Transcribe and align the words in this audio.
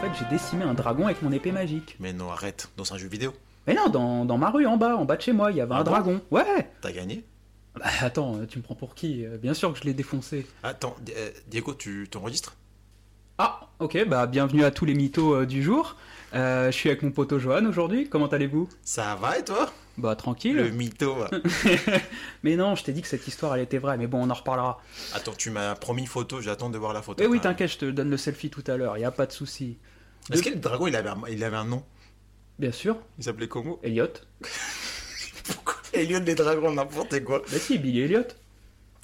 fait, 0.00 0.10
j'ai 0.18 0.24
décimé 0.30 0.64
un 0.64 0.74
dragon 0.74 1.06
avec 1.06 1.22
mon 1.22 1.32
épée 1.32 1.52
magique. 1.52 1.96
Mais 2.00 2.12
non, 2.12 2.30
arrête, 2.30 2.68
dans 2.76 2.92
un 2.92 2.98
jeu 2.98 3.08
vidéo. 3.08 3.32
Mais 3.66 3.74
non, 3.74 3.88
dans, 3.88 4.24
dans 4.24 4.38
ma 4.38 4.50
rue, 4.50 4.66
en 4.66 4.76
bas, 4.76 4.96
en 4.96 5.04
bas 5.04 5.16
de 5.16 5.22
chez 5.22 5.32
moi, 5.32 5.50
il 5.50 5.58
y 5.58 5.60
avait 5.60 5.72
Ah 5.74 5.78
un 5.80 5.84
bon 5.84 5.90
dragon. 5.90 6.20
Ouais 6.30 6.70
T'as 6.80 6.92
gagné 6.92 7.24
Bah 7.78 7.84
attends, 8.00 8.38
tu 8.48 8.58
me 8.58 8.62
prends 8.62 8.74
pour 8.74 8.94
qui? 8.94 9.24
Euh, 9.24 9.36
Bien 9.36 9.54
sûr 9.54 9.72
que 9.72 9.78
je 9.78 9.84
l'ai 9.84 9.94
défoncé. 9.94 10.46
Attends, 10.62 10.96
Di- 11.02 11.12
euh, 11.16 11.30
Diego, 11.48 11.74
tu 11.74 12.08
t'enregistres? 12.10 12.56
Ah, 13.38 13.60
ok, 13.78 14.06
bah 14.06 14.26
bienvenue 14.26 14.64
à 14.64 14.70
tous 14.70 14.84
les 14.84 14.92
mythos 14.94 15.34
euh, 15.34 15.46
du 15.46 15.62
jour. 15.62 15.96
Euh, 16.34 16.66
je 16.66 16.76
suis 16.76 16.90
avec 16.90 17.02
mon 17.02 17.10
poteau 17.10 17.38
Johan 17.38 17.64
aujourd'hui, 17.64 18.08
comment 18.08 18.26
allez-vous? 18.26 18.68
Ça 18.82 19.14
va 19.14 19.38
et 19.38 19.44
toi? 19.44 19.72
Bah 19.96 20.14
tranquille. 20.14 20.56
Le 20.56 20.70
mytho. 20.70 21.14
va. 21.14 21.30
Mais 22.42 22.56
non, 22.56 22.74
je 22.74 22.84
t'ai 22.84 22.92
dit 22.92 23.00
que 23.02 23.08
cette 23.08 23.26
histoire 23.26 23.54
elle 23.54 23.62
était 23.62 23.78
vraie, 23.78 23.96
mais 23.98 24.06
bon, 24.06 24.22
on 24.26 24.30
en 24.30 24.34
reparlera. 24.34 24.80
Attends, 25.14 25.32
tu 25.36 25.50
m'as 25.50 25.74
promis 25.74 26.02
une 26.02 26.06
photo, 26.08 26.40
j'attends 26.40 26.70
de 26.70 26.78
voir 26.78 26.92
la 26.92 27.02
photo. 27.02 27.22
Eh 27.22 27.26
oui, 27.26 27.34
même. 27.38 27.42
t'inquiète, 27.42 27.70
je 27.70 27.78
te 27.78 27.84
donne 27.86 28.10
le 28.10 28.16
selfie 28.16 28.50
tout 28.50 28.64
à 28.66 28.76
l'heure, 28.76 28.96
y 28.98 29.04
a 29.04 29.10
pas 29.10 29.26
de 29.26 29.32
souci. 29.32 29.76
Est-ce 30.32 30.42
que 30.42 30.50
le 30.50 30.56
dragon, 30.56 30.86
il 30.86 30.96
avait 30.96 31.08
un, 31.08 31.20
il 31.30 31.42
avait 31.44 31.56
un 31.56 31.64
nom? 31.64 31.84
Bien 32.58 32.72
sûr, 32.72 32.96
Il 33.18 33.24
s'appelait 33.24 33.48
comment 33.48 33.78
Elliot. 33.82 34.08
Pourquoi 35.44 35.74
Elliot 35.92 36.20
les 36.20 36.34
dragons, 36.34 36.72
n'importe 36.72 37.22
quoi? 37.24 37.42
Bah 37.50 37.58
si, 37.58 37.78
Billy 37.78 38.00
Elliot. 38.02 38.24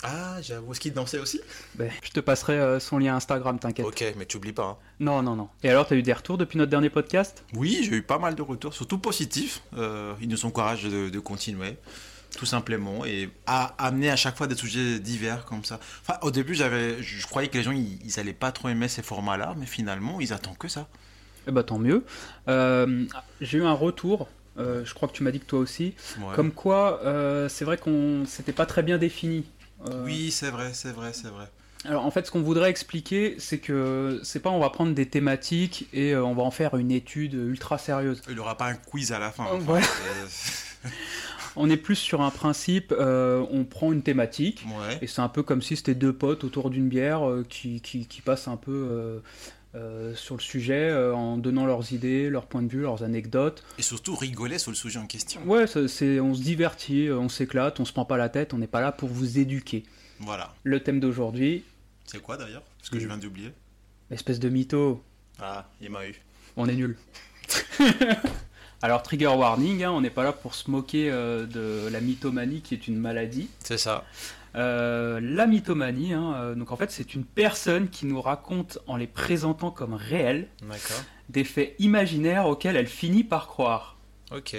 Ah, 0.03 0.37
j'avoue, 0.43 0.73
est-ce 0.73 0.81
qu'il 0.81 0.93
dansait 0.93 1.19
aussi? 1.19 1.41
Bah, 1.75 1.87
je 2.05 2.11
te 2.11 2.21
passerai 2.21 2.53
euh, 2.59 2.79
son 2.79 2.99
lien 2.99 3.17
Instagram, 3.17 3.59
t'inquiète. 3.59 3.87
Ok, 3.87 4.05
mais 4.19 4.27
tu 4.27 4.37
oublies 4.37 4.53
pas. 4.53 4.65
hein. 4.67 4.77
Non, 5.01 5.23
non, 5.23 5.35
non. 5.37 5.49
Et 5.63 5.71
alors, 5.71 5.87
t'as 5.87 5.97
eu 5.97 6.03
des 6.03 6.13
retours 6.13 6.37
depuis 6.37 6.59
notre 6.59 6.71
dernier 6.71 6.91
podcast? 6.91 7.45
Oui, 7.55 7.81
j'ai 7.83 7.97
eu 7.97 8.03
pas 8.03 8.19
mal 8.19 8.35
de 8.35 8.43
retours, 8.43 8.75
surtout 8.75 8.99
positifs. 8.99 9.63
Euh, 9.77 10.13
ils 10.21 10.29
nous 10.29 10.45
encouragent 10.45 10.85
de, 10.85 11.09
de 11.09 11.19
continuer, 11.19 11.79
tout 12.37 12.45
simplement, 12.47 13.07
et 13.07 13.31
à 13.47 13.75
amener 13.85 14.11
à 14.11 14.17
chaque 14.17 14.37
fois 14.37 14.47
des 14.47 14.55
sujets 14.55 15.01
divers 15.01 15.47
comme 15.47 15.65
ça. 15.65 15.81
Enfin, 16.03 16.19
au 16.23 16.31
début, 16.31 16.55
j'avais, 16.55 17.03
je 17.03 17.27
croyais 17.27 17.49
que 17.49 17.57
les 17.57 17.65
gens, 17.65 17.73
ils, 17.73 17.99
ils 18.05 18.21
allaient 18.21 18.35
pas 18.35 18.53
trop 18.53 18.69
aimer 18.69 18.89
ces 18.89 19.03
formats-là, 19.03 19.55
mais 19.57 19.67
finalement, 19.67 20.21
ils 20.21 20.35
attendent 20.35 20.59
que 20.59 20.69
ça. 20.69 20.89
Eh 21.47 21.53
bah 21.53 21.63
tant 21.63 21.79
mieux. 21.79 22.05
Euh, 22.49 23.05
J'ai 23.41 23.59
eu 23.59 23.63
un 23.65 23.73
retour, 23.73 24.29
euh, 24.59 24.85
je 24.85 24.95
crois 24.95 25.09
que 25.09 25.13
tu 25.15 25.23
m'as 25.23 25.31
dit 25.31 25.41
que 25.41 25.47
toi 25.47 25.59
aussi, 25.61 25.95
Ouais. 26.19 26.35
comme 26.35 26.53
quoi 26.53 27.01
euh, 27.05 27.49
c'est 27.49 27.65
vrai 27.65 27.77
qu'on 27.77 28.25
s'était 28.27 28.53
pas 28.53 28.67
très 28.67 28.83
bien 28.83 28.99
défini. 28.99 29.45
Euh, 29.89 30.05
Oui, 30.05 30.31
c'est 30.31 30.51
vrai, 30.51 30.71
c'est 30.73 30.93
vrai, 30.93 31.13
c'est 31.13 31.29
vrai. 31.29 31.47
Alors 31.85 32.05
en 32.05 32.11
fait, 32.11 32.27
ce 32.27 32.33
qu'on 32.33 32.43
voudrait 32.43 32.71
expliquer, 32.71 33.37
c'est 33.39 33.59
que 33.59 34.19
c'est 34.25 34.41
pas 34.41 34.51
on 34.51 34.59
va 34.59 34.71
prendre 34.71 34.93
des 34.93 35.07
thématiques 35.07 35.87
et 35.93 36.17
on 36.17 36.35
va 36.35 36.43
en 36.43 36.51
faire 36.51 36.77
une 36.77 36.91
étude 36.91 37.35
ultra 37.35 37.79
sérieuse. 37.79 38.23
Il 38.29 38.35
n'y 38.35 38.41
aura 38.41 38.57
pas 38.57 38.67
un 38.67 38.75
quiz 38.75 39.13
à 39.13 39.19
la 39.21 39.31
fin. 39.31 39.45
Voilà. 39.61 39.87
c'est- 40.29 40.89
On 41.59 41.71
est 41.71 41.79
plus 41.79 41.95
sur 41.97 42.21
un 42.21 42.31
principe, 42.31 42.93
on 42.99 43.65
prend 43.65 43.91
une 43.91 44.03
thématique 44.03 44.67
ouais. 44.67 44.99
et 45.01 45.07
c'est 45.07 45.23
un 45.23 45.29
peu 45.31 45.43
comme 45.43 45.63
si 45.63 45.75
c'était 45.75 45.95
deux 45.95 46.13
potes 46.13 46.45
autour 46.45 46.69
d'une 46.69 46.87
bière 46.89 47.23
qui, 47.49 47.81
qui, 47.81 48.07
qui 48.07 48.21
passent 48.21 48.47
un 48.47 48.59
peu 48.59 49.23
euh, 49.77 50.15
sur 50.15 50.37
le 50.37 50.41
sujet 50.41 50.89
euh, 50.89 51.15
en 51.15 51.37
donnant 51.37 51.67
leurs 51.67 51.93
idées, 51.93 52.29
leurs 52.31 52.47
points 52.47 52.63
de 52.63 52.69
vue, 52.69 52.81
leurs 52.83 53.03
anecdotes. 53.05 53.63
Et 53.79 53.83
surtout 53.83 54.17
rigoler 54.17 54.59
sur 54.59 54.71
le 54.71 54.77
sujet 54.77 54.99
en 54.99 55.07
question. 55.07 55.41
Ouais, 55.47 55.67
c'est, 55.67 56.19
on 56.21 56.35
se 56.35 56.43
divertit, 56.43 57.07
euh, 57.09 57.19
on 57.19 57.29
s'éclate, 57.29 57.79
on 57.79 57.85
se 57.85 57.93
prend 57.93 58.05
pas 58.05 58.17
la 58.17 58.29
tête, 58.29 58.55
on 58.55 58.59
n'est 58.59 58.67
pas 58.67 58.81
là 58.81 58.91
pour 58.93 59.09
vous 59.09 59.39
éduquer. 59.39 59.85
Voilà. 60.21 60.55
Le 60.65 60.81
thème 60.83 60.99
d'aujourd'hui, 60.99 61.63
C'est 62.07 62.21
quoi 62.23 62.37
d'ailleurs? 62.37 62.63
Parce 62.79 62.91
que 62.91 62.99
je 62.99 63.07
viens 63.07 63.19
d'oublier. 63.19 63.53
espèce 64.11 64.41
de 64.41 64.49
mytho, 64.49 65.03
Ah, 65.39 65.69
il 65.81 65.91
m'a 65.91 66.07
eu. 66.07 66.15
on 66.57 66.67
est 66.69 66.75
nul. 66.75 66.97
Alors 68.83 69.03
trigger 69.03 69.27
warning, 69.29 69.85
hein, 69.85 69.91
on 69.91 70.01
n'est 70.03 70.11
pas 70.11 70.23
là 70.23 70.33
pour 70.33 70.55
se 70.55 70.71
moquer 70.71 71.11
euh, 71.11 71.47
de 71.47 71.89
la 71.91 72.01
mythomanie 72.01 72.61
qui 72.61 72.75
est 72.75 72.87
une 72.89 72.99
maladie. 72.99 73.49
C'est 73.61 73.79
ça. 73.79 74.05
Euh, 74.57 75.21
la 75.23 75.47
mythomanie, 75.47 76.15
hein, 76.15 76.35
euh, 76.37 76.55
donc 76.55 76.73
en 76.73 76.77
fait 76.77 76.91
c'est 76.91 77.15
une 77.15 77.25
personne 77.25 77.91
qui 77.91 78.07
nous 78.07 78.23
raconte 78.23 78.79
en 78.87 78.97
les 78.97 79.07
présentant 79.07 79.71
comme 79.71 79.93
réels 79.93 80.49
des 81.29 81.45
faits 81.45 81.75
imaginaires 81.79 82.47
auxquels 82.47 82.77
elle 82.77 82.87
finit 82.87 83.25
par 83.25 83.49
croire. 83.49 83.99
Ok. 84.31 84.57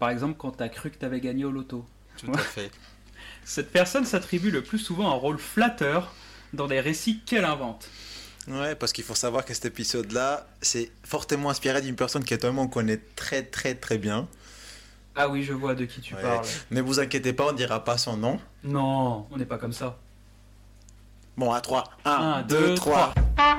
Par 0.00 0.10
exemple 0.10 0.34
quand 0.36 0.50
t'as 0.52 0.68
cru 0.68 0.90
que 0.90 0.96
t'avais 0.96 1.20
gagné 1.20 1.44
au 1.44 1.52
loto. 1.52 1.86
Tout 2.18 2.32
à 2.32 2.38
fait. 2.38 2.72
Cette 3.44 3.70
personne 3.70 4.04
s'attribue 4.04 4.50
le 4.50 4.62
plus 4.62 4.80
souvent 4.80 5.10
un 5.10 5.14
rôle 5.14 5.38
flatteur 5.38 6.12
dans 6.52 6.66
des 6.66 6.80
récits 6.80 7.20
qu'elle 7.24 7.44
invente. 7.44 7.88
Ouais, 8.48 8.74
parce 8.74 8.92
qu'il 8.92 9.04
faut 9.04 9.14
savoir 9.14 9.44
que 9.44 9.54
cet 9.54 9.64
épisode-là, 9.66 10.46
c'est 10.60 10.90
fortement 11.04 11.50
inspiré 11.50 11.82
d'une 11.82 11.96
personne 11.96 12.24
que 12.24 12.34
toi 12.34 12.50
on 12.56 12.68
connaît 12.68 13.00
très 13.14 13.42
très 13.42 13.74
très 13.74 13.98
bien. 13.98 14.26
Ah 15.16 15.28
oui, 15.28 15.42
je 15.42 15.52
vois 15.54 15.74
de 15.74 15.84
qui 15.86 16.00
tu 16.00 16.14
Ouais. 16.14 16.22
parles. 16.22 16.44
Ne 16.70 16.80
vous 16.82 17.00
inquiétez 17.00 17.32
pas, 17.32 17.48
on 17.48 17.52
dira 17.52 17.82
pas 17.84 17.98
son 17.98 18.16
nom. 18.16 18.38
Non, 18.64 19.26
on 19.30 19.36
n'est 19.36 19.44
pas 19.46 19.58
comme 19.58 19.72
ça. 19.72 19.98
Bon, 21.36 21.52
à 21.52 21.60
3. 21.60 21.84
1, 22.04 22.10
Un, 22.10 22.42
2, 22.42 22.58
deux, 22.68 22.74
3. 22.74 23.14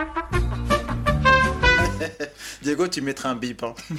Diego, 2.61 2.87
tu 2.87 3.01
mettras 3.01 3.29
un 3.29 3.35
bip. 3.35 3.63
hein. 3.63 3.73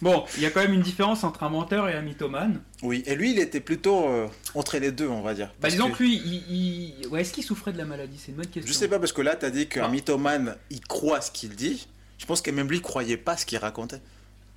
Bon, 0.00 0.24
il 0.36 0.44
y 0.44 0.46
a 0.46 0.50
quand 0.52 0.60
même 0.60 0.74
une 0.74 0.82
différence 0.82 1.24
entre 1.24 1.42
un 1.42 1.48
menteur 1.48 1.88
et 1.88 1.94
un 1.94 2.02
mythomane. 2.02 2.60
Oui, 2.84 3.02
et 3.06 3.16
lui, 3.16 3.32
il 3.32 3.40
était 3.40 3.58
plutôt 3.58 4.06
euh, 4.08 4.28
entre 4.54 4.78
les 4.78 4.92
deux, 4.92 5.08
on 5.08 5.22
va 5.22 5.34
dire. 5.34 5.52
Bah, 5.60 5.70
disons 5.70 5.90
que- 5.90 5.96
que 5.98 6.02
lui, 6.04 6.14
il, 6.24 6.94
il- 7.02 7.06
ouais, 7.08 7.22
est-ce 7.22 7.32
qu'il 7.32 7.42
souffrait 7.42 7.72
de 7.72 7.78
la 7.78 7.84
maladie? 7.84 8.16
C'est 8.16 8.30
une 8.30 8.36
bonne 8.36 8.46
question. 8.46 8.72
Je 8.72 8.78
sais 8.78 8.86
pas, 8.86 9.00
parce 9.00 9.12
que 9.12 9.22
là, 9.22 9.34
tu 9.34 9.44
as 9.44 9.50
dit 9.50 9.66
qu'un 9.66 9.86
Ah. 9.86 9.88
mythomane, 9.88 10.54
il 10.70 10.80
croit 10.82 11.20
ce 11.20 11.32
qu'il 11.32 11.56
dit. 11.56 11.88
Je 12.18 12.26
pense 12.26 12.42
que 12.42 12.52
même 12.52 12.68
lui, 12.68 12.76
il 12.76 12.82
croyait 12.82 13.16
pas 13.16 13.36
ce 13.36 13.44
qu'il 13.44 13.58
racontait. 13.58 14.00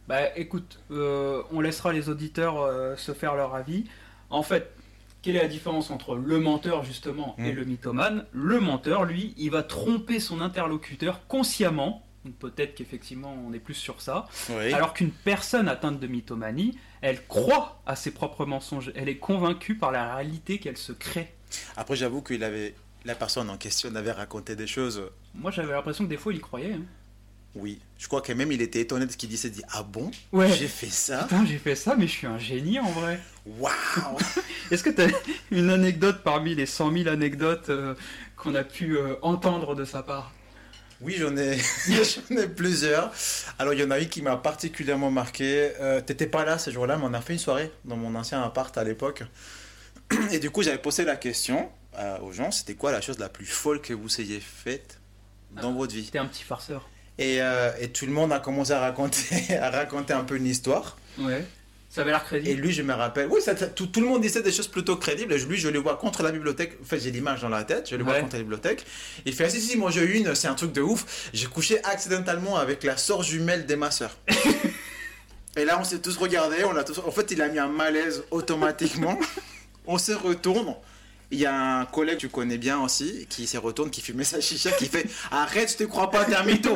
Bah 0.08 0.36
écoute, 0.38 0.80
euh, 0.92 1.42
on 1.52 1.62
laissera 1.62 1.94
les 1.94 2.10
auditeurs 2.10 2.62
euh, 2.62 2.96
se 2.96 3.14
faire 3.14 3.36
leur 3.36 3.56
avis. 3.56 3.86
En 4.30 4.44
fait, 4.44 4.72
quelle 5.22 5.36
est 5.36 5.42
la 5.42 5.48
différence 5.48 5.92
entre 5.92 6.16
le 6.16 6.40
menteur 6.40 6.84
justement 6.84 7.36
et 7.38 7.52
Mm. 7.52 7.56
le 7.56 7.66
mythomane? 7.66 8.26
Le 8.34 8.60
menteur, 8.60 9.06
lui, 9.06 9.34
il 9.38 9.52
va 9.52 9.64
tromper 9.64 10.20
son 10.20 10.42
interlocuteur 10.42 11.28
consciemment. 11.28 12.06
Donc 12.26 12.36
peut-être 12.36 12.76
qu'effectivement 12.76 13.34
on 13.48 13.52
est 13.54 13.60
plus 13.60 13.74
sur 13.74 14.00
ça. 14.02 14.28
Oui. 14.52 14.72
Alors 14.74 14.94
qu'une 14.94 15.10
personne 15.12 15.68
atteinte 15.68 16.00
de 16.00 16.06
mythomanie, 16.08 16.78
elle 17.02 17.26
croit 17.26 17.82
à 17.88 17.96
ses 17.96 18.12
propres 18.12 18.46
mensonges. 18.46 18.92
Elle 18.96 19.10
est 19.10 19.18
convaincue 19.18 19.76
par 19.76 19.92
la 19.92 20.16
réalité 20.16 20.60
qu'elle 20.60 20.78
se 20.78 20.92
crée. 20.92 21.34
Après, 21.78 21.96
j'avoue 21.96 22.22
qu'il 22.22 22.44
avait. 22.44 22.76
La 23.06 23.16
personne 23.16 23.50
en 23.50 23.58
question 23.58 23.96
avait 23.96 24.12
raconté 24.12 24.56
des 24.56 24.68
choses. 24.68 25.02
Moi 25.34 25.50
j'avais 25.50 25.74
l'impression 25.74 26.04
que 26.04 26.10
des 26.12 26.18
fois 26.18 26.32
il 26.34 26.38
y 26.38 26.42
croyait. 26.42 26.74
hein. 26.74 26.82
Oui. 27.56 27.80
Je 27.98 28.08
crois 28.08 28.22
que 28.22 28.32
même 28.34 28.52
il 28.52 28.62
était 28.62 28.80
étonné 28.80 29.06
de 29.06 29.12
ce 29.12 29.18
qu'il 29.18 29.30
dit. 29.30 29.36
Il 29.36 29.38
s'est 29.38 29.50
dit 29.50 29.64
Ah 29.74 29.84
bon 29.84 30.10
Ouais. 30.32 30.52
J'ai 30.52 30.68
fait 30.68 30.90
ça? 30.90 31.24
Putain, 31.24 31.46
j'ai 31.46 31.58
fait 31.58 31.76
ça, 31.76 31.96
mais 31.96 32.08
je 32.08 32.12
suis 32.12 32.28
un 32.28 32.40
génie 32.40 32.80
en 32.80 32.90
vrai. 32.92 33.20
Waouh 33.46 33.72
Est-ce 34.72 34.84
que 34.84 34.90
tu 34.90 35.02
as 35.02 35.08
une 35.52 35.70
anecdote 35.70 36.22
parmi 36.24 36.56
les 36.56 36.66
100 36.66 36.92
000 36.94 37.10
anecdotes 37.10 37.70
euh, 37.70 37.94
qu'on 38.38 38.56
a 38.56 38.64
pu 38.64 38.98
euh, 38.98 39.16
entendre 39.22 39.76
de 39.76 39.86
sa 39.86 40.04
part? 40.04 40.32
Oui, 41.02 41.16
j'en 41.18 41.36
ai, 41.36 41.58
ai 42.30 42.48
plusieurs. 42.48 43.12
Alors, 43.58 43.74
il 43.74 43.80
y 43.80 43.84
en 43.84 43.90
a 43.92 44.00
une 44.00 44.08
qui 44.08 44.22
m'a 44.22 44.38
particulièrement 44.38 45.10
marqué. 45.10 45.72
Euh, 45.80 46.00
T'étais 46.00 46.28
pas 46.28 46.46
là 46.46 46.60
ce 46.60 46.70
jour-là, 46.70 46.98
mais 46.98 47.06
on 47.08 47.14
a 47.14 47.22
fait 47.22 47.34
une 47.34 47.40
soirée 47.40 47.72
dans 47.86 47.98
mon 47.98 48.14
ancien 48.16 48.42
appart 48.44 48.78
à 48.78 48.84
l'époque. 48.84 49.24
Et 50.32 50.40
du 50.40 50.52
coup, 50.52 50.62
j'avais 50.62 50.78
posé 50.78 51.04
la 51.04 51.16
question 51.16 51.70
euh, 51.98 52.20
aux 52.20 52.32
gens 52.32 52.52
c'était 52.52 52.76
quoi 52.76 52.92
la 52.94 53.02
chose 53.02 53.20
la 53.20 53.28
plus 53.28 53.46
folle 53.46 53.82
que 53.82 53.94
vous 53.94 54.22
ayez 54.22 54.40
faite 54.40 55.00
dans 55.52 55.74
votre 55.74 55.94
vie? 55.94 56.10
T'es 56.10 56.20
un 56.20 56.26
petit 56.28 56.44
farceur. 56.44 56.88
Et, 57.22 57.42
euh, 57.42 57.72
et 57.80 57.90
tout 57.90 58.06
le 58.06 58.12
monde 58.12 58.32
a 58.34 58.40
commencé 58.40 58.72
à 58.72 58.80
raconter, 58.80 59.56
à 59.62 59.70
raconter 59.70 60.14
un 60.14 60.24
peu 60.24 60.36
une 60.38 60.48
histoire. 60.48 60.98
Ouais. 61.20 61.46
Ça 61.90 62.02
avait 62.02 62.12
l'air 62.12 62.22
Et 62.22 62.26
crédible. 62.26 62.62
lui, 62.62 62.72
je 62.72 62.82
me 62.84 62.94
rappelle, 62.94 63.28
oui, 63.30 63.42
ça- 63.42 63.54
tout, 63.54 63.88
tout 63.88 64.00
le 64.00 64.08
monde 64.08 64.22
disait 64.22 64.42
des 64.42 64.52
choses 64.54 64.70
plutôt 64.70 64.96
crédibles. 64.96 65.34
Et 65.34 65.38
lui, 65.40 65.58
je 65.58 65.68
le 65.68 65.78
vois 65.80 65.98
contre 65.98 66.24
la 66.24 66.32
bibliothèque. 66.32 66.78
En 66.82 66.86
fait, 66.86 67.00
j'ai 67.02 67.12
l'image 67.12 67.42
dans 67.42 67.50
la 67.50 67.66
tête, 67.66 67.90
je 67.90 67.98
le 67.98 68.04
vois 68.06 68.14
Ouais. 68.14 68.22
contre 68.22 68.36
la 68.38 68.42
bibliothèque. 68.44 68.86
Il 69.26 69.34
fait, 69.34 69.44
ah, 69.46 69.50
si, 69.50 69.60
si, 69.60 69.78
moi 69.78 69.92
j'ai 69.92 70.02
eu 70.02 70.14
une, 70.14 70.34
c'est 70.34 70.48
un 70.48 70.54
truc 70.56 70.72
de 70.72 70.82
ouf. 70.82 71.30
J'ai 71.34 71.48
couché 71.48 71.84
accidentellement 71.84 72.56
avec 72.58 72.84
la 72.86 72.96
sœur 72.96 73.24
jumelle 73.24 73.66
de 73.66 73.76
ma 73.76 73.92
sœur. 73.92 74.16
et 75.58 75.66
là, 75.66 75.78
on 75.82 75.84
s'est 75.84 76.00
tous 76.00 76.16
regardés. 76.18 76.64
On 76.64 76.76
a 76.78 76.84
tous... 76.86 76.98
En 77.00 77.12
fait, 77.12 77.30
il 77.32 77.42
a 77.42 77.50
mis 77.50 77.60
un 77.60 77.68
malaise 77.68 78.24
automatiquement. 78.32 79.20
on 79.86 79.98
se 79.98 80.14
retourne. 80.14 80.76
Il 81.32 81.40
y 81.40 81.46
a 81.46 81.80
un 81.80 81.86
collègue 81.86 82.16
que 82.16 82.22
tu 82.22 82.30
connais 82.30 82.58
bien 82.58 82.80
aussi 82.82 83.26
qui 83.30 83.48
se 83.48 83.58
retourne, 83.58 83.90
qui 83.90 84.02
fumait 84.02 84.24
sa 84.26 84.42
chicha, 84.42 84.72
qui 84.72 84.86
fait 84.88 85.06
Arrête, 85.32 85.72
je 85.72 85.78
te 85.78 85.84
crois 85.86 86.12
pas, 86.12 86.26
t'es 86.26 86.36
un 86.36 86.44
mytho. 86.44 86.76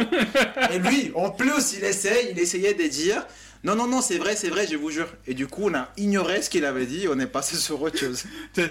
Et 0.71 0.79
lui, 0.79 1.11
en 1.13 1.29
plus, 1.29 1.73
il 1.77 1.83
essaye, 1.83 2.29
il 2.31 2.39
essayait 2.39 2.73
de 2.73 2.87
dire 2.87 3.25
Non, 3.65 3.75
non, 3.75 3.85
non, 3.87 4.01
c'est 4.01 4.17
vrai, 4.17 4.35
c'est 4.37 4.49
vrai, 4.49 4.65
je 4.65 4.77
vous 4.77 4.91
jure. 4.91 5.09
Et 5.27 5.33
du 5.33 5.47
coup, 5.47 5.63
on 5.69 5.73
a 5.75 5.89
ignoré 5.97 6.41
ce 6.41 6.49
qu'il 6.49 6.63
avait 6.63 6.85
dit, 6.85 7.07
on 7.09 7.19
est 7.19 7.27
passé 7.27 7.57
sur 7.57 7.81
autre 7.81 7.97
chose. 7.99 8.23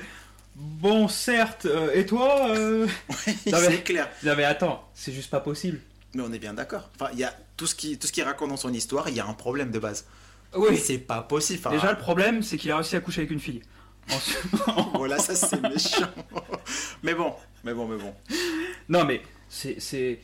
Bon, 0.56 1.08
certes, 1.08 1.66
euh, 1.66 1.90
et 1.94 2.06
toi 2.06 2.48
euh... 2.50 2.87
Mais- 3.26 3.52
c'est 3.52 3.82
clair. 3.82 4.08
Non 4.22 4.34
mais 4.37 4.44
attends, 4.44 4.88
c'est 4.94 5.12
juste 5.12 5.28
pas 5.30 5.40
possible. 5.40 5.80
Mais 6.14 6.22
on 6.25 6.32
est 6.32 6.38
bien 6.38 6.54
d'accord. 6.54 6.90
Enfin, 6.94 7.10
il 7.12 7.19
y 7.19 7.25
a 7.25 7.34
tout 7.56 7.66
ce 7.66 7.75
qui 7.75 7.98
tout 7.98 8.06
ce 8.06 8.12
qu'il 8.12 8.22
raconte 8.22 8.50
dans 8.50 8.56
son 8.56 8.72
histoire, 8.72 9.08
il 9.08 9.16
y 9.16 9.20
a 9.20 9.26
un 9.26 9.32
problème 9.32 9.72
de 9.72 9.80
base. 9.80 10.04
Oui. 10.54 10.78
C'est 10.78 10.98
pas 10.98 11.22
possible. 11.22 11.58
Enfin, 11.58 11.75
Déjà, 11.75 11.90
le 11.90 11.98
problème, 11.98 12.44
c'est 12.44 12.56
qu'il 12.56 12.70
a 12.70 12.76
réussi 12.76 12.94
à 12.94 13.00
coucher 13.00 13.22
avec 13.22 13.32
une 13.32 13.40
fille. 13.40 13.62
Voilà, 14.94 15.18
ça 15.18 15.34
c'est 15.34 15.60
méchant. 15.62 16.08
mais 17.02 17.14
bon, 17.14 17.34
mais 17.64 17.74
bon, 17.74 17.86
mais 17.86 17.96
bon. 17.98 18.14
non 18.88 19.04
mais, 19.04 19.22
c'est... 19.48 19.80
c'est- 19.80 20.18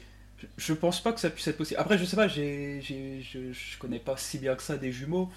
je- 0.56 0.72
pense 0.72 1.02
pas 1.02 1.12
que 1.12 1.20
ça 1.20 1.28
puisse 1.28 1.46
être 1.48 1.58
possible. 1.58 1.78
Après, 1.80 1.98
je 1.98 2.04
sais 2.06 2.16
pas, 2.16 2.26
j'ai, 2.28 2.80
j'ai- 2.82 3.20
je, 3.22 3.52
je 3.52 3.78
connais 3.78 3.98
pas 3.98 4.16
si 4.16 4.38
bien 4.38 4.54
que 4.54 4.62
ça 4.62 4.76
des 4.78 4.90
jumeaux, 4.90 5.28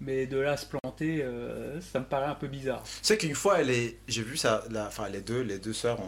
mais 0.00 0.26
de 0.26 0.36
là 0.38 0.52
à 0.52 0.56
se 0.56 0.66
planter, 0.66 1.22
euh, 1.22 1.80
ça 1.80 2.00
me 2.00 2.04
paraît 2.04 2.26
un 2.26 2.34
peu 2.34 2.48
bizarre. 2.48 2.82
Tu 2.82 2.90
sais 3.02 3.16
qu'une 3.18 3.36
fois, 3.36 3.60
elle 3.60 3.70
est, 3.70 3.98
j'ai 4.08 4.22
vu 4.22 4.36
ça, 4.36 4.64
la, 4.70 4.86
enfin 4.88 5.08
les 5.08 5.20
deux, 5.20 5.42
les 5.42 5.58
deux 5.60 5.72
sœurs, 5.72 6.00
en- 6.00 6.04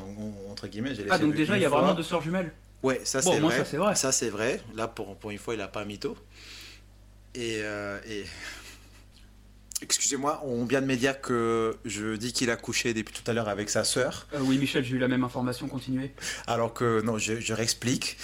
en- 0.48 0.50
entre 0.50 0.66
guillemets, 0.66 0.94
j'ai 0.96 1.06
Ah, 1.10 1.18
donc 1.18 1.34
déjà, 1.34 1.56
il 1.56 1.62
y 1.62 1.64
a 1.64 1.68
vraiment 1.68 1.94
deux 1.94 2.02
sœurs 2.02 2.22
jumelles? 2.22 2.52
Ouais, 2.82 3.00
ça 3.04 3.20
Bon, 3.20 3.32
c'est 3.34 3.40
vrai. 3.40 3.56
ça, 3.58 3.64
c'est 3.64 3.76
vrai. 3.76 3.94
Ça 3.94 4.10
c'est 4.10 4.30
vrai. 4.30 4.60
Là, 4.74 4.88
pour, 4.88 5.14
pour 5.16 5.30
une 5.30 5.38
fois, 5.38 5.54
il 5.54 5.60
a 5.60 5.68
pas 5.68 5.84
mytho. 5.84 6.16
Et, 7.34 7.58
euh, 7.62 7.98
et... 8.08 8.24
excusez-moi, 9.82 10.40
on 10.44 10.64
vient 10.64 10.80
de 10.80 10.86
me 10.86 10.96
dire 10.96 11.20
que 11.20 11.76
je 11.84 12.16
dis 12.16 12.32
qu'il 12.32 12.50
a 12.50 12.56
couché 12.56 12.94
depuis 12.94 13.14
tout 13.14 13.28
à 13.30 13.34
l'heure 13.34 13.48
avec 13.48 13.70
sa 13.70 13.84
sœur, 13.84 14.26
Euh, 14.34 14.38
oui, 14.42 14.58
Michel, 14.58 14.84
j'ai 14.84 14.96
eu 14.96 14.98
la 14.98 15.08
même 15.08 15.24
information, 15.24 15.68
continuez. 15.68 16.12
alors 16.46 16.72
que 16.74 17.00
non, 17.02 17.18
je, 17.18 17.40
je 17.40 17.52
réexplique. 17.54 18.16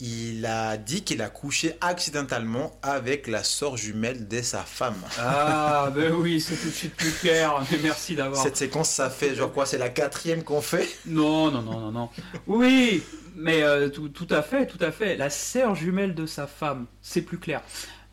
Il 0.00 0.44
a 0.44 0.76
dit 0.76 1.04
qu'il 1.04 1.22
a 1.22 1.28
couché 1.30 1.76
accidentellement 1.80 2.76
avec 2.82 3.28
la 3.28 3.44
sœur 3.44 3.76
jumelle 3.76 4.26
de 4.26 4.42
sa 4.42 4.58
femme. 4.62 4.96
Ah, 5.18 5.90
ben 5.94 6.12
oui, 6.12 6.40
c'est 6.40 6.56
tout 6.56 6.66
de 6.66 6.72
suite 6.72 6.94
plus 6.96 7.12
clair, 7.12 7.54
mais 7.70 7.78
merci 7.82 8.16
d'avoir... 8.16 8.42
Cette 8.42 8.56
séquence, 8.56 8.90
ça 8.90 9.08
fait 9.08 9.36
genre 9.36 9.52
quoi 9.52 9.66
C'est 9.66 9.78
la 9.78 9.88
quatrième 9.88 10.42
qu'on 10.42 10.60
fait 10.60 10.88
Non, 11.06 11.50
non, 11.52 11.62
non, 11.62 11.78
non, 11.80 11.92
non. 11.92 12.08
Oui, 12.48 13.04
mais 13.36 13.62
euh, 13.62 13.88
tout, 13.88 14.08
tout 14.08 14.26
à 14.30 14.42
fait, 14.42 14.66
tout 14.66 14.82
à 14.84 14.90
fait. 14.90 15.16
La 15.16 15.30
sœur 15.30 15.76
jumelle 15.76 16.14
de 16.16 16.26
sa 16.26 16.48
femme, 16.48 16.86
c'est 17.00 17.22
plus 17.22 17.38
clair. 17.38 17.62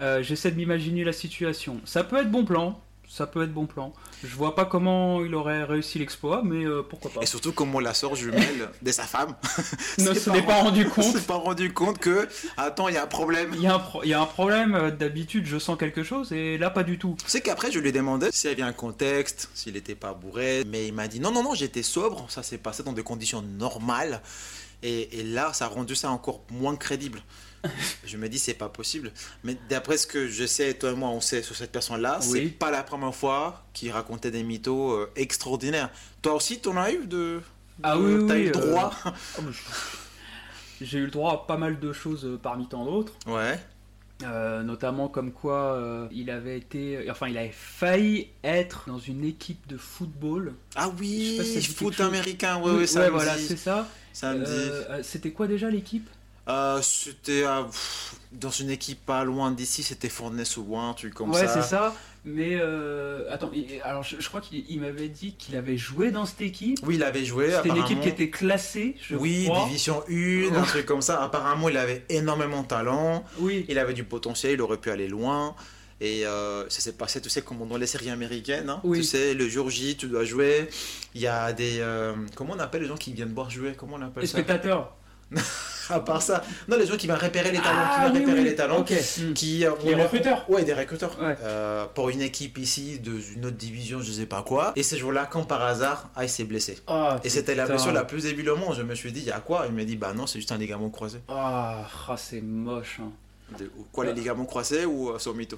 Euh, 0.01 0.21
J'essaie 0.21 0.51
de 0.51 0.57
m'imaginer 0.57 1.03
la 1.03 1.13
situation. 1.13 1.81
Ça 1.83 2.03
peut 2.03 2.17
être 2.17 2.31
bon 2.31 2.45
plan, 2.45 2.79
ça 3.13 3.27
peut 3.27 3.43
être 3.43 3.53
bon 3.53 3.65
plan. 3.65 3.91
Je 4.23 4.33
vois 4.33 4.55
pas 4.55 4.63
comment 4.63 5.21
il 5.21 5.35
aurait 5.35 5.65
réussi 5.65 5.99
l'exploit, 5.99 6.43
mais 6.45 6.63
euh, 6.63 6.81
pourquoi 6.81 7.11
pas. 7.11 7.21
Et 7.21 7.25
surtout 7.25 7.51
comment 7.51 7.81
la 7.81 7.93
sœur 7.93 8.15
jumelle 8.15 8.69
de 8.81 8.91
sa 8.93 9.03
femme 9.03 9.35
Ne 9.97 10.13
s'est 10.13 10.19
se 10.21 10.29
n'est 10.29 10.41
pas 10.43 10.61
rendu 10.61 10.87
compte. 10.87 11.03
s'est 11.03 11.19
pas 11.27 11.35
rendu 11.35 11.73
compte 11.73 11.97
que 11.97 12.29
attends, 12.55 12.87
il 12.87 12.93
y 12.93 12.97
a 12.97 13.03
un 13.03 13.07
problème. 13.07 13.51
Il 13.55 13.61
y, 13.61 13.67
a 13.67 13.75
un 13.75 13.79
pro- 13.79 14.03
y 14.05 14.13
a 14.13 14.21
un 14.21 14.25
problème, 14.25 14.75
euh, 14.75 14.91
d'habitude 14.91 15.45
je 15.45 15.57
sens 15.59 15.77
quelque 15.77 16.03
chose, 16.03 16.31
et 16.31 16.57
là 16.57 16.69
pas 16.69 16.83
du 16.83 16.97
tout. 16.97 17.17
C'est 17.27 17.41
qu'après, 17.41 17.69
je 17.69 17.79
lui 17.79 17.89
ai 17.89 17.91
demandé 17.91 18.29
s'il 18.31 18.49
y 18.49 18.53
avait 18.53 18.61
un 18.61 18.71
contexte, 18.71 19.49
s'il 19.53 19.73
n'était 19.73 19.95
pas 19.95 20.13
bourré. 20.13 20.63
Mais 20.67 20.87
il 20.87 20.93
m'a 20.93 21.09
dit 21.09 21.19
non, 21.19 21.31
non, 21.31 21.43
non, 21.43 21.53
j'étais 21.53 21.83
sobre. 21.83 22.25
Ça 22.31 22.43
s'est 22.43 22.59
passé 22.59 22.81
dans 22.81 22.93
des 22.93 23.03
conditions 23.03 23.41
normales. 23.41 24.21
Et, 24.83 25.19
et 25.19 25.23
là, 25.23 25.51
ça 25.51 25.65
a 25.65 25.67
rendu 25.67 25.95
ça 25.95 26.11
encore 26.11 26.41
moins 26.49 26.77
crédible. 26.77 27.21
je 28.05 28.17
me 28.17 28.27
dis, 28.29 28.39
c'est 28.39 28.53
pas 28.53 28.69
possible. 28.69 29.11
Mais 29.43 29.55
d'après 29.69 29.97
ce 29.97 30.07
que 30.07 30.27
je 30.27 30.45
sais, 30.45 30.73
toi 30.73 30.91
et 30.91 30.95
moi, 30.95 31.09
on 31.09 31.21
sait 31.21 31.41
sur 31.43 31.55
cette 31.55 31.71
personne-là, 31.71 32.19
c'est 32.21 32.29
Oui. 32.31 32.47
pas 32.49 32.71
la 32.71 32.83
première 32.83 33.13
fois 33.15 33.63
qu'il 33.73 33.91
racontait 33.91 34.31
des 34.31 34.43
mythos 34.43 34.91
euh, 34.93 35.11
extraordinaires. 35.15 35.89
Toi 36.21 36.33
aussi, 36.35 36.59
t'en 36.59 36.77
as 36.77 36.91
eu 36.91 37.05
de. 37.05 37.41
Ah 37.83 37.95
de- 37.95 38.01
oui, 38.01 38.27
T'as 38.27 38.33
oui, 38.35 38.41
eu 38.41 38.51
le 38.51 38.57
euh, 38.57 38.61
droit 38.71 38.93
Oh, 39.37 39.41
mais 39.43 39.51
je- 39.51 40.85
J'ai 40.85 40.97
eu 40.99 41.05
le 41.05 41.11
droit 41.11 41.33
à 41.33 41.37
pas 41.47 41.57
mal 41.57 41.79
de 41.79 41.93
choses 41.93 42.25
euh, 42.25 42.39
parmi 42.41 42.67
tant 42.67 42.85
d'autres. 42.85 43.13
Ouais. 43.27 43.59
Euh, 44.23 44.61
notamment 44.61 45.07
comme 45.07 45.31
quoi 45.31 45.73
euh, 45.73 46.07
il 46.11 46.29
avait 46.29 46.55
été, 46.55 47.09
enfin 47.09 47.27
il 47.27 47.35
avait 47.39 47.51
failli 47.51 48.27
être 48.43 48.83
dans 48.85 48.99
une 48.99 49.25
équipe 49.25 49.65
de 49.67 49.77
football. 49.77 50.53
Ah 50.75 50.91
Je 50.95 51.03
sais 51.03 51.37
pas 51.37 51.43
si 51.43 51.53
ça 51.53 51.59
oui, 51.69 51.75
foot 51.75 51.99
américain, 52.01 52.57
ouais, 52.61 52.69
Oui, 52.71 52.77
ouais, 52.81 52.87
samedi. 52.87 53.09
voilà, 53.11 53.35
c'est 53.37 53.57
ça. 53.57 53.87
Euh, 54.23 54.45
euh, 54.91 54.99
C'était 55.03 55.31
quoi 55.31 55.47
déjà 55.47 55.71
l'équipe? 55.71 56.07
Euh, 56.49 56.81
c'était 56.81 57.43
euh, 57.45 57.63
dans 58.31 58.49
une 58.49 58.69
équipe 58.71 59.05
pas 59.05 59.23
loin 59.23 59.51
d'ici, 59.51 59.83
c'était 59.83 60.09
Fournes 60.09 60.43
ou 60.57 60.77
un 60.77 60.93
truc 60.93 61.13
comme 61.13 61.31
Ouais, 61.31 61.45
ça. 61.45 61.61
c'est 61.61 61.67
ça. 61.69 61.93
Mais 62.25 62.55
euh, 62.59 63.25
attends, 63.31 63.49
il- 63.53 63.81
alors 63.83 64.03
je, 64.03 64.15
je 64.19 64.27
crois 64.27 64.41
qu'il 64.41 64.63
il 64.69 64.79
m'avait 64.81 65.07
dit 65.07 65.33
qu'il 65.33 65.55
avait 65.55 65.77
joué 65.77 66.11
dans 66.11 66.25
cette 66.25 66.41
équipe. 66.41 66.79
Oui, 66.83 66.95
il 66.95 67.03
avait 67.03 67.25
joué. 67.25 67.51
C'était 67.51 67.69
une 67.69 67.77
équipe 67.77 68.01
qui 68.01 68.09
était 68.09 68.29
classée, 68.29 68.95
je 69.01 69.15
Oui, 69.15 69.45
crois. 69.47 69.65
division 69.65 70.03
1, 70.09 70.53
un 70.55 70.61
truc 70.63 70.85
comme 70.85 71.01
ça. 71.01 71.23
Apparemment, 71.23 71.69
il 71.69 71.77
avait 71.77 72.05
énormément 72.09 72.61
de 72.63 72.67
talent. 72.67 73.23
Oui. 73.39 73.65
Il 73.69 73.77
avait 73.79 73.93
du 73.93 74.03
potentiel, 74.03 74.53
il 74.53 74.61
aurait 74.61 74.77
pu 74.77 74.89
aller 74.91 75.07
loin. 75.07 75.55
Et 75.99 76.25
euh, 76.25 76.67
ça 76.69 76.79
s'est 76.81 76.93
passé, 76.93 77.21
tu 77.21 77.29
sais, 77.29 77.43
comme 77.43 77.67
dans 77.67 77.77
les 77.77 77.85
séries 77.85 78.09
américaines. 78.09 78.69
hein. 78.71 78.81
Oui. 78.83 78.97
Tu 78.99 79.03
sais, 79.03 79.35
le 79.35 79.47
jour 79.47 79.69
J, 79.69 79.95
tu 79.97 80.07
dois 80.07 80.23
jouer. 80.23 80.67
Il 81.13 81.21
y 81.21 81.27
a 81.27 81.53
des. 81.53 81.77
euh, 81.79 82.13
comment 82.35 82.53
on 82.55 82.59
appelle 82.59 82.81
les 82.83 82.87
gens 82.87 82.97
qui 82.97 83.13
viennent 83.13 83.33
voir 83.33 83.49
jouer? 83.51 83.73
Comment 83.77 83.97
on 83.97 84.01
appelle 84.01 84.21
Les 84.21 84.27
ça 84.27 84.33
spectateurs. 84.33 84.95
À 85.89 85.99
part 85.99 86.21
ça. 86.21 86.41
Non, 86.69 86.77
les 86.77 86.85
gens 86.85 86.95
qui 86.95 87.05
viennent 87.05 87.17
repérer 87.19 87.51
les 87.51 87.57
talents. 87.57 87.73
qui 87.73 87.89
Ah, 87.97 87.99
viennent 88.09 88.13
oui, 88.13 88.19
repérer 88.21 88.39
oui. 88.43 88.45
les 88.45 88.55
talents. 88.55 88.77
Ok. 88.79 88.93
Hmm. 89.19 89.33
Qui, 89.33 89.65
euh, 89.65 89.71
Les 89.83 89.95
recruteurs. 89.95 90.49
Ouais, 90.49 90.63
des 90.63 90.73
recruteurs. 90.73 91.17
Ouais. 91.21 91.35
Euh, 91.43 91.85
pour 91.93 92.09
une 92.09 92.21
équipe 92.21 92.57
ici, 92.59 92.99
de 92.99 93.11
une 93.35 93.45
autre 93.47 93.57
division, 93.57 93.99
je 94.01 94.09
sais 94.11 94.25
pas 94.25 94.41
quoi. 94.41 94.71
Et 94.77 94.83
ce 94.83 94.95
jour-là, 94.95 95.27
quand 95.29 95.43
par 95.43 95.61
hasard, 95.63 96.09
ah, 96.15 96.23
il 96.23 96.29
s'est 96.29 96.45
blessé. 96.45 96.77
Ah, 96.87 97.19
Et 97.25 97.29
c'était 97.29 97.55
la 97.55 97.65
blessure 97.65 97.91
la 97.91 98.05
plus 98.05 98.23
débile 98.23 98.49
au 98.51 98.55
monde. 98.55 98.75
Je 98.77 98.83
me 98.83 98.95
suis 98.95 99.11
dit, 99.11 99.19
il 99.19 99.25
y 99.25 99.31
a 99.31 99.41
quoi? 99.41 99.65
Il 99.67 99.73
m'a 99.75 99.83
dit, 99.83 99.97
bah 99.97 100.13
non, 100.13 100.27
c'est 100.27 100.39
juste 100.39 100.53
un 100.53 100.57
ligament 100.57 100.89
croisé. 100.89 101.19
Ah, 101.27 101.79
ah, 102.07 102.15
c'est 102.15 102.39
moche. 102.41 102.99
hein. 103.01 103.11
De- 103.59 103.69
quoi, 103.91 104.05
les 104.05 104.13
ligaments 104.13 104.45
croisés 104.45 104.85
ou 104.85 105.09
euh, 105.09 105.19
son 105.19 105.33
mytho? 105.33 105.57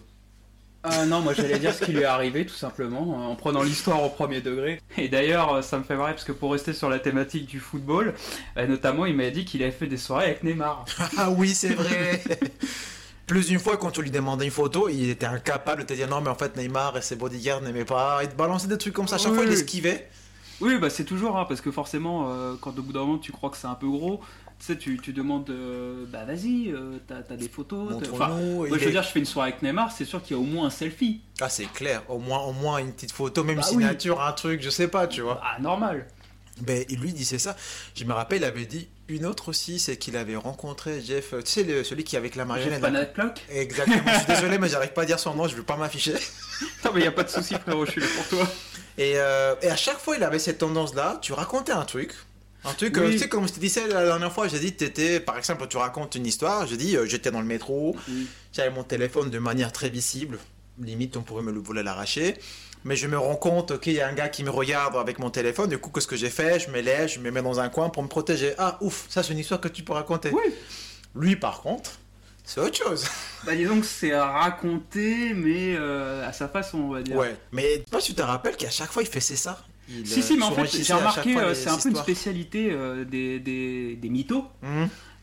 Ah 0.85 1.06
non, 1.06 1.21
moi 1.21 1.33
j'allais 1.33 1.59
dire 1.59 1.74
ce 1.74 1.85
qui 1.85 1.94
lui 1.94 2.01
est 2.01 2.06
arrivé 2.06 2.45
tout 2.45 2.53
simplement, 2.56 3.30
en 3.31 3.35
prenant 3.35 3.63
l'histoire 3.63 4.03
au 4.03 4.09
premier 4.09 4.41
degré. 4.41 4.81
Et 4.97 5.07
d'ailleurs, 5.07 5.53
euh, 5.53 5.62
ça 5.62 5.77
me 5.80 5.83
fait 5.83 5.95
marrer 5.95 6.12
parce 6.12 6.25
que 6.25 6.33
pour 6.33 6.51
rester 6.51 6.74
sur 6.74 6.89
la 6.89 7.00
thématique 7.00 7.45
du 7.45 7.62
football, 7.62 8.13
euh, 8.57 8.68
notamment 8.68 9.06
il 9.06 9.15
m'a 9.15 9.30
dit 9.30 9.45
qu'il 9.45 9.63
avait 9.63 9.71
fait 9.71 9.88
des 9.88 9.97
soirées 9.97 10.25
avec 10.25 10.44
Neymar. 10.44 10.83
Ah 11.18 11.31
oui, 11.31 11.56
c'est 11.56 11.74
vrai 11.74 12.21
Plus 13.27 13.47
d'une 13.47 13.59
fois, 13.59 13.77
quand 13.77 13.91
tu 13.91 14.01
lui 14.01 14.12
demandais 14.12 14.44
une 14.44 14.51
photo, 14.51 14.89
il 14.89 15.09
était 15.09 15.25
incapable 15.25 15.83
de 15.83 15.88
te 15.88 15.94
dire 15.94 16.09
non, 16.09 16.19
mais 16.19 16.30
en 16.30 16.35
fait, 16.35 16.57
Neymar 16.57 16.97
et 16.97 17.01
ses 17.01 17.15
bodyguards 17.15 17.62
n'aimaient 17.62 17.86
pas. 17.86 18.19
Il 18.21 18.27
te 18.29 18.36
balançait 18.36 18.68
des 18.68 18.77
trucs 18.77 18.94
comme 18.94 19.07
ça. 19.07 19.15
À 19.15 19.18
chaque 19.19 19.31
Oui, 19.31 19.38
fois, 19.38 19.45
il 19.45 19.53
esquivait. 19.53 20.09
Oui, 20.61 20.77
bah 20.77 20.89
c'est 20.89 21.03
toujours, 21.05 21.38
hein, 21.38 21.45
parce 21.45 21.61
que 21.61 21.71
forcément, 21.71 22.29
euh, 22.29 22.53
quand 22.61 22.77
au 22.77 22.81
bout 22.81 22.94
d'un 22.94 23.01
moment 23.01 23.17
tu 23.17 23.31
crois 23.31 23.50
que 23.50 23.57
c'est 23.57 23.67
un 23.67 23.75
peu 23.75 23.88
gros, 23.89 24.21
tu 24.59 24.65
sais, 24.67 24.77
tu, 24.77 24.97
tu 25.00 25.11
demandes, 25.11 25.50
euh, 25.50 26.05
bah 26.11 26.23
vas-y, 26.25 26.71
euh, 26.71 26.97
t'as 27.07 27.21
des 27.35 27.50
photos. 27.50 27.97
t'as- 28.00 28.09
Enfin, 28.11 28.29
moi 28.29 28.67
je 28.77 28.85
veux 28.85 28.91
dire, 28.91 29.03
je 29.03 29.09
fais 29.09 29.19
une 29.19 29.25
soirée 29.25 29.50
avec 29.51 29.61
Neymar, 29.61 29.91
c'est 29.91 30.05
sûr 30.05 30.21
qu'il 30.23 30.38
y 30.38 30.39
a 30.39 30.41
au 30.41 30.45
moins 30.45 30.67
un 30.67 30.69
selfie. 30.69 31.21
Ah, 31.41 31.50
c'est 31.50 31.65
clair. 31.65 32.03
Au 32.07 32.17
moins, 32.19 32.39
au 32.44 32.53
moins 32.53 32.77
une 32.77 32.94
petite 32.94 33.11
photo, 33.11 33.44
même 33.44 33.57
Bah 33.57 33.63
oui. 33.67 33.69
signature, 33.83 34.21
un 34.21 34.31
truc, 34.31 34.61
je 34.61 34.69
sais 34.69 34.88
pas, 34.88 35.07
tu 35.07 35.21
vois. 35.21 35.41
Ah, 35.44 35.59
normal. 35.59 36.07
Ben, 36.61 36.85
il 36.89 37.00
lui 37.00 37.13
disait 37.13 37.39
ça. 37.39 37.55
Je 37.95 38.03
me 38.05 38.13
rappelle, 38.13 38.41
il 38.41 38.45
avait 38.45 38.65
dit 38.65 38.88
une 39.09 39.25
autre 39.25 39.50
aussi, 39.50 39.79
c'est 39.79 39.97
qu'il 39.97 40.15
avait 40.15 40.35
rencontré 40.35 41.01
Jeff, 41.01 41.31
tu 41.31 41.35
sais, 41.45 41.63
le- 41.63 41.83
celui 41.83 42.03
qui 42.03 42.15
est 42.15 42.19
avec 42.19 42.35
la 42.35 42.45
marionnette. 42.45 43.13
cloque. 43.13 43.41
Exactement, 43.50 44.03
je 44.13 44.17
suis 44.17 44.27
désolé, 44.27 44.57
mais 44.59 44.69
j'arrive 44.69 44.94
pas 44.94 45.01
à 45.01 45.05
dire 45.05 45.19
son 45.19 45.33
nom, 45.33 45.47
je 45.47 45.55
veux 45.55 45.63
pas 45.63 45.77
m'afficher. 45.77 46.13
Non, 46.85 46.91
mais 46.94 47.01
y 47.01 47.07
a 47.07 47.11
pas 47.11 47.23
de 47.23 47.29
souci, 47.29 47.55
frérot, 47.55 47.85
je 47.88 47.91
suis 47.91 48.01
là 48.01 48.07
pour 48.15 48.27
toi. 48.27 48.47
Et, 48.97 49.13
euh, 49.15 49.55
et 49.63 49.67
à 49.69 49.75
chaque 49.75 49.97
fois, 50.00 50.15
il 50.15 50.23
avait 50.23 50.38
cette 50.39 50.59
tendance-là, 50.59 51.17
tu 51.21 51.33
racontais 51.33 51.71
un 51.71 51.85
truc. 51.85 52.13
Un 52.65 52.73
truc, 52.73 52.95
Oui. 52.97 53.11
tu 53.13 53.19
sais, 53.19 53.27
comme 53.27 53.45
je 53.47 53.53
te 53.53 53.59
disais 53.59 53.88
la 53.88 54.05
dernière 54.05 54.31
fois, 54.31 54.47
j'ai 54.47 54.59
dit, 54.59 54.71
t'étais, 54.73 55.19
par 55.19 55.38
exemple, 55.38 55.67
tu 55.67 55.75
racontes 55.77 56.15
une 56.15 56.25
histoire, 56.27 56.65
j'ai 56.67 56.77
dit, 56.77 56.95
euh, 56.95 57.05
j'étais 57.07 57.31
dans 57.31 57.41
le 57.41 57.47
métro, 57.47 57.95
Oui. 58.07 58.27
j'avais 58.53 58.69
mon 58.69 58.83
téléphone 58.83 59.29
de 59.31 59.39
manière 59.39 59.71
très 59.73 59.89
visible, 59.89 60.38
limite, 60.79 61.17
on 61.17 61.23
pourrait 61.23 61.44
me 61.44 61.51
le 61.51 61.59
voler 61.59 61.83
l'arracher. 61.83 62.35
Mais 62.85 62.95
je 62.95 63.07
me 63.07 63.18
rends 63.18 63.35
compte 63.35 63.80
qu'il 63.80 63.94
y 63.94 64.01
a 64.01 64.07
un 64.07 64.13
gars 64.13 64.30
qui 64.30 64.44
me 64.44 64.50
regarde 64.50 64.96
avec 64.98 65.19
mon 65.19 65.29
téléphone, 65.29 65.69
du 65.69 65.77
coup, 65.77 65.89
qu'est-ce 65.89 66.08
que 66.08 66.15
j'ai 66.15 66.29
fait? 66.29 66.60
Je 66.60 66.69
me 66.69 66.81
lève, 66.81 67.08
je 67.10 67.19
me 67.19 67.31
mets 67.31 67.41
dans 67.41 67.60
un 67.60 67.69
coin 67.69 67.89
pour 67.89 68.03
me 68.03 68.10
protéger. 68.10 68.53
Ah, 68.58 68.77
ouf, 68.81 69.05
ça, 69.10 69.24
c'est 69.24 69.31
une 69.34 69.39
histoire 69.39 69.62
que 69.62 69.69
tu 69.69 69.84
peux 69.84 69.93
raconter. 69.93 70.31
Oui. 70.31 70.53
Lui, 71.15 71.36
par 71.36 71.62
contre, 71.62 71.91
c'est 72.43 72.60
autre 72.60 72.77
chose. 72.77 73.05
Bah 73.46 73.55
disons 73.55 73.81
que 73.81 73.86
c'est 73.86 74.13
à 74.13 74.25
raconter, 74.25 75.34
mais 75.34 75.75
euh, 75.75 76.25
à 76.25 76.31
sa 76.31 76.48
façon, 76.48 76.77
on 76.77 76.89
va 76.93 77.01
dire. 77.01 77.17
Ouais. 77.17 77.36
Mais 77.51 77.84
si 78.00 78.08
tu 78.08 78.13
te 78.15 78.22
rappelles 78.22 78.55
qu'à 78.55 78.69
chaque 78.69 78.89
fois, 78.91 79.03
il 79.03 79.10
faisait 79.10 79.36
ça. 79.36 79.62
Il, 79.89 80.08
Si, 80.08 80.19
euh, 80.19 80.24
si, 80.24 80.38
mais 80.38 80.43
en 80.46 80.51
fait, 80.53 80.65
j'ai 80.81 80.93
remarqué, 80.93 81.38
euh, 81.38 81.53
c'est 81.53 81.69
un 81.69 81.77
peu 81.77 81.89
une 81.89 81.96
spécialité 81.98 82.69
euh, 82.72 83.03
des, 83.03 83.39
des, 83.39 83.96
des 83.98 84.10
mythos. 84.10 84.46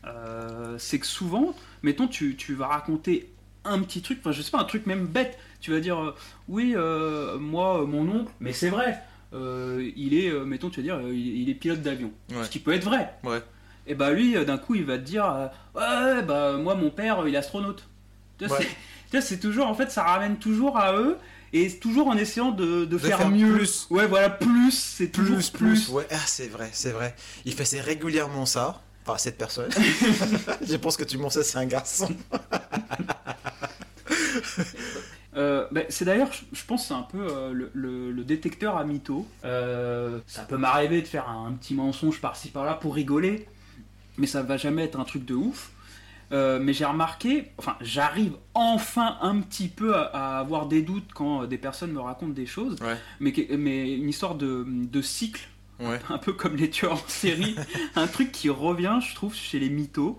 Euh, 0.05 0.75
c'est 0.77 0.99
que 0.99 1.05
souvent, 1.05 1.53
mettons, 1.83 2.07
tu, 2.07 2.35
tu 2.35 2.53
vas 2.53 2.67
raconter 2.67 3.31
un 3.63 3.79
petit 3.81 4.01
truc, 4.01 4.19
enfin, 4.21 4.31
je 4.31 4.41
sais 4.41 4.51
pas, 4.51 4.59
un 4.59 4.63
truc 4.65 4.85
même 4.85 5.05
bête. 5.07 5.37
Tu 5.61 5.71
vas 5.71 5.79
dire, 5.79 6.01
euh, 6.01 6.15
oui, 6.49 6.73
euh, 6.75 7.37
moi, 7.37 7.81
euh, 7.81 7.85
mon 7.85 8.09
oncle, 8.09 8.31
mais 8.39 8.51
c'est 8.51 8.69
vrai, 8.69 8.99
il 9.33 10.13
est, 10.13 10.31
mettons, 10.45 10.69
tu 10.69 10.81
vas 10.81 10.83
dire, 10.83 11.01
il, 11.09 11.41
il 11.43 11.49
est 11.49 11.53
pilote 11.55 11.81
d'avion. 11.81 12.11
Ouais. 12.31 12.43
Ce 12.43 12.49
qui 12.49 12.59
peut 12.59 12.73
être 12.73 12.83
vrai. 12.83 13.13
Ouais. 13.23 13.41
Et 13.87 13.95
bah 13.95 14.11
lui, 14.11 14.35
euh, 14.35 14.43
d'un 14.45 14.57
coup, 14.57 14.75
il 14.75 14.83
va 14.85 14.97
te 14.97 15.03
dire, 15.03 15.49
ouais, 15.75 16.21
bah 16.23 16.57
moi, 16.57 16.75
mon 16.75 16.89
père, 16.89 17.23
il 17.27 17.33
est 17.33 17.37
astronaute. 17.37 17.87
Tu 18.37 18.45
vois, 18.47 18.57
Ouais. 18.59 19.21
c'est- 19.21 19.39
toujours, 19.39 19.67
en 19.67 19.73
fait, 19.73 19.89
ça 19.91 20.03
ramène 20.03 20.37
toujours 20.37 20.77
à 20.77 20.95
eux. 20.95 21.17
Et 21.53 21.69
toujours 21.79 22.07
en 22.07 22.15
essayant 22.15 22.51
de, 22.51 22.85
de 22.85 22.97
faire, 22.97 23.17
faire 23.17 23.29
mieux. 23.29 23.53
plus. 23.57 23.85
Ouais, 23.89 24.07
voilà, 24.07 24.29
plus, 24.29 24.71
c'est 24.71 25.07
Plus, 25.07 25.49
plus, 25.49 25.89
ouais, 25.89 26.07
ah, 26.09 26.15
c'est 26.25 26.47
vrai, 26.47 26.69
c'est 26.71 26.91
vrai. 26.91 27.13
Il 27.43 27.53
faisait 27.53 27.81
régulièrement 27.81 28.45
ça. 28.45 28.81
Enfin, 29.05 29.17
cette 29.17 29.37
personne. 29.37 29.69
je 30.65 30.75
pense 30.77 30.95
que 30.95 31.03
tu 31.03 31.17
m'en 31.17 31.29
sais, 31.29 31.43
c'est 31.43 31.57
un 31.57 31.65
garçon. 31.65 32.07
Euh, 35.37 35.65
ben, 35.71 35.85
c'est 35.89 36.03
d'ailleurs, 36.05 36.31
je, 36.33 36.41
je 36.51 36.65
pense, 36.65 36.87
c'est 36.87 36.93
un 36.93 37.03
peu 37.03 37.19
euh, 37.29 37.53
le, 37.53 37.71
le- 37.73 38.11
le 38.11 38.23
détecteur 38.23 38.75
à 38.77 38.83
mythos. 38.83 39.25
Euh, 39.45 40.19
ça 40.27 40.43
peut 40.43 40.57
m'arriver 40.57 41.01
de 41.01 41.07
faire 41.07 41.29
un, 41.29 41.47
un 41.47 41.51
petit 41.53 41.73
mensonge 41.73 42.19
par-ci 42.19 42.49
par-là 42.49 42.73
pour 42.73 42.95
rigoler, 42.95 43.47
mais 44.17 44.27
ça 44.27 44.43
va 44.43 44.57
jamais 44.57 44.83
être 44.83 44.99
un 44.99 45.05
truc 45.05 45.25
de 45.25 45.35
ouf. 45.35 45.71
Mais 46.33 46.71
j'ai 46.71 46.85
remarqué, 46.85 47.51
enfin, 47.57 47.75
j'arrive 47.81 48.33
enfin 48.53 49.17
un 49.21 49.41
petit 49.41 49.67
peu 49.67 49.95
à, 49.95 50.03
à 50.03 50.39
avoir 50.39 50.65
des 50.65 50.81
doutes 50.81 51.11
quand 51.13 51.43
des 51.43 51.57
personnes 51.57 51.91
me 51.91 51.99
racontent 51.99 52.31
des 52.31 52.45
choses, 52.45 52.77
Ouais. 52.81 52.95
mais, 53.19 53.33
mais 53.57 53.93
une 53.97 54.07
histoire 54.07 54.35
de, 54.35 54.65
de 54.67 55.01
cycle, 55.01 55.47
Ouais. 55.81 55.99
un 56.09 56.17
peu 56.19 56.31
comme 56.31 56.55
les 56.55 56.69
tueurs 56.69 56.93
en 56.93 57.07
série, 57.07 57.55
un 57.97 58.07
truc 58.07 58.31
qui 58.31 58.49
revient, 58.49 58.99
je 59.05 59.13
trouve, 59.13 59.35
chez 59.35 59.59
les 59.59 59.69
mythos, 59.69 60.17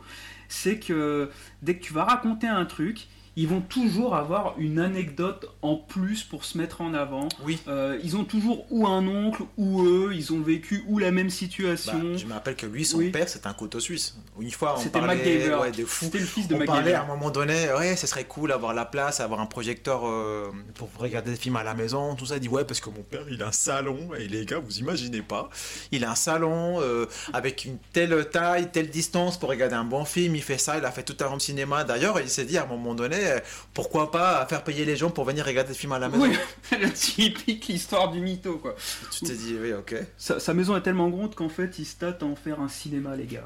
c'est 0.49 0.79
que 0.79 1.31
dès 1.63 1.77
que 1.79 1.83
tu 1.85 1.95
vas 1.95 2.05
raconter 2.05 2.47
un 2.47 2.67
truc, 2.67 3.07
ils 3.37 3.49
vont 3.49 3.61
toujours 3.63 4.15
avoir 4.15 4.55
une 4.59 4.79
anecdote 4.79 5.47
en 5.63 5.77
plus 5.77 6.23
pour 6.23 6.45
se 6.45 6.59
mettre 6.59 6.81
en 6.83 6.93
avant. 6.93 7.29
Oui. 7.45 7.59
Euh, 7.69 7.99
ils 8.05 8.17
ont 8.17 8.25
toujours 8.25 8.67
ou 8.71 8.87
un 8.87 9.07
oncle 9.07 9.43
ou 9.57 9.83
eux, 9.85 10.13
ils 10.15 10.33
ont 10.33 10.41
vécu 10.43 10.85
ou 10.89 10.99
la 10.99 11.11
même 11.11 11.31
situation. 11.31 11.93
Bah, 11.99 12.17
je 12.17 12.27
me 12.27 12.33
rappelle 12.35 12.57
que 12.57 12.67
lui, 12.67 12.85
son 12.85 12.99
Oui. 12.99 13.11
père, 13.11 13.29
c'était 13.29 13.47
un 13.47 13.55
couteau 13.55 13.81
suisse. 13.81 14.17
Une 14.39 14.51
fois, 14.51 14.77
on 14.79 14.89
parlait 14.89 15.17
MacGyver. 15.17 15.55
ouais, 15.55 15.71
de 15.73 15.85
fou. 15.85 16.05
C'était 16.07 16.19
le 16.19 16.27
fils 16.27 16.47
de 16.49 16.57
On 16.57 16.65
parlait 16.65 16.93
à 16.93 17.03
un 17.05 17.07
moment 17.07 17.31
donné, 17.31 17.73
ouais, 17.79 17.97
ce 17.97 18.07
serait 18.07 18.25
cool 18.25 18.51
d'avoir 18.51 18.75
la 18.75 18.85
place, 18.85 19.21
avoir 19.21 19.41
un 19.41 19.47
projecteur 19.47 20.03
euh, 20.07 20.51
pour 20.75 20.91
regarder 20.99 21.31
des 21.31 21.37
films 21.37 21.57
à 21.57 21.63
la 21.63 21.73
maison, 21.75 22.15
tout 22.15 22.27
ça. 22.27 22.37
Il 22.37 22.41
dit, 22.41 22.49
ouais, 22.49 22.65
parce 22.65 22.81
que 22.81 22.91
mon 22.91 23.03
père, 23.03 23.25
il 23.31 23.43
a 23.43 23.49
un 23.49 23.53
salon, 23.53 24.11
et 24.19 24.29
les 24.29 24.45
gars, 24.45 24.59
vous 24.59 24.79
imaginez 24.79 25.23
pas, 25.23 25.49
il 25.91 26.05
a 26.05 26.11
un 26.11 26.15
salon 26.15 26.81
euh, 26.83 27.07
avec 27.33 27.65
une 27.65 27.79
telle 27.93 28.29
taille, 28.31 28.71
telle 28.71 28.91
distance 28.91 29.39
pour 29.39 29.49
regarder 29.49 29.75
un 29.75 29.85
bon 29.85 30.05
film, 30.05 30.35
il 30.37 30.43
fait 30.43 30.59
ça, 30.59 30.77
il 30.79 30.85
a 30.85 30.91
fait 30.91 31.03
tout 31.03 31.17
un 31.25 31.33
home 31.33 31.41
cinéma. 31.41 31.85
D'ailleurs, 31.85 32.21
il 32.21 32.29
s'est 32.29 32.45
dit 32.45 32.59
à 32.59 32.65
un 32.65 32.67
moment 32.67 32.95
donné, 32.95 33.22
euh, 33.27 33.41
pourquoi 33.75 34.11
pas 34.11 34.47
faire 34.47 34.65
payer 34.65 34.85
les 34.85 34.97
gens 34.97 35.11
pour 35.11 35.25
venir 35.25 35.45
regarder 35.45 35.73
des 35.73 35.79
films 35.79 35.93
à 35.93 35.99
la 35.99 36.09
maison 36.09 36.25
Oui, 36.25 36.37
la 36.81 36.91
typique 36.91 37.69
histoire 37.69 38.11
du 38.11 38.21
mytho 38.21 38.59
quoi. 38.59 38.75
Tu 39.11 39.25
t'es 39.25 39.35
dit, 39.35 39.57
oui, 39.61 39.73
ok. 39.73 39.95
Sa, 40.17 40.41
sa 40.41 40.55
maison 40.55 40.77
est 40.77 40.83
tellement 40.83 41.09
grande 41.09 41.35
qu'en 41.35 41.49
fait 41.49 41.79
il 41.79 41.85
se 41.85 41.97
tâte 41.97 42.23
à 42.23 42.27
en 42.27 42.37
faire 42.37 42.61
un 42.61 42.69
cinéma 42.69 43.17
les 43.17 43.27
gars. 43.27 43.45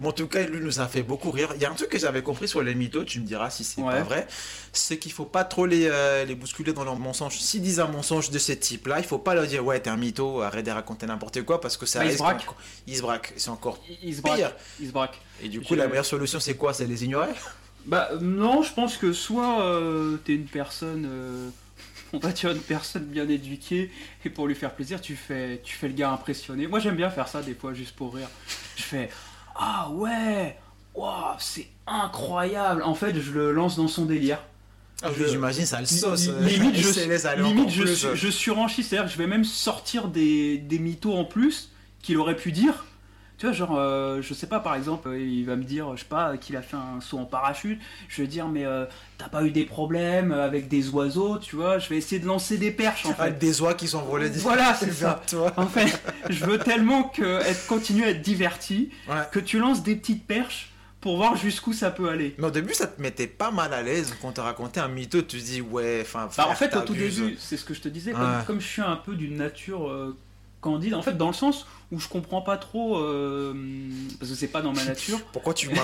Bon, 0.00 0.08
en 0.08 0.12
tout 0.12 0.26
cas, 0.26 0.42
lui 0.46 0.60
nous 0.60 0.80
a 0.80 0.86
fait 0.88 1.02
beaucoup 1.02 1.30
rire. 1.30 1.50
Il 1.56 1.62
y 1.62 1.64
a 1.64 1.70
un 1.70 1.74
truc 1.74 1.88
que 1.90 1.98
j'avais 1.98 2.22
compris 2.22 2.48
sur 2.48 2.62
les 2.62 2.74
mythos, 2.74 3.04
tu 3.04 3.20
me 3.20 3.24
diras 3.26 3.50
si 3.50 3.64
c'est 3.64 3.80
Ouais. 3.80 3.92
pas 3.92 4.02
vrai, 4.02 4.26
c'est 4.72 4.98
qu'il 4.98 5.12
faut 5.12 5.24
pas 5.24 5.44
trop 5.44 5.66
les, 5.66 5.86
euh, 5.90 6.24
les 6.24 6.34
bousculer 6.34 6.72
dans 6.72 6.84
leur 6.84 6.96
mensonge. 6.98 7.38
S'ils 7.38 7.62
disent 7.62 7.80
un 7.80 7.88
mensonge 7.88 8.30
de 8.30 8.38
ce 8.38 8.52
type-là, 8.52 8.98
il 8.98 9.04
faut 9.04 9.18
pas 9.18 9.34
leur 9.34 9.46
dire 9.46 9.64
ouais, 9.64 9.80
t'es 9.80 9.90
un 9.90 9.96
mytho, 9.96 10.40
arrête 10.42 10.66
de 10.66 10.70
raconter 10.70 11.06
n'importe 11.06 11.42
quoi 11.42 11.60
parce 11.60 11.76
que 11.76 11.86
ça 11.86 12.00
Bah, 12.00 12.06
ils 12.06 12.12
se 12.12 12.18
braquent. 12.18 12.46
Ils 12.86 12.96
se 12.96 13.02
braquent, 13.02 13.32
c'est 13.36 13.50
encore 13.50 13.78
Il, 13.88 13.96
il 14.10 14.16
se 14.16 14.22
pire. 14.22 14.34
braque. 14.36 14.54
Il 14.80 14.86
se 14.88 14.92
braque. 14.92 15.20
Et 15.42 15.48
du 15.48 15.60
coup, 15.60 15.66
Je- 15.70 15.74
la 15.74 15.88
meilleure 15.88 16.04
solution, 16.04 16.40
c'est 16.40 16.54
quoi? 16.54 16.72
C'est 16.74 16.86
les 16.86 17.04
ignorer? 17.04 17.30
Bah 17.84 18.10
non, 18.20 18.62
je 18.62 18.72
pense 18.72 18.96
que 18.96 19.12
soit 19.12 19.62
euh, 19.64 20.16
t'es 20.24 20.34
une 20.34 20.44
personne, 20.46 21.04
euh, 21.10 21.48
on 22.12 22.18
va 22.18 22.30
dire 22.30 22.50
une 22.52 22.60
personne 22.60 23.04
bien 23.06 23.28
éduquée, 23.28 23.90
et 24.24 24.30
pour 24.30 24.46
lui 24.46 24.54
faire 24.54 24.72
plaisir, 24.74 25.00
tu 25.00 25.16
fais, 25.16 25.60
tu 25.64 25.74
fais 25.74 25.88
le 25.88 25.94
gars 25.94 26.12
impressionné. 26.12 26.68
Moi 26.68 26.78
j'aime 26.78 26.94
bien 26.94 27.10
faire 27.10 27.26
ça 27.26 27.42
des 27.42 27.54
fois 27.54 27.74
juste 27.74 27.96
pour 27.96 28.14
rire. 28.14 28.28
Je 28.76 28.82
fais 28.84 29.08
ah 29.56 29.90
ouais, 29.90 30.58
waouh, 30.94 31.34
c'est 31.38 31.66
incroyable. 31.86 32.82
En 32.82 32.94
fait, 32.94 33.18
je 33.20 33.32
le 33.32 33.52
lance 33.52 33.76
dans 33.76 33.88
son 33.88 34.04
délire. 34.04 34.38
Ah, 35.02 35.08
Je- 35.18 35.26
J'imagine, 35.26 35.66
ça 35.66 35.80
le 35.80 35.86
sauce. 35.86 36.28
euh, 36.28 36.40
Limite, 36.46 36.76
je, 36.76 36.88
limite, 37.42 37.70
su- 37.70 38.06
je 38.14 38.28
surenchis, 38.30 38.82
c'est-à-dire 38.84 39.06
que 39.08 39.12
je 39.12 39.18
vais 39.18 39.26
même 39.26 39.44
sortir 39.44 40.08
des, 40.08 40.58
des 40.58 40.78
mythos 40.78 41.14
en 41.14 41.24
plus 41.24 41.70
qu'il 42.02 42.16
aurait 42.18 42.36
pu 42.36 42.52
dire. 42.52 42.84
Tu 43.42 43.48
vois, 43.48 43.56
genre, 43.56 43.76
euh, 43.76 44.22
je 44.22 44.34
sais 44.34 44.46
pas, 44.46 44.60
par 44.60 44.76
exemple, 44.76 45.08
euh, 45.08 45.18
il 45.20 45.44
va 45.44 45.56
me 45.56 45.64
dire, 45.64 45.96
je 45.96 46.02
sais 46.02 46.08
pas, 46.08 46.36
qu'il 46.36 46.56
a 46.56 46.62
fait 46.62 46.76
un 46.76 47.00
saut 47.00 47.18
en 47.18 47.24
parachute. 47.24 47.80
Je 48.08 48.22
vais 48.22 48.28
dire, 48.28 48.46
mais 48.46 48.64
euh, 48.64 48.84
t'as 49.18 49.28
pas 49.28 49.42
eu 49.42 49.50
des 49.50 49.64
problèmes 49.64 50.30
avec 50.30 50.68
des 50.68 50.90
oiseaux, 50.90 51.38
tu 51.38 51.56
vois. 51.56 51.80
Je 51.80 51.88
vais 51.88 51.96
essayer 51.96 52.20
de 52.20 52.26
lancer 52.28 52.56
des 52.56 52.70
perches, 52.70 53.04
en 53.04 53.10
Avec 53.18 53.32
fait. 53.34 53.38
des 53.40 53.60
oies 53.60 53.74
qui 53.74 53.88
sont 53.88 54.02
volées. 54.02 54.28
Voilà, 54.28 54.74
c'est 54.74 54.92
ça. 54.92 55.20
toi. 55.28 55.52
En 55.56 55.66
fait, 55.66 56.00
je 56.30 56.44
veux 56.44 56.58
tellement 56.58 57.02
que 57.02 57.40
être, 57.40 57.66
continuer 57.66 58.04
à 58.04 58.10
être 58.10 58.22
diverti 58.22 58.90
Ouais. 59.08 59.16
que 59.32 59.40
tu 59.40 59.58
lances 59.58 59.82
des 59.82 59.96
petites 59.96 60.24
perches 60.24 60.70
pour 61.00 61.16
voir 61.16 61.34
jusqu'où 61.34 61.72
ça 61.72 61.90
peut 61.90 62.10
aller. 62.10 62.36
Mais 62.38 62.46
au 62.46 62.50
début, 62.52 62.74
ça 62.74 62.86
te 62.86 63.02
mettait 63.02 63.26
pas 63.26 63.50
mal 63.50 63.72
à 63.74 63.82
l'aise 63.82 64.14
quand 64.22 64.30
te 64.30 64.40
racontait 64.40 64.78
un 64.78 64.86
mytho. 64.86 65.20
Tu 65.20 65.38
te 65.40 65.44
dis, 65.44 65.60
ouais, 65.62 65.98
enfin. 66.02 66.28
Bah, 66.36 66.46
en 66.48 66.54
fait, 66.54 66.76
au 66.76 66.82
tout 66.82 66.94
début, 66.94 67.34
c'est 67.40 67.56
ce 67.56 67.64
que 67.64 67.74
je 67.74 67.80
te 67.80 67.88
disais, 67.88 68.14
comme 68.46 68.60
je 68.60 68.68
suis 68.68 68.82
un 68.82 68.94
peu 68.94 69.16
d'une 69.16 69.36
nature 69.36 69.88
euh, 69.90 70.16
candide, 70.62 70.94
en 70.94 71.02
fait, 71.02 71.12
dans 71.18 71.26
le 71.26 71.32
sens 71.34 71.66
où 71.90 71.98
je 72.00 72.08
comprends 72.08 72.40
pas 72.40 72.56
trop, 72.56 72.96
euh, 72.96 73.52
parce 74.18 74.30
que 74.30 74.36
c'est 74.36 74.48
pas 74.48 74.62
dans 74.62 74.72
ma 74.72 74.82
nature. 74.84 75.20
Pourquoi 75.32 75.52
tu 75.52 75.66
fait? 75.66 75.74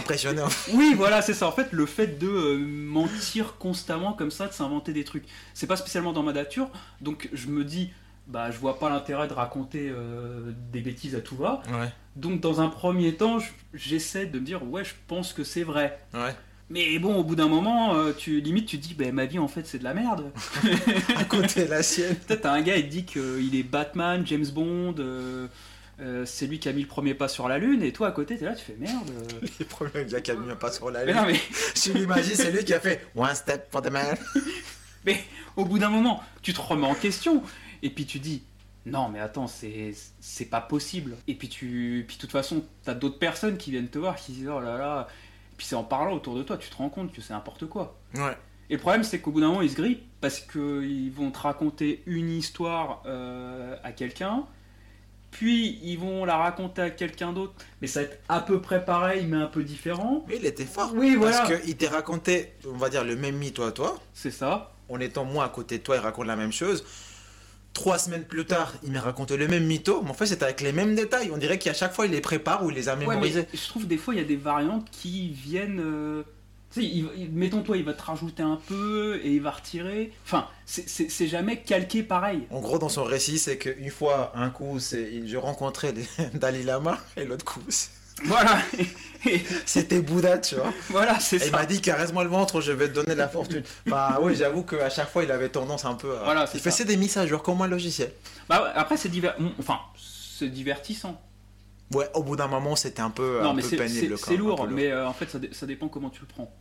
Oui, 0.72 0.94
voilà, 0.96 1.20
c'est 1.20 1.34
ça. 1.34 1.46
En 1.46 1.52
fait, 1.52 1.68
le 1.72 1.84
fait 1.84 2.18
de 2.18 2.26
euh, 2.28 2.58
mentir 2.58 3.56
constamment 3.58 4.12
comme 4.14 4.30
ça, 4.30 4.46
de 4.46 4.52
s'inventer 4.54 4.92
des 4.94 5.04
trucs, 5.04 5.24
c'est 5.52 5.66
pas 5.66 5.76
spécialement 5.76 6.12
dans 6.14 6.22
ma 6.22 6.32
nature. 6.32 6.70
Donc, 7.02 7.28
je 7.34 7.48
me 7.48 7.64
dis, 7.64 7.90
bah, 8.26 8.50
je 8.50 8.58
vois 8.58 8.78
pas 8.78 8.88
l'intérêt 8.88 9.28
de 9.28 9.32
raconter 9.34 9.88
euh, 9.90 10.52
des 10.72 10.80
bêtises 10.80 11.14
à 11.14 11.20
tout 11.20 11.36
va. 11.36 11.62
Ouais, 11.70 11.92
Donc, 12.16 12.40
dans 12.40 12.60
un 12.60 12.68
premier 12.68 13.14
temps, 13.14 13.38
je- 13.38 13.50
j'essaie 13.74 14.26
de 14.26 14.38
me 14.38 14.44
dire, 14.44 14.62
ouais, 14.70 14.84
je 14.84 14.94
pense 15.08 15.32
que 15.32 15.44
c'est 15.44 15.64
vrai. 15.64 15.98
ouais. 16.14 16.34
Mais 16.70 16.98
bon, 16.98 17.16
au 17.16 17.24
bout 17.24 17.34
d'un 17.34 17.48
moment, 17.48 17.94
euh, 17.94 18.12
tu 18.12 18.40
limite, 18.40 18.66
tu 18.66 18.78
te 18.78 18.86
dis, 18.86 18.94
bah, 18.94 19.10
ma 19.10 19.24
vie 19.24 19.38
en 19.38 19.48
fait, 19.48 19.66
c'est 19.66 19.78
de 19.78 19.84
la 19.84 19.94
merde. 19.94 20.30
À 21.16 21.24
côté 21.24 21.64
de 21.64 21.70
la 21.70 21.82
sienne. 21.82 22.14
Peut-être 22.14 22.42
t'as 22.42 22.52
un 22.52 22.60
gars, 22.60 22.76
il 22.76 22.84
te 22.84 22.90
dit 22.90 23.04
qu'il 23.04 23.54
est 23.54 23.62
Batman, 23.62 24.22
James 24.26 24.46
Bond, 24.52 24.94
euh, 24.98 25.46
euh, 26.00 26.26
c'est 26.26 26.46
lui 26.46 26.58
qui 26.58 26.68
a 26.68 26.72
mis 26.74 26.82
le 26.82 26.86
premier 26.88 27.14
pas 27.14 27.28
sur 27.28 27.48
la 27.48 27.58
Lune, 27.58 27.82
et 27.82 27.92
toi 27.92 28.08
à 28.08 28.12
côté, 28.12 28.36
t'es 28.36 28.44
là, 28.44 28.54
tu 28.54 28.64
fais 28.64 28.76
merde. 28.78 29.10
Les 29.58 29.64
premiers 29.64 30.04
gars 30.04 30.20
qui 30.20 30.30
a 30.30 30.34
mis 30.34 30.50
un 30.50 30.56
pas 30.56 30.70
sur 30.70 30.90
la 30.90 31.06
Mais 31.06 31.12
lune. 31.12 31.22
non, 31.22 31.26
mais, 31.26 31.40
Tu 31.74 31.92
l'imagines, 31.94 32.34
c'est 32.36 32.52
lui 32.52 32.64
qui 32.64 32.74
a 32.74 32.80
fait 32.80 33.06
One 33.16 33.34
step 33.34 33.68
for 33.72 33.80
the 33.80 33.90
man. 33.90 34.16
mais 35.06 35.18
au 35.56 35.64
bout 35.64 35.78
d'un 35.78 35.90
moment, 35.90 36.22
tu 36.42 36.52
te 36.52 36.60
remets 36.60 36.86
en 36.86 36.94
question, 36.94 37.42
et 37.82 37.88
puis 37.88 38.04
tu 38.04 38.18
dis, 38.18 38.42
non, 38.84 39.08
mais 39.08 39.20
attends, 39.20 39.46
c'est 39.48 39.94
c'est 40.20 40.44
pas 40.46 40.60
possible. 40.60 41.16
Et 41.26 41.34
puis, 41.34 41.48
tu, 41.48 42.04
puis 42.06 42.16
de 42.16 42.20
toute 42.20 42.30
façon, 42.30 42.62
t'as 42.84 42.94
d'autres 42.94 43.18
personnes 43.18 43.56
qui 43.56 43.70
viennent 43.70 43.88
te 43.88 43.98
voir, 43.98 44.16
qui 44.16 44.32
disent, 44.32 44.48
oh 44.48 44.60
là 44.60 44.76
là. 44.76 45.08
Puis 45.58 45.66
c'est 45.66 45.74
en 45.74 45.84
parlant 45.84 46.14
autour 46.14 46.36
de 46.36 46.42
toi, 46.42 46.56
tu 46.56 46.70
te 46.70 46.76
rends 46.76 46.88
compte 46.88 47.12
que 47.12 47.20
c'est 47.20 47.34
n'importe 47.34 47.66
quoi. 47.66 47.98
Ouais. 48.14 48.36
Et 48.70 48.74
le 48.74 48.80
problème, 48.80 49.02
c'est 49.02 49.18
qu'au 49.18 49.32
bout 49.32 49.40
d'un 49.40 49.48
moment, 49.48 49.60
ils 49.60 49.70
se 49.70 49.76
grippent 49.76 50.06
parce 50.20 50.40
qu'ils 50.40 51.10
vont 51.12 51.30
te 51.30 51.38
raconter 51.38 52.02
une 52.06 52.30
histoire 52.30 53.02
euh, 53.06 53.76
à 53.82 53.92
quelqu'un, 53.92 54.44
puis 55.30 55.80
ils 55.82 55.96
vont 55.98 56.24
la 56.24 56.36
raconter 56.36 56.82
à 56.82 56.90
quelqu'un 56.90 57.32
d'autre, 57.32 57.54
mais 57.80 57.88
ça 57.88 58.00
va 58.00 58.06
être 58.06 58.20
à 58.28 58.40
peu 58.40 58.60
près 58.60 58.84
pareil, 58.84 59.26
mais 59.26 59.36
un 59.36 59.46
peu 59.46 59.64
différent. 59.64 60.24
Mais 60.28 60.36
il 60.36 60.46
était 60.46 60.64
fort. 60.64 60.92
Oui, 60.94 61.16
voilà. 61.16 61.38
Parce 61.38 61.60
qu'il 61.60 61.76
t'a 61.76 61.90
raconté, 61.90 62.54
on 62.66 62.76
va 62.76 62.88
dire, 62.88 63.04
le 63.04 63.16
même 63.16 63.36
mytho 63.36 63.64
à 63.64 63.72
toi. 63.72 63.98
C'est 64.14 64.30
ça. 64.30 64.72
En 64.88 65.00
étant 65.00 65.24
moi 65.24 65.44
à 65.44 65.48
côté 65.48 65.78
de 65.78 65.82
toi, 65.82 65.96
il 65.96 66.00
raconte 66.00 66.26
la 66.26 66.36
même 66.36 66.52
chose. 66.52 66.84
Trois 67.74 67.98
semaines 67.98 68.24
plus 68.24 68.44
tard, 68.44 68.72
il 68.82 68.90
m'a 68.90 69.00
raconté 69.00 69.36
le 69.36 69.46
même 69.46 69.64
mytho. 69.64 70.02
Mais 70.02 70.10
en 70.10 70.14
fait, 70.14 70.26
c'est 70.26 70.42
avec 70.42 70.60
les 70.60 70.72
mêmes 70.72 70.96
détails. 70.96 71.30
On 71.32 71.38
dirait 71.38 71.58
qu'à 71.58 71.74
chaque 71.74 71.92
fois, 71.94 72.06
il 72.06 72.12
les 72.12 72.20
prépare 72.20 72.64
ou 72.64 72.70
il 72.70 72.74
les 72.76 72.88
a 72.88 72.94
Ouais, 72.94 73.06
mémorisés. 73.06 73.46
mais 73.52 73.58
je 73.58 73.68
trouve 73.68 73.86
des 73.86 73.96
fois, 73.98 74.14
il 74.14 74.18
y 74.18 74.20
a 74.20 74.26
des 74.26 74.36
variantes 74.36 74.88
qui 74.90 75.28
viennent. 75.30 75.80
euh, 75.80 76.22
Tu 76.70 76.82
sais, 76.82 76.86
il- 76.86 77.08
il- 77.16 77.30
mettons 77.32 77.62
toi, 77.62 77.78
il 77.78 77.84
va 77.84 77.94
te 77.94 78.02
rajouter 78.02 78.42
un 78.42 78.60
peu 78.68 79.18
et 79.24 79.30
il 79.32 79.40
va 79.40 79.52
retirer. 79.52 80.12
Enfin, 80.26 80.46
c'est 80.66 81.26
jamais 81.26 81.62
calqué 81.62 82.02
pareil. 82.02 82.42
En 82.50 82.60
gros, 82.60 82.78
dans 82.78 82.90
son 82.90 83.04
récit, 83.04 83.38
c'est 83.38 83.56
qu'une 83.56 83.88
fois, 83.90 84.32
un 84.34 84.50
coup, 84.50 84.78
c'est 84.78 85.26
je 85.26 85.36
rencontrais 85.38 85.92
les- 85.92 86.04
Dalai 86.38 86.62
Lama, 86.64 86.98
et 87.16 87.24
l'autre 87.24 87.46
coup, 87.46 87.62
c'est- 87.70 87.88
Voilà. 88.24 88.58
C'était 89.66 90.00
Bouddha, 90.00 90.38
tu 90.38 90.54
vois. 90.54 90.72
voilà, 90.90 91.18
c'est 91.20 91.36
Et 91.36 91.46
il 91.46 91.50
ça. 91.50 91.56
m'a 91.56 91.66
dit 91.66 91.80
caresse-moi 91.80 92.22
le 92.24 92.30
ventre, 92.30 92.60
je 92.60 92.72
vais 92.72 92.88
te 92.88 92.94
donner 92.94 93.14
de 93.14 93.18
la 93.18 93.28
fortune. 93.28 93.62
Bah 93.86 94.18
oui, 94.22 94.34
j'avoue 94.36 94.62
qu'à 94.62 94.90
chaque 94.90 95.10
fois, 95.10 95.24
il 95.24 95.30
avait 95.30 95.48
tendance 95.48 95.84
un 95.84 95.94
peu 95.94 96.16
à. 96.18 96.22
Voilà, 96.24 96.42
il 96.54 96.60
faisait 96.60 96.70
ça. 96.70 96.84
des 96.84 97.18
à 97.18 97.26
jour 97.26 97.42
comme 97.42 97.60
un 97.62 97.66
logiciel. 97.66 98.12
Bah 98.48 98.62
ouais, 98.62 98.70
après, 98.74 98.96
c'est 98.96 99.08
divers... 99.08 99.36
Enfin, 99.58 99.78
c'est 99.96 100.48
divertissant. 100.48 101.20
Ouais, 101.92 102.08
au 102.14 102.22
bout 102.22 102.36
d'un 102.36 102.46
moment, 102.48 102.76
c'était 102.76 103.02
un 103.02 103.10
peu, 103.10 103.40
non, 103.42 103.50
un 103.50 103.54
mais 103.54 103.62
peu 103.62 103.68
c'est- 103.68 103.76
pénible. 103.76 104.16
c'est 104.18 104.36
lourd, 104.36 104.68
mais 104.70 104.90
euh, 104.90 105.06
en 105.08 105.12
fait, 105.12 105.28
ça, 105.30 105.38
ça 105.52 105.66
dépend 105.66 105.88
comment 105.88 106.10
tu 106.10 106.20
le 106.20 106.26
prends. 106.26 106.54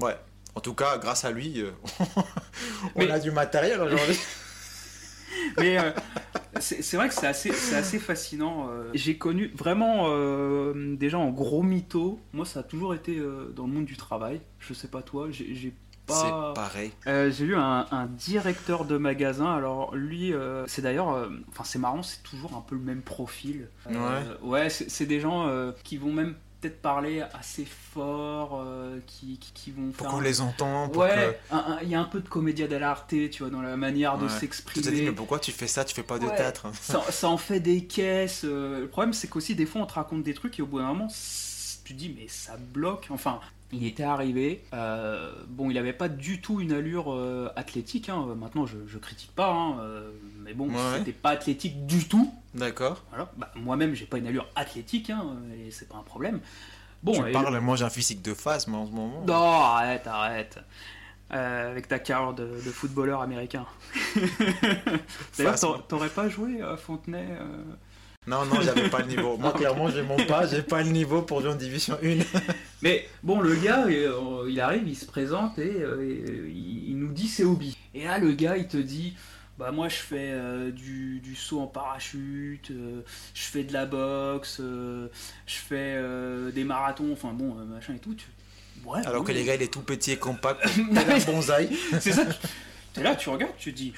Ouais. 0.00 0.16
En 0.54 0.60
tout 0.60 0.74
cas, 0.74 0.98
grâce 0.98 1.24
à 1.24 1.30
lui, 1.30 1.60
euh, 1.60 1.70
on 2.94 3.00
Mais- 3.00 3.10
a 3.10 3.18
du 3.18 3.30
matériel 3.30 3.80
aujourd'hui. 3.80 4.18
Mais 5.58 5.78
euh, 5.78 5.90
c'est 6.58 6.96
vrai 6.96 7.08
que 7.08 7.14
c'est 7.14 7.26
assez, 7.26 7.52
c'est 7.52 7.76
assez 7.76 7.98
fascinant. 7.98 8.68
euh. 8.70 8.90
J'ai 8.94 9.16
connu 9.16 9.52
vraiment 9.54 10.06
euh, 10.08 10.96
des 10.96 11.08
gens 11.10 11.22
en 11.22 11.30
gros 11.30 11.62
mythos. 11.62 12.18
Moi, 12.32 12.44
ça 12.44 12.60
a 12.60 12.62
toujours 12.62 12.94
été 12.94 13.18
euh, 13.18 13.52
dans 13.54 13.66
le 13.66 13.72
monde 13.72 13.84
du 13.84 13.96
travail. 13.96 14.40
Je 14.58 14.74
sais 14.74 14.88
pas 14.88 15.02
toi, 15.02 15.28
j'ai 15.30 15.54
j'ai 15.54 15.72
C'est 16.08 16.14
pas. 16.14 16.52
pareil. 16.54 16.90
Euh, 17.06 17.30
J'ai 17.30 17.44
eu 17.44 17.54
un, 17.54 17.86
un 17.92 18.06
directeur 18.06 18.84
de 18.84 18.96
magasin. 18.96 19.54
Alors 19.54 19.94
lui, 19.94 20.32
euh, 20.34 20.64
c'est 20.66 20.82
d'ailleurs, 20.82 21.10
euh, 21.12 21.28
enfin 21.50 21.62
c'est 21.64 21.78
marrant, 21.78 22.02
c'est 22.02 22.22
toujours 22.24 22.56
un 22.56 22.62
peu 22.62 22.74
le 22.74 22.80
même 22.80 23.02
profil. 23.02 23.68
Euh, 23.88 24.20
ouais, 24.42 24.70
c'est 24.70 24.90
c'est 24.90 25.06
des 25.06 25.20
gens 25.20 25.46
euh, 25.46 25.70
qui 25.84 25.98
vont 25.98 26.12
même 26.12 26.34
peut-être 26.60 26.82
parler 26.82 27.22
assez 27.34 27.64
fort, 27.94 28.60
euh, 28.64 28.98
qui, 29.06 29.38
qui, 29.38 29.52
qui 29.52 29.70
vont 29.70 29.90
Pour 29.92 30.06
faire. 30.06 30.10
qu'on 30.14 30.20
un- 30.20 30.24
les 30.24 30.40
entende. 30.40 30.92
Pour 30.92 31.02
Ouais, 31.02 31.38
il 31.82 31.88
y 31.88 31.94
a 31.94 32.00
un 32.00 32.04
peu 32.04 32.20
de 32.20 32.28
comédia 32.28 32.66
dell'arte, 32.68 33.14
tu 33.30 33.42
vois, 33.42 33.50
dans 33.50 33.62
la 33.62 33.76
manière 33.76 34.18
de. 34.18 34.26
Que... 34.26 34.26
Tu 34.26 34.34
dit, 34.34 34.40
s'exprimer. 34.40 35.02
mais 35.02 35.12
pourquoi 35.12 35.38
tu 35.38 35.52
fais 35.52 35.66
ça? 35.66 35.84
Tu 35.84 35.94
fais 35.94 36.02
pas 36.02 36.18
de 36.18 36.26
Ouais. 36.26 36.36
théâtre 36.36 36.66
hein 36.66 36.72
ça, 36.80 37.02
ça 37.10 37.28
en 37.28 37.38
fait 37.38 37.60
des 37.60 37.84
caisses. 37.84 38.42
euh, 38.44 38.80
le 38.80 38.88
problème, 38.88 39.12
c'est 39.12 39.28
qu'aussi, 39.28 39.54
des 39.54 39.66
fois, 39.66 39.82
on 39.82 39.86
te 39.86 39.94
raconte 39.94 40.22
des 40.22 40.34
trucs 40.34 40.58
et 40.58 40.62
au 40.62 40.66
bout 40.66 40.78
d'un 40.80 40.88
moment, 40.88 41.08
tu 41.84 41.94
te 41.94 41.98
dis, 41.98 42.14
mais 42.16 42.26
ça 42.28 42.56
bloque. 42.56 43.06
Enfin, 43.10 43.40
il 43.72 43.86
était 43.86 44.02
arrivé. 44.02 44.62
euh, 44.74 45.32
bon, 45.48 45.70
il 45.70 45.78
avait 45.78 45.92
pas 45.92 46.08
du 46.08 46.40
tout 46.40 46.60
une 46.60 46.72
allure 46.72 47.12
euh, 47.12 47.48
athlétique. 47.56 48.08
hein. 48.08 48.26
Maintenant, 48.36 48.66
je, 48.66 48.76
je 48.86 48.98
critique 48.98 49.32
pas, 49.34 49.50
hein, 49.52 49.78
euh, 49.80 50.10
mais 50.40 50.54
bon, 50.54 50.68
Ouais. 50.68 50.98
c'était 50.98 51.12
pas 51.12 51.30
athlétique 51.30 51.86
du 51.86 52.06
tout. 52.08 52.32
D'accord. 52.54 53.02
Voilà. 53.10 53.30
Bah, 53.36 53.50
Moi-même, 53.54 53.94
j'ai 53.94 54.06
pas 54.06 54.18
une 54.18 54.26
allure 54.26 54.46
athlétique, 54.56 55.10
hein, 55.10 55.24
et 55.66 55.70
c'est 55.70 55.88
pas 55.88 55.96
un 55.98 56.02
problème. 56.02 56.40
Bon, 57.02 57.12
tu 57.12 57.32
parles, 57.32 57.58
moi 57.60 57.76
j'ai 57.76 57.84
un 57.84 57.90
physique 57.90 58.20
de 58.22 58.34
face, 58.34 58.66
mais 58.66 58.76
en 58.76 58.86
ce 58.86 58.92
moment. 58.92 59.22
Non, 59.26 59.34
arrête, 59.34 60.06
arrête. 60.06 60.58
Euh, 61.32 61.70
avec 61.70 61.86
ta 61.86 61.98
carrière 62.00 62.34
de, 62.34 62.44
de 62.44 62.70
footballeur 62.70 63.22
américain. 63.22 63.64
D'ailleurs, 65.38 65.58
t'aurais- 65.88 66.08
pas 66.08 66.28
joué 66.28 66.60
à 66.60 66.76
Fontenay 66.76 67.26
euh, 67.30 67.62
Non, 68.26 68.44
non, 68.44 68.60
j'avais 68.60 68.90
pas 68.90 68.98
le 69.00 69.06
niveau. 69.06 69.38
Moi, 69.38 69.50
clairement, 69.52 69.88
je 69.88 70.00
mens 70.02 70.18
pas, 70.28 70.46
j'ai 70.46 70.60
pas 70.62 70.82
le 70.82 70.90
niveau 70.90 71.22
pour 71.22 71.40
jouer 71.40 71.50
en 71.52 71.56
division 71.56 71.96
1. 72.02 72.18
Mais 72.82 73.08
bon, 73.22 73.40
le 73.40 73.54
gars, 73.56 73.86
euh, 73.86 74.46
il 74.46 74.60
arrive, 74.60 74.86
il 74.86 74.94
se 74.96 75.06
présente 75.06 75.58
et, 75.58 75.62
euh, 75.80 76.02
et, 76.06 76.50
il, 76.88 76.98
nous 76.98 77.12
dit 77.12 77.28
ses 77.28 77.44
hobbies. 77.44 77.78
Et 77.94 78.04
là, 78.04 78.18
le 78.18 78.32
gars, 78.32 78.58
il 78.58 78.68
te 78.68 78.76
dit 78.76 79.14
Bah, 79.58 79.70
moi, 79.72 79.88
je 79.88 79.96
fais 79.96 80.32
euh, 80.32 80.70
du, 80.70 81.20
du 81.20 81.34
saut 81.34 81.60
en 81.60 81.66
parachute, 81.66 82.70
euh, 82.72 83.00
je 83.32 83.42
fais 83.42 83.64
de 83.64 83.72
la 83.72 83.86
boxe, 83.86 84.58
euh, 84.60 85.08
je 85.46 85.54
fais 85.54 85.94
euh, 85.96 86.50
des 86.52 86.64
marathons, 86.64 87.12
enfin 87.14 87.32
bon, 87.32 87.56
euh, 87.58 87.64
machin 87.64 87.94
et 87.94 87.98
tout. 87.98 88.14
Tu- 88.14 88.26
Ouais, 88.86 89.00
Alors 89.06 89.24
que 89.24 89.32
les 89.32 89.44
gars, 89.44 89.54
il 89.56 89.62
est 89.62 89.70
tout 89.72 89.82
petit 89.82 90.12
et 90.12 90.16
compact. 90.16 90.60
Mais- 90.90 91.24
bonsaï. 91.26 91.68
C'est 92.00 92.12
ça. 92.12 92.24
tu- 92.26 92.48
T'es 92.94 93.02
là, 93.02 93.14
tu 93.14 93.28
regardes, 93.28 93.56
tu 93.58 93.72
te 93.72 93.76
dis, 93.76 93.92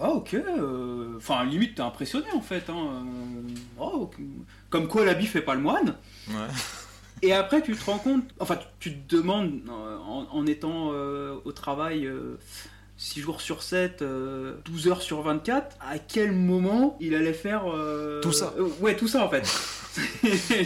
ouais, 0.00 0.08
ok. 0.08 0.34
euh, 0.34 1.14
Enfin, 1.16 1.44
limite, 1.44 1.76
t'es 1.76 1.82
impressionné 1.82 2.26
en 2.34 2.40
fait. 2.40 2.68
Hein. 2.70 2.76
euh, 2.76 3.54
oh. 3.78 4.10
Comme 4.70 4.88
quoi 4.88 5.04
l'habit 5.04 5.26
fait 5.26 5.42
pas 5.42 5.54
le 5.54 5.60
moine. 5.60 5.96
Ouais. 6.28 6.46
Et 7.22 7.32
après, 7.34 7.60
tu 7.62 7.74
te 7.76 7.84
rends 7.84 7.98
compte, 7.98 8.24
enfin, 8.38 8.56
tu, 8.78 8.90
tu 8.92 8.98
te 8.98 9.16
demandes, 9.16 9.60
euh, 9.68 9.98
en, 9.98 10.26
en 10.32 10.46
étant 10.46 10.88
au 11.44 11.52
travail 11.52 12.08
6 13.02 13.20
jours 13.22 13.40
sur 13.40 13.62
7, 13.62 14.04
12 14.66 14.88
heures 14.88 15.00
sur 15.00 15.22
24, 15.22 15.74
à 15.80 15.98
quel 15.98 16.32
moment 16.32 16.98
il 17.00 17.14
allait 17.14 17.32
faire. 17.32 17.62
euh, 17.74 18.20
Tout 18.20 18.30
ça. 18.32 18.52
euh, 18.58 18.68
ouais, 18.80 18.94
tout 18.94 19.08
ça 19.08 19.24
en 19.24 19.30
fait. 19.30 19.42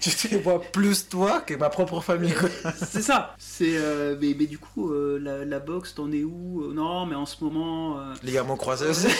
Tu 0.00 0.10
te 0.10 0.36
vois 0.36 0.60
plus 0.62 1.08
toi 1.08 1.40
que 1.42 1.54
ma 1.54 1.68
propre 1.68 2.00
famille. 2.00 2.34
C'est 2.90 3.02
ça. 3.02 3.34
C'est 3.38 3.76
euh, 3.76 4.16
mais, 4.20 4.34
mais 4.38 4.46
du 4.46 4.58
coup 4.58 4.90
euh, 4.92 5.18
la, 5.22 5.44
la 5.44 5.58
boxe 5.60 5.94
t'en 5.94 6.10
es 6.12 6.24
où? 6.24 6.62
Euh, 6.64 6.72
Non 6.74 7.04
mais 7.06 7.14
en 7.14 7.26
ce 7.26 7.44
moment. 7.44 7.98
euh. 8.00 8.14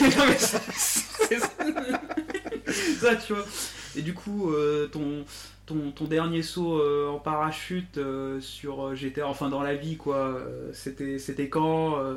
Non, 0.01 0.27
mais 0.27 0.39
c'est- 0.39 0.61
c'est 0.75 1.39
ça. 1.39 1.49
ça 3.01 3.17
tu 3.17 3.35
vois. 3.35 3.45
Et 3.97 4.03
du 4.03 4.15
coup 4.15 4.51
euh, 4.51 4.87
ton 4.89 5.25
ton, 5.75 5.91
ton 5.93 6.05
dernier 6.05 6.43
saut 6.43 6.79
euh, 6.79 7.09
en 7.09 7.19
parachute 7.19 7.99
euh, 7.99 8.41
sur 8.41 8.87
euh, 8.89 8.95
GTA 8.95 9.27
enfin 9.27 9.49
dans 9.49 9.63
la 9.63 9.75
vie 9.75 9.97
quoi. 9.97 10.39
c'était 10.73 11.19
c'était 11.19 11.49
quand 11.49 11.99
euh, 11.99 12.17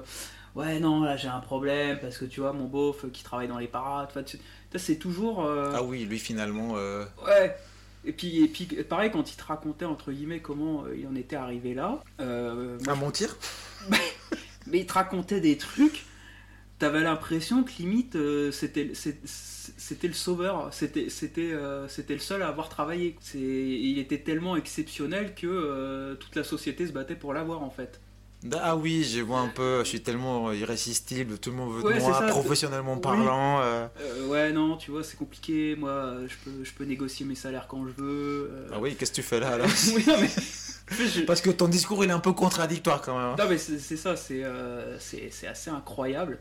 Ouais 0.55 0.79
non 0.79 1.01
là 1.01 1.17
j'ai 1.17 1.27
un 1.29 1.39
problème 1.39 1.97
parce 2.01 2.17
que 2.17 2.25
tu 2.25 2.39
vois 2.41 2.53
mon 2.53 2.65
beauf 2.65 3.05
euh, 3.05 3.09
qui 3.11 3.23
travaille 3.23 3.47
dans 3.47 3.57
les 3.57 3.67
parades. 3.67 4.07
Enfin, 4.09 4.23
tu- 4.23 4.37
ça, 4.71 4.79
c'est 4.79 4.95
toujours. 4.97 5.45
euh, 5.45 5.71
Ah 5.75 5.83
oui, 5.83 6.05
lui 6.05 6.17
finalement. 6.19 6.73
euh, 6.77 7.05
Ouais. 7.25 7.55
Et 8.05 8.11
puis, 8.11 8.43
et 8.43 8.47
puis, 8.47 8.65
pareil, 8.89 9.09
quand 9.11 9.31
il 9.31 9.35
te 9.35 9.43
racontait, 9.43 9.85
entre 9.85 10.11
guillemets, 10.11 10.39
comment 10.41 10.83
il 10.95 11.07
en 11.07 11.15
était 11.15 11.35
arrivé 11.37 11.73
là, 11.73 11.99
euh, 12.19 12.77
moi, 12.85 12.93
À 12.93 12.95
mentir 12.95 13.35
mais 14.67 14.79
il 14.79 14.85
te 14.85 14.93
racontait 14.93 15.39
des 15.41 15.57
trucs, 15.57 16.05
t'avais 16.79 17.01
l'impression 17.01 17.63
que 17.63 17.71
limite, 17.79 18.15
euh, 18.15 18.51
c'était 18.51 18.93
c'était 18.95 20.07
le 20.07 20.13
sauveur, 20.13 20.73
c'était 20.73 21.09
c'était 21.09 21.53
euh, 21.53 21.87
c'était 21.87 22.13
le 22.15 22.19
seul 22.19 22.43
à 22.43 22.49
avoir 22.49 22.69
travaillé. 22.69 23.17
C'est- 23.21 23.39
Il 23.39 23.99
était 23.99 24.19
tellement 24.23 24.55
exceptionnel 24.57 25.35
que 25.35 25.47
euh, 25.47 26.15
toute 26.15 26.35
la 26.35 26.43
société 26.43 26.87
se 26.87 26.91
battait 26.93 27.15
pour 27.15 27.33
l'avoir, 27.33 27.63
en 27.63 27.71
fait. 27.71 28.02
Ah 28.61 28.75
oui, 28.75 29.03
je 29.03 29.21
vois 29.21 29.39
un 29.39 29.47
peu, 29.47 29.79
je 29.83 29.89
suis 29.89 30.01
tellement 30.01 30.51
irrésistible, 30.51 31.37
tout 31.37 31.49
le 31.51 31.55
monde 31.55 31.73
veut 31.75 31.93
de 31.93 31.99
moi, 31.99 32.13
ça, 32.13 32.27
professionnellement 32.27 32.95
oui. 32.95 33.01
parlant. 33.01 33.61
euh. 33.61 33.87
Euh, 34.01 34.27
ouais, 34.27 34.51
non, 34.51 34.75
tu 34.75 34.91
vois, 34.91 35.03
c'est 35.03 35.15
compliqué, 35.17 35.75
moi, 35.77 36.15
je 36.27 36.35
peux, 36.43 36.63
je 36.63 36.71
peux 36.73 36.83
négocier 36.83 37.25
mes 37.25 37.35
salaires 37.35 37.67
quand 37.69 37.85
je 37.87 37.93
veux. 38.01 38.49
euh. 38.51 38.67
Ah 38.73 38.79
oui, 38.81 38.95
qu'est-ce 38.95 39.11
que 39.11 39.15
tu 39.15 39.23
fais 39.23 39.39
là 39.39 39.51
alors 39.53 39.67
oui, 39.95 40.03
non, 40.05 40.15
mais... 40.19 40.27
je- 40.27 41.21
Parce 41.25 41.39
que 41.41 41.49
ton 41.51 41.69
discours 41.69 42.03
il 42.03 42.09
est 42.09 42.13
un 42.13 42.19
peu 42.19 42.33
contradictoire 42.33 43.01
quand 43.01 43.17
même. 43.17 43.29
hein. 43.29 43.35
Non 43.39 43.45
mais 43.49 43.57
c'est 43.57 43.97
ça, 43.97 44.15
c'est 44.17 44.43
assez 45.47 45.69
incroyable. 45.69 46.39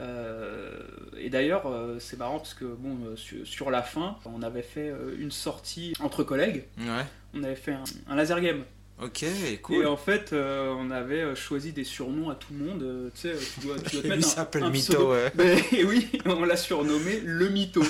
Euh, 0.00 0.78
et 1.16 1.28
d'ailleurs, 1.28 1.66
euh, 1.66 1.98
c'est 1.98 2.16
marrant 2.18 2.38
parce 2.38 2.54
que 2.54 2.64
bon, 2.64 2.96
euh, 3.04 3.16
sur, 3.16 3.44
sur 3.46 3.70
la 3.70 3.82
fin, 3.82 4.16
on 4.24 4.42
avait 4.42 4.62
fait 4.62 4.92
une 5.18 5.30
sortie 5.32 5.92
entre 6.00 6.22
collègues. 6.22 6.64
Ouais. 6.78 7.04
On 7.34 7.42
avait 7.42 7.56
fait 7.56 7.72
un, 7.72 7.82
un 8.08 8.14
laser 8.16 8.40
game. 8.40 8.62
Ok, 9.02 9.22
Et 9.22 9.58
cool. 9.62 9.86
en 9.86 9.96
fait, 9.96 10.32
euh, 10.32 10.74
on 10.76 10.90
avait 10.90 11.20
euh, 11.22 11.34
choisi 11.36 11.72
des 11.72 11.84
surnoms 11.84 12.30
à 12.30 12.34
tout 12.34 12.48
le 12.58 12.64
monde. 12.66 12.82
euh, 12.82 13.10
tu 13.14 13.28
sais, 13.28 13.34
tu 13.54 13.66
dois, 13.66 13.76
tu 13.78 13.92
dois 13.96 14.02
te 14.02 14.06
Et 14.06 14.10
mettre 14.10 14.26
un- 14.26 14.30
s'appelle 14.30 14.70
Mytho, 14.70 15.12
ouais. 15.12 15.32
Mais 15.36 15.62
oui, 15.84 16.08
on 16.26 16.44
l'a 16.44 16.56
surnommé 16.56 17.20
le 17.24 17.48
mytho. 17.48 17.82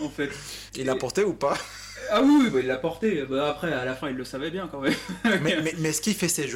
En 0.00 0.08
fait. 0.10 0.30
Il 0.76 0.90
a 0.90 0.96
porté 0.96 1.24
ou 1.24 1.32
pas? 1.34 1.56
Ah 2.10 2.20
oui, 2.22 2.38
oui, 2.42 2.50
bah, 2.50 2.58
il 2.60 2.66
l'a 2.66 2.76
porté. 2.76 3.24
Bah, 3.28 3.48
après, 3.50 3.72
à 3.72 3.84
la 3.84 3.94
fin, 3.94 4.10
il 4.10 4.16
le 4.16 4.24
savait 4.24 4.50
bien 4.50 4.68
quand 4.70 4.80
même. 4.80 4.92
Mais, 5.24 5.60
mais, 5.62 5.74
mais 5.78 5.88
est-ce 5.88 6.00
qu'il 6.02 6.14
fait 6.14 6.28
ces 6.28 6.46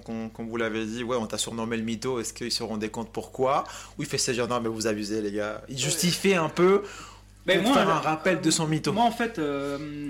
qu'on 0.30 0.44
vous 0.44 0.56
l'avait 0.56 0.84
dit 0.84 1.04
Ouais, 1.04 1.16
on 1.16 1.26
t'a 1.26 1.38
surnommé 1.38 1.76
le 1.76 1.82
mytho, 1.84 2.20
est-ce 2.20 2.32
qu'ils 2.32 2.50
se 2.52 2.62
rendaient 2.62 2.88
compte 2.90 3.12
pourquoi? 3.12 3.64
Ou 3.98 4.02
il 4.02 4.08
fait 4.08 4.18
ces 4.18 4.34
genres 4.34 4.48
Non, 4.48 4.60
mais 4.60 4.68
vous 4.68 4.86
abusez 4.86 5.22
les 5.22 5.30
gars. 5.32 5.62
Il 5.68 5.78
justifie 5.78 6.34
un 6.34 6.48
peu 6.48 6.82
Pour 7.46 7.62
moi, 7.62 7.74
faire 7.74 7.88
un 7.88 8.00
rappel 8.00 8.40
de 8.40 8.50
son 8.50 8.66
mytho. 8.66 8.92
Moi, 8.92 9.04
en 9.04 9.10
fait, 9.10 9.38
euh, 9.38 10.06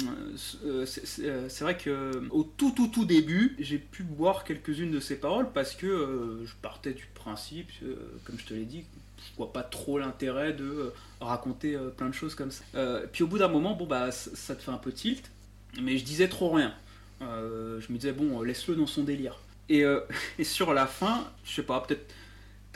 euh, 0.64 0.86
c'est- 0.86 1.22
euh, 1.24 1.48
c'est 1.48 1.62
vrai 1.64 1.76
que 1.76 2.22
au 2.30 2.42
tout, 2.42 2.72
tout, 2.72 2.88
tout 2.88 3.04
début, 3.04 3.54
j'ai 3.60 3.78
pu 3.78 4.02
boire 4.02 4.42
quelques-unes 4.44 4.90
de 4.90 4.98
ses 5.00 5.16
paroles 5.16 5.48
parce 5.52 5.74
que 5.74 5.86
euh, 5.86 6.44
je 6.46 6.52
partais 6.60 6.92
du 6.94 7.06
principe, 7.14 7.68
euh, 7.84 7.94
comme 8.24 8.38
je 8.38 8.44
te 8.44 8.54
l'ai 8.54 8.64
dit, 8.64 8.84
je 9.18 9.36
vois 9.36 9.52
pas 9.52 9.62
trop 9.62 9.98
l'intérêt 9.98 10.52
de 10.52 10.92
raconter 11.20 11.76
plein 11.96 12.08
de 12.08 12.14
choses 12.14 12.34
comme 12.34 12.50
ça. 12.50 12.64
Puis 13.12 13.22
au 13.24 13.26
bout 13.26 13.38
d'un 13.38 13.48
moment, 13.48 13.74
bon 13.74 13.86
bah, 13.86 14.10
ça, 14.12 14.54
te 14.54 14.62
fait 14.62 14.70
un 14.70 14.78
peu 14.78 14.92
tilt, 14.92 15.30
mais 15.80 15.96
je 15.98 16.04
disais 16.04 16.28
trop 16.28 16.50
rien. 16.50 16.72
Je 17.20 17.92
me 17.92 17.98
disais 17.98 18.12
bon, 18.12 18.42
laisse-le 18.42 18.74
dans 18.76 18.86
son 18.86 19.02
délire. 19.04 19.38
Et, 19.68 19.84
et 20.38 20.44
sur 20.44 20.72
la 20.72 20.86
fin, 20.86 21.24
je 21.44 21.52
sais 21.54 21.62
pas, 21.62 21.80
peut-être 21.80 22.12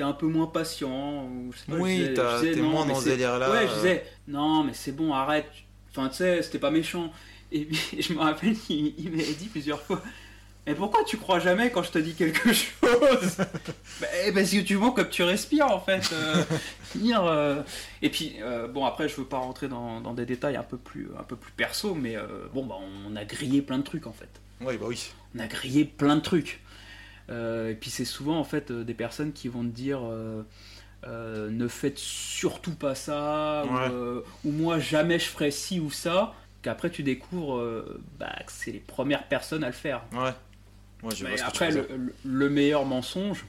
un 0.03 0.13
peu 0.13 0.27
moins 0.27 0.47
patient. 0.47 1.25
Ou 1.27 1.53
je 1.53 1.59
sais 1.59 1.65
pas, 1.67 1.77
Oui, 1.79 2.15
t'es 2.15 2.57
moins 2.61 2.87
dans 2.87 2.95
ce 3.01 3.09
délire-là. 3.09 3.51
Ouais, 3.51 3.69
je 3.69 3.75
disais, 3.75 4.05
non, 4.29 4.65
mais 4.65 4.73
c'est 4.75 4.93
bon, 4.93 5.13
arrête. 5.13 5.51
Enfin, 5.91 6.09
tu 6.09 6.17
sais, 6.17 6.43
c'était 6.43 6.59
pas 6.59 6.71
méchant. 6.71 7.13
Et 7.51 7.65
puis, 7.67 8.03
je 8.03 8.13
me 8.15 8.19
rappelle, 8.21 8.55
il, 8.69 8.95
il 8.99 9.11
m'avait 9.11 9.35
dit 9.35 9.49
plusieurs 9.49 9.81
fois, 9.83 10.01
mais 10.67 10.75
pourquoi 10.75 11.05
tu 11.05 11.17
crois 11.19 11.39
jamais 11.41 11.71
quand 11.71 11.83
je 11.83 11.91
te 11.91 11.99
dis 11.99 12.15
quelque 12.15 12.53
chose? 12.53 13.37
Bah, 14.01 14.07
Parce 14.33 14.51
que 14.51 14.61
tu 14.61 14.75
vois 14.77 14.93
comme 14.93 15.09
tu 15.11 15.23
respires, 15.23 15.67
en 15.71 15.81
fait. 15.81 16.09
euh, 16.15 16.43
dire, 16.95 17.23
euh, 17.25 17.63
Et 18.01 18.09
puis, 18.09 18.37
euh, 18.41 18.69
bon, 18.69 18.87
après, 18.87 19.09
je 19.09 19.17
veux 19.17 19.25
pas 19.27 19.39
rentrer 19.39 19.69
dans, 19.69 20.01
dans 20.01 20.15
des 20.15 20.25
détails 20.25 20.57
un 20.57 20.63
peu 20.63 20.79
plus, 20.79 21.11
un 21.19 21.25
peu 21.25 21.37
plus 21.37 21.53
perso, 21.53 21.95
mais 21.95 22.17
bon, 22.55 22.65
bah, 22.65 22.77
on 23.07 23.15
a 23.17 23.25
grillé 23.27 23.61
plein 23.61 23.77
de 23.79 23.83
trucs, 23.85 24.07
en 24.07 24.13
fait 24.13 24.31
Oui, 24.63 24.79
bah 24.79 24.87
oui. 24.89 25.13
on 25.37 25.41
a 25.41 25.47
grillé 25.47 25.85
plein 25.85 26.17
de 26.17 26.23
trucs. 26.23 26.61
Euh, 27.33 27.71
et 27.71 27.75
puis 27.75 27.91
c'est 27.91 28.05
souvent 28.07 28.39
en 28.39 28.45
fait 28.45 28.71
euh, 28.71 28.85
des 28.85 28.95
personnes 28.95 29.33
qui 29.33 29.49
vont 29.49 29.63
te 29.65 29.69
dire 29.75 30.01
euh, 30.05 30.43
euh, 31.07 31.51
ne 31.51 31.69
faites 31.69 31.99
surtout 31.99 32.75
pas 32.75 32.95
ça, 32.95 33.65
ou, 33.67 33.75
Ouais. 33.75 33.89
euh, 33.91 34.21
ou 34.45 34.53
moi 34.53 34.79
jamais 34.79 35.19
je 35.19 35.27
ferai 35.27 35.51
ci 35.51 35.81
ou 35.81 35.91
ça, 35.91 36.35
qu'après 36.63 36.91
tu 36.91 37.03
découvres 37.03 37.59
euh, 37.59 38.01
bah, 38.21 38.33
que 38.47 38.53
c'est 38.53 38.73
les 38.73 38.81
premières 38.81 39.25
personnes 39.29 39.65
à 39.65 39.69
le 39.69 39.73
faire. 39.73 40.03
Ouais. 40.13 40.33
Ouais, 41.03 41.15
je 41.17 41.25
vois 41.27 41.31
Mais 41.35 41.41
après 41.43 41.71
le, 41.73 41.83
dire. 41.83 41.97
le- 41.97 42.15
le 42.25 42.51
meilleur 42.51 42.85
mensonge, 42.87 43.45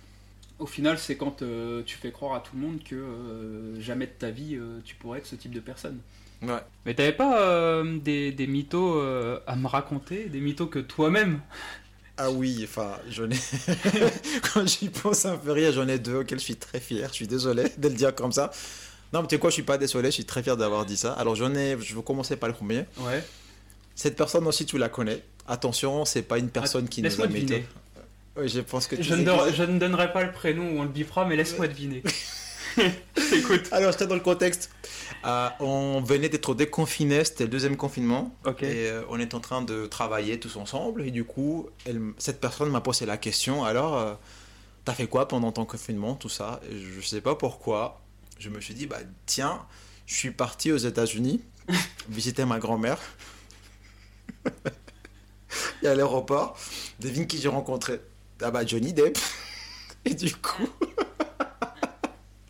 au 0.59 0.65
final 0.67 0.97
c'est 0.97 1.17
quand 1.17 1.41
euh, 1.43 1.83
tu 1.85 1.97
fais 1.97 2.11
croire 2.11 2.35
à 2.35 2.39
tout 2.41 2.55
le 2.55 2.61
monde 2.61 2.79
que 2.83 2.95
euh, 2.95 3.81
jamais 3.81 4.07
de 4.07 4.11
ta 4.17 4.31
vie 4.31 4.55
euh, 4.55 4.79
tu 4.85 4.95
pourrais 4.95 5.19
être 5.19 5.27
ce 5.27 5.35
type 5.35 5.51
de 5.53 5.59
personne. 5.59 5.99
Ouais. 6.41 6.59
Mais 6.85 6.93
t'avais 6.93 7.13
pas 7.13 7.39
euh, 7.41 7.97
des, 7.99 8.31
des 8.33 8.47
mythos 8.47 8.97
euh, 8.99 9.39
à 9.47 9.55
me 9.55 9.67
raconter, 9.67 10.25
des 10.25 10.41
mythos 10.41 10.67
que 10.67 10.79
toi-même 10.79 11.39
Ah 12.17 12.29
oui, 12.31 12.61
enfin, 12.63 12.97
j'en 13.09 13.29
ai. 13.29 13.37
Quand 14.53 14.67
j'y 14.67 14.89
pense 14.89 15.25
un 15.25 15.35
peu 15.37 15.51
rire, 15.51 15.71
j'en 15.73 15.87
ai 15.87 15.97
deux 15.97 16.15
auxquels 16.17 16.39
je 16.39 16.43
suis 16.43 16.55
très 16.55 16.79
fier. 16.79 17.07
Je 17.09 17.13
suis 17.15 17.27
désolé 17.27 17.63
de 17.77 17.87
le 17.87 17.95
dire 17.95 18.13
comme 18.13 18.31
ça. 18.31 18.51
Non, 19.13 19.21
mais 19.21 19.27
tu 19.27 19.35
sais 19.35 19.39
quoi, 19.39 19.49
je 19.49 19.55
suis 19.55 19.63
pas 19.63 19.77
désolé, 19.77 20.09
je 20.09 20.15
suis 20.15 20.25
très 20.25 20.43
fier 20.43 20.55
d'avoir 20.57 20.85
dit 20.85 20.97
ça. 20.97 21.13
Alors 21.13 21.35
j'en 21.35 21.53
ai, 21.55 21.77
je 21.79 21.95
vais 21.95 22.01
commencer 22.03 22.35
par 22.35 22.49
le 22.49 22.55
premier. 22.55 22.85
Ouais. 22.99 23.23
Cette 23.95 24.15
personne 24.15 24.45
aussi, 24.47 24.65
tu 24.65 24.77
la 24.77 24.89
connais. 24.89 25.23
Attention, 25.47 26.05
c'est 26.05 26.23
pas 26.23 26.37
une 26.37 26.49
personne 26.49 26.87
qui 26.87 27.01
nous 27.01 27.21
a 27.21 27.27
deviner. 27.27 27.65
Oui, 28.35 28.49
je 28.49 28.61
pense 28.61 28.87
que 28.87 28.95
tu 28.95 29.03
Je 29.03 29.09
sais 29.09 29.17
ne, 29.17 29.23
don- 29.25 29.51
je 29.55 29.63
ne 29.63 29.77
donnerai 29.77 30.11
pas 30.11 30.23
le 30.23 30.31
prénom 30.31 30.71
ou 30.71 30.79
on 30.79 30.83
le 30.83 30.89
bifera, 30.89 31.25
mais 31.25 31.35
laisse-moi 31.35 31.67
deviner. 31.67 32.01
Écoute. 33.33 33.67
Alors, 33.71 33.91
j'étais 33.91 34.07
dans 34.07 34.15
le 34.15 34.21
contexte. 34.21 34.71
Euh, 35.25 35.49
on 35.61 36.01
venait 36.01 36.27
d'être 36.29 36.53
déconfinés, 36.53 37.23
c'était 37.23 37.45
le 37.45 37.49
deuxième 37.49 37.77
confinement. 37.77 38.35
Et 38.65 38.87
euh, 38.89 39.03
on 39.09 39.19
est 39.19 39.33
en 39.33 39.39
train 39.39 39.61
de 39.61 39.85
travailler 39.87 40.39
tous 40.39 40.57
ensemble. 40.57 41.03
Et 41.03 41.11
du 41.11 41.23
coup, 41.23 41.69
elle- 41.85 42.01
cette 42.17 42.41
personne 42.41 42.69
m'a 42.69 42.81
posé 42.81 43.05
la 43.05 43.17
question 43.17 43.63
alors, 43.63 43.97
euh, 43.97 44.13
t'as 44.85 44.93
fait 44.93 45.07
quoi 45.07 45.27
pendant 45.27 45.51
ton 45.53 45.65
confinement, 45.65 46.15
tout 46.15 46.29
ça? 46.29 46.59
Et 46.69 46.75
Je 46.77 47.01
sais 47.01 47.21
pas 47.21 47.35
pourquoi. 47.35 48.01
Je 48.39 48.49
me 48.49 48.59
suis 48.59 48.73
dit, 48.73 48.87
bah 48.87 48.99
tiens, 49.25 49.65
je 50.07 50.15
suis 50.15 50.31
parti 50.31 50.71
aux 50.73 50.77
États-Unis 50.77 51.41
visiter 52.09 52.43
ma 52.45 52.59
grand-mère. 52.59 52.99
Et 55.83 55.87
à 55.87 55.95
l'aéroport, 55.95 56.57
devine 56.99 57.27
qui 57.27 57.37
j'ai 57.39 57.49
rencontré? 57.49 57.99
Ah 58.41 58.51
bah 58.51 58.65
Johnny 58.65 58.93
Depp. 58.93 59.17
Et 60.05 60.13
du 60.15 60.33
coup, 60.35 60.67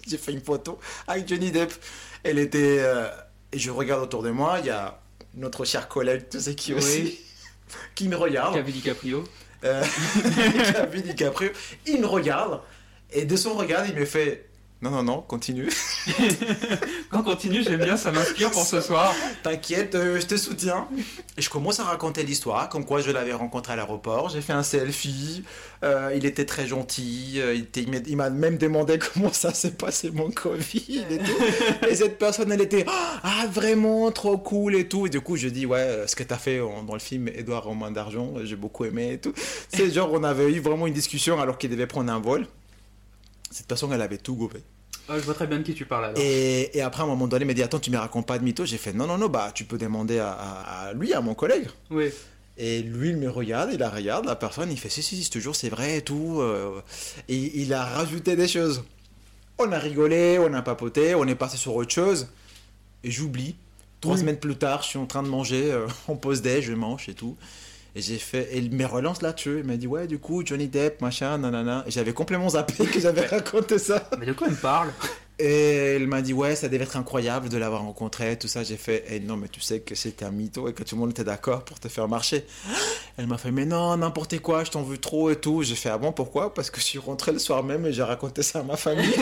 j'ai 0.07 0.17
fait 0.17 0.31
une 0.33 0.41
photo 0.41 0.79
avec 1.07 1.27
Johnny 1.27 1.51
Depp. 1.51 1.71
Elle 2.23 2.39
était. 2.39 2.77
euh, 2.79 3.07
et 3.51 3.59
je 3.59 3.69
regarde 3.71 4.01
autour 4.03 4.23
de 4.23 4.31
moi, 4.31 4.57
il 4.59 4.65
y 4.67 4.69
a 4.69 4.99
notre 5.35 5.65
cher 5.65 5.87
collègue, 5.87 6.23
qui 6.55 6.73
Oui. 6.73 6.79
aussi, 6.79 7.19
qui 7.95 8.07
me 8.07 8.15
regarde. 8.15 8.55
Cavi 8.55 8.71
DiCaprio. 8.73 9.23
Euh, 9.63 9.83
David 10.73 11.07
DiCaprio, 11.07 11.49
il 11.85 12.01
me 12.01 12.05
regarde. 12.07 12.59
Et 13.11 13.25
de 13.25 13.35
son 13.35 13.53
regard, 13.53 13.85
il 13.87 13.95
me 13.95 14.05
fait 14.05 14.49
Non, 14.83 14.89
non, 14.91 15.01
non, 15.03 15.21
continue. 15.21 15.69
Quand 17.09 17.23
continue, 17.23 17.63
j'aime 17.63 17.81
bien, 17.81 17.95
ça 17.95 18.11
m'inspire 18.11 18.51
pour 18.51 18.63
ce 18.65 18.81
soir. 18.81 19.15
T'inquiète, 19.41 19.95
euh, 19.95 20.19
je 20.19 20.25
te 20.25 20.35
soutiens. 20.35 20.89
Et 21.37 21.41
je 21.41 21.49
commence 21.49 21.79
à 21.79 21.85
raconter 21.85 22.23
l'histoire, 22.23 22.67
comme 22.67 22.83
quoi 22.83 22.99
je 22.99 23.09
l'avais 23.09 23.31
rencontré 23.31 23.71
à 23.71 23.75
l'aéroport. 23.77 24.27
J'ai 24.27 24.41
fait 24.41 24.51
un 24.51 24.61
selfie. 24.61 25.43
euh, 25.85 26.11
il 26.17 26.25
était 26.25 26.43
très 26.43 26.67
gentil. 26.67 27.35
euh, 27.37 27.57
il 27.77 28.17
m'a- 28.17 28.29
même 28.29 28.57
demandé 28.57 28.99
comment 29.13 29.31
ça 29.31 29.53
s'est 29.53 29.71
passé 29.71 30.11
mon 30.11 30.29
Covid 30.31 31.05
et 31.09 31.17
tout. 31.17 31.85
Et 31.89 31.95
cette 31.95 32.17
personne, 32.19 32.51
elle 32.51 32.59
était 32.61 32.85
ah 32.87 33.45
vraiment 33.49 34.11
trop 34.11 34.37
cool 34.37 34.75
et 34.75 34.89
tout. 34.89 35.07
Et 35.07 35.09
du 35.09 35.21
coup, 35.21 35.37
je 35.37 35.47
dis 35.47 35.65
ouais, 35.65 36.03
ce 36.07 36.15
que 36.17 36.23
t'as 36.23 36.35
fait 36.37 36.57
dans 36.59 36.93
le 36.93 36.99
film 36.99 37.29
Edouard 37.29 37.63
Romain 37.63 37.91
d'argent, 37.91 38.33
j'ai 38.43 38.57
beaucoup 38.57 38.83
aimé 38.83 39.13
et 39.13 39.17
tout. 39.17 39.33
C'est 39.69 39.89
genre 39.91 40.11
on 40.11 40.23
avait 40.25 40.51
eu 40.51 40.59
vraiment 40.59 40.87
une 40.87 40.93
discussion 40.93 41.39
alors 41.39 41.57
qu'il 41.57 41.69
devait 41.69 41.87
prendre 41.87 42.11
un 42.11 42.19
vol. 42.19 42.47
Cette 43.49 43.67
personne, 43.67 43.93
elle 43.93 44.01
avait 44.01 44.17
tout 44.17 44.35
gobé. 44.35 44.59
Ah, 45.09 45.19
je 45.19 45.23
vois 45.25 45.33
très 45.33 45.47
bien 45.47 45.57
de 45.59 45.63
qui 45.63 45.73
tu 45.73 45.85
parles 45.85 46.05
alors. 46.05 46.17
Et, 46.19 46.75
et 46.77 46.81
après, 46.81 47.01
à 47.01 47.05
un 47.05 47.07
moment 47.09 47.27
donné, 47.27 47.43
il 47.43 47.47
m'a 47.47 47.53
dit 47.53 47.61
Attends, 47.63 47.79
tu 47.79 47.91
me 47.91 47.97
racontes 47.97 48.25
pas 48.25 48.39
de 48.39 48.43
mytho 48.43 48.65
J'ai 48.65 48.77
fait 48.77 48.93
Non, 48.93 49.05
non, 49.05 49.17
non, 49.17 49.27
bah, 49.27 49.51
tu 49.53 49.65
peux 49.65 49.77
demander 49.77 50.19
à, 50.19 50.31
à- 50.31 50.87
à 50.87 50.93
lui, 50.93 51.13
à 51.13 51.21
mon 51.21 51.33
collègue. 51.33 51.67
Oui. 51.91 52.09
Et 52.57 52.81
lui, 52.83 53.09
il 53.09 53.17
me 53.17 53.29
regarde, 53.29 53.71
il 53.73 53.79
la 53.79 53.89
regarde, 53.89 54.25
la 54.25 54.35
personne, 54.35 54.71
il 54.71 54.77
fait 54.79 54.89
Si, 54.89 55.01
si, 55.03 55.21
si, 55.23 55.41
jure, 55.41 55.55
c'est 55.55 55.69
vrai 55.69 55.97
et 55.97 56.01
tout. 56.01 56.37
euh. 56.39 56.81
Et 57.27 57.35
il 57.61 57.73
a 57.73 57.83
rajouté 57.83 58.35
des 58.35 58.47
choses. 58.47 58.83
On 59.59 59.71
a 59.71 59.79
rigolé, 59.79 60.39
on 60.39 60.53
a 60.53 60.61
papoté, 60.61 61.15
on 61.15 61.25
est 61.27 61.35
passé 61.35 61.57
sur 61.57 61.75
autre 61.75 61.91
chose. 61.91 62.27
Et 63.03 63.11
j'oublie. 63.11 63.55
Trois 64.01 64.15
Oui. 64.15 64.21
semaines 64.21 64.37
plus 64.39 64.55
tard, 64.55 64.83
je 64.83 64.87
suis 64.89 64.99
en 64.99 65.05
train 65.05 65.23
de 65.23 65.29
manger, 65.29 65.71
euh, 65.71 65.87
on 66.07 66.15
pose 66.15 66.41
des, 66.41 66.61
je 66.61 66.73
mange 66.73 67.07
et 67.09 67.13
tout. 67.13 67.35
Et 67.95 68.01
j'ai 68.01 68.17
fait, 68.17 68.49
et 68.51 68.57
il 68.57 68.75
me 68.75 68.85
relance 68.85 69.21
là-dessus, 69.21 69.59
il 69.59 69.65
m'a 69.65 69.77
dit, 69.77 69.85
ouais, 69.85 70.07
du 70.07 70.17
coup, 70.17 70.43
Johnny 70.43 70.67
Depp, 70.67 70.99
machin, 71.01 71.37
nanana. 71.37 71.83
Et 71.85 71.91
j'avais 71.91 72.13
complètement 72.13 72.49
zappé 72.49 72.85
que 72.85 72.99
j'avais 72.99 73.25
raconté 73.27 73.77
ça. 73.77 74.09
Mais 74.19 74.25
de 74.25 74.33
quoi 74.33 74.47
elle 74.47 74.53
me 74.53 74.57
parle? 74.57 74.89
Et 75.37 75.95
elle 75.95 76.07
m'a 76.07 76.23
dit, 76.23 76.33
ouais, 76.33 76.55
ça 76.55 76.69
devait 76.69 76.83
être 76.83 76.97
incroyable 76.97 77.49
de 77.49 77.57
l'avoir 77.57 77.81
rencontré, 77.81 78.37
tout 78.37 78.47
ça. 78.47 78.63
J'ai 78.63 78.77
fait, 78.77 79.05
eh 79.09 79.19
non, 79.19 79.37
mais 79.37 79.47
tu 79.47 79.61
sais 79.61 79.81
que 79.81 79.93
c'était 79.93 80.25
un 80.25 80.31
mytho 80.31 80.67
et 80.67 80.73
que 80.73 80.83
tout 80.83 80.95
le 80.95 81.01
monde 81.01 81.11
était 81.11 81.23
d'accord 81.23 81.65
pour 81.65 81.79
te 81.79 81.87
faire 81.87 82.07
marcher. 82.07 82.45
Elle 83.17 83.27
m'a 83.27 83.37
fait, 83.37 83.51
mais 83.51 83.65
non, 83.65 83.95
n'importe 83.97 84.39
quoi, 84.39 84.63
je 84.63 84.71
t'en 84.71 84.81
veux 84.81 84.97
trop 84.97 85.29
et 85.29 85.35
tout. 85.35 85.61
J'ai 85.61 85.75
fait, 85.75 85.89
ah 85.89 85.99
bon, 85.99 86.11
pourquoi? 86.11 86.53
Parce 86.53 86.71
que 86.71 86.79
je 86.79 86.85
suis 86.85 86.99
rentré 86.99 87.31
le 87.31 87.39
soir 87.39 87.63
même 87.63 87.85
et 87.85 87.93
j'ai 87.93 88.03
raconté 88.03 88.41
ça 88.41 88.59
à 88.59 88.63
ma 88.63 88.77
famille. 88.77 89.05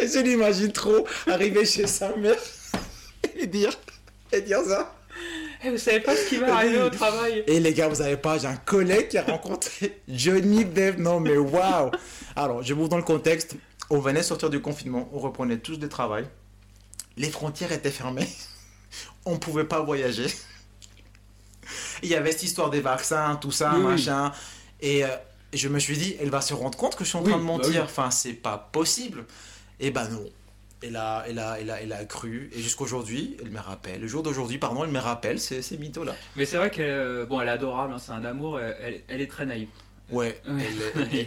et 0.00 0.08
je 0.08 0.18
l'imagine 0.18 0.72
trop 0.72 1.06
arriver 1.28 1.64
chez 1.64 1.86
sa 1.86 2.14
mère 2.16 2.38
et 3.36 3.46
dire, 3.46 3.72
et 4.32 4.40
dire 4.40 4.62
ça. 4.66 4.92
Eh, 5.62 5.70
Vous 5.70 5.78
savez 5.78 6.00
pas 6.00 6.16
ce 6.16 6.28
qui 6.28 6.36
va 6.38 6.56
arriver 6.56 6.80
au 6.80 6.90
travail 6.90 7.44
Et 7.46 7.60
les 7.60 7.74
gars, 7.74 7.88
vous 7.88 7.96
savez 7.96 8.16
pas, 8.16 8.38
j'ai 8.38 8.46
un 8.46 8.56
collègue 8.56 9.08
qui 9.08 9.18
a 9.18 9.22
rencontré 9.22 10.00
Johnny 10.08 10.64
Depp. 10.64 10.98
Non, 10.98 11.20
mais 11.20 11.36
waouh! 11.36 11.90
Alors, 12.36 12.62
je 12.62 12.72
vous 12.74 12.88
dans 12.88 12.96
le 12.96 13.02
contexte. 13.02 13.56
On 13.90 13.98
venait 13.98 14.22
sortir 14.22 14.50
du 14.50 14.60
confinement, 14.60 15.08
on 15.12 15.18
reprenait 15.18 15.58
tous 15.58 15.76
du 15.78 15.88
travail. 15.88 16.26
Les 17.16 17.28
frontières 17.30 17.72
étaient 17.72 17.90
fermées. 17.90 18.28
On 19.26 19.36
pouvait 19.36 19.64
pas 19.64 19.80
voyager. 19.80 20.26
Il 22.02 22.08
y 22.08 22.14
avait 22.14 22.32
cette 22.32 22.44
histoire 22.44 22.70
des 22.70 22.80
vaccins, 22.80 23.36
tout 23.36 23.50
ça, 23.52 23.72
Oui, 23.74 23.80
oui. 23.82 23.90
machin. 23.92 24.32
Et 24.80 25.04
euh, 25.04 25.08
je 25.52 25.68
me 25.68 25.78
suis 25.78 25.96
dit, 25.98 26.16
elle 26.20 26.30
va 26.30 26.40
se 26.40 26.54
rendre 26.54 26.78
compte 26.78 26.96
que 26.96 27.04
je 27.04 27.10
suis 27.10 27.18
en 27.18 27.22
Oui, 27.22 27.28
train 27.30 27.38
de 27.38 27.42
bah 27.44 27.52
mentir. 27.52 27.68
oui. 27.70 27.78
Enfin, 27.80 28.10
c'est 28.10 28.32
pas 28.32 28.56
possible. 28.72 29.24
Et 29.78 29.90
ben 29.90 30.08
non. 30.08 30.24
Elle 30.82 30.96
a, 30.96 31.24
elle, 31.28 31.38
a, 31.38 31.60
elle, 31.60 31.70
a, 31.70 31.80
elle 31.82 31.92
a 31.92 32.04
cru. 32.06 32.50
Et 32.54 32.60
jusqu'aujourd'hui, 32.60 33.36
elle 33.42 33.50
me 33.50 33.58
rappelle. 33.60 34.00
Le 34.00 34.06
jour 34.06 34.22
d'aujourd'hui, 34.22 34.56
pardon, 34.58 34.84
elle 34.84 34.90
me 34.90 34.98
rappelle 34.98 35.38
ces, 35.38 35.60
ces 35.60 35.76
mythos-là. 35.76 36.14
Mais 36.36 36.46
c'est 36.46 36.56
vrai 36.56 36.70
qu'elle 36.70 36.86
euh, 36.90 37.26
bon, 37.26 37.40
elle 37.40 37.48
est 37.48 37.52
adorable, 37.52 37.92
hein, 37.92 37.98
c'est 37.98 38.12
un 38.12 38.24
amour, 38.24 38.58
elle, 38.58 39.02
est 39.20 39.26
très 39.30 39.44
naïve. 39.44 39.68
Ouais, 40.10 40.40
Ouais. 40.48 40.66
elle, 40.96 41.26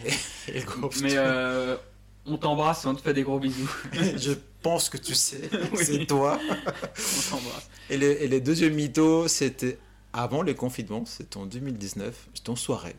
elle-. 0.55 0.65
Mais 1.03 1.13
euh, 1.17 1.77
on 2.25 2.37
t'embrasse 2.37 2.85
et 2.85 2.87
on 2.87 2.95
te 2.95 3.01
fait 3.01 3.13
des 3.13 3.21
gros 3.23 3.39
bisous. 3.39 3.69
je 3.93 4.31
pense 4.63 4.89
que 4.89 4.97
tu 4.97 5.13
sais, 5.13 5.41
Oui. 5.73 5.83
c'est 5.85 6.05
toi. 6.07 6.39
on 6.41 7.31
t'embrasse. 7.35 7.69
Et 7.91 7.97
les, 7.97 8.11
et 8.11 8.27
les 8.27 8.41
deuxièmes 8.41 8.73
mythos, 8.73 9.27
c'était 9.27 9.77
avant 10.13 10.41
les 10.41 10.55
confinements, 10.55 11.05
c'était 11.05 11.37
en 11.37 11.45
2019, 11.45 12.27
j'étais 12.33 12.49
en 12.49 12.55
soirée. 12.55 12.95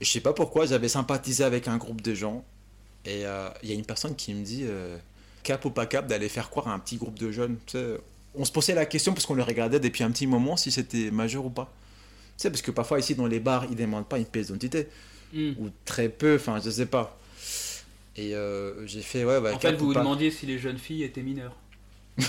Et 0.00 0.04
je 0.04 0.10
sais 0.10 0.20
pas 0.20 0.32
pourquoi, 0.32 0.66
j'avais 0.66 0.88
sympathisé 0.88 1.44
avec 1.44 1.68
un 1.68 1.76
groupe 1.76 2.02
de 2.02 2.14
gens. 2.14 2.44
Et 3.04 3.24
euh, 3.24 3.48
il 3.62 3.68
y 3.68 3.72
a 3.72 3.74
une 3.76 3.84
personne 3.84 4.16
qui 4.16 4.34
me 4.34 4.42
dit 4.44 4.64
euh, 4.66 4.96
cap 5.48 5.64
ou 5.64 5.70
pas 5.70 5.86
cap 5.86 6.06
d'aller 6.06 6.28
faire 6.28 6.50
croire 6.50 6.68
à 6.68 6.74
un 6.74 6.78
petit 6.78 6.98
groupe 6.98 7.18
de 7.18 7.32
jeunes. 7.32 7.56
Tu 7.64 7.78
sais, 7.78 7.96
on 8.34 8.44
se 8.44 8.52
posait 8.52 8.74
la 8.74 8.84
question 8.84 9.14
parce 9.14 9.24
qu'on 9.24 9.34
le 9.34 9.42
regardait 9.42 9.80
depuis 9.80 10.04
un 10.04 10.10
petit 10.10 10.26
moment 10.26 10.58
si 10.58 10.70
c'était 10.70 11.10
majeur 11.10 11.46
ou 11.46 11.48
pas. 11.48 11.72
Tu 12.36 12.42
sais, 12.42 12.50
parce 12.50 12.60
que 12.60 12.70
parfois 12.70 12.98
ici 12.98 13.14
dans 13.14 13.26
les 13.26 13.40
bars, 13.40 13.64
ils 13.70 13.76
demandent 13.76 14.06
pas 14.06 14.18
une 14.18 14.26
pièce 14.26 14.48
d'identité. 14.48 14.88
Hmm. 15.32 15.52
Ou 15.58 15.70
très 15.86 16.10
peu, 16.10 16.36
enfin 16.36 16.60
je 16.62 16.68
sais 16.68 16.84
pas. 16.84 17.18
Et 18.14 18.34
euh, 18.34 18.86
j'ai 18.86 19.00
fait 19.00 19.24
ouais, 19.24 19.40
bah, 19.40 19.52
En 19.54 19.58
fait, 19.58 19.72
vous 19.72 19.84
ou 19.84 19.88
vous 19.88 19.94
pas- 19.94 20.00
demandiez 20.00 20.30
si 20.30 20.44
les 20.44 20.58
jeunes 20.58 20.78
filles 20.78 21.04
étaient 21.04 21.22
mineures. 21.22 21.56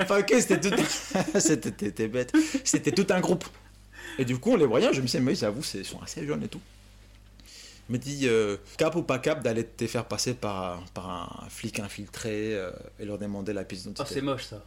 Enfin, 0.00 0.20
ok, 0.20 0.34
c'était 0.40 0.58
tout. 0.60 0.82
c'était 1.38 2.08
bête. 2.08 2.32
C'était 2.64 2.90
tout 2.90 3.06
un 3.10 3.20
groupe. 3.20 3.44
Et 4.18 4.24
du 4.24 4.38
coup, 4.38 4.52
on 4.52 4.56
les 4.56 4.66
voyait. 4.66 4.92
Je 4.92 5.00
me 5.00 5.06
disais, 5.06 5.20
mais 5.20 5.34
j'avoue, 5.36 5.62
ils 5.74 5.84
sont 5.84 6.00
assez 6.02 6.26
jeunes 6.26 6.42
et 6.42 6.48
tout. 6.48 6.60
Me 7.92 7.98
dit, 7.98 8.22
euh, 8.26 8.56
cap 8.78 8.94
ou 8.96 9.02
pas 9.02 9.18
cap 9.18 9.42
d'aller 9.42 9.64
te 9.66 9.86
faire 9.86 10.06
passer 10.06 10.32
par, 10.32 10.82
par 10.94 11.10
un 11.44 11.48
flic 11.50 11.78
infiltré 11.78 12.54
euh, 12.54 12.70
et 12.98 13.04
leur 13.04 13.18
demander 13.18 13.52
la 13.52 13.64
pièce 13.64 13.80
Ah, 13.84 13.88
d'identité. 13.90 14.14
c'est 14.14 14.20
moche 14.22 14.44
ça. 14.46 14.64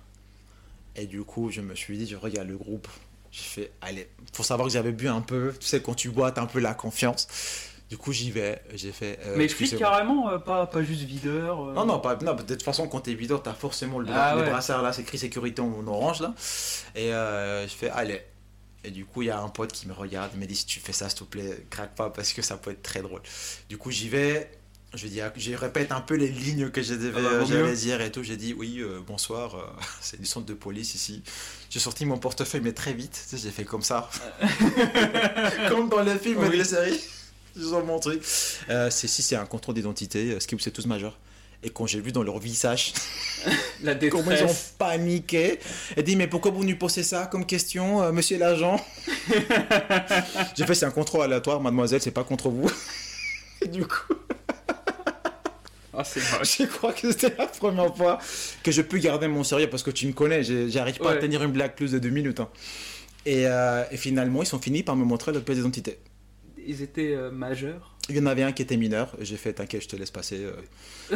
et 0.95 1.07
du 1.07 1.23
coup, 1.23 1.49
je 1.49 1.61
me 1.61 1.73
suis 1.73 1.97
dit, 1.97 2.05
je 2.07 2.15
regarde 2.15 2.47
le 2.47 2.57
groupe. 2.57 2.88
J'ai 3.31 3.41
fait, 3.43 3.71
allez, 3.81 4.07
faut 4.31 4.43
savoir 4.43 4.67
que 4.67 4.73
j'avais 4.73 4.91
bu 4.91 5.07
un 5.07 5.21
peu. 5.21 5.53
Tu 5.59 5.65
sais, 5.65 5.81
quand 5.81 5.95
tu 5.95 6.09
bois, 6.09 6.31
t'as 6.31 6.41
un 6.43 6.45
peu 6.45 6.59
la 6.59 6.73
confiance. 6.75 7.27
Du 7.89 7.97
coup, 7.97 8.11
j'y 8.13 8.29
vais. 8.31 8.61
J'ai 8.75 8.91
fait. 8.91 9.19
euh, 9.25 9.33
Mais 9.38 9.45
excusez-moi. 9.45 9.79
carrément, 9.89 10.29
euh, 10.29 10.38
pas, 10.38 10.67
pas 10.67 10.83
juste 10.83 11.01
videur. 11.03 11.69
euh. 11.69 11.73
Non, 11.73 11.85
non, 11.85 11.99
pas, 11.99 12.15
non, 12.17 12.33
de 12.35 12.41
toute 12.43 12.63
façon, 12.63 12.88
quand 12.88 13.01
t'es 13.01 13.13
videur, 13.15 13.41
t'as 13.43 13.53
forcément 13.53 13.99
le, 13.99 14.07
Ah 14.11 14.35
le 14.35 14.41
ouais. 14.41 14.49
brassard 14.49 14.81
là, 14.83 14.93
c'est 14.93 15.01
écrit 15.01 15.17
sécurité 15.17 15.61
en, 15.61 15.85
orange 15.88 16.21
là. 16.21 16.33
Et 16.95 17.09
je 17.09 17.73
fais, 17.75 17.89
allez. 17.89 18.21
Et 18.85 18.91
du 18.91 19.05
coup, 19.05 19.21
il 19.23 19.25
y 19.27 19.31
a 19.31 19.39
un 19.39 19.49
pote 19.49 19.71
qui 19.71 19.87
me 19.87 19.93
regarde, 19.93 20.31
il 20.35 20.39
me 20.39 20.45
dit, 20.45 20.55
si 20.55 20.65
tu 20.65 20.79
fais 20.79 20.93
ça, 20.93 21.09
s'il 21.09 21.19
te 21.19 21.23
plaît, 21.23 21.65
craque 21.69 21.95
pas 21.95 22.09
parce 22.09 22.33
que 22.33 22.41
ça 22.41 22.55
peut 22.57 22.71
être 22.71 22.83
très 22.83 23.01
drôle. 23.01 23.21
Du 23.69 23.77
coup, 23.77 23.91
j'y 23.91 24.09
vais. 24.09 24.49
Je 24.93 25.07
dis, 25.07 25.19
je 25.35 25.53
répète 25.55 25.91
un 25.91 25.99
peu 25.99 26.15
les 26.15 26.29
lignes 26.29 26.69
que 26.69 26.81
je 26.81 26.93
devais 26.93 27.19
Ah 27.25 27.43
bah, 27.43 27.73
dire 27.73 27.99
et 27.99 28.11
tout. 28.11 28.23
J'ai 28.23 28.37
dit, 28.37 28.53
oui, 28.53 28.77
euh, 28.79 29.01
bonsoir, 29.05 29.55
euh, 29.55 29.63
c'est 30.01 30.19
du 30.19 30.25
centre 30.25 30.45
de 30.45 30.53
police 30.53 30.95
ici. 30.95 31.21
J'ai 31.69 31.79
sorti 31.79 32.05
mon 32.05 32.17
portefeuille, 32.17 32.61
mais 32.61 32.71
très 32.71 32.93
vite. 32.93 33.11
Tu 33.29 33.35
sais, 33.35 33.43
j'ai 33.43 33.51
fait 33.51 33.65
comme 33.65 33.81
ça. 33.81 34.09
comme 35.69 35.89
dans 35.89 36.01
les 36.01 36.17
films 36.17 36.43
et 36.43 36.49
Oui. 36.49 36.57
les 36.57 36.63
séries. 36.63 36.99
Je 37.57 37.63
sors 37.63 37.85
mon 37.85 37.99
truc. 37.99 38.21
Euh, 38.69 38.89
c'est 38.89 39.07
si 39.07 39.21
c'est 39.21 39.35
un 39.35 39.45
contrôle 39.45 39.75
d'identité, 39.75 40.31
euh, 40.31 40.39
ce 40.39 40.47
qui 40.47 40.55
c'est 40.59 40.71
tous 40.71 40.85
majeurs. 40.85 41.17
Et 41.65 41.71
quand 41.71 41.88
j'ai 41.88 41.99
vu 41.99 42.12
dans 42.12 42.21
leur 42.21 42.38
visage 42.38 42.93
La 43.82 43.95
comment 44.10 44.30
ils 44.32 44.43
ont 44.43 44.45
détresse. 44.45 44.75
paniqué, 44.78 45.60
elle 45.97 46.04
dit 46.04 46.15
mais 46.15 46.28
pourquoi 46.28 46.51
vous 46.51 46.63
nous 46.63 46.75
posez 46.78 47.01
ça 47.01 47.25
comme 47.25 47.43
question, 47.45 48.04
euh, 48.04 48.12
monsieur 48.12 48.38
l'agent? 48.38 48.80
J'ai 50.56 50.65
fait 50.65 50.75
c'est 50.75 50.86
un 50.86 50.91
contrôle 50.91 51.23
aléatoire, 51.23 51.60
mademoiselle, 51.60 52.01
c'est 52.01 52.12
pas 52.12 52.23
contre 52.23 52.49
vous. 52.49 52.69
Et 53.62 53.67
du 53.67 53.84
coup, 53.86 54.13
Ah, 55.97 56.04
je 56.06 56.65
crois 56.65 56.93
que 56.93 57.12
c'était 57.12 57.34
la 57.38 57.47
première 57.47 57.95
fois 57.95 58.19
que 58.63 58.71
je 58.71 58.82
peux 58.84 58.99
garder 58.99 59.28
mon 59.28 59.43
sérieux 59.43 59.69
parce 59.69 59.82
que 59.82 59.91
tu 59.91 60.06
me 60.06 60.13
connais, 60.13 60.43
j'arrive 60.69 60.99
pas 60.99 61.13
à 61.13 61.15
tenir 61.15 61.41
une 61.41 61.51
blague 61.51 61.73
plus 61.73 61.91
de 61.93 61.99
deux 61.99 62.10
minutes. 62.10 62.41
hein. 62.41 62.49
Et, 63.25 63.47
euh, 63.47 63.84
et 63.89 63.97
finalement, 63.97 64.43
ils 64.43 64.45
sont 64.45 64.60
finis 64.60 64.84
par 64.84 64.95
me 64.95 65.04
montrer 65.04 65.32
leur 65.32 65.43
pièce 65.43 65.58
d'identité. 65.58 65.97
Ils 66.67 66.84
étaient 66.84 67.15
euh, 67.15 67.32
majeurs. 67.32 67.94
Il 68.09 68.15
y 68.17 68.19
en 68.19 68.25
avait 68.27 68.43
un 68.43 68.51
qui 68.51 68.61
était 68.61 68.77
mineur, 68.77 69.09
j'ai 69.19 69.35
fait 69.35 69.53
t'inquiète, 69.53 69.81
je 69.81 69.87
te 69.87 69.95
laisse 69.95 70.11
passer. 70.11 70.37
euh. 70.43 70.51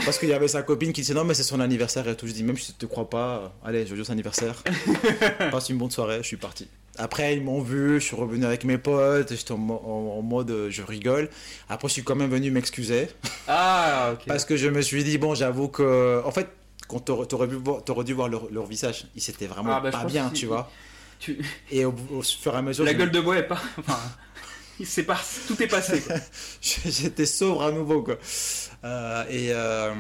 Parce 0.06 0.17
qu'il 0.17 0.30
y 0.30 0.34
avait 0.34 0.47
sa 0.47 0.63
copine 0.63 0.91
qui 0.91 1.02
disait 1.02 1.13
non, 1.13 1.23
mais 1.23 1.36
c'est 1.36 1.43
son 1.43 1.60
anniversaire 1.60 2.08
et 2.08 2.15
tout. 2.15 2.25
Je 2.25 2.32
dis 2.34 2.43
même 2.43 2.58
si 2.58 2.71
je 2.73 2.78
te 2.78 2.86
crois 2.88 3.08
pas, 3.10 3.38
euh, 3.63 3.67
allez, 3.67 3.86
joyeux 3.86 4.10
anniversaire. 4.10 4.63
Passe 5.52 5.69
une 5.69 5.78
bonne 5.78 5.91
soirée, 5.91 6.17
je 6.21 6.28
suis 6.28 6.38
parti. 6.38 6.67
Après, 6.97 7.36
ils 7.36 7.43
m'ont 7.43 7.62
vu, 7.62 7.99
je 7.99 8.06
suis 8.06 8.15
revenu 8.15 8.43
avec 8.45 8.63
mes 8.65 8.78
potes, 8.78 9.30
j'étais 9.34 9.52
en, 9.52 9.58
mo- 9.58 9.82
en- 9.86 10.17
en 10.17 10.21
mode 10.23 10.49
euh, 10.52 10.69
je 10.69 10.82
rigole. 10.82 11.30
Après, 11.69 11.88
je 11.88 11.93
suis 11.93 12.04
quand 12.04 12.15
même 12.15 12.30
venu 12.32 12.49
m'excuser. 12.52 13.08
Ah, 13.47 14.12
ok. 14.13 14.23
Parce 14.28 14.43
que 14.43 14.58
je 14.58 14.67
me 14.67 14.82
suis 14.82 15.04
dit, 15.04 15.17
bon, 15.17 15.36
j'avoue 15.36 15.67
que. 15.69 16.21
En 16.25 16.32
fait, 16.32 16.47
quand 16.88 16.99
t'aurais 16.99 18.04
dû 18.04 18.13
voir, 18.13 18.30
leur, 18.30 18.52
leur 18.52 18.65
visage, 18.65 19.06
ils 19.15 19.30
étaient 19.30 19.45
vraiment 19.47 19.75
Ah, 19.75 19.80
bah, 19.80 19.91
pas 19.91 20.06
bien, 20.06 20.30
tu 20.32 20.47
vois. 20.47 20.69
Tu- 21.19 21.38
Et 21.71 21.86
au, 21.86 21.93
au 22.13 22.21
fur 22.23 22.54
et 22.54 22.58
à 22.58 22.62
mesure. 22.62 22.84
La 22.84 22.93
gueule 22.95 23.12
de 23.12 23.19
bois 23.19 23.38
est 23.38 23.47
pas. 23.47 23.62
S'est 24.86 25.04
pas... 25.04 25.20
tout 25.48 25.62
est 25.62 25.68
passé. 25.68 26.04
J'étais 26.62 27.26
sobre 27.26 27.63
à 27.63 27.72
nouveau, 27.72 28.04
quoi. 28.04 28.18
Euh, 28.84 29.24
et 29.30 29.52
euh, 29.52 29.94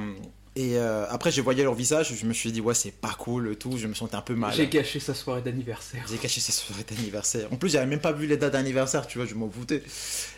et 0.55 0.77
euh, 0.77 1.05
après, 1.09 1.31
je 1.31 1.41
voyais 1.41 1.63
leur 1.63 1.73
visage, 1.73 2.13
je 2.13 2.25
me 2.25 2.33
suis 2.33 2.51
dit, 2.51 2.59
ouais, 2.59 2.73
c'est 2.73 2.91
pas 2.91 3.15
cool, 3.17 3.53
et 3.53 3.55
tout. 3.55 3.77
Je 3.77 3.87
me 3.87 3.93
sentais 3.93 4.15
un 4.15 4.21
peu 4.21 4.35
mal. 4.35 4.53
J'ai 4.53 4.67
gâché 4.67 4.99
sa 4.99 5.13
soirée 5.13 5.41
d'anniversaire. 5.41 6.03
J'ai 6.09 6.17
caché 6.17 6.41
ses 6.41 6.51
soirées 6.51 6.83
d'anniversaire. 6.83 7.47
En 7.53 7.55
plus, 7.55 7.69
j'avais 7.69 7.85
même 7.85 8.01
pas 8.01 8.11
vu 8.11 8.27
les 8.27 8.35
dates 8.35 8.53
d'anniversaire, 8.53 9.07
tu 9.07 9.19
vois, 9.19 9.27
je 9.27 9.35
m'en 9.35 9.49
foutais. 9.49 9.83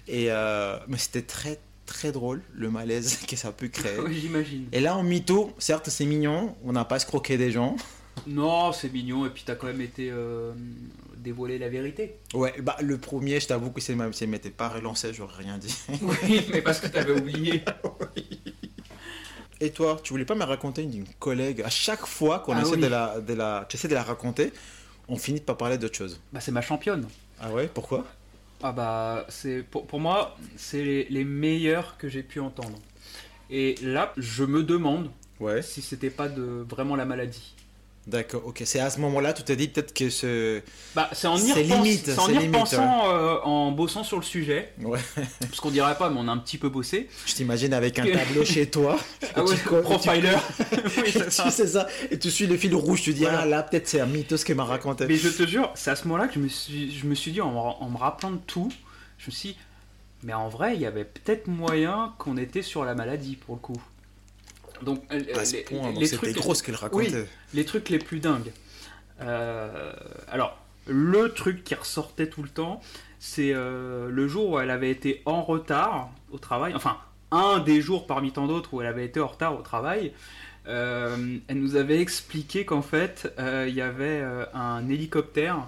Et 0.07 0.27
mais 0.87 0.97
c'était 0.97 1.23
très, 1.23 1.59
très 1.85 2.11
drôle, 2.11 2.41
le 2.53 2.69
malaise 2.69 3.19
que 3.27 3.35
ça 3.35 3.51
peut 3.51 3.67
créer. 3.67 3.99
Oui, 3.99 4.19
j'imagine. 4.19 4.67
Et 4.71 4.79
là, 4.79 4.95
en 4.95 5.03
mytho, 5.03 5.53
certes, 5.57 5.89
c'est 5.89 6.05
mignon, 6.05 6.55
on 6.63 6.71
n'a 6.71 6.85
pas 6.85 6.97
escroqué 6.97 7.37
des 7.37 7.51
gens. 7.51 7.75
Non, 8.27 8.71
c'est 8.71 8.91
mignon. 8.91 9.25
Et 9.25 9.29
puis 9.29 9.43
t'as 9.45 9.55
quand 9.55 9.67
même 9.67 9.81
été 9.81 10.09
euh, 10.11 10.53
dévoiler 11.21 11.57
la 11.59 11.69
vérité. 11.69 12.15
Ouais, 12.33 12.53
bah 12.61 12.75
le 12.81 12.97
premier, 12.97 13.39
je 13.39 13.47
t'avoue 13.47 13.71
que 13.71 13.79
c'est 13.81 13.95
même 13.95 14.13
si 14.13 14.25
m'était 14.27 14.49
pas 14.49 14.69
relancé, 14.69 15.13
j'aurais 15.13 15.43
rien 15.43 15.57
dit. 15.57 15.75
Oui, 16.01 16.45
mais 16.51 16.61
parce 16.61 16.79
que 16.79 16.87
t'avais 16.87 17.13
oublié. 17.13 17.63
Et 19.59 19.69
toi, 19.71 19.99
tu 20.03 20.13
voulais 20.13 20.25
pas 20.25 20.35
me 20.35 20.43
raconter 20.43 20.81
une, 20.83 21.05
collègue? 21.19 21.61
À 21.61 21.69
chaque 21.69 22.05
fois 22.05 22.39
qu'on 22.39 22.53
Ah 22.55 22.61
essaie 22.61 22.75
oui. 22.75 22.81
de 22.81 22.87
la, 22.87 23.21
de 23.21 23.33
la, 23.33 23.65
tu 23.69 23.77
essaies 23.77 23.87
de 23.87 23.93
la 23.93 24.03
raconter, 24.03 24.51
on 25.07 25.17
finit 25.17 25.39
par 25.39 25.55
parler 25.57 25.77
d'autre 25.77 25.95
chose. 25.95 26.19
Bah, 26.33 26.39
c'est 26.41 26.51
ma 26.51 26.61
championne. 26.61 27.07
Ah 27.39 27.51
ouais? 27.51 27.69
Pourquoi? 27.71 28.05
Ah 28.63 28.71
bah, 28.71 29.25
c'est 29.29 29.63
pour, 29.63 29.85
pour 29.85 29.99
moi, 29.99 30.35
c'est 30.55 30.83
les, 30.83 31.03
les 31.09 31.23
meilleurs 31.23 31.97
que 31.97 32.09
j'ai 32.09 32.23
pu 32.23 32.39
entendre. 32.39 32.79
Et 33.51 33.75
là, 33.83 34.13
je 34.17 34.43
me 34.43 34.63
demande 34.63 35.11
Ouais. 35.39 35.61
si 35.61 35.81
c'était 35.81 36.11
pas 36.11 36.29
de 36.29 36.65
vraiment 36.69 36.95
la 36.95 37.05
maladie. 37.05 37.53
D'accord, 38.07 38.41
ok. 38.47 38.63
C'est 38.65 38.79
à 38.79 38.89
ce 38.89 38.99
moment-là, 39.01 39.31
tu 39.31 39.43
t'es 39.43 39.55
dit 39.55 39.67
peut-être 39.67 39.93
que 39.93 40.09
ce. 40.09 40.61
Bah, 40.95 41.07
c'est 41.13 41.27
en 41.27 41.35
y, 41.37 41.41
C'est 41.41 41.61
repens- 41.61 41.83
limite, 41.83 42.05
c'est 42.07 42.17
en 42.19 42.27
y 42.29 42.31
limite, 42.33 42.55
repensant, 42.55 43.01
euh, 43.13 43.37
en 43.43 43.71
bossant 43.71 44.03
sur 44.03 44.17
le 44.17 44.23
sujet, 44.23 44.73
Ouais. 44.81 44.97
parce 45.39 45.59
qu'on 45.59 45.69
dirait 45.69 45.95
pas, 45.95 46.09
mais 46.09 46.17
on 46.19 46.27
a 46.27 46.31
un 46.31 46.39
petit 46.39 46.57
peu 46.57 46.69
bossé. 46.69 47.07
Je 47.27 47.35
t'imagine 47.35 47.73
avec 47.73 47.99
un 47.99 48.05
tableau 48.11 48.43
chez 48.43 48.67
toi. 48.69 48.97
Ah 49.35 49.43
ouais, 49.43 49.55
tu 49.55 49.63
profiler. 49.83 50.31
oui, 50.97 51.13
c'est 51.51 51.67
ça. 51.67 51.87
Et 52.09 52.17
tu 52.17 52.31
suis 52.31 52.47
le 52.47 52.57
fil 52.57 52.73
rouge, 52.75 53.03
tu 53.03 53.13
dis, 53.13 53.21
Voilà. 53.21 53.41
ah 53.41 53.45
là, 53.45 53.63
peut-être 53.63 53.87
c'est 53.87 54.01
un 54.01 54.07
mythos 54.07 54.43
qui 54.43 54.53
m'a 54.55 54.65
raconté. 54.65 55.05
Mais 55.07 55.15
je 55.15 55.29
te 55.29 55.45
jure, 55.45 55.71
c'est 55.75 55.91
à 55.91 55.95
ce 55.95 56.05
moment-là 56.07 56.27
que 56.27 56.33
je 56.33 56.39
me 56.39 56.47
suis, 56.49 56.91
je 56.97 57.05
me 57.05 57.13
suis 57.15 57.31
dit, 57.31 57.39
en, 57.39 57.55
en 57.55 57.89
me 57.89 57.97
rappelant 57.97 58.31
de 58.31 58.39
tout, 58.47 58.71
je 59.19 59.27
me 59.27 59.31
suis 59.31 59.49
dit, 59.49 59.57
mais 60.23 60.33
en 60.33 60.49
vrai, 60.49 60.73
il 60.75 60.81
y 60.81 60.85
avait 60.87 61.05
peut-être 61.05 61.47
moyen 61.47 62.13
qu'on 62.17 62.35
était 62.37 62.61
sur 62.63 62.83
la 62.83 62.95
maladie 62.95 63.35
pour 63.35 63.55
le 63.55 63.61
coup. 63.61 63.81
Donc, 64.83 65.03
euh, 65.11 65.19
les, 65.19 65.61
point, 65.63 65.91
les 65.91 66.05
c'était 66.07 66.31
trucs, 66.31 66.35
gros 66.37 66.55
ce 66.55 66.63
qu'elle 66.63 66.75
racontait. 66.75 67.25
les 67.53 67.65
trucs 67.65 67.89
les 67.89 67.99
plus 67.99 68.19
dingues. 68.19 68.51
Euh, 69.21 69.93
alors, 70.27 70.57
le 70.87 71.29
truc 71.29 71.63
qui 71.63 71.75
ressortait 71.75 72.27
tout 72.27 72.43
le 72.43 72.49
temps, 72.49 72.81
c'est 73.19 73.53
euh, 73.53 74.09
le 74.09 74.27
jour 74.27 74.51
où 74.51 74.59
elle 74.59 74.71
avait 74.71 74.89
été 74.89 75.21
en 75.25 75.41
retard 75.43 76.09
au 76.31 76.37
travail. 76.37 76.73
Enfin, 76.75 76.97
un 77.31 77.59
des 77.59 77.81
jours 77.81 78.07
parmi 78.07 78.31
tant 78.31 78.47
d'autres 78.47 78.73
où 78.73 78.81
elle 78.81 78.87
avait 78.87 79.05
été 79.05 79.19
en 79.19 79.27
retard 79.27 79.57
au 79.57 79.61
travail. 79.61 80.13
Elle 80.65 81.41
nous 81.55 81.75
avait 81.75 81.99
expliqué 81.99 82.65
qu'en 82.65 82.81
fait, 82.81 83.33
il 83.39 83.73
y 83.73 83.81
avait 83.81 84.23
un 84.53 84.87
hélicoptère 84.89 85.67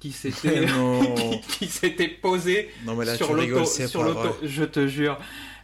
qui 0.00 0.12
s'était 0.12 0.66
qui 1.48 1.66
s'était 1.66 2.08
posé 2.08 2.70
non, 2.84 2.94
mais 2.94 3.04
là, 3.04 3.16
sur 3.16 3.34
l'auto. 3.34 3.64
Je 4.42 4.64
te 4.64 4.86
jure. 4.86 5.18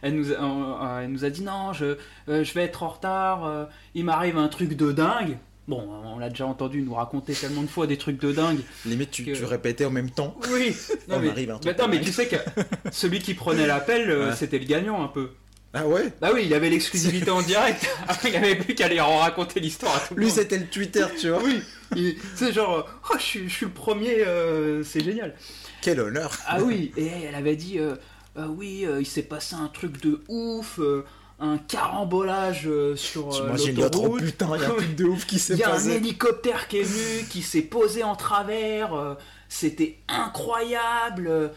Elle 0.05 0.13
nous, 0.15 0.31
a, 0.31 0.35
euh, 0.35 0.99
elle 1.03 1.09
nous 1.11 1.25
a 1.25 1.31
dit 1.31 1.41
non, 1.41 1.73
je, 1.73 1.97
euh, 2.29 2.43
je 2.43 2.53
vais 2.53 2.61
être 2.63 2.83
en 2.83 2.89
retard. 2.89 3.43
euh, 3.45 3.65
il 3.95 4.05
m'arrive 4.05 4.37
un 4.37 4.47
truc 4.49 4.77
de 4.77 4.91
dingue. 4.91 5.37
Bon, 5.67 5.81
on 6.05 6.19
l'a 6.19 6.29
déjà 6.29 6.45
entendu 6.45 6.83
nous 6.83 6.93
raconter 6.93 7.33
tellement 7.33 7.63
de 7.63 7.67
fois 7.67 7.87
des 7.87 7.97
trucs 7.97 8.21
de 8.21 8.31
dingue. 8.31 8.59
Limite, 8.85 9.09
tu, 9.09 9.25
que- 9.25 9.31
tu 9.35 9.45
répétais 9.45 9.83
en 9.83 9.89
même 9.89 10.11
temps. 10.11 10.37
Oui. 10.53 10.75
On 11.09 11.19
mais, 11.19 11.29
arrive 11.29 11.49
un 11.49 11.57
truc 11.57 11.71
attends, 11.73 11.87
de 11.87 11.95
mais 11.95 12.01
tu 12.01 12.11
sais 12.11 12.27
que 12.27 12.35
celui 12.91 13.17
qui 13.17 13.33
prenait 13.33 13.65
l'appel, 13.65 14.11
euh, 14.11 14.29
Ouais. 14.29 14.35
c'était 14.35 14.59
le 14.59 14.65
gagnant 14.65 15.03
un 15.03 15.07
peu. 15.07 15.31
Ah 15.73 15.87
ouais? 15.87 16.13
Bah 16.21 16.29
oui, 16.35 16.43
il 16.45 16.53
avait 16.53 16.69
l'exclusivité 16.69 17.31
en 17.31 17.41
direct. 17.41 17.89
Après, 18.07 18.29
il 18.29 18.35
avait 18.35 18.55
plus 18.55 18.75
qu'à 18.75 18.85
aller 18.85 18.99
en 19.01 19.17
raconter 19.17 19.59
l'histoire 19.59 19.95
à 19.95 19.99
tout 20.07 20.13
Lui, 20.15 20.29
c'était 20.29 20.59
le 20.59 20.67
Twitter, 20.67 21.05
tu 21.19 21.29
vois. 21.29 21.41
Oui. 21.43 22.15
C'est 22.35 22.53
genre, 22.53 22.77
euh, 22.77 22.83
oh, 23.11 23.15
je 23.17 23.23
suis, 23.23 23.49
je 23.49 23.53
suis 23.55 23.65
le 23.65 23.71
premier, 23.71 24.19
euh, 24.19 24.83
c'est 24.83 25.03
génial. 25.03 25.33
Quel 25.81 25.99
honneur. 25.99 26.31
Ah 26.47 26.61
oui, 26.61 26.91
et 26.95 27.07
elle 27.27 27.35
avait 27.35 27.55
dit 27.55 27.79
euh, 27.79 27.95
euh, 28.37 28.47
oui, 28.47 28.85
euh, 28.85 29.01
il 29.01 29.05
s'est 29.05 29.23
passé 29.23 29.55
un 29.55 29.67
truc 29.67 30.01
de 30.01 30.21
ouf, 30.27 30.79
euh, 30.79 31.05
un 31.39 31.57
carambolage 31.57 32.67
euh, 32.67 32.95
sur 32.95 33.27
oh 33.27 33.55
l'autoroute. 33.75 34.23
putain, 34.23 34.49
il 34.55 34.61
y 34.61 34.65
a 34.65 34.67
un 34.69 34.73
truc 34.75 34.95
de 34.95 35.05
ouf 35.05 35.25
qui 35.25 35.39
s'est 35.39 35.53
Il 35.53 35.59
y 35.59 35.63
a 35.63 35.69
un 35.69 35.73
passé. 35.73 35.91
hélicoptère 35.91 36.67
qui 36.67 36.79
est 36.79 36.83
venu, 36.83 37.25
qui 37.29 37.41
s'est 37.41 37.61
posé 37.61 38.03
en 38.03 38.15
travers, 38.15 39.17
c'était 39.49 39.99
incroyable. 40.07 41.51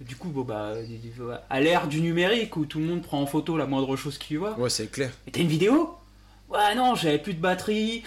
Du 0.00 0.16
coup, 0.16 0.28
bon, 0.28 0.42
bah, 0.42 0.72
à 1.50 1.60
l'ère 1.60 1.86
du 1.86 2.00
numérique 2.00 2.56
où 2.56 2.66
tout 2.66 2.78
le 2.80 2.84
monde 2.84 3.02
prend 3.02 3.22
en 3.22 3.26
photo 3.26 3.56
la 3.56 3.66
moindre 3.66 3.96
chose 3.96 4.18
qu'il 4.18 4.38
voit. 4.38 4.58
Ouais, 4.58 4.70
c'est 4.70 4.88
clair. 4.90 5.10
Et 5.26 5.30
t'as 5.30 5.40
une 5.40 5.48
vidéo? 5.48 5.96
Ouais, 6.48 6.74
non, 6.74 6.94
j'avais 6.94 7.18
plus 7.18 7.34
de 7.34 7.40
batterie. 7.40 8.02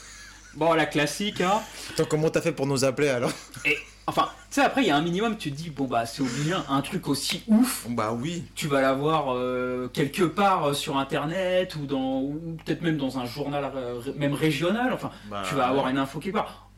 bon, 0.54 0.72
la 0.72 0.86
classique, 0.86 1.40
hein. 1.40 1.60
Attends, 1.92 2.06
comment 2.08 2.30
t'as 2.30 2.40
fait 2.40 2.52
pour 2.52 2.66
nous 2.66 2.84
appeler 2.84 3.08
alors? 3.08 3.32
Et 3.64 3.76
enfin, 4.06 4.28
tu 4.50 4.54
sais, 4.56 4.60
après, 4.62 4.82
il 4.82 4.88
y 4.88 4.90
a 4.90 4.96
un 4.96 5.02
minimum, 5.02 5.36
tu 5.36 5.50
te 5.50 5.56
dis, 5.56 5.70
bon, 5.70 5.86
bah, 5.86 6.06
c'est 6.06 6.22
obligé, 6.22 6.52
un 6.68 6.80
truc 6.82 7.08
aussi 7.08 7.42
ouf. 7.48 7.86
Bah 7.90 8.12
oui. 8.12 8.44
Tu 8.54 8.68
vas 8.68 8.80
l'avoir 8.80 9.34
euh, 9.34 9.88
quelque 9.88 10.22
part 10.24 10.64
euh, 10.68 10.72
sur 10.74 10.96
internet 10.98 11.76
ou, 11.76 11.86
dans, 11.86 12.20
ou 12.20 12.56
peut-être 12.64 12.82
même 12.82 12.96
dans 12.96 13.18
un 13.18 13.24
journal 13.26 13.70
euh, 13.74 14.00
même 14.16 14.34
régional. 14.34 14.92
Enfin, 14.92 15.10
Bah, 15.30 15.42
tu 15.48 15.54
vas 15.54 15.66
avoir 15.68 15.88
une 15.88 15.98
info 15.98 16.18
quelque 16.20 16.34
part. 16.34 16.70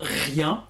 Rien. 0.00 0.64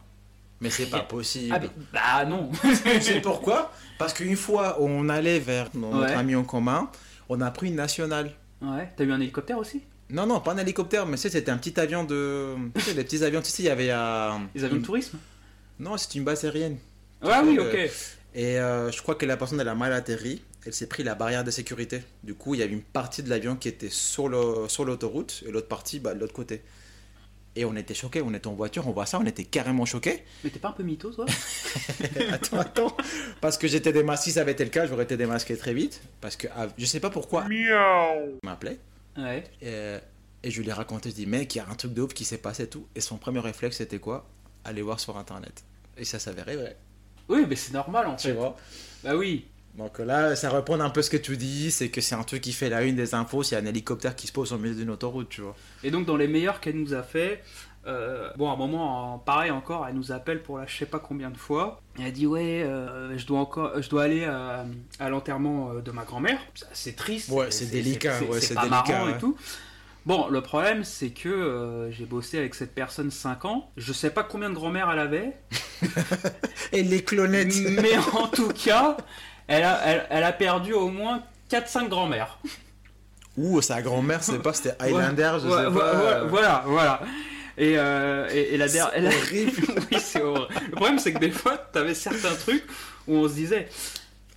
Mais 0.61 0.71
c'est 0.71 0.87
pas 0.87 1.01
possible. 1.01 1.53
Ah, 1.55 1.59
mais- 1.61 1.71
bah 1.93 2.25
non. 2.25 2.51
Tu 2.63 3.01
sais 3.03 3.21
pourquoi? 3.21 3.71
Parce 3.99 4.15
qu'une 4.15 4.37
fois, 4.37 4.77
on 4.81 5.09
allait 5.09 5.39
vers 5.39 5.69
notre 5.75 5.99
Ouais. 6.07 6.13
ami 6.15 6.35
en 6.35 6.45
commun, 6.45 6.91
on 7.29 7.41
a 7.43 7.51
pris 7.51 7.69
une 7.69 7.75
nationale. 7.77 8.31
ouais, 8.63 8.91
t'as 8.97 9.05
eu 9.05 9.13
un 9.13 9.21
hélicoptère 9.21 9.59
aussi? 9.59 9.83
Non, 10.09 10.25
non, 10.27 10.39
pas 10.41 10.53
un 10.53 10.59
hélicoptère, 10.59 11.05
mais 11.05 11.17
tu 11.17 11.23
sais, 11.23 11.31
c'était 11.31 11.51
un 11.51 11.59
petit 11.59 11.79
avion 11.81 12.05
de. 12.05 12.55
Tu 12.77 12.81
sais, 12.81 12.95
les 12.95 13.03
petits 13.05 13.25
avions, 13.25 13.43
tu 13.43 13.51
sais, 13.51 13.65
il 13.65 13.67
y 13.67 13.71
avait. 13.71 13.89
Les 14.55 14.65
avions 14.65 14.77
de 14.79 14.85
tourisme? 14.85 15.19
Non, 15.79 15.97
c'est 15.97 16.15
une 16.15 16.25
base 16.25 16.45
aérienne. 16.45 16.79
Ouais, 17.23 17.41
oui, 17.45 17.59
Euh, 17.59 17.69
ok. 17.87 17.91
Et 18.35 18.59
euh, 18.61 18.91
je 18.91 19.01
crois 19.03 19.15
que 19.15 19.25
la 19.27 19.37
personne, 19.37 19.61
elle 19.61 19.69
a 19.69 19.75
mal 19.75 19.93
atterri. 19.93 20.43
Elle 20.67 20.75
s'est 20.75 20.89
pris 20.89 21.05
la 21.05 21.15
barrière 21.15 21.45
de 21.45 21.51
sécurité. 21.51 22.03
Du 22.25 22.35
coup, 22.35 22.55
il 22.55 22.61
y 22.61 22.63
avait 22.63 22.73
une 22.73 22.83
partie 22.83 23.23
de 23.23 23.31
l'avion 23.31 23.57
qui 23.57 23.69
était 23.69 23.89
sur 23.89 24.29
l'autoroute 24.29 25.43
et 25.47 25.51
l'autre 25.51 25.69
partie 25.69 26.01
bah, 26.01 26.13
de 26.15 26.21
l'autre 26.21 26.33
côté. 26.35 26.63
Et 27.55 27.65
on 27.65 27.75
était 27.77 27.95
choqués, 27.95 28.21
on 28.21 28.35
était 28.35 28.49
en 28.49 28.55
voiture, 28.55 28.87
on 28.87 28.93
voit 28.93 29.07
ça, 29.07 29.19
on 29.19 29.25
était 29.25 29.45
carrément 29.45 29.87
choqués. 29.87 30.25
Mais 30.45 30.51
t'es 30.51 30.59
pas 30.59 30.69
un 30.69 30.73
peu 30.73 30.83
mytho, 30.83 31.11
toi? 31.11 31.25
Attends, 32.31 32.59
attends. 32.59 32.97
Parce 33.41 33.57
que 33.57 33.67
j'étais 33.67 33.93
démasqué, 33.93 34.25
si 34.25 34.33
ça 34.33 34.43
avait 34.43 34.53
été 34.53 34.65
le 34.65 34.69
cas, 34.71 34.87
j'aurais 34.87 35.05
été 35.05 35.17
démasqué 35.17 35.57
très 35.57 35.73
vite. 35.73 36.03
Parce 36.21 36.37
que 36.37 36.49
ah, 36.55 36.67
je 36.77 36.85
sais 36.85 37.01
pas 37.01 37.09
pourquoi. 37.09 37.47
Il 38.43 38.47
m'appelait. 38.47 38.79
Ouais. 39.17 39.45
Et, 39.63 39.97
et 40.43 40.51
je 40.51 40.61
lui 40.61 40.69
ai 40.69 40.73
raconté, 40.73 41.09
je 41.09 41.15
dis, 41.15 41.25
mec, 41.27 41.55
il 41.55 41.59
y 41.59 41.61
a 41.63 41.67
un 41.71 41.75
truc 41.77 41.95
de 41.95 42.03
ouf 42.03 42.13
qui 42.13 42.25
s'est 42.27 42.37
passé 42.37 42.65
et 42.65 42.69
tout. 42.69 42.87
Et 42.95 43.01
son 43.01 43.17
premier 43.17 43.41
réflexe, 43.41 43.79
c'était 43.79 44.01
quoi? 44.01 44.29
Aller 44.67 44.83
voir 44.83 45.01
sur 45.01 45.17
internet. 45.17 45.65
Et 45.97 46.05
ça 46.05 46.19
s'avérait 46.19 46.57
vrai. 46.57 46.77
Oui, 47.29 47.47
mais 47.49 47.57
c'est 47.57 47.73
normal 47.73 48.07
en 48.07 48.17
Tu 48.17 48.29
fait. 48.29 48.33
vois 48.35 48.57
Bah 49.03 49.17
oui. 49.17 49.47
Donc 49.77 49.99
là, 49.99 50.35
ça 50.37 50.49
reprend 50.51 50.81
un 50.81 50.91
peu 50.91 51.03
ce 51.03 51.11
que 51.11 51.17
tu 51.19 51.37
dis, 51.37 51.71
c'est 51.71 51.89
que 51.91 52.01
c'est 52.01 52.15
un 52.15 52.23
truc 52.23 52.41
qui 52.43 52.53
fait 52.53 52.71
la 52.71 52.83
une 52.83 52.97
des 52.97 53.15
infos, 53.15 53.43
a 53.55 53.59
un 53.59 53.67
hélicoptère 53.67 54.17
qui 54.17 54.27
se 54.27 54.33
pose 54.33 54.53
au 54.53 54.59
milieu 54.59 54.75
d'une 54.75 54.91
autoroute, 54.91 55.29
tu 55.29 55.43
vois. 55.43 55.55
Et 55.85 55.91
donc 55.91 56.07
dans 56.07 56.17
les 56.17 56.29
meilleurs 56.29 56.61
qu'elle 56.61 56.77
nous 56.81 56.95
a 56.95 57.03
fait, 57.03 57.43
euh, 57.87 58.31
bon 58.39 58.49
à 58.51 58.55
un 58.55 58.57
moment 58.57 59.15
en- 59.15 59.19
pareil 59.19 59.51
encore, 59.51 59.87
elle 59.87 59.95
nous 59.95 60.13
appelle 60.13 60.43
pour 60.43 60.57
la 60.59 60.67
je 60.67 60.77
sais 60.79 60.87
pas 60.87 60.99
combien 60.99 61.31
de 61.31 61.37
fois. 61.37 61.81
Elle 61.99 62.07
a 62.07 62.11
dit 62.11 62.27
ouais, 62.27 62.63
euh, 62.63 63.17
je 63.19 63.27
dois 63.27 63.39
encore, 63.41 63.81
je 63.83 63.89
dois 63.91 64.05
aller 64.05 64.25
à, 64.25 64.65
à 64.99 65.09
l'enterrement 65.11 65.73
euh, 65.73 65.81
de 65.83 65.91
ma 65.91 66.05
grand-mère. 66.05 66.39
C'est 66.73 66.97
triste. 66.97 67.29
Ouais, 67.29 67.51
c'est 67.51 67.67
délicat, 67.67 68.21
ouais, 68.23 68.41
c'est 68.41 68.55
pas 68.55 68.63
délicat, 68.63 68.83
marrant 68.93 69.07
ouais. 69.07 69.13
et 69.13 69.19
tout. 69.19 69.37
Bon, 70.07 70.29
le 70.29 70.41
problème 70.41 70.85
c'est 70.85 71.11
que 71.11 71.29
euh, 71.29 71.91
j'ai 71.91 72.05
bossé 72.05 72.39
avec 72.39 72.55
cette 72.55 72.75
personne 72.75 73.11
5 73.11 73.45
ans. 73.45 73.71
Je 73.77 73.93
sais 73.93 74.11
pas 74.11 74.23
combien 74.23 74.49
de 74.49 74.55
grand-mère 74.55 74.89
elle 74.93 75.01
avait, 75.01 75.33
Et 76.73 76.83
les 76.83 77.03
clonettes 77.03 77.55
mais 77.83 77.97
en 78.15 78.29
tout 78.29 78.49
cas, 78.49 78.97
elle 79.49 79.65
a, 79.65 79.81
elle, 79.85 80.07
elle 80.11 80.25
a 80.25 80.33
perdu 80.33 80.73
au 80.73 80.89
moins 80.89 81.23
4-5 81.51 81.89
grand-mères. 81.89 82.39
Ouh, 83.37 83.61
sa 83.61 83.83
grand-mère, 83.83 84.23
c'est 84.23 84.39
pas, 84.41 84.53
c'était 84.53 84.75
Highlander, 84.81 85.39
je 85.43 85.49
Ouais, 85.49 85.57
sais 85.63 85.67
ouais, 85.67 85.79
pas. 85.79 85.95
ouais, 86.23 86.29
Voilà, 86.29 86.63
voilà. 86.67 87.01
Et, 87.59 87.75
euh, 87.77 88.29
et, 88.33 88.55
et 88.55 88.57
la 88.59 88.69
dernière. 88.69 88.93
C'est 88.95 88.99
elle- 88.99 89.07
horrible. 89.47 89.83
oui, 89.93 89.99
c'est 90.01 90.23
horrible. 90.23 90.55
Le 90.71 90.75
problème, 90.77 90.99
c'est 90.99 91.13
que 91.13 91.19
des 91.19 91.31
fois, 91.31 91.57
t'avais 91.59 91.95
certains 91.95 92.35
trucs 92.35 92.65
où 93.09 93.15
on 93.17 93.29
se 93.29 93.35
disait. 93.35 93.69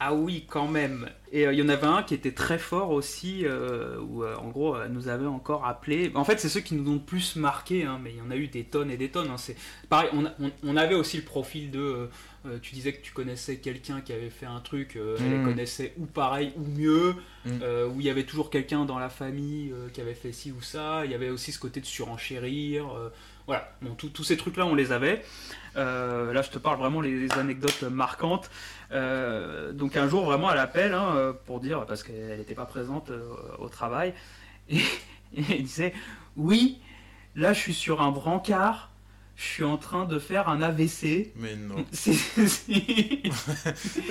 Ah 0.02 0.14
oui, 0.14 0.46
quand 0.48 0.68
même. 0.70 1.10
Et 1.34 1.46
euh, 1.46 1.52
il 1.52 1.60
y 1.60 1.62
en 1.62 1.68
avait 1.68 1.86
un 1.86 2.04
qui 2.04 2.14
était 2.14 2.32
très 2.32 2.58
fort 2.58 2.92
aussi, 2.92 3.42
euh, 3.46 4.00
où 4.00 4.24
euh, 4.24 4.34
en 4.38 4.48
gros, 4.48 4.78
elle 4.82 4.94
nous 4.94 5.10
avait 5.10 5.26
encore 5.28 5.66
appelé. 5.66 6.10
En 6.16 6.24
fait, 6.24 6.40
c'est 6.40 6.48
ceux 6.48 6.62
qui 6.62 6.74
nous 6.76 6.90
ont 6.90 6.94
le 6.94 7.00
plus 7.02 7.36
marqué, 7.36 7.84
hein, 7.84 8.00
mais 8.02 8.12
il 8.12 8.18
y 8.18 8.22
en 8.22 8.32
a 8.32 8.38
eu 8.38 8.48
des 8.48 8.64
tonnes 8.64 8.92
et 8.92 8.96
des 8.98 9.10
tonnes. 9.10 9.28
hein. 9.30 9.38
C'est 9.38 9.58
pareil. 9.90 10.10
On, 10.14 10.26
a- 10.26 10.32
on, 10.40 10.52
on 10.64 10.78
avait 10.78 10.96
aussi 10.96 11.18
le 11.18 11.24
profil 11.24 11.70
de. 11.70 12.10
tu 12.62 12.74
disais 12.74 12.94
que 12.94 13.02
tu 13.02 13.12
connaissais 13.12 13.58
quelqu'un 13.58 14.00
qui 14.00 14.14
avait 14.14 14.30
fait 14.30 14.46
un 14.46 14.62
truc, 14.62 14.96
euh, 14.96 15.18
elle 15.20 15.32
les 15.32 15.38
Mm. 15.40 15.46
connaissait 15.46 15.94
ou 15.98 16.06
pareil 16.06 16.54
ou 16.56 16.64
mieux, 16.66 17.16
Mm. 17.46 17.50
euh, 17.62 17.88
où 17.90 18.00
il 18.00 18.06
y 18.06 18.10
avait 18.10 18.24
toujours 18.24 18.50
quelqu'un 18.50 18.86
dans 18.86 19.00
la 19.00 19.10
famille 19.10 19.74
qui 19.94 20.00
avait 20.00 20.14
fait 20.14 20.32
ci 20.32 20.54
ou 20.54 20.62
ça. 20.62 21.02
Il 21.04 21.12
y 21.12 21.16
avait 21.16 21.30
aussi 21.30 21.52
ce 21.52 21.60
côté 21.60 21.82
de 21.82 21.86
surenchérir. 21.86 22.86
voilà, 23.48 23.70
bon, 23.82 23.96
tous 23.96 24.24
ces 24.24 24.38
trucs-là, 24.38 24.66
on 24.66 24.76
les 24.76 24.92
avait. 24.94 25.24
Là, 25.76 26.42
je 26.42 26.50
te 26.50 26.58
parle 26.60 26.78
vraiment 26.80 27.02
les, 27.02 27.20
les 27.20 27.32
anecdotes 27.34 27.84
marquantes. 27.84 28.50
Euh, 28.92 29.72
donc 29.72 29.96
un 29.98 30.08
jour, 30.10 30.26
vraiment, 30.26 30.52
elle 30.52 30.58
appelle 30.60 30.94
hein, 30.94 31.14
euh, 31.16 31.34
pour 31.46 31.60
dire, 31.60 31.86
parce 31.86 32.02
qu'elle 32.04 32.38
n'était 32.38 32.56
pas 32.56 32.66
présente 32.66 33.12
euh, 33.12 33.22
au 33.60 33.70
travail, 33.70 34.14
et, 34.70 34.78
et 35.36 35.44
elle 35.52 35.64
disait, 35.64 35.94
oui, 36.38 36.80
là, 37.36 37.54
je 37.54 37.60
suis 37.60 37.74
sur 37.74 38.02
un 38.02 38.12
brancard, 38.12 38.90
je 39.36 39.44
suis 39.46 39.64
en 39.64 39.78
train 39.78 40.06
de 40.06 40.20
faire 40.20 40.50
un 40.50 40.62
AVC. 40.62 41.32
Mais 41.36 41.56
non. 41.56 41.86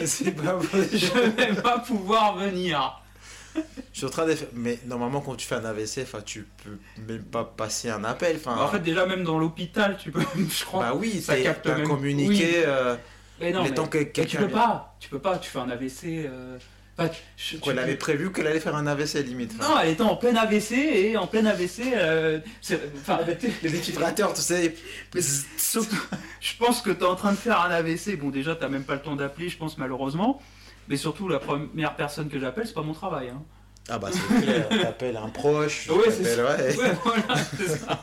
C'est- 0.06 0.30
pas 0.32 0.54
vrai. 0.54 0.88
je 0.92 1.18
vais 1.30 1.54
pas 1.60 1.78
pouvoir 1.80 2.36
venir. 2.36 3.02
Je 3.92 3.98
suis 3.98 4.06
en 4.06 4.10
train 4.10 4.26
de 4.26 4.34
faire- 4.34 4.48
Mais 4.54 4.78
normalement, 4.86 5.20
quand 5.20 5.34
tu 5.34 5.46
fais 5.46 5.56
un 5.56 5.64
AVC, 5.64 6.02
enfin, 6.02 6.20
tu 6.24 6.46
peux 6.64 6.78
même 7.12 7.24
pas 7.24 7.44
passer 7.44 7.90
un 7.90 8.04
appel. 8.04 8.36
Enfin, 8.36 8.56
En 8.56 8.68
fait, 8.68 8.78
déjà, 8.80 9.06
même 9.06 9.24
dans 9.24 9.38
l'hôpital, 9.38 9.96
tu 9.98 10.10
peux, 10.12 10.20
je 10.36 10.64
crois. 10.64 10.84
bah 10.84 10.94
oui, 10.94 11.20
ça 11.20 11.36
capte 11.40 11.66
un 11.66 11.78
même- 11.78 11.88
communiqué. 11.88 12.28
Oui. 12.28 12.52
euh, 12.66 12.96
mais 13.40 13.53
non, 13.53 13.62
mais 13.62 13.68
mais, 13.70 13.74
tant 13.74 13.87
que 13.87 13.98
mais 13.98 14.27
tu 14.27 14.37
peux 14.37 14.48
pas. 14.48 14.96
Tu 15.01 15.09
peux 15.09 15.18
pas, 15.18 15.38
tu 15.38 15.48
fais 15.51 15.59
un 15.59 15.70
AVC. 15.70 16.27
euh, 16.27 16.59
enfin, 16.98 17.11
je- 17.37 17.55
tu 17.57 17.59
Quoi, 17.61 17.72
elle 17.72 17.79
avait 17.79 17.96
prévu 17.96 18.33
qu'elle 18.33 18.46
allait 18.46 18.61
faire 18.61 18.74
un 18.77 18.87
AVC 18.87 19.22
limite. 19.22 19.53
Enfin, 19.59 19.68
Non, 19.74 19.81
elle 19.81 19.90
était 19.90 20.03
en 20.03 20.16
plein 20.16 20.35
AVC 20.37 20.72
et 20.72 21.16
en 21.16 21.27
plein 21.27 21.44
AVC. 21.46 21.92
euh, 21.94 22.40
Enfin, 23.01 23.20
les 23.62 23.70
défibrillateurs, 23.70 24.33
tu 24.35 24.40
sais. 24.42 24.74
Je 25.14 26.57
pense 26.59 26.81
que 26.83 26.90
tu 26.90 27.01
es 27.01 27.05
en 27.07 27.16
train 27.16 27.33
de 27.33 27.37
faire 27.37 27.61
un 27.61 27.70
AVC. 27.70 28.16
Bon, 28.16 28.31
déjà, 28.31 28.55
tu 28.57 28.66
même 28.68 28.85
pas 28.85 28.94
le 28.94 29.03
temps 29.03 29.16
d'appeler, 29.16 29.48
je 29.48 29.57
pense, 29.59 29.79
malheureusement. 29.79 30.40
Mais 30.88 30.96
surtout, 30.96 31.29
la 31.29 31.38
première 31.38 31.96
personne 31.96 32.29
que 32.29 32.38
j'appelle, 32.40 32.66
c'est 32.66 32.74
pas 32.74 32.83
mon 32.83 32.94
travail. 32.94 33.29
Hein. 33.29 33.42
Ah 33.90 33.98
bah 33.98 34.11
c'est 34.12 34.42
clair, 34.42 34.68
t'appelles 34.83 35.16
un 35.16 35.31
proche. 35.31 35.88
Ouais, 35.88 36.11
c'est 36.11 36.24
ça. 36.37 36.44
ouais. 36.44 36.77
Ouais, 36.77 36.92
voilà, 37.05 37.42
c'est 37.57 37.68
ça. 37.68 38.03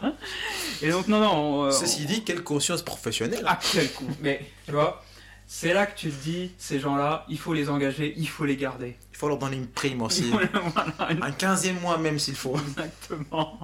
Et 0.81 0.89
donc, 0.89 1.07
non, 1.07 1.19
non. 1.19 1.63
euh, 1.65 1.71
Ceci 1.71 2.05
dit, 2.05 2.23
quelle 2.23 2.43
conscience 2.43 2.81
professionnelle. 2.81 3.43
Ah, 3.45 3.59
quel 3.71 3.91
coup. 3.91 4.07
Mais, 4.21 4.41
tu 4.65 4.71
vois, 4.71 5.03
c'est 5.47 5.73
là 5.73 5.85
que 5.85 5.97
tu 5.97 6.09
te 6.09 6.23
dis, 6.23 6.51
ces 6.57 6.79
gens-là, 6.79 7.25
il 7.29 7.37
faut 7.37 7.53
les 7.53 7.69
engager, 7.69 8.13
il 8.17 8.27
faut 8.27 8.45
les 8.45 8.57
garder. 8.57 8.95
Il 9.11 9.17
faut 9.17 9.27
leur 9.27 9.37
donner 9.37 9.57
une 9.57 9.67
prime 9.67 10.01
aussi. 10.01 10.29
voilà, 10.73 10.91
un 10.99 11.31
15e 11.31 11.79
mois 11.81 11.97
même 11.97 12.17
s'il 12.19 12.35
faut. 12.35 12.57
exactement. 12.57 13.59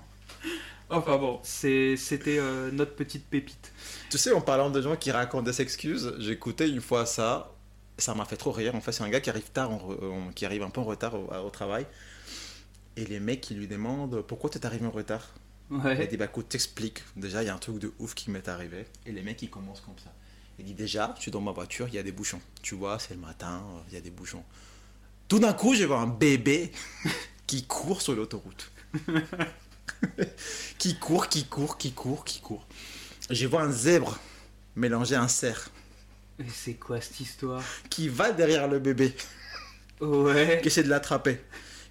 Enfin 0.89 1.17
bon, 1.17 1.39
c'était 1.43 1.97
euh, 2.37 2.69
notre 2.71 2.95
petite 2.95 3.25
pépite. 3.27 3.71
Tu 4.09 4.17
sais, 4.17 4.33
en 4.33 4.41
parlant 4.41 4.69
de 4.69 4.81
gens 4.81 4.95
qui 4.97 5.09
racontent 5.11 5.43
des 5.43 5.61
excuses, 5.61 6.13
j'écoutais 6.19 6.69
une 6.69 6.81
fois 6.81 7.05
ça. 7.05 7.51
Ça 7.97 8.13
m'a 8.15 8.25
fait 8.25 8.35
trop 8.37 8.51
rire. 8.51 8.75
En 8.75 8.81
fait, 8.81 8.91
c'est 8.91 9.03
un 9.03 9.09
gars 9.09 9.21
qui 9.21 9.29
arrive 9.29 9.49
tard, 9.51 9.71
en 9.71 9.77
re- 9.77 10.11
en- 10.11 10.31
qui 10.33 10.45
arrive 10.45 10.63
un 10.63 10.69
peu 10.69 10.81
en 10.81 10.85
retard 10.85 11.13
au, 11.15 11.31
au 11.33 11.49
travail. 11.49 11.85
Et 12.97 13.05
les 13.05 13.19
mecs 13.19 13.41
qui 13.41 13.53
lui 13.53 13.67
demandent 13.67 14.21
pourquoi 14.21 14.49
tu 14.49 14.57
es 14.57 14.65
arrivé 14.65 14.85
en 14.85 14.91
retard? 14.91 15.29
Il 15.69 15.77
Ouais. 15.77 16.07
dit 16.07 16.17
bah 16.17 16.25
écoute, 16.25 16.49
t'expliques. 16.49 17.03
Déjà, 17.15 17.41
il 17.41 17.45
y 17.45 17.49
a 17.49 17.55
un 17.55 17.57
truc 17.57 17.79
de 17.79 17.93
ouf 17.99 18.13
qui 18.13 18.29
m'est 18.29 18.49
arrivé. 18.49 18.85
Et 19.05 19.13
les 19.13 19.21
mecs 19.21 19.41
ils 19.41 19.49
commencent 19.49 19.79
comme 19.81 19.97
ça. 20.03 20.11
Il 20.59 20.65
dit 20.65 20.73
déjà, 20.73 21.13
je 21.17 21.21
suis 21.23 21.31
dans 21.31 21.41
ma 21.41 21.51
voiture, 21.51 21.87
il 21.87 21.95
y 21.95 21.97
a 21.97 22.03
des 22.03 22.11
bouchons. 22.11 22.41
Tu 22.61 22.75
vois, 22.75 22.99
c'est 22.99 23.13
le 23.13 23.19
matin, 23.19 23.63
euh, 23.65 23.79
il 23.89 23.93
y 23.95 23.97
a 23.97 24.01
des 24.01 24.11
bouchons. 24.11 24.43
Tout 25.27 25.39
d'un 25.39 25.53
coup, 25.53 25.73
je 25.73 25.83
vois 25.85 25.99
un 25.99 26.07
bébé 26.07 26.71
qui 27.47 27.65
court 27.65 28.01
sur 28.01 28.13
l'autoroute. 28.13 28.71
qui 30.77 30.95
court, 30.97 31.27
qui 31.29 31.45
court, 31.45 31.77
qui 31.77 31.91
court, 31.93 32.23
qui 32.25 32.39
court. 32.41 32.65
Je 33.29 33.47
vois 33.47 33.61
un 33.63 33.71
zèbre 33.71 34.19
mélanger 34.75 35.15
un 35.15 35.27
cerf 35.27 35.69
Mais 36.39 36.45
c'est 36.53 36.73
quoi 36.73 36.99
cette 37.01 37.19
histoire? 37.19 37.63
Qui 37.89 38.09
va 38.09 38.31
derrière 38.31 38.67
le 38.67 38.79
bébé, 38.79 39.15
Ouais. 39.99 40.59
qui 40.61 40.67
essaie 40.67 40.83
de 40.83 40.89
l'attraper. 40.89 41.39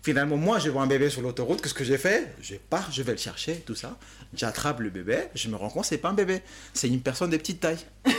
Finalement, 0.02 0.36
moi, 0.36 0.58
je 0.58 0.70
vois 0.70 0.82
un 0.82 0.86
bébé 0.86 1.10
sur 1.10 1.20
l'autoroute. 1.22 1.60
Qu'est-ce 1.60 1.74
que 1.74 1.84
j'ai 1.84 1.98
fait? 1.98 2.34
Je 2.40 2.56
pars, 2.56 2.90
je 2.90 3.02
vais 3.02 3.12
le 3.12 3.18
chercher, 3.18 3.56
tout 3.60 3.74
ça. 3.74 3.98
J'attrape 4.34 4.80
le 4.80 4.88
bébé. 4.90 5.28
Je 5.34 5.48
me 5.48 5.56
rends 5.56 5.68
compte, 5.68 5.84
c'est 5.84 5.98
pas 5.98 6.08
un 6.08 6.14
bébé. 6.14 6.40
C'est 6.72 6.88
une 6.88 7.02
personne 7.02 7.30
de 7.30 7.36
petite 7.36 7.60
taille. 7.60 7.84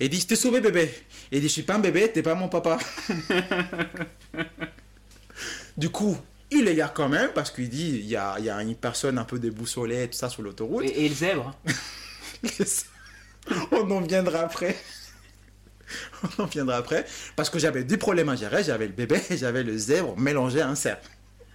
Et 0.00 0.06
il 0.06 0.10
dit, 0.10 0.20
je 0.20 0.26
t'ai 0.26 0.36
sauvé, 0.36 0.60
bébé. 0.60 0.92
Et 1.30 1.36
il 1.36 1.40
dit, 1.40 1.48
je 1.48 1.52
suis 1.52 1.62
pas 1.62 1.74
un 1.74 1.78
bébé, 1.78 2.10
t'es 2.12 2.22
pas 2.22 2.34
mon 2.34 2.48
papa. 2.48 2.78
du 5.76 5.90
coup, 5.90 6.16
il 6.50 6.64
les 6.64 6.74
garde 6.74 6.92
quand 6.94 7.08
même 7.08 7.30
parce 7.34 7.50
qu'il 7.50 7.68
dit, 7.68 8.00
il 8.00 8.06
y 8.06 8.16
a, 8.16 8.36
il 8.38 8.44
y 8.44 8.50
a 8.50 8.60
une 8.62 8.74
personne 8.74 9.18
un 9.18 9.24
peu 9.24 9.38
déboussolée, 9.38 10.08
tout 10.08 10.16
ça, 10.16 10.28
sur 10.28 10.42
l'autoroute. 10.42 10.84
Et, 10.84 11.06
et 11.06 11.08
le 11.08 11.14
zèbre 11.14 11.54
On 13.72 13.90
en 13.90 14.00
viendra 14.00 14.40
après. 14.40 14.76
On 16.38 16.44
en 16.44 16.46
viendra 16.46 16.76
après. 16.76 17.04
Parce 17.36 17.50
que 17.50 17.58
j'avais 17.58 17.84
deux 17.84 17.96
problèmes 17.96 18.28
à 18.28 18.36
gérer. 18.36 18.64
J'avais 18.64 18.86
le 18.86 18.92
bébé 18.92 19.20
et 19.30 19.36
j'avais 19.36 19.62
le 19.62 19.76
zèbre 19.76 20.18
mélangé 20.18 20.60
à 20.60 20.68
un 20.68 20.74
cerf. 20.74 21.00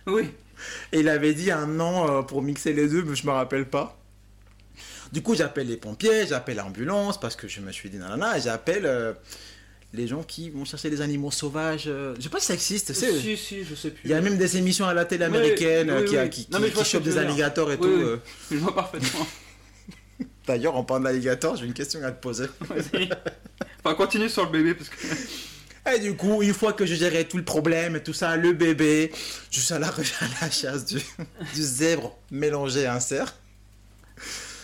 Oui. 0.08 0.32
Et 0.92 1.00
il 1.00 1.10
avait 1.10 1.34
dit 1.34 1.52
un 1.52 1.68
nom 1.68 2.10
euh, 2.10 2.22
pour 2.22 2.42
mixer 2.42 2.74
les 2.74 2.88
deux, 2.88 3.04
mais 3.04 3.16
je 3.16 3.26
me 3.26 3.32
rappelle 3.32 3.70
pas. 3.70 3.99
Du 5.12 5.22
coup, 5.22 5.36
j'appelle 5.36 5.68
les 5.68 5.78
pompiers, 5.78 6.28
j'appelle 6.28 6.58
l'ambulance 6.58 7.20
parce 7.20 7.36
que 7.36 7.48
je 7.48 7.62
me 7.62 7.72
suis 7.72 7.90
dit 7.90 7.98
nanana, 7.98 8.38
et 8.38 8.42
j'appelle 8.42 8.86
euh, 8.86 9.14
les 9.94 10.08
gens 10.08 10.22
qui 10.22 10.50
vont 10.52 10.66
chercher 10.66 10.90
les 10.92 11.02
animaux 11.02 11.32
sauvages. 11.32 11.86
euh, 11.88 12.14
je 12.18 12.22
sais 12.24 12.30
pas 12.30 12.40
si 12.40 12.46
ça 12.48 12.54
existe. 12.54 12.94
Si, 12.94 13.36
si, 13.38 13.64
je 13.64 13.74
sais 13.76 13.90
plus. 13.90 14.02
Il 14.06 14.12
y 14.12 14.14
a 14.14 14.22
même 14.22 14.38
des 14.38 14.58
émissions 14.58 14.86
à 14.86 14.94
la 14.94 15.06
télé 15.06 15.26
américaine 15.26 15.90
euh, 15.90 16.02
oui, 16.02 16.06
qui, 16.06 16.18
oui. 16.18 16.30
qui, 16.30 16.48
Non, 16.52 16.58
qui- 16.58 16.64
mais 16.64 16.70
je 16.70 16.74
vois 16.76 16.84
qui 16.84 16.90
ce 16.90 16.98
que 16.98 16.98
chopent 16.98 17.04
tu 17.04 17.10
des 17.10 17.16
veux 17.16 17.22
dire. 17.22 17.30
alligators 17.32 17.72
et 17.72 17.76
Oui, 17.76 17.82
tout. 17.82 17.88
oui. 17.88 18.04
euh. 18.04 18.18
Je 18.52 18.58
vois 18.58 18.76
parfaitement. 18.76 19.28
D'ailleurs, 20.48 20.76
en 20.76 20.84
parlant 20.84 21.04
d'alligators, 21.06 21.56
j'ai 21.58 21.66
une 21.66 21.74
question 21.74 22.04
à 22.04 22.12
te 22.12 22.22
poser. 22.22 22.46
Vas-y. 22.62 23.10
Enfin, 23.84 23.96
continue 23.96 24.30
sur 24.30 24.46
le 24.46 24.52
bébé 24.52 24.74
parce 24.76 24.90
que. 24.90 24.96
Et 25.96 26.00
du 26.00 26.16
coup, 26.16 26.44
une 26.44 26.54
fois 26.54 26.74
que 26.74 26.86
je 26.86 26.94
gérais 26.94 27.24
tout 27.24 27.38
le 27.38 27.44
problème 27.46 27.96
et 27.96 28.04
tout 28.04 28.14
ça, 28.14 28.36
le 28.36 28.54
bébé, 28.54 29.12
je 29.50 29.60
suis 29.60 29.74
à 29.74 29.80
la 29.80 29.92
chasse 30.52 30.86
du, 30.86 30.98
du 31.56 31.62
zèbre 31.64 32.16
mélangé 32.30 32.86
à 32.86 32.94
un 32.96 33.00
cerf. 33.00 33.34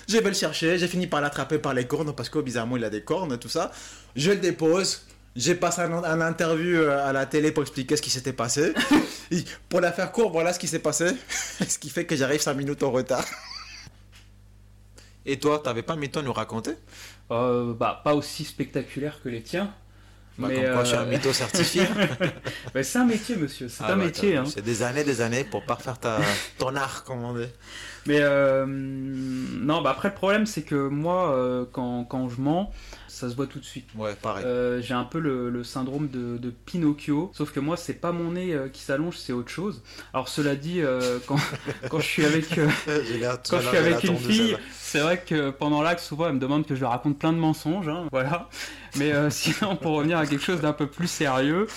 Je 0.07 0.17
vais 0.17 0.29
le 0.29 0.35
chercher, 0.35 0.77
j'ai 0.77 0.87
fini 0.87 1.07
par 1.07 1.21
l'attraper 1.21 1.57
par 1.57 1.73
les 1.73 1.85
cornes 1.87 2.13
parce 2.15 2.29
que 2.29 2.39
bizarrement 2.39 2.77
il 2.77 2.83
a 2.83 2.89
des 2.89 3.01
cornes 3.01 3.33
et 3.33 3.37
tout 3.39 3.49
ça. 3.49 3.71
Je 4.15 4.31
le 4.31 4.37
dépose, 4.37 5.05
j'ai 5.35 5.55
passé 5.55 5.81
un, 5.81 5.91
un 5.91 6.21
interview 6.21 6.77
euh, 6.77 7.07
à 7.07 7.11
la 7.11 7.25
télé 7.25 7.51
pour 7.51 7.63
expliquer 7.63 7.97
ce 7.97 8.01
qui 8.01 8.09
s'était 8.09 8.33
passé. 8.33 8.73
Et 9.31 9.43
pour 9.69 9.81
la 9.81 9.91
faire 9.91 10.11
court, 10.11 10.31
voilà 10.31 10.53
ce 10.53 10.59
qui 10.59 10.67
s'est 10.67 10.79
passé. 10.79 11.07
ce 11.29 11.77
qui 11.79 11.89
fait 11.89 12.05
que 12.05 12.15
j'arrive 12.15 12.39
5 12.41 12.53
minutes 12.53 12.83
en 12.83 12.91
retard. 12.91 13.25
Et 15.25 15.39
toi, 15.39 15.59
t'avais 15.63 15.81
pas 15.81 15.95
mytho 15.95 16.19
à 16.19 16.23
nous 16.23 16.33
raconter? 16.33 16.75
Euh, 17.31 17.73
bah, 17.73 18.01
pas 18.03 18.13
aussi 18.13 18.45
spectaculaire 18.45 19.19
que 19.23 19.29
les 19.29 19.41
tiens. 19.41 19.73
Bah, 20.37 20.47
Mais, 20.49 20.63
Comme 20.63 20.73
quoi, 20.73 20.83
je 20.83 20.89
suis 20.89 20.97
un 20.97 21.01
euh, 21.01 21.09
mytho 21.09 21.33
certifié. 21.33 21.83
Bah, 22.73 22.83
c'est 22.83 22.99
un 22.99 23.05
métier, 23.05 23.35
monsieur. 23.35 23.67
C'est 23.67 23.83
Ah 23.83 23.93
un 23.93 23.97
bah, 23.97 24.05
métier. 24.05 24.37
Hein. 24.37 24.43
C'est 24.45 24.61
des 24.61 24.83
années, 24.83 25.03
des 25.03 25.21
années 25.21 25.43
pour 25.43 25.65
pas 25.65 25.77
faire 25.77 25.99
ta, 25.99 26.19
ton 26.59 26.75
art, 26.75 27.03
comme 27.03 27.23
on 27.23 27.33
dit. 27.33 27.47
Mais 28.07 28.19
euh, 28.21 28.65
non, 28.67 29.81
bah 29.81 29.91
après 29.91 30.09
le 30.09 30.13
problème 30.13 30.45
c'est 30.45 30.61
que 30.61 30.87
moi, 30.87 31.31
euh, 31.31 31.65
quand, 31.71 32.03
quand 32.03 32.29
je 32.29 32.39
mens, 32.39 32.71
ça 33.07 33.29
se 33.29 33.35
voit 33.35 33.47
tout 33.47 33.59
de 33.59 33.65
suite. 33.65 33.87
Ouais, 33.95 34.13
pareil. 34.13 34.43
Euh, 34.45 34.81
j'ai 34.81 34.93
un 34.93 35.05
peu 35.05 35.19
le, 35.19 35.49
le 35.49 35.63
syndrome 35.63 36.09
de, 36.09 36.37
de 36.37 36.49
Pinocchio, 36.49 37.31
sauf 37.33 37.51
que 37.51 37.59
moi 37.59 37.77
c'est 37.77 37.93
pas 37.93 38.11
mon 38.11 38.31
nez 38.31 38.53
euh, 38.53 38.67
qui 38.67 38.81
s'allonge, 38.81 39.17
c'est 39.17 39.33
autre 39.33 39.49
chose. 39.49 39.81
Alors 40.13 40.27
cela 40.27 40.55
dit, 40.55 40.81
euh, 40.81 41.19
quand, 41.25 41.37
quand 41.89 41.99
je 41.99 42.05
suis 42.07 42.25
avec 42.25 42.57
euh, 42.57 42.67
quand 43.49 43.59
je 43.59 43.67
suis 43.67 43.77
avec 43.77 44.03
une 44.03 44.17
fille, 44.17 44.57
c'est 44.71 44.99
vrai 44.99 45.21
que 45.25 45.49
pendant 45.49 45.81
l'acte, 45.81 46.01
souvent, 46.01 46.27
elle 46.27 46.35
me 46.35 46.39
demande 46.39 46.65
que 46.65 46.75
je 46.75 46.79
lui 46.79 46.85
raconte 46.85 47.17
plein 47.17 47.33
de 47.33 47.37
mensonges, 47.37 47.87
hein, 47.87 48.07
voilà. 48.11 48.49
Mais 48.97 49.11
euh, 49.13 49.29
sinon, 49.31 49.75
pour 49.75 49.93
revenir 49.93 50.17
à 50.17 50.25
quelque 50.27 50.43
chose 50.43 50.61
d'un 50.61 50.73
peu 50.73 50.87
plus 50.87 51.07
sérieux, 51.07 51.67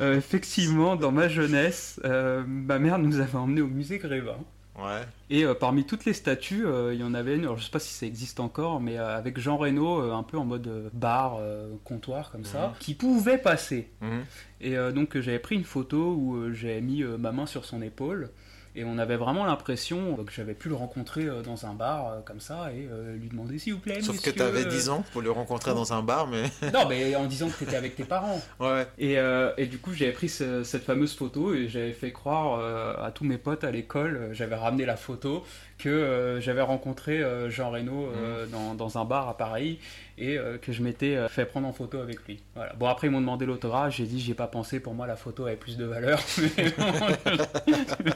euh, 0.00 0.16
effectivement, 0.16 0.96
dans 0.96 1.12
ma 1.12 1.28
jeunesse, 1.28 2.00
euh, 2.04 2.42
ma 2.46 2.78
mère 2.78 2.98
nous 2.98 3.20
avait 3.20 3.36
emmenés 3.36 3.60
au 3.60 3.66
musée 3.66 3.98
Grévin. 3.98 4.38
Ouais. 4.78 5.02
Et 5.30 5.44
euh, 5.44 5.54
parmi 5.54 5.84
toutes 5.84 6.04
les 6.04 6.12
statues, 6.14 6.66
euh, 6.66 6.92
il 6.94 7.00
y 7.00 7.04
en 7.04 7.14
avait 7.14 7.36
une, 7.36 7.42
alors 7.42 7.56
je 7.58 7.64
sais 7.64 7.70
pas 7.70 7.78
si 7.78 7.92
ça 7.94 8.06
existe 8.06 8.40
encore, 8.40 8.80
mais 8.80 8.98
euh, 8.98 9.16
avec 9.16 9.38
Jean 9.38 9.56
Reno, 9.56 10.12
un 10.12 10.22
peu 10.24 10.36
en 10.36 10.44
mode 10.44 10.90
bar, 10.92 11.38
comptoir 11.84 12.30
comme 12.32 12.44
ça, 12.44 12.68
Mhm. 12.68 12.74
qui 12.80 12.94
pouvait 12.94 13.38
passer. 13.38 13.88
Mhm. 14.00 14.24
Et 14.60 14.76
donc 14.92 15.18
j'avais 15.20 15.38
pris 15.38 15.54
une 15.56 15.64
photo 15.64 16.14
où 16.18 16.52
j'avais 16.52 16.80
mis 16.80 17.02
ma 17.04 17.30
main 17.32 17.46
sur 17.46 17.64
son 17.64 17.82
épaule. 17.82 18.30
Et 18.76 18.84
on 18.84 18.98
avait 18.98 19.16
vraiment 19.16 19.44
l'impression 19.44 20.16
que 20.24 20.32
j'avais 20.32 20.54
pu 20.54 20.68
le 20.68 20.74
rencontrer 20.74 21.26
euh, 21.26 21.42
dans 21.42 21.64
un 21.66 21.74
bar 21.74 22.08
euh, 22.08 22.20
comme 22.24 22.40
ça 22.40 22.70
et 22.72 22.88
euh, 22.90 23.14
lui 23.16 23.28
demander 23.28 23.58
s'il 23.60 23.74
vous 23.74 23.78
plaît. 23.78 24.00
Sauf 24.02 24.20
que 24.20 24.30
tu 24.30 24.42
avais 24.42 24.64
euh, 24.66 24.68
10 24.68 24.88
ans 24.88 25.04
pour 25.12 25.22
le 25.22 25.30
rencontrer 25.30 25.72
dans 25.74 25.92
un 25.92 26.02
bar, 26.02 26.26
mais. 26.26 26.42
Non, 26.72 26.88
mais 26.88 27.14
en 27.14 27.26
disant 27.26 27.48
que 27.48 27.58
t'étais 27.64 27.76
avec 27.76 27.94
tes 27.94 28.04
parents. 28.04 28.40
Ouais. 28.60 28.86
Et, 28.98 29.18
euh, 29.18 29.52
et 29.58 29.66
du 29.66 29.78
coup, 29.78 29.92
j'avais 29.92 30.12
pris 30.12 30.28
ce- 30.28 30.64
cette 30.64 30.82
fameuse 30.84 31.14
photo 31.14 31.54
et 31.54 31.68
j'avais 31.68 31.92
fait 31.92 32.10
croire 32.12 32.58
euh, 32.58 32.94
à 33.04 33.10
tous 33.12 33.24
mes 33.24 33.38
potes 33.38 33.62
à 33.64 33.70
l'école, 33.70 34.30
j'avais 34.32 34.54
ramené 34.56 34.84
la 34.86 34.96
photo, 34.96 35.44
que 35.78 35.88
euh, 35.88 36.40
j'avais 36.40 36.62
rencontré 36.62 37.22
Jean 37.50 37.70
Reno 37.70 38.06
euh, 38.16 38.46
dans, 38.46 38.74
dans 38.74 38.98
un 38.98 39.04
bar 39.04 39.28
à 39.28 39.36
Paris 39.36 39.78
et 40.18 40.38
que 40.62 40.70
je 40.72 40.80
m'étais 40.82 41.28
fait 41.28 41.44
prendre 41.44 41.66
en 41.66 41.72
photo 41.72 41.98
avec 41.98 42.24
lui. 42.26 42.40
Voilà. 42.54 42.72
Bon, 42.74 42.86
après, 42.86 43.08
ils 43.08 43.10
m'ont 43.10 43.20
demandé 43.20 43.46
l'autographe, 43.46 43.94
j'ai 43.96 44.04
dit, 44.06 44.20
j'y 44.20 44.30
ai 44.30 44.34
pas 44.34 44.46
pensé, 44.46 44.78
pour 44.78 44.94
moi, 44.94 45.08
la 45.08 45.16
photo 45.16 45.46
avait 45.46 45.56
plus 45.56 45.76
de 45.76 45.84
valeur. 45.84 46.20
Mais 46.56 46.70
bon, 46.78 46.84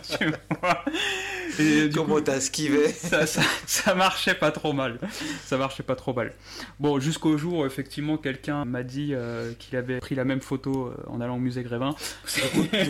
tu. 0.08 0.32
Et 1.58 1.88
du 1.88 1.94
Comment 1.94 2.20
t'as 2.20 2.36
esquivé 2.36 2.88
ça, 2.92 3.26
ça, 3.26 3.42
ça 3.66 3.94
marchait 3.94 4.34
pas 4.34 4.52
trop 4.52 4.72
mal. 4.72 4.98
Ça 5.44 5.56
marchait 5.56 5.82
pas 5.82 5.96
trop 5.96 6.12
mal. 6.14 6.32
Bon, 6.78 7.00
jusqu'au 7.00 7.36
jour 7.36 7.66
effectivement 7.66 8.16
quelqu'un 8.16 8.64
m'a 8.64 8.84
dit 8.84 9.10
euh, 9.12 9.52
qu'il 9.58 9.76
avait 9.76 9.98
pris 9.98 10.14
la 10.14 10.24
même 10.24 10.40
photo 10.40 10.86
euh, 10.86 10.94
en 11.08 11.20
allant 11.20 11.34
au 11.36 11.40
musée 11.40 11.62
Grévin. 11.64 11.96
Du 12.34 12.40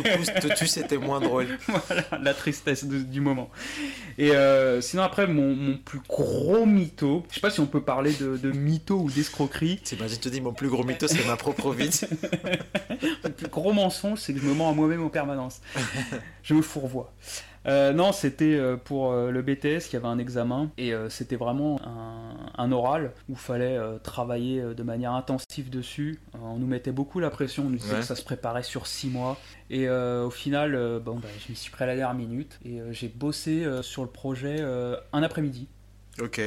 coup, 0.02 0.24
suite, 0.54 0.56
c'était 0.68 0.98
moins 0.98 1.20
drôle. 1.20 1.46
voilà, 1.66 2.04
la 2.20 2.34
tristesse 2.34 2.84
de- 2.84 2.98
du 2.98 3.20
moment. 3.22 3.48
Et 4.18 4.32
euh, 4.32 4.80
sinon 4.82 5.02
après 5.02 5.26
mon, 5.26 5.54
mon 5.54 5.78
plus 5.78 6.00
gros 6.06 6.66
mytho, 6.66 7.24
je 7.30 7.36
sais 7.36 7.40
pas 7.40 7.50
si 7.50 7.60
on 7.60 7.66
peut 7.66 7.82
parler 7.82 8.12
de, 8.12 8.36
de 8.36 8.50
mytho 8.52 8.96
ou 8.98 9.10
d'escroquerie. 9.10 9.78
T'imagines, 9.82 10.16
je 10.16 10.20
te 10.20 10.28
dis, 10.28 10.40
mon 10.42 10.52
plus 10.52 10.68
gros 10.68 10.84
mytho, 10.84 11.09
c'est 11.09 11.26
ma 11.26 11.36
propre 11.36 11.72
vie. 11.72 11.88
Le 13.24 13.30
plus 13.30 13.48
gros 13.48 13.72
mensonge, 13.72 14.18
c'est 14.18 14.34
que 14.34 14.40
je 14.40 14.44
me 14.46 14.52
mens 14.54 14.70
à 14.70 14.74
moi-même 14.74 15.02
en 15.02 15.09
permanence. 15.09 15.61
je 16.42 16.52
me 16.54 16.61
fourvoie. 16.62 17.12
Euh, 17.66 17.92
non, 17.92 18.12
c'était 18.12 18.54
euh, 18.54 18.76
pour 18.76 19.11
euh, 19.12 19.30
le 19.30 19.42
BTS, 19.42 19.90
il 19.90 19.92
y 19.94 19.96
avait 19.96 20.06
un 20.06 20.18
examen 20.18 20.70
et 20.78 20.92
c'était 21.09 21.36
vraiment 21.36 21.80
un, 21.84 22.50
un 22.56 22.72
oral 22.72 23.12
où 23.28 23.32
il 23.32 23.36
fallait 23.38 23.78
travailler 24.02 24.62
de 24.62 24.82
manière 24.82 25.12
intensive 25.12 25.70
dessus. 25.70 26.18
On 26.42 26.56
nous 26.56 26.66
mettait 26.66 26.92
beaucoup 26.92 27.20
la 27.20 27.30
pression, 27.30 27.64
on 27.66 27.70
nous 27.70 27.76
disait 27.76 27.94
Ouais. 27.94 28.00
que 28.00 28.06
ça 28.06 28.16
se 28.16 28.22
préparait 28.24 28.62
sur 28.62 28.86
six 28.86 29.09
mois. 29.09 29.36
Et 29.70 29.88
euh, 29.88 30.24
au 30.26 30.30
final, 30.30 30.74
euh, 30.74 30.98
bon, 31.00 31.16
bah, 31.16 31.28
je 31.44 31.50
m'y 31.52 31.56
suis 31.56 31.70
pris 31.70 31.84
à 31.84 31.86
la 31.86 31.96
dernière 31.96 32.14
minute 32.16 32.59
et 32.64 32.80
euh, 32.80 32.92
j'ai 32.92 33.09
bossé 33.09 33.66
sur 33.82 34.02
le 34.02 34.09
projet 34.11 34.62
un 35.12 35.22
après-midi. 35.22 35.68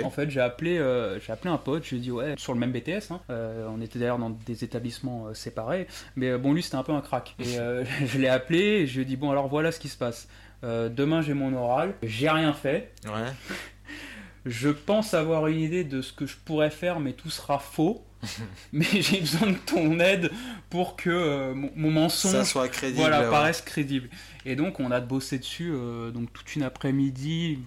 En 0.04 0.10
fait, 0.10 0.30
j'ai 0.30 0.42
appelé, 0.42 0.78
euh, 0.80 1.18
j'ai 1.22 1.32
appelé 1.32 1.50
un 1.50 1.58
pote, 1.58 1.86
je 1.86 1.92
lui 1.92 1.98
ai 1.98 2.00
dit 2.02 2.12
ouais, 2.12 2.36
sur 2.38 2.52
le 2.54 2.60
même 2.60 2.74
BTS. 2.74 3.10
hein. 3.12 3.22
Euh, 3.30 3.70
on 3.74 3.80
était 3.80 4.00
d'ailleurs 4.00 4.18
dans 4.18 4.30
des 4.32 4.66
établissements 4.66 5.28
euh, 5.28 5.34
séparés, 5.34 5.88
mais 6.18 6.38
bon, 6.38 6.52
lui 6.54 6.62
c'était 6.62 6.76
un 6.76 6.84
peu 6.84 6.92
un 6.92 7.00
crack. 7.00 7.36
Et 7.40 7.46
je 8.06 8.18
l'ai 8.20 8.28
appelé 8.28 8.60
et 8.60 8.88
je 8.88 8.96
lui 8.96 9.04
ai 9.04 9.06
dit 9.06 9.16
bon 9.16 9.32
alors 9.32 9.48
voilà 9.48 9.72
ce 9.72 9.80
qui 9.80 9.88
se 9.88 9.98
passe. 9.98 10.28
Euh, 10.64 10.90
demain 10.90 11.22
j'ai 11.22 11.34
mon 11.34 11.54
oral, 11.54 11.96
j'ai 12.04 12.30
rien 12.30 12.54
fait. 12.54 12.94
Ouais. 13.06 13.32
Je 14.46 14.70
pense 14.70 15.14
avoir 15.14 15.46
une 15.48 15.60
idée 15.60 15.84
de 15.84 16.02
ce 16.02 16.12
que 16.14 16.26
je 16.26 16.36
pourrais 16.36 16.72
faire, 16.72 17.00
mais 17.00 17.14
tout 17.14 17.30
sera 17.30 17.60
faux. 17.60 18.04
mais 18.72 18.86
j'ai 18.86 19.20
besoin 19.20 19.50
de 19.52 19.58
ton 19.58 20.00
aide 20.00 20.32
pour 20.70 20.96
que 20.96 21.10
euh, 21.10 21.54
mon, 21.56 21.72
mon 21.76 21.92
mensonge 21.92 22.32
Ça 22.34 22.46
soit 22.46 22.68
crédible. 22.70 23.00
voilà, 23.00 23.22
ouais. 23.22 23.30
paraisse 23.30 23.62
crédible. 23.62 24.10
Et 24.46 24.56
donc 24.56 24.80
on 24.80 24.92
a 24.92 25.00
bossé 25.00 25.40
dessus 25.40 25.72
euh, 25.74 26.12
donc 26.12 26.32
toute 26.34 26.56
une 26.56 26.62
après-midi, 26.64 27.60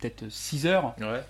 peut-être 0.00 0.28
6 0.30 0.66
heures 0.66 0.94
Ouais. 1.00 1.22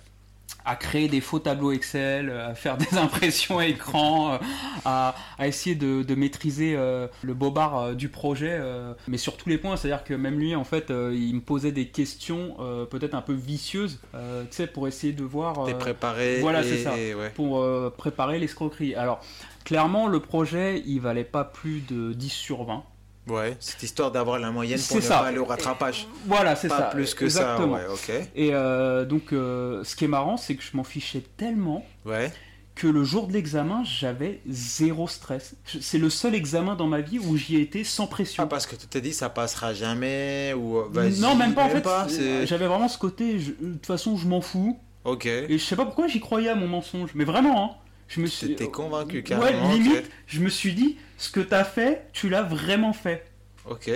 À 0.67 0.77
créer 0.77 1.09
des 1.09 1.21
faux 1.21 1.39
tableaux 1.41 1.73
Excel, 1.73 2.31
euh, 2.31 2.51
à 2.51 2.55
faire 2.55 2.77
des 2.79 2.97
impressions 2.97 3.59
à 3.59 3.67
écran, 3.67 4.33
euh, 4.35 4.39
à, 4.85 5.15
à 5.39 5.47
essayer 5.47 5.75
de, 5.77 6.03
de 6.03 6.15
maîtriser 6.15 6.75
euh, 6.77 7.07
le 7.23 7.35
bobard 7.35 7.79
euh, 7.79 7.95
du 7.95 8.09
projet, 8.09 8.51
euh, 8.53 8.95
mais 9.09 9.19
sur 9.19 9.37
tous 9.37 9.49
les 9.51 9.59
points. 9.59 9.77
C'est-à-dire 9.77 10.05
que 10.05 10.15
même 10.15 10.39
lui, 10.39 10.55
en 10.55 10.65
fait, 10.65 10.91
il 10.91 11.35
me 11.35 11.41
posait 11.41 11.73
des 11.73 11.89
questions 11.89 12.57
peut-être 12.91 13.15
un 13.15 13.23
peu 13.23 13.35
vicieuses, 13.35 14.01
tu 14.13 14.19
sais, 14.51 14.67
pour 14.67 14.89
essayer 14.89 15.13
de 15.13 15.25
voir, 15.25 15.65
T'es 15.67 15.75
préparé. 15.75 16.41
voilà, 16.41 16.63
c'est 16.63 16.79
ça. 16.79 16.95
ouais. 16.95 17.31
pour 17.35 17.65
préparer 17.97 18.39
l'escroquerie. 18.39 18.95
Alors, 18.95 19.21
clairement, 19.65 20.07
le 20.09 20.21
projet, 20.21 20.83
il 20.87 21.01
valait 21.01 21.25
pas 21.25 21.45
plus 21.45 21.81
de 21.87 22.13
10 22.13 22.29
sur 22.31 22.65
20. 22.65 22.83
Ouais. 23.29 23.57
C'est 23.61 23.83
histoire 23.83 24.11
d'avoir 24.13 24.39
la 24.39 24.51
moyenne 24.51 24.79
pour 24.79 24.87
C'est 24.87 24.95
ne 24.97 25.01
ça. 25.01 25.19
pas 25.21 25.27
aller 25.29 25.39
au 25.39 25.45
rattrapage. 25.47 26.07
Voilà, 26.27 26.57
c'est 26.57 26.69
Pas 26.69 26.77
ça. 26.79 26.83
plus 26.85 27.15
que 27.15 27.25
exactement. 27.25 27.77
ça. 27.79 27.83
Ouais. 27.89 27.93
Ok. 28.21 28.29
Et 28.37 28.51
euh, 28.53 29.05
donc, 29.05 29.33
euh, 29.33 29.83
ce 29.85 29.97
qui 29.97 30.05
est 30.05 30.09
marrant, 30.09 30.37
c'est 30.37 30.55
que 30.57 30.63
je 30.63 30.77
m'en 30.77 30.85
fichais 30.85 31.23
tellement 31.39 31.87
Ouais. 32.05 32.31
que 32.75 32.87
le 32.87 33.03
jour 33.05 33.27
de 33.29 33.33
l'examen, 33.33 33.83
j'avais 33.85 34.41
zéro 34.49 35.09
stress. 35.09 35.55
C'est 35.81 35.97
le 35.99 36.11
seul 36.11 36.35
examen 36.35 36.75
dans 36.75 36.87
ma 36.89 37.01
vie 37.01 37.19
où 37.19 37.37
j'y 37.37 37.57
ai 37.57 37.61
été 37.61 37.83
sans 37.85 38.05
Ah, 38.05 38.09
pression. 38.09 38.47
parce 38.47 38.67
que 38.67 38.77
tu 38.77 38.87
t'es 38.89 39.01
dit 39.01 39.15
ça 39.15 39.29
passera 39.31 39.73
jamais 39.73 40.53
ou 40.55 40.79
euh, 40.79 41.11
non, 41.19 41.35
même 41.35 41.55
pas 41.55 41.65
en 41.65 41.71
fait. 41.71 42.47
J'avais 42.47 42.67
vraiment 42.67 42.89
ce 42.89 42.99
côté, 42.99 43.39
je- 43.39 43.53
de 43.53 43.73
toute 43.75 43.87
façon, 43.87 44.17
je 44.17 44.27
m'en 44.27 44.41
fous. 44.41 44.79
Ok. 45.05 45.27
Et 45.27 45.57
je 45.59 45.65
sais 45.65 45.77
pas 45.77 45.85
pourquoi 45.85 46.09
j'y 46.09 46.19
croyais 46.21 46.49
à 46.49 46.55
mon 46.55 46.67
mensonge. 46.67 47.11
Mais 47.15 47.25
vraiment, 47.25 47.65
hein. 47.65 47.77
Je 48.09 48.21
me 48.21 48.27
suis. 48.27 48.49
T'étais 48.49 48.69
convaincu 48.71 49.17
Ouais, 49.17 49.23
carrément. 49.23 49.67
ok. 49.71 49.73
limite, 49.75 50.11
je 50.27 50.41
me 50.41 50.49
suis 50.49 50.75
dit, 50.75 50.97
ce 51.19 51.31
que 51.31 51.41
t'as 51.41 51.65
fait, 51.65 52.07
tu 52.13 52.29
l'as 52.29 52.43
vraiment 52.43 52.93
fait. 52.93 53.25
Ok. 53.69 53.89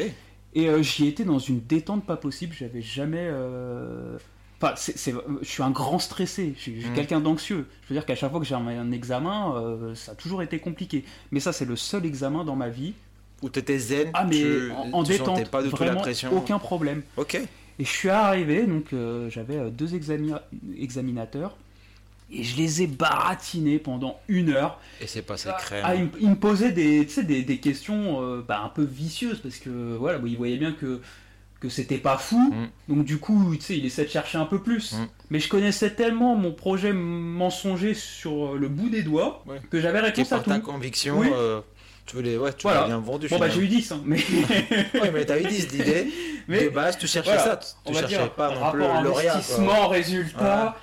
Et 0.55 0.69
euh, 0.69 0.83
j'y 0.83 1.07
étais 1.09 1.25
dans 1.25 1.39
une 1.39 1.61
détente 1.61 2.05
pas 2.07 2.17
possible. 2.17 2.55
J'avais 2.59 2.83
jamais. 2.83 3.19
euh, 3.31 4.17
Enfin, 4.61 4.75
je 4.77 5.47
suis 5.49 5.63
un 5.63 5.71
grand 5.71 6.01
stressé. 6.01 6.55
Je 6.57 6.61
suis 6.63 6.75
je 6.77 6.81
suis 6.81 6.91
Mm. 6.91 6.95
quelqu'un 6.95 7.21
d'anxieux. 7.21 7.67
Je 7.85 7.89
veux 7.91 7.95
dire 7.95 8.05
qu'à 8.07 8.17
chaque 8.17 8.31
fois 8.33 8.41
que 8.41 8.47
j'ai 8.47 8.57
un, 8.57 8.91
examen, 8.91 9.55
euh, 9.57 9.95
ça 9.95 10.13
a 10.13 10.15
toujours 10.17 10.43
été 10.43 10.59
compliqué. 10.59 11.05
Mais 11.31 11.39
ça, 11.39 11.53
c'est 11.53 11.65
le 11.67 11.77
seul 11.77 12.05
examen 12.07 12.45
dans 12.45 12.57
ma 12.57 12.69
vie. 12.71 12.95
Ou 13.43 13.51
t'étais 13.51 13.79
zen. 13.79 14.11
Ah, 14.15 14.25
mais 14.25 14.37
tu, 14.37 14.73
en, 14.73 14.93
en 14.95 15.05
tu 15.05 15.13
détente, 15.13 15.49
pas 15.49 15.63
du 15.63 15.69
tout 15.71 15.77
la 15.77 15.85
vraiment 15.87 16.01
pression. 16.01 16.37
aucun 16.37 16.59
problème. 16.59 17.03
Ok. 17.17 17.37
Et 17.37 17.85
je 17.85 17.89
suis 17.89 18.09
arrivé, 18.09 18.67
donc 18.67 18.87
j'avais 19.29 19.71
deux 19.71 19.95
exami- 19.95 20.35
examinateurs. 20.77 21.57
Et 22.31 22.45
je 22.45 22.57
les 22.59 22.83
ai 22.83 22.87
baratinés 22.87 23.79
pendant 23.79 24.20
une 24.29 24.51
heure. 24.51 24.79
Et 25.01 25.07
c'est 25.07 25.22
passé 25.22 25.49
Ah, 25.51 25.57
crème. 25.59 25.83
ah, 25.85 25.95
il, 25.95 26.05
me- 26.05 26.11
il 26.20 26.29
me 26.31 26.37
posait 26.37 26.72
des, 26.72 27.07
tu 27.07 27.24
des, 27.24 27.43
des 27.43 27.59
questions 27.59 28.22
euh, 28.22 28.45
bah, 28.47 28.61
un 28.64 28.68
peu 28.68 28.83
vicieuses 28.85 29.39
parce 29.43 29.57
que 29.57 29.97
voilà, 29.97 30.18
il 30.26 30.37
voyait 30.37 30.59
bien 30.59 30.72
que, 30.72 31.01
que 31.61 31.70
c'était 31.70 31.97
pas 31.97 32.18
fou. 32.18 32.53
Mm. 32.89 32.95
Donc 32.97 33.05
du 33.07 33.16
coup, 33.18 33.55
tu 33.57 33.62
sais, 33.62 33.79
il 33.79 33.87
essaie 33.87 34.05
de 34.05 34.11
chercher 34.11 34.37
un 34.37 34.45
peu 34.45 34.61
plus. 34.62 34.93
Mm. 34.93 35.07
Mais 35.31 35.41
je 35.41 35.49
connaissais 35.49 35.91
tellement 35.91 36.35
mon 36.37 36.53
projet 36.53 36.93
mensonger 36.93 37.95
sur 37.95 38.55
le 38.57 38.68
bout 38.68 38.91
des 38.91 39.03
doigts 39.03 39.43
Ouais. 39.47 39.61
que 39.70 39.81
j'avais 39.81 40.01
réponse 40.01 40.31
à 40.33 40.41
tout. 40.41 40.51
ta 40.51 40.59
conviction, 40.61 41.20
Oui. 41.20 41.29
euh, 41.33 41.61
tu 42.05 42.16
voulais, 42.16 42.37
ouais, 42.37 42.53
tu 42.53 42.62
Voilà. 42.64 42.85
bien 42.87 42.99
vendu. 42.99 43.29
Bon 43.29 43.39
bah 43.39 43.49
j'ai 43.49 43.61
eu 43.62 43.68
10, 43.68 43.93
hein, 43.93 44.03
mais, 44.05 44.18
Ouais, 45.01 45.11
mais 45.12 45.24
t'as 45.24 45.41
eu 45.41 45.45
10 45.47 45.68
d'idées. 45.68 46.12
mais 46.49 46.64
de 46.64 46.68
base, 46.70 46.99
tu 46.99 47.07
cherchais 47.07 47.31
voilà, 47.35 47.43
ça. 47.45 47.57
Tu 47.57 47.66
on 47.87 47.93
va 47.93 48.01
cherchais 48.01 48.16
dire 48.18 48.33
pas 48.35 48.49
non 48.55 48.70
plus 48.70 48.83
rapport 48.83 49.03
le 49.03 49.09
lauréat. 49.09 49.31
quoi. 49.31 49.39
investissement 49.39 49.89
résultat. 49.89 50.39
Voilà, 50.39 50.76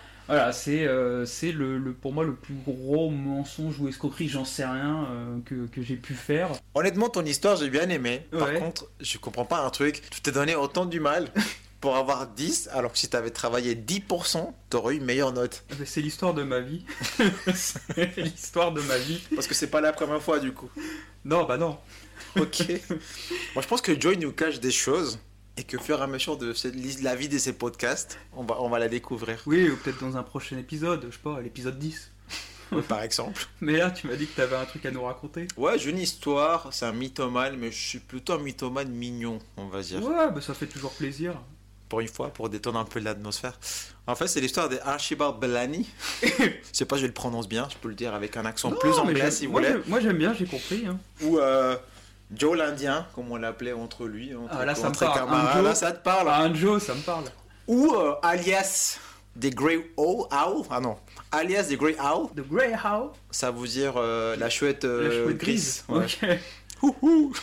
c'est 0.52 0.86
euh, 0.88 1.26
c'est 1.26 1.52
le, 1.52 1.78
le- 1.78 1.94
pour 1.94 2.14
moi 2.14 2.24
le 2.24 2.34
plus 2.36 2.56
gros 2.66 3.10
mensonge 3.10 3.80
ou 3.80 3.88
escroquerie, 3.88 4.28
j'en 4.28 4.46
sais 4.46 4.66
rien, 4.66 5.08
euh, 5.12 5.38
que, 5.46 5.68
que 5.68 5.82
j'ai 5.82 5.96
pu 5.96 6.14
faire. 6.14 6.50
Honnêtement, 6.74 7.10
ton 7.10 7.24
histoire, 7.26 7.56
j'ai 7.58 7.70
bien 7.70 7.90
aimé. 7.90 8.26
Par 8.32 8.48
Ouais. 8.50 8.60
contre, 8.60 8.90
je 9.00 9.18
comprends 9.18 9.46
pas 9.46 9.60
un 9.60 9.70
truc. 9.70 10.02
Tu 10.10 10.22
t'es 10.22 10.32
donné 10.32 10.56
autant 10.56 10.86
du 10.86 11.00
mal 11.00 11.28
pour 11.82 11.96
avoir 11.98 12.28
10, 12.28 12.70
alors 12.74 12.92
que 12.92 12.98
si 12.98 13.08
t'avais 13.10 13.30
travaillé 13.30 13.76
10%, 13.76 14.52
t'aurais 14.70 14.96
eu 14.96 14.98
une 14.98 15.06
meilleure 15.06 15.34
note. 15.34 15.64
Ah 15.72 15.76
bah, 15.78 15.86
C'est 15.86 16.02
l'histoire 16.02 16.34
de 16.34 16.44
ma 16.44 16.60
vie. 16.60 16.84
c'est 17.54 18.18
l'histoire 18.18 18.72
de 18.72 18.82
ma 18.82 18.98
vie. 18.98 19.22
Parce 19.36 19.48
que 19.48 19.54
c'est 19.54 19.68
pas 19.68 19.82
la 19.82 19.94
première 19.94 20.22
fois, 20.22 20.40
du 20.40 20.52
coup. 20.52 20.70
Non, 21.24 21.44
bah 21.46 21.58
non. 21.58 21.78
Ok. 22.40 22.64
Moi, 23.56 23.62
je 23.62 23.68
pense 23.68 23.82
que 23.82 24.00
Joy 24.00 24.18
nous 24.18 24.32
cache 24.32 24.60
des 24.60 24.72
choses 24.72 25.20
et 25.58 25.64
que, 25.64 25.78
fur 25.78 26.00
et 26.00 26.04
à 26.04 26.08
mesure 26.08 26.38
de 26.38 26.54
la 27.04 27.16
vie 27.16 27.30
de 27.30 27.38
ces 27.38 27.54
podcasts, 27.54 28.18
on 28.34 28.44
va, 28.44 28.62
on 28.62 28.70
va 28.70 28.80
la 28.80 28.90
découvrir. 28.90 29.42
Oui, 29.46 29.70
ou 29.70 29.78
peut-être 29.78 30.00
dans 30.02 30.18
un 30.18 30.24
prochain 30.24 30.58
épisode, 30.58 31.06
je 31.10 31.16
sais 31.16 31.22
pas, 31.24 31.40
l'épisode 31.42 31.80
10. 31.80 32.12
Par 32.90 33.04
exemple. 33.04 33.46
Mais 33.62 33.78
là, 33.78 33.92
tu 33.92 34.08
m'as 34.08 34.16
dit 34.16 34.26
que 34.28 34.36
t'avais 34.36 34.56
un 34.56 34.66
truc 34.66 34.86
à 34.86 34.92
nous 34.92 35.04
raconter. 35.04 35.48
Ouais, 35.56 35.78
j'ai 35.78 35.92
une 35.92 36.00
histoire, 36.00 36.70
c'est 36.74 36.86
un 36.86 36.92
mythomane, 36.92 37.56
mais 37.58 37.72
je 37.72 37.78
suis 37.80 38.00
plutôt 38.00 38.34
un 38.34 38.40
mythomane 38.40 38.90
mignon, 38.90 39.40
on 39.56 39.68
va 39.68 39.82
dire. 39.82 40.04
Ouais, 40.04 40.32
bah 40.34 40.42
ça 40.42 40.54
fait 40.56 40.66
toujours 40.66 40.92
plaisir. 40.92 41.36
Pour 41.88 42.00
une 42.00 42.08
fois, 42.08 42.30
pour 42.30 42.50
détendre 42.50 42.80
un 42.80 42.84
peu 42.84 43.00
l'atmosphère. 43.00 43.58
En 44.08 44.16
fait, 44.16 44.28
c'est 44.28 44.42
l'histoire 44.42 44.68
d'Archibald 44.68 45.38
Bellany. 45.40 45.88
je 46.24 46.50
sais 46.74 46.86
pas, 46.86 46.98
je 46.98 47.06
le 47.06 47.12
prononce 47.14 47.48
bien, 47.48 47.68
je 47.72 47.78
peux 47.78 47.90
le 47.90 47.94
dire 47.96 48.16
avec 48.16 48.36
un 48.36 48.46
accent 48.46 48.72
plus 48.72 48.90
Non, 48.90 49.02
anglais 49.02 49.30
si 49.30 49.46
vous 49.46 49.54
voulez. 49.54 49.76
Moi 49.86 50.00
j'aime 50.00 50.18
bien, 50.18 50.34
j'ai 50.34 50.46
compris. 50.46 50.86
hein. 50.88 50.98
Ou 51.22 51.38
euh, 51.38 51.78
Joe 52.34 52.58
l'Indien, 52.58 53.08
comme 53.14 53.32
on 53.32 53.38
l'appelait 53.38 53.74
entre 53.74 54.06
lui, 54.06 54.34
entre, 54.36 54.56
Ah, 54.60 54.66
là, 54.66 54.74
ça 54.76 54.84
me 54.84 54.88
entre 54.90 55.00
parle. 55.00 55.20
camarades. 55.20 55.48
Un 55.52 55.54
Joe. 55.58 55.64
Là, 55.64 55.76
ça 55.76 55.92
te 55.92 56.04
parle. 56.04 56.28
Ah, 56.30 56.42
un 56.42 56.54
Joe, 56.54 56.82
ça 56.84 56.94
me 56.96 57.02
parle. 57.02 57.26
Ou 57.68 57.94
euh, 57.96 58.16
alias 58.24 58.98
des 59.36 59.50
Grey 59.52 59.92
Owl. 59.98 60.28
Owl 60.32 60.66
Ah 60.70 60.80
non. 60.80 60.98
Alias 61.32 61.64
des 61.64 61.78
Grey 61.78 61.96
Owl. 62.00 62.30
The 62.36 62.48
Greyhound. 62.48 63.12
Ça 63.32 63.52
veut 63.52 63.68
dire 63.68 63.94
euh, 63.98 64.36
la 64.38 64.50
chouette, 64.50 64.86
euh, 64.86 65.04
la 65.04 65.24
chouette 65.26 65.38
grise. 65.38 65.84
grise. 65.88 66.20
Ouais. 66.24 66.40
Ok. 66.82 67.34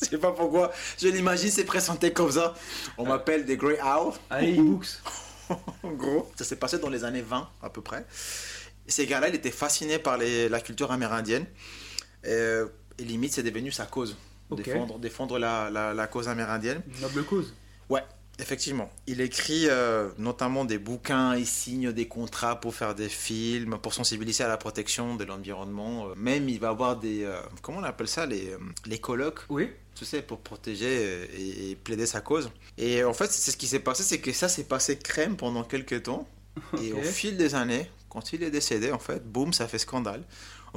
Je 0.00 0.06
sais 0.10 0.18
pas 0.18 0.30
pourquoi, 0.32 0.70
je 1.00 1.08
l'imagine, 1.08 1.50
c'est 1.50 1.64
présenté 1.64 2.12
comme 2.12 2.30
ça. 2.30 2.54
On 2.96 3.04
m'appelle 3.04 3.44
des 3.44 3.56
Grey 3.56 3.78
Owl. 3.82 4.12
Allez, 4.30 4.56
e-books. 4.56 4.86
En 5.82 5.90
gros, 5.90 6.30
ça 6.36 6.44
s'est 6.44 6.56
passé 6.56 6.78
dans 6.78 6.88
les 6.88 7.04
années 7.04 7.22
20 7.22 7.48
à 7.62 7.68
peu 7.70 7.80
près. 7.82 8.06
Ces 8.86 9.06
gars-là, 9.06 9.28
ils 9.28 9.34
étaient 9.34 9.50
fascinés 9.50 9.98
par 9.98 10.16
les- 10.16 10.48
la 10.48 10.60
culture 10.60 10.92
amérindienne. 10.92 11.46
Et, 12.24 12.60
et 12.98 13.04
limite, 13.04 13.32
c'est 13.32 13.42
devenu 13.42 13.70
sa 13.72 13.86
cause. 13.86 14.16
Défendre, 14.50 14.98
défendre 14.98 15.38
la, 15.38 15.68
la- 15.70 15.92
la 15.94 16.06
cause 16.06 16.26
amérindienne. 16.28 16.80
Noble 17.02 17.22
cause. 17.24 17.52
Ouais, 17.90 18.02
effectivement. 18.38 18.90
Il 19.06 19.20
écrit 19.20 19.66
euh, 19.68 20.08
notamment 20.16 20.64
des 20.64 20.78
bouquins, 20.78 21.36
il 21.36 21.46
signe 21.46 21.92
des 21.92 22.08
contrats 22.08 22.58
pour 22.58 22.74
faire 22.74 22.94
des 22.94 23.10
films, 23.10 23.78
pour 23.82 23.92
sensibiliser 23.92 24.44
à 24.44 24.48
la 24.48 24.56
protection 24.56 25.16
de 25.16 25.24
l'environnement. 25.24 26.08
Euh, 26.08 26.14
Même, 26.16 26.48
il 26.48 26.58
va 26.60 26.70
avoir 26.70 26.96
des... 26.96 27.24
euh, 27.24 27.38
comment 27.60 27.78
on 27.78 27.84
appelle 27.84 28.08
ça 28.08 28.24
Les, 28.24 28.54
les 28.86 28.98
colloques 28.98 29.40
Oui. 29.50 29.68
tu 29.94 30.06
sais, 30.06 30.22
pour 30.22 30.38
protéger 30.40 31.28
et, 31.38 31.70
et 31.70 31.76
plaider 31.76 32.06
sa 32.06 32.22
cause. 32.22 32.50
Et 32.78 33.04
en 33.04 33.12
fait, 33.12 33.30
c'est 33.30 33.50
ce 33.50 33.56
qui 33.58 33.66
s'est 33.66 33.80
passé, 33.80 34.02
c'est 34.02 34.18
que 34.20 34.32
ça 34.32 34.48
s'est 34.48 34.64
passé 34.64 34.96
crème 34.98 35.36
pendant 35.36 35.62
quelques 35.62 36.04
temps. 36.04 36.26
Et 36.82 36.92
au 36.94 37.02
fil 37.02 37.36
des 37.36 37.54
années, 37.54 37.88
quand 38.08 38.32
il 38.32 38.42
est 38.42 38.50
décédé, 38.50 38.90
en 38.90 38.98
fait, 38.98 39.22
boum, 39.24 39.52
ça 39.52 39.68
fait 39.68 39.78
scandale. 39.78 40.22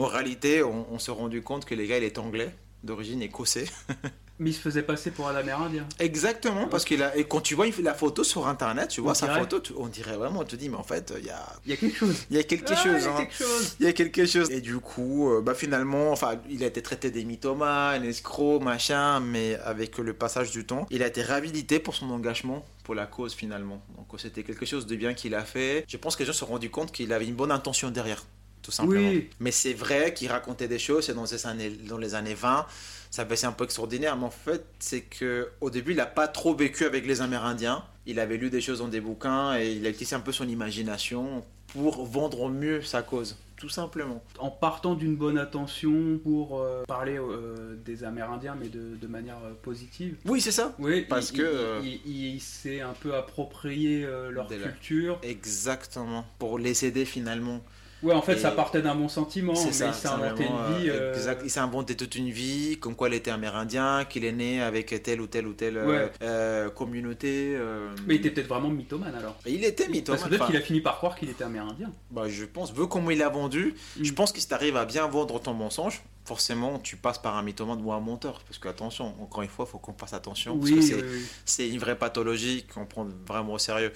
En 0.02 0.08
réalité, 0.08 0.64
on, 0.64 0.86
on 0.92 1.00
s'est 1.00 1.12
rendu 1.12 1.42
compte 1.42 1.66
que 1.66 1.76
les 1.76 1.88
gars, 1.88 1.98
il 1.98 2.04
est 2.04 2.18
anglais, 2.18 2.54
d'origine 2.84 3.22
écossais. 3.22 3.66
Mais 4.40 4.50
il 4.50 4.54
se 4.54 4.60
faisait 4.62 4.82
passer 4.82 5.12
pour 5.12 5.28
un 5.28 5.36
amérindien. 5.36 5.86
Exactement, 6.00 6.66
parce 6.68 6.84
qu'il 6.84 7.04
a. 7.04 7.16
Et 7.16 7.26
quand 7.26 7.42
tu 7.42 7.54
vois 7.54 7.68
la 7.84 7.94
photo 7.94 8.24
sur 8.24 8.48
internet, 8.48 8.90
tu 8.90 9.00
vois 9.00 9.12
On 9.12 9.14
sa 9.14 9.28
dirait. 9.28 9.40
photo, 9.42 9.60
tu- 9.60 9.74
on 9.78 9.86
dirait 9.86 10.18
vraiment, 10.18 10.40
on 10.40 10.44
te 10.46 10.56
dit, 10.56 10.68
mais 10.68 10.78
en 10.78 10.84
fait, 10.84 11.14
il 11.20 11.26
y 11.26 11.30
a, 11.30 11.46
Il 11.64 11.70
y 11.70 11.74
a 11.74 11.78
quelque 11.78 11.96
chose. 11.96 12.16
il 12.32 12.38
y 12.38 12.40
a 12.40 12.44
quelque 12.44 12.72
Ah, 12.72 12.76
chose. 12.76 12.96
Il 12.98 13.04
y 13.04 13.06
a 13.06 13.12
hein. 13.14 13.18
quelque 13.20 13.36
chose. 13.36 13.76
Il 13.80 13.86
y 13.86 13.90
a 13.90 13.94
quelque 13.94 14.26
chose. 14.26 14.50
Et 14.50 14.60
du 14.62 14.80
coup, 14.80 15.30
euh, 15.32 15.42
bah 15.42 15.54
finalement, 15.54 16.12
enfin, 16.12 16.40
il 16.50 16.64
a 16.64 16.68
été 16.68 16.82
traité 16.82 17.12
des 17.12 17.24
mythomanes, 17.24 18.04
escrocs, 18.04 18.64
machin, 18.64 19.20
mais 19.20 19.58
avec 19.64 20.00
le 20.00 20.14
passage 20.14 20.50
du 20.50 20.66
temps, 20.66 20.88
il 20.90 21.04
a 21.04 21.08
été 21.08 21.22
réhabilité 21.22 21.78
pour 21.78 21.94
son 21.94 22.10
engagement 22.10 22.66
pour 22.84 22.96
la 22.96 23.06
cause 23.06 23.36
finalement. 23.36 23.80
Donc 23.96 24.08
c'était 24.20 24.42
quelque 24.42 24.66
chose 24.66 24.88
de 24.88 24.96
bien 24.96 25.14
qu'il 25.14 25.36
a 25.36 25.44
fait. 25.46 25.86
Je 25.88 25.98
pense 25.98 26.16
que 26.16 26.24
les 26.24 26.26
gens 26.26 26.34
se 26.34 26.40
sont 26.40 26.48
rendus 26.48 26.72
compte 26.72 26.92
qu'il 26.92 27.14
avait 27.14 27.28
une 27.28 27.36
bonne 27.36 27.52
intention 27.52 27.92
derrière. 27.92 28.26
Tout 28.62 28.72
simplement. 28.72 29.10
Oui. 29.10 29.30
Mais 29.40 29.52
c'est 29.52 29.74
vrai 29.74 30.14
qu'il 30.14 30.30
racontait 30.30 30.68
des 30.68 30.80
choses, 30.80 31.06
c'est 31.06 31.14
dans, 31.14 31.24
les 31.26 31.46
années- 31.46 31.70
dans 31.88 31.98
les 31.98 32.16
années 32.16 32.34
20, 32.36 32.66
ça 33.10 33.26
paraissait 33.26 33.48
un 33.48 33.52
peu 33.52 33.64
extraordinaire, 33.66 34.16
mais 34.18 34.26
en 34.26 34.30
fait, 34.32 34.64
c'est 34.80 35.02
que 35.02 35.50
au 35.62 35.70
début, 35.70 35.92
il 35.92 35.98
n'a 35.98 36.06
pas 36.06 36.28
trop 36.28 36.56
vécu 36.56 36.86
avec 36.86 37.06
les 37.06 37.22
Amérindiens. 37.22 37.84
Il 38.06 38.20
avait 38.20 38.38
lu 38.38 38.50
des 38.50 38.62
choses 38.62 38.80
dans 38.80 38.88
des 38.88 39.02
bouquins 39.02 39.58
et 39.60 39.74
il 39.74 39.86
a 39.86 39.90
utilisé 39.90 40.16
un 40.16 40.20
peu 40.22 40.32
son 40.32 40.48
imagination 40.48 41.44
pour 41.68 42.06
vendre 42.06 42.42
au 42.42 42.50
mieux 42.50 42.82
sa 42.82 43.02
cause, 43.02 43.38
tout 43.58 43.70
simplement. 43.70 44.22
En 44.40 44.50
partant 44.50 44.94
d'une 44.96 45.16
bonne 45.16 45.38
intention 45.38 46.20
pour 46.24 46.60
euh, 46.60 46.84
parler 46.88 47.18
euh, 47.18 47.76
des 47.86 48.04
Amérindiens, 48.04 48.56
mais 48.60 48.68
de, 48.68 48.96
de 49.00 49.08
manière 49.08 49.38
euh, 49.46 49.54
positive. 49.62 50.18
Oui, 50.26 50.42
c'est 50.42 50.52
ça. 50.52 50.74
Oui, 50.80 51.02
Parce 51.08 51.32
il, 51.32 51.38
que, 51.38 51.80
il- 51.84 52.02
il, 52.06 52.26
il 52.36 52.42
s'est 52.42 52.82
un 52.82 52.94
peu 52.94 53.16
approprié 53.16 54.06
leur 54.32 54.48
culture. 54.48 55.20
Exactement. 55.24 56.26
Pour 56.40 56.58
les 56.60 56.86
aider 56.86 57.06
finalement. 57.06 57.62
Ouais, 58.04 58.14
en 58.14 58.22
fait, 58.22 58.34
Et- 58.34 58.40
ça 58.40 58.52
partait 58.52 58.82
d'un 58.82 58.96
bon 58.96 59.08
sentiment, 59.08 59.54
mais 59.54 59.62
il 59.68 59.74
s'est 59.74 59.84
inventé 60.08 60.44
une 60.46 60.80
vie. 60.80 60.90
euh, 60.90 61.12
euh, 61.12 61.14
exact. 61.14 61.42
Il 61.44 61.50
s'est 61.52 61.60
inventé 61.60 61.96
toute 61.96 62.16
une 62.16 62.30
vie, 62.32 62.78
comme 62.80 62.96
quoi 62.96 63.10
il 63.10 63.14
était 63.14 63.30
amérindien, 63.32 64.06
qu'il 64.06 64.26
est 64.26 64.32
né 64.32 64.62
avec 64.62 65.02
telle 65.04 65.22
ou 65.22 65.28
telle 65.28 65.46
ou 65.48 65.54
telle 65.54 65.78
euh, 65.78 65.86
Ouais. 65.88 66.12
euh, 66.24 66.70
communauté. 66.70 67.54
euh, 67.56 67.90
Mais 68.08 68.16
il 68.16 68.20
était 68.22 68.32
peut-être 68.32 68.48
vraiment 68.48 68.70
mythomane 68.70 69.14
alors. 69.16 69.36
Et 69.46 69.52
il 69.54 69.64
était 69.64 69.88
mythomane. 69.88 70.20
Parce 70.20 70.24
que 70.30 70.36
peut-être 70.36 70.48
qu'il 70.48 70.58
a 70.58 70.62
fini 70.62 70.82
par 70.82 70.98
croire 70.98 71.16
qu'il 71.16 71.30
était 71.30 71.44
amérindien. 71.44 71.92
bah, 72.10 72.24
je 72.28 72.46
pense, 72.46 72.74
vu 72.74 72.88
comment 72.88 73.12
il 73.12 73.22
a 73.22 73.30
vendu, 73.30 73.76
Mm. 73.98 74.04
je 74.04 74.14
pense 74.14 74.32
que 74.32 74.40
si 74.40 74.48
tu 74.48 74.54
arrives 74.54 74.78
à 74.78 74.86
bien 74.86 75.08
vendre 75.08 75.40
ton 75.40 75.54
mensonge, 75.54 76.02
forcément 76.26 76.80
tu 76.80 76.96
passes 76.98 77.18
par 77.20 77.36
un 77.38 77.44
mythomane 77.44 77.82
ou 77.84 77.92
un 77.92 78.00
menteur. 78.00 78.42
Parce 78.48 78.58
que 78.60 78.68
attention, 78.68 79.14
encore 79.22 79.44
une 79.44 79.50
fois, 79.50 79.66
il 79.68 79.72
faut 79.72 79.78
qu'on 79.78 79.94
fasse 79.94 80.14
attention. 80.14 80.58
Parce 80.58 80.72
que 80.72 80.82
c'est 80.82 80.96
oui, 80.96 81.02
oui. 81.04 81.26
c'est 81.46 81.70
une 81.70 81.80
vraie 81.80 81.98
pathologie 81.98 82.66
qu'on 82.74 82.86
prend 82.86 83.08
vraiment 83.28 83.54
au 83.54 83.58
sérieux. 83.60 83.92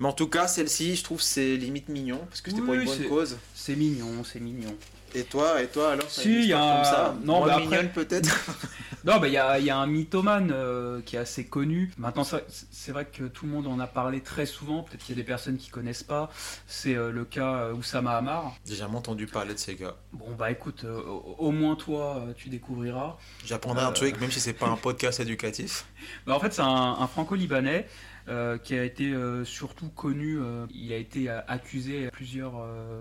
Mais 0.00 0.08
en 0.08 0.12
tout 0.12 0.28
cas, 0.28 0.46
celle-ci, 0.48 0.96
je 0.96 1.04
trouve 1.04 1.20
c'est 1.22 1.56
limite 1.56 1.88
mignon 1.88 2.18
parce 2.28 2.40
que 2.40 2.50
c'était 2.50 2.62
pour 2.62 2.74
une 2.74 2.84
bonne 2.84 2.96
c'est- 2.98 3.04
cause. 3.08 3.38
c'est 3.54 3.76
mignon, 3.76 4.24
c'est 4.24 4.40
mignon. 4.40 4.74
Et 5.16 5.22
toi, 5.22 5.62
et 5.62 5.68
toi 5.68 5.92
alors 5.92 6.10
Si, 6.10 6.28
il 6.42 6.46
y 6.46 6.52
a- 6.52 6.58
comme 6.58 6.84
ça 6.84 7.14
non, 7.22 7.44
après- 7.44 7.60
mignonne 7.62 7.90
peut-être. 7.90 8.50
Non, 9.04 9.18
bah 9.18 9.28
il 9.28 9.34
y 9.34 9.36
a, 9.36 9.58
il 9.58 9.66
y 9.66 9.70
a 9.70 9.76
un 9.76 9.86
mythomane 9.86 10.50
euh, 10.50 11.02
qui 11.02 11.16
est 11.16 11.18
assez 11.18 11.44
connu. 11.44 11.92
Maintenant, 11.98 12.24
c'est 12.24 12.90
vrai 12.90 13.04
que 13.04 13.24
tout 13.24 13.44
le 13.44 13.52
monde 13.52 13.66
en 13.66 13.78
a 13.78 13.86
parlé 13.86 14.22
très 14.22 14.46
souvent. 14.46 14.82
Peut-être 14.82 15.04
qu'il 15.04 15.14
y 15.14 15.18
a 15.20 15.22
des 15.22 15.26
personnes 15.26 15.58
qui 15.58 15.68
connaissent 15.68 16.02
pas. 16.02 16.30
C'est 16.66 16.94
euh, 16.94 17.10
le 17.12 17.26
cas 17.26 17.54
euh, 17.54 17.74
Oussama 17.74 18.16
Hamar. 18.16 18.54
J'ai 18.66 18.76
jamais 18.76 18.96
entendu 18.96 19.26
parler 19.26 19.52
de 19.52 19.58
ces 19.58 19.74
gars. 19.74 19.94
Bon, 20.14 20.34
bah 20.38 20.50
écoute, 20.50 20.84
euh, 20.84 21.02
au, 21.36 21.50
moins 21.50 21.76
toi, 21.76 22.24
tu 22.38 22.48
découvriras. 22.48 23.18
J'apprendrai 23.44 23.84
un 23.84 23.92
truc, 23.92 24.18
même 24.22 24.30
si 24.30 24.40
c'est 24.40 24.54
pas 24.54 24.68
un 24.68 24.76
podcast 24.88 25.20
éducatif. 25.20 25.84
Bah, 26.26 26.34
en 26.34 26.40
fait, 26.40 26.54
c'est 26.54 26.62
un, 26.62 26.96
un 26.98 27.06
franco-libanais 27.06 27.86
euh, 28.28 28.58
qui 28.58 28.74
a 28.74 28.84
été 28.84 29.12
euh, 29.12 29.44
surtout 29.44 29.88
connu. 29.88 30.38
euh, 30.38 30.66
il 30.74 30.92
a 30.92 30.96
été 30.96 31.28
accusé 31.28 32.06
à 32.06 32.10
plusieurs 32.10 32.54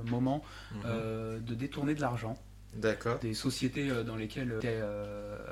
moments 0.06 0.44
Mhm. 0.74 1.42
de 1.42 1.54
détourner 1.56 1.96
de 1.96 2.02
l'argent 2.02 2.38
D'accord. 2.76 3.20
des 3.20 3.34
sociétés 3.34 3.90
dans 4.06 4.16
lesquelles 4.16 4.50
il 4.54 4.58
était 4.58 4.82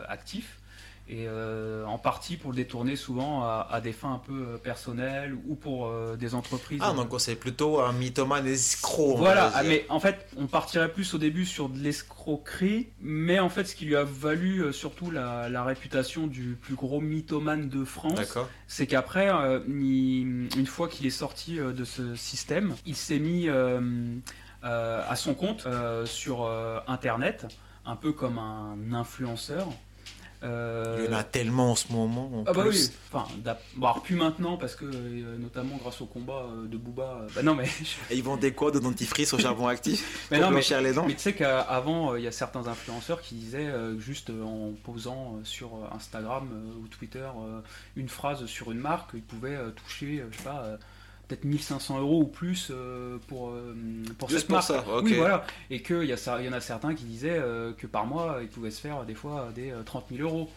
actif. 0.07 0.60
Et 1.09 1.25
euh, 1.27 1.83
en 1.87 1.97
partie 1.97 2.37
pour 2.37 2.51
le 2.51 2.55
détourner 2.55 2.95
souvent 2.95 3.43
à, 3.43 3.67
à 3.69 3.81
des 3.81 3.91
fins 3.91 4.13
un 4.13 4.17
peu 4.17 4.33
euh, 4.53 4.57
personnelles 4.57 5.35
ou 5.45 5.55
pour 5.55 5.87
euh, 5.87 6.15
des 6.15 6.35
entreprises. 6.35 6.79
Ah, 6.81 6.93
donc 6.93 7.09
c'est 7.19 7.35
plutôt 7.35 7.81
un 7.81 7.91
mythomane 7.91 8.47
escroc. 8.47 9.17
Voilà, 9.17 9.51
ah, 9.53 9.63
mais 9.63 9.85
en 9.89 9.99
fait, 9.99 10.25
on 10.37 10.47
partirait 10.47 10.89
plus 10.91 11.13
au 11.13 11.17
début 11.17 11.45
sur 11.45 11.67
de 11.67 11.77
l'escroquerie, 11.79 12.87
mais 13.01 13.39
en 13.39 13.49
fait, 13.49 13.65
ce 13.65 13.75
qui 13.75 13.83
lui 13.85 13.97
a 13.97 14.05
valu 14.05 14.59
euh, 14.63 14.71
surtout 14.71 15.11
la, 15.11 15.49
la 15.49 15.63
réputation 15.65 16.27
du 16.27 16.55
plus 16.61 16.75
gros 16.75 17.01
mythomane 17.01 17.67
de 17.67 17.83
France, 17.83 18.19
c'est 18.67 18.87
qu'après, 18.87 19.29
il- 19.67 20.47
une 20.57 20.67
fois 20.67 20.87
qu'il 20.87 21.05
est 21.05 21.09
sorti 21.09 21.57
de 21.57 21.83
ce 21.83 22.15
système, 22.15 22.73
il 22.85 22.95
s'est 22.95 23.19
mis 23.19 23.49
à 24.63 25.15
son 25.15 25.33
compte 25.33 25.67
sur 26.05 26.49
Internet, 26.87 27.47
un 27.85 27.95
peu 27.95 28.11
comme 28.13 28.37
un 28.37 28.77
influenceur. 28.93 29.67
Euh, 30.43 31.03
Il 31.05 31.11
y 31.11 31.15
en 31.15 31.17
a 31.17 31.23
tellement 31.23 31.71
en 31.71 31.75
ce 31.75 31.91
moment. 31.91 32.31
En 32.33 32.43
ah 32.47 32.53
bah 32.53 32.63
plus. 32.63 32.87
oui, 32.87 32.95
enfin, 33.11 33.27
alors 33.79 34.01
plus 34.01 34.15
maintenant 34.15 34.57
parce 34.57 34.75
que 34.75 34.85
euh, 34.85 35.37
notamment 35.37 35.77
grâce 35.77 36.01
au 36.01 36.07
combat 36.07 36.47
euh, 36.47 36.67
de 36.67 36.77
Booba, 36.77 37.27
bah 37.35 37.43
non 37.43 37.53
mais, 37.53 37.69
Et 38.09 38.15
ils 38.15 38.23
vendent 38.23 38.39
des 38.39 38.51
quoi 38.51 38.71
de 38.71 38.79
dentifrice 38.79 39.33
au 39.33 39.37
charbon 39.39 39.67
actif 39.67 40.27
mais 40.31 40.39
pour 40.39 40.49
non 40.49 40.55
mais 40.55 40.81
les 40.81 40.93
dents 40.93 41.05
Mais 41.05 41.13
tu 41.13 41.19
sais 41.19 41.33
qu'avant, 41.33 42.15
il 42.15 42.23
y 42.23 42.27
a 42.27 42.31
certains 42.31 42.67
influenceurs 42.67 43.21
qui 43.21 43.35
disaient, 43.35 43.71
juste 43.99 44.31
en 44.31 44.71
posant 44.83 45.39
sur 45.43 45.71
Instagram 45.93 46.49
ou 46.81 46.87
Twitter 46.87 47.27
une 47.95 48.09
phrase 48.09 48.45
sur 48.45 48.71
une 48.71 48.79
marque, 48.79 49.11
ils 49.13 49.21
pouvaient 49.21 49.59
toucher, 49.75 50.23
je 50.31 50.37
sais 50.37 50.43
pas, 50.43 50.77
peut-être 51.31 51.45
1500 51.45 51.99
euros 51.99 52.21
ou 52.23 52.27
plus 52.27 52.67
euh, 52.71 53.17
pour, 53.27 53.49
euh, 53.51 53.73
pour 54.17 54.27
Juste 54.29 54.41
cette 54.41 54.47
pour 54.47 54.55
marque. 54.57 54.67
ça. 54.67 54.83
Oui, 55.03 55.13
voilà. 55.13 55.45
Et 55.69 55.81
qu'il 55.81 56.03
y, 56.03 56.11
a 56.11 56.17
ça- 56.17 56.41
il 56.41 56.45
y 56.45 56.49
en 56.49 56.53
a 56.53 56.59
certains 56.59 56.93
qui 56.93 57.05
disaient 57.05 57.29
euh, 57.39 57.71
que 57.73 57.87
par 57.87 58.05
mois, 58.05 58.39
ils 58.41 58.49
pouvaient 58.49 58.71
se 58.71 58.81
faire 58.81 59.05
des 59.05 59.15
fois 59.15 59.49
des 59.55 59.71
euh, 59.71 59.83
30 59.83 60.05
000 60.13 60.27
euros. 60.27 60.49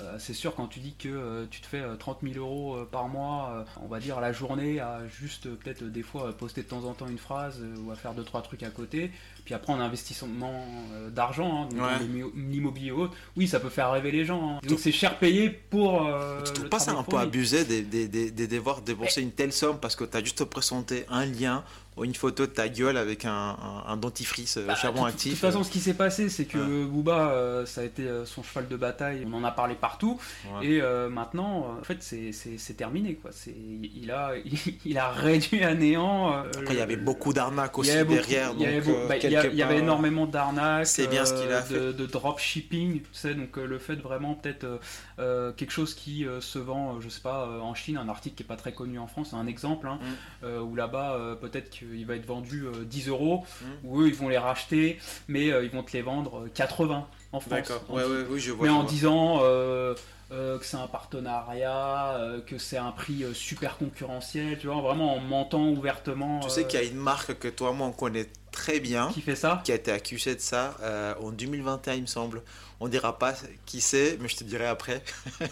Euh, 0.00 0.16
c'est 0.18 0.34
sûr, 0.34 0.54
quand 0.54 0.66
tu 0.66 0.80
dis 0.80 0.94
que 0.94 1.08
euh, 1.08 1.46
tu 1.50 1.60
te 1.60 1.66
fais 1.66 1.80
euh, 1.80 1.96
30 1.96 2.18
000 2.22 2.34
euros 2.38 2.76
euh, 2.76 2.88
par 2.90 3.08
mois, 3.08 3.52
euh, 3.54 3.64
on 3.82 3.86
va 3.86 4.00
dire 4.00 4.18
à 4.18 4.20
la 4.20 4.32
journée, 4.32 4.80
à 4.80 5.00
juste 5.08 5.46
euh, 5.46 5.54
peut-être 5.62 5.82
euh, 5.82 5.88
des 5.90 6.02
fois 6.02 6.28
euh, 6.28 6.32
poster 6.32 6.62
de 6.62 6.68
temps 6.68 6.84
en 6.84 6.94
temps 6.94 7.06
une 7.08 7.18
phrase 7.18 7.60
euh, 7.60 7.74
ou 7.84 7.90
à 7.90 7.94
faire 7.96 8.14
deux 8.14 8.24
trois 8.24 8.42
trucs 8.42 8.62
à 8.62 8.70
côté, 8.70 9.10
puis 9.44 9.54
après 9.54 9.72
en 9.72 9.80
investissement 9.80 10.64
euh, 10.92 11.10
d'argent, 11.10 11.68
hein, 11.72 11.98
Ouais. 12.00 12.06
l'immobilier 12.36 12.92
ou 12.92 13.02
autre, 13.02 13.14
oui, 13.36 13.46
ça 13.48 13.60
peut 13.60 13.68
faire 13.68 13.90
rêver 13.92 14.10
les 14.10 14.24
gens. 14.24 14.56
hein. 14.56 14.60
Donc 14.66 14.78
c'est 14.80 14.92
cher 14.92 15.18
payé 15.18 15.50
pour. 15.50 16.06
euh, 16.06 16.42
Tu 16.44 16.52
trouves 16.52 16.64
le 16.64 16.70
pas 16.70 16.78
ça 16.78 16.92
un 16.92 17.02
peu 17.02 17.16
abusé 17.18 17.64
de, 17.64 17.80
de, 17.80 18.06
de- 18.06 18.30
de 18.30 18.46
devoir 18.46 18.80
débourser 18.82 19.22
une 19.22 19.32
telle 19.32 19.52
somme 19.52 19.78
parce 19.80 19.96
que 19.96 20.04
tu 20.04 20.16
as 20.16 20.24
juste 20.24 20.44
présenté 20.44 21.04
un 21.08 21.26
lien 21.26 21.62
une 22.04 22.14
photo 22.14 22.46
de 22.46 22.50
ta 22.52 22.68
gueule 22.68 22.96
avec 22.96 23.24
un, 23.24 23.30
un- 23.32 23.84
un 23.86 23.96
dentifrice 23.96 24.56
euh, 24.56 24.66
Bah, 24.66 24.74
charbon 24.74 25.04
actif 25.04 25.32
De 25.32 25.36
toute 25.36 25.40
façon, 25.40 25.64
ce 25.64 25.70
qui 25.70 25.80
s'est 25.80 25.94
passé, 25.94 26.28
c'est 26.28 26.44
que 26.44 26.58
Ouais. 26.58 26.84
Booba, 26.86 27.30
euh, 27.32 27.66
ça 27.66 27.80
a 27.82 27.84
été 27.84 28.02
euh, 28.06 28.24
son 28.24 28.42
cheval 28.42 28.68
de 28.68 28.76
bataille. 28.76 29.26
On 29.30 29.34
en 29.34 29.44
a 29.44 29.50
parlé 29.50 29.74
partout. 29.74 30.20
Ouais. 30.58 30.66
Et 30.66 30.82
euh, 30.82 31.08
maintenant, 31.08 31.64
euh, 31.76 31.80
en 31.80 31.84
fait, 31.84 32.02
c'est- 32.02 32.32
terminé. 32.76 33.14
Quoi. 33.14 33.30
Il 33.46 34.10
a, 34.10 34.32
il 34.84 34.98
a 34.98 35.10
réduit 35.10 35.62
à 35.64 35.74
néant. 35.74 36.32
euh, 36.32 36.42
Après, 36.58 36.74
il 36.74 36.78
y 36.78 36.80
avait 36.80 36.96
beaucoup 36.96 37.32
d'arnaques 37.32 37.78
aussi 37.78 37.90
beaucoup- 37.98 38.12
derrière. 38.14 38.52
il 38.56 38.62
y 38.62 38.66
avait 38.66 38.76
donc, 38.76 38.84
beaucoup- 38.86 38.96
euh, 38.98 39.08
bah, 39.08 39.16
il 39.16 39.30
y 39.30 39.36
a- 39.36 39.42
quelque 39.42 39.52
il 39.54 39.58
y 39.58 39.62
avait 39.62 39.74
part, 39.74 39.82
énormément 39.82 40.26
d'arnaques, 40.26 40.86
C'est 40.86 41.06
bien 41.08 41.24
ce 41.24 41.34
qu'il 41.34 41.50
a 41.52 41.64
euh, 41.72 41.92
de, 41.92 41.92
de 41.92 42.06
dropshipping, 42.06 43.00
tu 43.02 43.08
sais, 43.12 43.34
donc 43.34 43.56
euh, 43.58 43.66
le 43.66 43.78
fait 43.78 43.96
vraiment 43.96 44.34
peut-être 44.34 44.64
euh, 44.64 44.78
euh, 45.18 45.52
quelque 45.52 45.70
chose 45.72 45.94
qui 45.94 46.26
euh, 46.26 46.40
se 46.40 46.58
vend, 46.58 46.94
euh, 46.96 47.00
je 47.00 47.08
sais 47.08 47.20
pas, 47.20 47.46
euh, 47.46 47.60
en 47.60 47.74
Chine, 47.74 47.96
un 47.96 48.08
article 48.08 48.36
qui 48.36 48.42
est 48.42 48.46
pas 48.46 48.56
très 48.56 48.72
connu 48.72 48.98
en 48.98 49.06
France, 49.06 49.34
un 49.34 49.46
exemple, 49.46 49.86
hein, 49.88 49.98
Mm. 50.00 50.44
euh, 50.44 50.60
où 50.60 50.74
là-bas 50.74 51.14
euh, 51.14 51.34
peut-être 51.34 51.70
qu'il 51.90 52.06
va 52.06 52.14
être 52.16 52.26
vendu 52.26 52.64
euh, 52.66 52.84
10 52.84 53.08
euros, 53.08 53.44
Mm. 53.62 53.66
ou 53.84 54.00
eux 54.02 54.08
ils 54.08 54.14
vont 54.14 54.28
les 54.28 54.38
racheter, 54.38 54.98
mais 55.28 55.50
euh, 55.50 55.64
ils 55.64 55.70
vont 55.70 55.82
te 55.82 55.92
les 55.92 56.02
vendre 56.02 56.40
euh, 56.44 56.50
80 56.54 57.06
en 57.32 57.40
France. 57.40 57.50
D'accord. 57.52 57.84
Ouais, 57.88 58.04
ouais, 58.04 58.24
oui, 58.28 58.40
je 58.40 58.52
vois. 58.52 58.66
mais 58.66 58.72
je 58.72 58.76
en 58.78 58.82
vois. 58.82 58.90
disant 58.90 59.38
euh, 59.42 59.94
euh, 60.32 60.58
que 60.58 60.64
c'est 60.64 60.76
un 60.76 60.86
partenariat, 60.86 62.14
euh, 62.16 62.40
que 62.40 62.58
c'est 62.58 62.76
un 62.76 62.92
prix 62.92 63.24
euh, 63.24 63.34
super 63.34 63.76
concurrentiel, 63.78 64.58
tu 64.58 64.66
vois, 64.68 64.80
vraiment 64.80 65.16
en 65.16 65.20
mentant 65.20 65.68
ouvertement. 65.68 66.40
Tu 66.40 66.50
sais 66.50 66.60
euh, 66.60 66.64
qu'il 66.64 66.80
y 66.80 66.82
a 66.82 66.86
une 66.86 66.96
marque 66.96 67.38
que 67.38 67.48
toi, 67.48 67.72
moi, 67.72 67.86
on 67.88 67.92
connaît 67.92 68.26
très 68.52 68.80
bien. 68.80 69.10
qui 69.12 69.20
fait 69.20 69.36
ça 69.36 69.60
qui 69.64 69.72
a 69.72 69.76
été 69.76 69.92
accusé 69.92 70.34
de 70.34 70.40
ça 70.40 70.76
euh, 70.82 71.14
en 71.22 71.30
2021, 71.30 71.94
il 71.94 72.02
me 72.02 72.06
semble. 72.06 72.42
On 72.80 72.88
dira 72.88 73.18
pas 73.18 73.34
qui 73.66 73.80
c'est, 73.80 74.16
mais 74.20 74.28
je 74.28 74.36
te 74.36 74.44
dirai 74.44 74.66
après. 74.66 75.02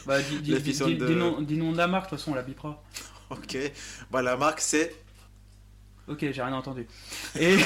Bah, 0.07 0.21
dis, 0.23 0.39
dis, 0.43 0.55
dis- 0.61 0.79
de- 0.79 1.07
dis 1.07 1.15
nom, 1.15 1.41
dis 1.43 1.57
nom 1.59 1.73
de 1.73 1.77
la 1.77 1.87
marque, 1.87 2.07
de 2.07 2.11
toute 2.11 2.19
façon 2.21 2.33
on 2.33 2.35
la 2.35 2.43
bipera. 2.43 2.83
ok. 3.31 3.59
Bah, 4.11 4.23
la 4.23 4.37
marque 4.37 4.61
c'est. 4.61 4.95
Ok, 6.09 6.19
j'ai 6.21 6.43
rien 6.43 6.53
entendu. 6.55 6.87
Et 7.39 7.57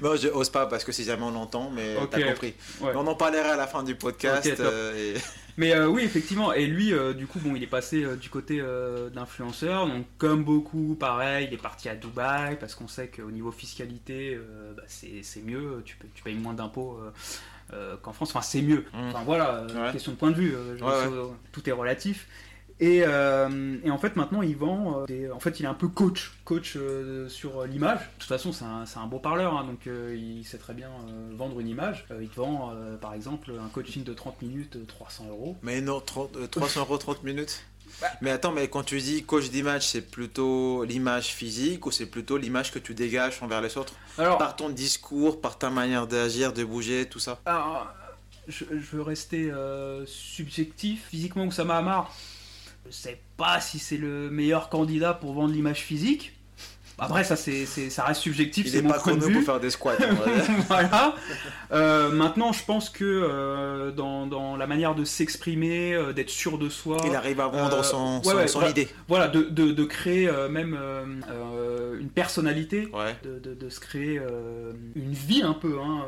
Non, 0.00 0.16
je 0.16 0.28
ose 0.28 0.50
pas 0.50 0.66
parce 0.66 0.84
que 0.84 0.92
si 0.92 1.04
jamais 1.04 1.22
on 1.24 1.30
l'entend, 1.32 1.70
mais 1.70 1.96
Ok. 2.00 2.10
t'as 2.10 2.22
compris. 2.22 2.54
Ouais. 2.80 2.92
On 2.94 3.06
en 3.06 3.14
parlera 3.14 3.50
à 3.50 3.56
la 3.56 3.66
fin 3.66 3.82
du 3.82 3.94
podcast. 3.94 4.46
Euh, 4.60 5.14
et- 5.16 5.20
Mais 5.58 5.74
euh, 5.74 5.86
oui, 5.86 6.02
effectivement. 6.04 6.54
Et 6.54 6.64
lui, 6.66 6.94
euh, 6.94 7.12
du 7.12 7.26
coup, 7.26 7.38
bon, 7.38 7.54
il 7.54 7.62
est 7.62 7.66
passé 7.66 8.06
du 8.16 8.30
côté 8.30 8.62
d'influenceur. 9.12 9.86
Donc, 9.86 10.06
comme 10.18 10.44
beaucoup, 10.44 10.96
pareil, 10.98 11.48
il 11.50 11.54
est 11.54 11.60
parti 11.60 11.88
à 11.90 11.94
Dubaï 11.94 12.56
parce 12.58 12.74
qu'on 12.74 12.88
sait 12.88 13.08
qu'au 13.08 13.30
niveau 13.30 13.52
fiscalité, 13.52 14.38
bah, 14.76 14.82
c'est 14.86 15.42
mieux. 15.44 15.82
Tu, 15.84 15.96
payes- 15.96 16.10
tu 16.14 16.22
payes 16.22 16.34
moins 16.36 16.54
d'impôts 16.54 16.98
qu'en 18.02 18.12
France. 18.12 18.30
Enfin, 18.30 18.40
c'est 18.42 18.62
mieux. 18.62 18.86
Mm. 18.94 19.08
Enfin, 19.10 19.22
voilà, 19.26 19.66
Ouais. 19.66 19.92
question 19.92 20.12
de 20.12 20.16
point 20.16 20.30
de 20.30 20.36
vue. 20.36 20.54
Ouais, 20.54 20.82
euh, 20.90 21.26
Tout 21.52 21.68
est 21.68 21.72
relatif. 21.72 22.26
Et, 22.82 23.04
euh, 23.06 23.76
et 23.84 23.90
en 23.92 23.98
fait, 23.98 24.16
maintenant, 24.16 24.42
il 24.42 24.56
vend. 24.56 25.02
euh, 25.02 25.06
des- 25.06 25.30
En 25.30 25.38
fait, 25.38 25.60
il 25.60 25.64
est 25.64 25.68
un 25.68 25.74
peu 25.74 25.86
coach, 25.86 26.32
coach 26.44 26.74
euh, 26.76 27.28
sur 27.28 27.64
l'image. 27.64 28.00
De 28.00 28.04
toute 28.18 28.28
façon, 28.28 28.52
c'est 28.52 28.64
un, 28.64 28.84
un 28.96 29.06
beau 29.06 29.20
parleur, 29.20 29.56
hein, 29.56 29.62
donc 29.64 29.86
euh, 29.86 30.16
il 30.18 30.44
sait 30.44 30.58
très 30.58 30.74
bien 30.74 30.90
vendre 31.36 31.60
une 31.60 31.68
image. 31.68 32.04
Il 32.20 32.28
te 32.28 32.34
vend, 32.36 32.72
par 33.00 33.14
exemple, 33.14 33.52
un 33.52 33.68
coaching 33.68 34.02
de 34.02 34.12
30 34.12 34.42
minutes, 34.42 34.74
euh, 34.76 34.84
300 34.86 35.26
euros. 35.30 35.56
Mais 35.62 35.80
non, 35.80 36.00
30, 36.00 36.36
euh, 36.36 36.48
300 36.48 36.80
euros 36.80 36.98
30 36.98 37.22
minutes 37.22 37.62
Bah. 38.00 38.08
Mais 38.20 38.30
attends, 38.30 38.52
mais 38.52 38.68
quand 38.68 38.82
tu 38.82 38.98
dis 39.00 39.22
coach 39.22 39.50
d'image, 39.50 39.86
c'est 39.86 40.00
plutôt 40.00 40.82
l'image 40.82 41.26
physique 41.28 41.84
ou 41.86 41.90
c'est 41.92 42.06
plutôt 42.06 42.36
l'image 42.38 42.72
que 42.72 42.78
tu 42.80 42.94
dégages 42.94 43.38
envers 43.42 43.60
les 43.60 43.76
autres? 43.78 43.92
Alors, 44.18 44.38
Par 44.38 44.56
ton 44.56 44.70
discours, 44.70 45.40
par 45.40 45.56
ta 45.58 45.68
manière 45.70 46.06
d'agir, 46.08 46.52
de 46.52 46.64
bouger, 46.64 47.06
tout 47.06 47.18
ça? 47.20 47.38
Alors, 47.44 47.86
je, 48.48 48.64
je 48.70 48.96
veux 48.96 49.02
rester 49.02 49.52
subjectif. 50.06 51.06
Physiquement, 51.10 51.44
Oussama 51.44 51.76
Hamar, 51.76 52.10
je 52.86 52.90
sais 52.92 53.20
pas 53.36 53.60
si 53.60 53.78
c'est 53.78 53.96
le 53.96 54.30
meilleur 54.30 54.68
candidat 54.68 55.14
pour 55.14 55.32
vendre 55.34 55.52
l'image 55.54 55.80
physique. 55.80 56.32
Après, 56.98 57.24
ça, 57.24 57.34
c'est, 57.36 57.66
c'est- 57.66 57.90
ça 57.90 58.04
reste 58.04 58.20
subjectif, 58.20 58.66
Il 58.66 58.70
c'est 58.72 58.78
est 58.78 58.82
mon 58.82 58.90
pas 58.90 58.98
connu 59.00 59.32
pour 59.32 59.42
faire 59.42 59.58
des 59.58 59.70
squats. 59.70 59.96
voilà. 60.68 61.16
Euh, 61.72 62.10
maintenant, 62.12 62.52
je 62.52 62.62
pense 62.64 62.90
que 62.90 63.02
euh, 63.04 63.90
dans, 63.90 64.26
dans 64.26 64.56
la 64.56 64.66
manière 64.68 64.94
de 64.94 65.04
s'exprimer, 65.04 65.94
euh, 65.94 66.12
d'être 66.12 66.28
sûr 66.30 66.58
de 66.58 66.68
soi, 66.68 66.98
Il 67.06 67.16
arrive 67.16 67.40
à 67.40 67.48
vendre 67.48 67.82
son, 67.84 68.18
ouais, 68.18 68.22
son, 68.30 68.36
ouais, 68.36 68.46
son 68.46 68.60
vra- 68.60 68.70
idée. 68.70 68.88
voilà, 69.08 69.26
de, 69.28 69.42
de, 69.42 69.72
de 69.72 69.84
créer 69.84 70.30
même 70.50 70.78
une 72.00 72.10
personnalité, 72.10 72.88
Ouais. 72.92 73.16
de, 73.24 73.68
se 73.68 73.80
créer 73.80 74.20
une 74.94 75.12
vie 75.12 75.42
un 75.42 75.54
peu. 75.54 75.78
hein, 75.80 76.04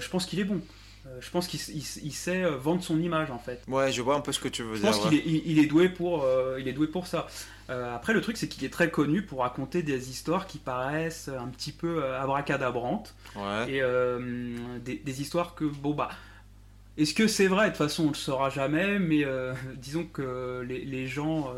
je 0.00 0.08
pense 0.08 0.24
qu'il 0.26 0.38
est 0.40 0.44
bon. 0.44 0.60
Euh, 1.08 1.18
je 1.20 1.30
pense 1.30 1.46
qu'il 1.48 1.58
il 2.04 2.12
sait 2.12 2.42
euh, 2.44 2.56
vendre 2.56 2.82
son 2.82 3.00
image 3.00 3.30
en 3.30 3.38
fait. 3.38 3.62
Ouais, 3.66 3.90
je 3.90 4.02
vois 4.02 4.14
un 4.16 4.20
peu 4.20 4.32
ce 4.32 4.40
que 4.40 4.48
tu 4.48 4.62
veux 4.62 4.74
Je 4.76 4.80
dire. 4.82 4.90
pense 4.90 5.04
ouais. 5.04 5.10
qu'il 5.10 5.18
est, 5.18 5.22
il, 5.26 5.52
il 5.52 5.58
est 5.58 5.66
doué 5.66 5.88
pour, 5.88 6.22
euh, 6.24 6.58
il 6.60 6.68
est 6.68 6.72
doué 6.72 6.86
pour 6.86 7.06
ça. 7.06 7.26
Euh, 7.70 7.94
après, 7.94 8.12
le 8.12 8.20
truc, 8.20 8.36
c'est 8.36 8.48
qu'il 8.48 8.64
est 8.64 8.72
très 8.72 8.90
connu 8.90 9.22
pour 9.22 9.40
raconter 9.40 9.82
des 9.82 10.10
histoires 10.10 10.46
qui 10.46 10.58
paraissent 10.58 11.28
un 11.28 11.48
petit 11.48 11.72
peu 11.72 12.04
abracadabrantes 12.04 13.14
Ouais. 13.36 13.70
et 13.72 13.82
euh, 13.82 14.56
des, 14.84 14.96
des 14.96 15.20
histoires 15.22 15.54
que 15.54 15.64
bon 15.64 15.94
bah. 15.94 16.08
Est-ce 16.96 17.14
que 17.14 17.28
c'est 17.28 17.46
vrai? 17.46 17.66
De 17.66 17.68
toute 17.70 17.78
façon, 17.78 18.06
on 18.06 18.08
le 18.08 18.14
saura 18.14 18.50
jamais, 18.50 18.98
mais 18.98 19.24
disons 19.76 20.04
que 20.04 20.64
les, 20.66 20.84
les 20.84 21.06
gens 21.06 21.52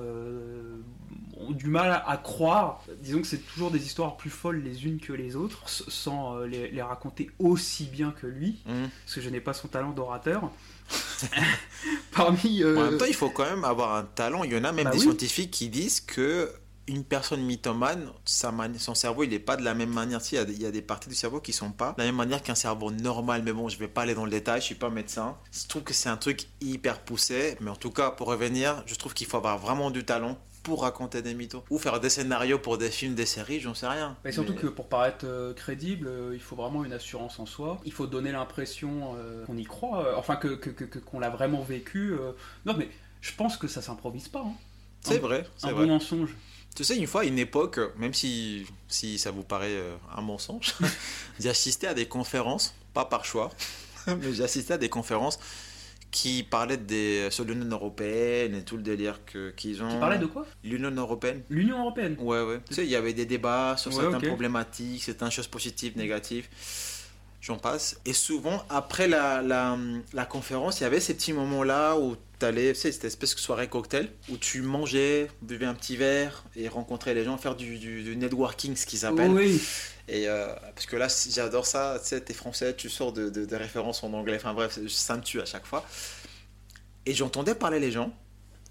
ont 1.49 1.51
du 1.53 1.67
mal 1.67 2.03
à, 2.07 2.17
croire. 2.17 2.83
Disons 3.03 3.21
que 3.23 3.27
c'est 3.27 3.39
toujours 3.39 3.71
des 3.71 3.85
histoires 3.85 4.17
plus 4.17 4.31
folles 4.31 4.63
les 4.63 4.85
unes 4.87 5.01
que 5.01 5.13
les 5.13 5.37
autres, 5.37 5.69
sans 5.69 6.37
euh, 6.37 6.47
les, 6.47 6.71
les 6.71 6.83
raconter 6.83 7.31
aussi 7.39 7.85
bien 7.85 8.11
que 8.13 8.27
lui, 8.27 8.59
Mhm. 8.67 8.89
parce 9.05 9.15
que 9.15 9.21
je 9.21 9.31
n'ai 9.31 9.41
pas 9.41 9.53
son 9.55 9.69
talent 9.69 9.91
d'orateur. 9.93 10.51
Parmi. 12.13 12.63
euh, 12.63 12.77
En 12.77 12.91
même 12.91 12.99
temps, 12.99 13.05
il 13.07 13.15
faut 13.15 13.31
quand 13.31 13.45
même 13.49 13.65
avoir 13.65 13.95
un 13.97 14.03
talent. 14.05 14.45
Il 14.45 14.53
y 14.53 14.57
en 14.57 14.65
a 14.65 14.73
même 14.73 14.85
Bah 14.87 14.91
des 14.91 14.99
oui. 14.99 15.05
scientifiques 15.05 15.51
qui 15.51 15.69
disent 15.69 16.01
que 16.01 16.53
une 16.89 17.05
personne 17.05 17.43
mythomane, 17.45 18.11
sa 18.25 18.53
son 18.79 18.97
cerveau, 18.97 19.23
il 19.23 19.31
n'est 19.31 19.39
pas 19.39 19.57
de 19.57 19.63
la 19.63 19.75
même 19.75 19.91
manière. 19.93 20.21
Il 20.33 20.35
y, 20.35 20.39
a 20.39 20.45
des- 20.45 20.53
il 20.55 20.61
y 20.63 20.67
a 20.67 20.73
des 20.73 20.83
parties 20.83 21.09
du 21.09 21.15
cerveau 21.15 21.39
qui 21.41 21.53
sont 21.53 21.71
pas 21.71 21.93
de 21.93 22.01
la 22.03 22.07
même 22.07 22.17
manière 22.17 22.43
qu'un 22.43 22.57
cerveau 22.57 22.91
normal. 22.91 23.43
Mais 23.45 23.53
bon, 23.53 23.69
je 23.69 23.79
vais 23.79 23.87
pas 23.87 24.03
aller 24.03 24.15
dans 24.15 24.25
le 24.25 24.31
détail, 24.31 24.61
je 24.61 24.67
suis 24.67 24.75
pas 24.75 24.91
médecin. 24.91 25.37
Je 25.53 25.69
trouve 25.69 25.83
que 25.85 25.95
c'est 25.95 26.09
un 26.09 26.17
truc 26.17 26.49
hyper 26.61 26.99
poussé. 27.01 27.57
Mais 27.61 27.71
en 27.71 27.77
tout 27.77 27.91
cas, 27.93 28.11
pour 28.11 28.27
revenir, 28.27 28.83
je 28.87 28.97
trouve 28.97 29.15
qu'il 29.15 29.29
faut 29.29 29.37
avoir 29.37 29.59
vraiment 29.59 29.93
du 29.93 30.05
talent 30.05 30.37
pour 30.63 30.83
raconter 30.83 31.23
des 31.23 31.35
mythos. 31.35 31.65
Ou 31.71 31.79
faire 31.79 32.01
des 32.01 32.11
scénarios 32.11 32.59
pour 32.59 32.77
des 32.79 32.91
films, 32.91 33.15
des 33.15 33.27
séries, 33.27 33.61
j'en 33.61 33.75
sais 33.75 33.87
rien. 33.89 34.17
Mais 34.25 34.33
surtout 34.33 34.53
Mais- 34.55 34.61
que 34.61 34.67
pour 34.67 34.89
paraître 34.89 35.25
euh, 35.27 35.55
crédible, 35.55 36.07
euh, 36.09 36.31
il 36.35 36.41
faut 36.41 36.57
vraiment 36.57 36.85
une 36.85 36.93
assurance 36.93 37.39
en 37.39 37.47
soi. 37.47 37.81
Il 37.85 37.93
faut 37.93 38.07
donner 38.07 38.33
l'impression 38.33 39.15
euh, 39.17 39.45
qu'on 39.47 39.57
y 39.57 39.65
croit, 39.65 40.19
enfin 40.19 40.37
que 40.37 40.49
que- 40.49 40.71
que- 40.71 40.85
que- 40.85 40.99
qu'on 40.99 41.19
l'a 41.21 41.31
vraiment 41.31 41.63
vécu. 41.63 42.15
Non, 42.67 42.75
mais 42.77 42.89
je 43.21 43.33
pense 43.35 43.57
que 43.57 43.69
ça 43.69 43.83
s'improvise 43.83 44.29
pas. 44.29 44.41
hein. 44.47 44.53
C'est 45.03 45.19
vrai, 45.19 45.47
c'est 45.57 45.69
Un 45.69 45.73
vrai. 45.73 45.87
bon 45.87 45.93
mensonge. 45.95 46.37
Tu 46.77 46.85
sais, 46.85 46.97
une 46.97 47.07
fois, 47.07 47.25
une 47.25 47.39
époque, 47.39 47.81
même 47.97 48.15
si, 48.15 48.67
si 48.87 49.19
ça 49.19 49.31
vous 49.31 49.43
paraît 49.43 49.83
un 50.17 50.21
mensonge, 50.21 50.75
j'ai 51.41 51.49
assisté 51.49 51.87
à 51.87 51.95
des 51.95 52.07
conférences, 52.07 52.75
pas 52.95 53.05
par 53.07 53.25
choix, 53.25 53.51
mais 54.07 54.33
j'ai 54.35 54.45
assisté 54.45 54.75
à 54.75 54.79
des 54.79 54.89
conférences 54.91 55.39
qui 56.11 56.43
parlaient 56.43 56.77
des, 56.77 57.29
sur 57.31 57.45
l'Union 57.45 57.67
Européenne 57.71 58.55
et 58.57 58.63
tout 58.65 58.77
le 58.77 58.83
délire 58.83 59.21
que- 59.25 59.51
qu'ils 59.53 59.83
ont. 59.83 59.89
Tu 59.95 59.99
parlais 60.01 60.19
de 60.19 60.27
quoi? 60.27 60.45
L'Union 60.65 60.91
Européenne 60.91 61.43
L'Union 61.51 61.81
Européenne. 61.81 62.17
Ouais, 62.19 62.43
ouais. 62.43 62.59
Tu 62.69 62.75
sais, 62.75 62.85
il 62.85 62.91
y 62.91 62.97
avait 62.97 63.13
des 63.13 63.27
débats 63.27 63.77
sur 63.77 63.93
Ouais, 63.95 64.03
certaines 64.11 64.29
problématiques, 64.29 65.03
certaines 65.05 65.31
choses 65.31 65.47
positives, 65.47 65.97
négatives. 65.97 66.49
J'en 67.41 67.57
passe. 67.57 67.99
Et 68.05 68.13
souvent, 68.13 68.63
après 68.69 69.09
la, 69.09 69.41
la, 69.41 69.79
la 70.13 70.25
conférence, 70.27 70.81
il 70.81 70.83
y 70.83 70.87
avait 70.87 71.01
ces 71.01 71.15
petits 71.15 71.33
moments-là 71.33 71.97
où 71.97 72.15
tu 72.39 72.45
allais, 72.45 72.75
tu 72.75 72.81
sais, 72.81 72.93
cette 72.93 73.07
espèce 73.07 73.35
de 73.35 73.41
soirée 73.41 73.67
cocktail, 73.69 74.11
où 74.31 74.37
tu 74.37 74.61
mangeais, 74.61 75.31
buvais 75.41 75.65
un 75.65 75.73
petit 75.75 75.97
verre 75.97 76.45
et 76.55 76.69
rencontrais 76.69 77.15
les 77.15 77.25
gens, 77.25 77.39
faire 77.39 77.55
du, 77.57 77.79
du, 77.79 78.03
du 78.03 78.15
networking, 78.17 78.77
ce 78.77 78.85
qu'ils 78.85 79.07
appellent. 79.07 79.31
Oui. 79.31 79.59
Et 80.13 80.29
euh, 80.29 80.49
parce 80.75 80.87
que 80.87 80.97
là, 80.97 81.07
j'adore 81.31 81.67
ça. 81.67 81.97
Tu 82.03 82.09
sais, 82.09 82.21
t'es 82.21 82.35
français, 82.35 82.75
tu 82.75 82.91
sors 82.91 83.13
de, 83.13 83.29
références 83.57 84.03
en 84.03 84.13
anglais. 84.13 84.37
Enfin 84.37 84.53
bref, 84.55 84.79
ça 84.89 85.17
me 85.17 85.23
tue 85.23 85.41
à 85.41 85.45
chaque 85.45 85.65
fois. 85.65 85.87
Et 87.07 87.15
j'entendais 87.15 87.55
parler 87.55 87.79
les 87.79 87.93
gens. 87.93 88.13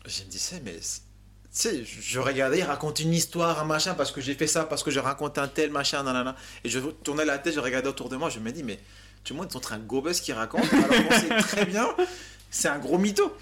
Je 0.06 0.22
me 0.24 0.28
disais, 0.30 0.62
mais 0.66 0.78
c'est- 0.82 1.02
tu 1.02 1.48
sais, 1.52 1.84
je 1.86 2.02
je 2.02 2.20
regardais, 2.20 2.60
ils 2.60 2.64
racontent 2.64 3.02
une 3.02 3.14
histoire, 3.14 3.60
un 3.60 3.64
machin, 3.66 3.94
parce 3.96 4.12
que 4.12 4.20
j'ai 4.22 4.36
fait 4.36 4.48
ça, 4.48 4.66
parce 4.66 4.84
que 4.84 4.92
j'ai 4.92 5.00
raconté 5.00 5.40
un 5.42 5.48
tel 5.48 5.72
machin, 5.72 6.04
nanana. 6.04 6.36
Et 6.64 6.70
je 6.70 6.80
tournais 6.80 7.26
la 7.26 7.38
tête, 7.40 7.54
je 7.56 7.60
regardais 7.60 7.88
autour 7.90 8.10
de 8.10 8.18
moi, 8.18 8.30
je 8.30 8.40
me 8.40 8.52
dis, 8.52 8.62
mais 8.64 8.78
tout 9.24 9.34
le 9.34 9.40
monde 9.40 9.50
est 9.52 9.56
en 9.56 9.60
train 9.62 9.78
de 9.80 9.84
qu'il 10.22 10.34
raconte, 10.36 10.72
alors 10.74 10.88
qu'on 10.90 11.20
sait 11.20 11.38
très 11.48 11.66
bien, 11.66 11.88
c'est 12.52 12.68
un 12.68 12.78
gros 12.80 12.98
mytho. 12.98 13.36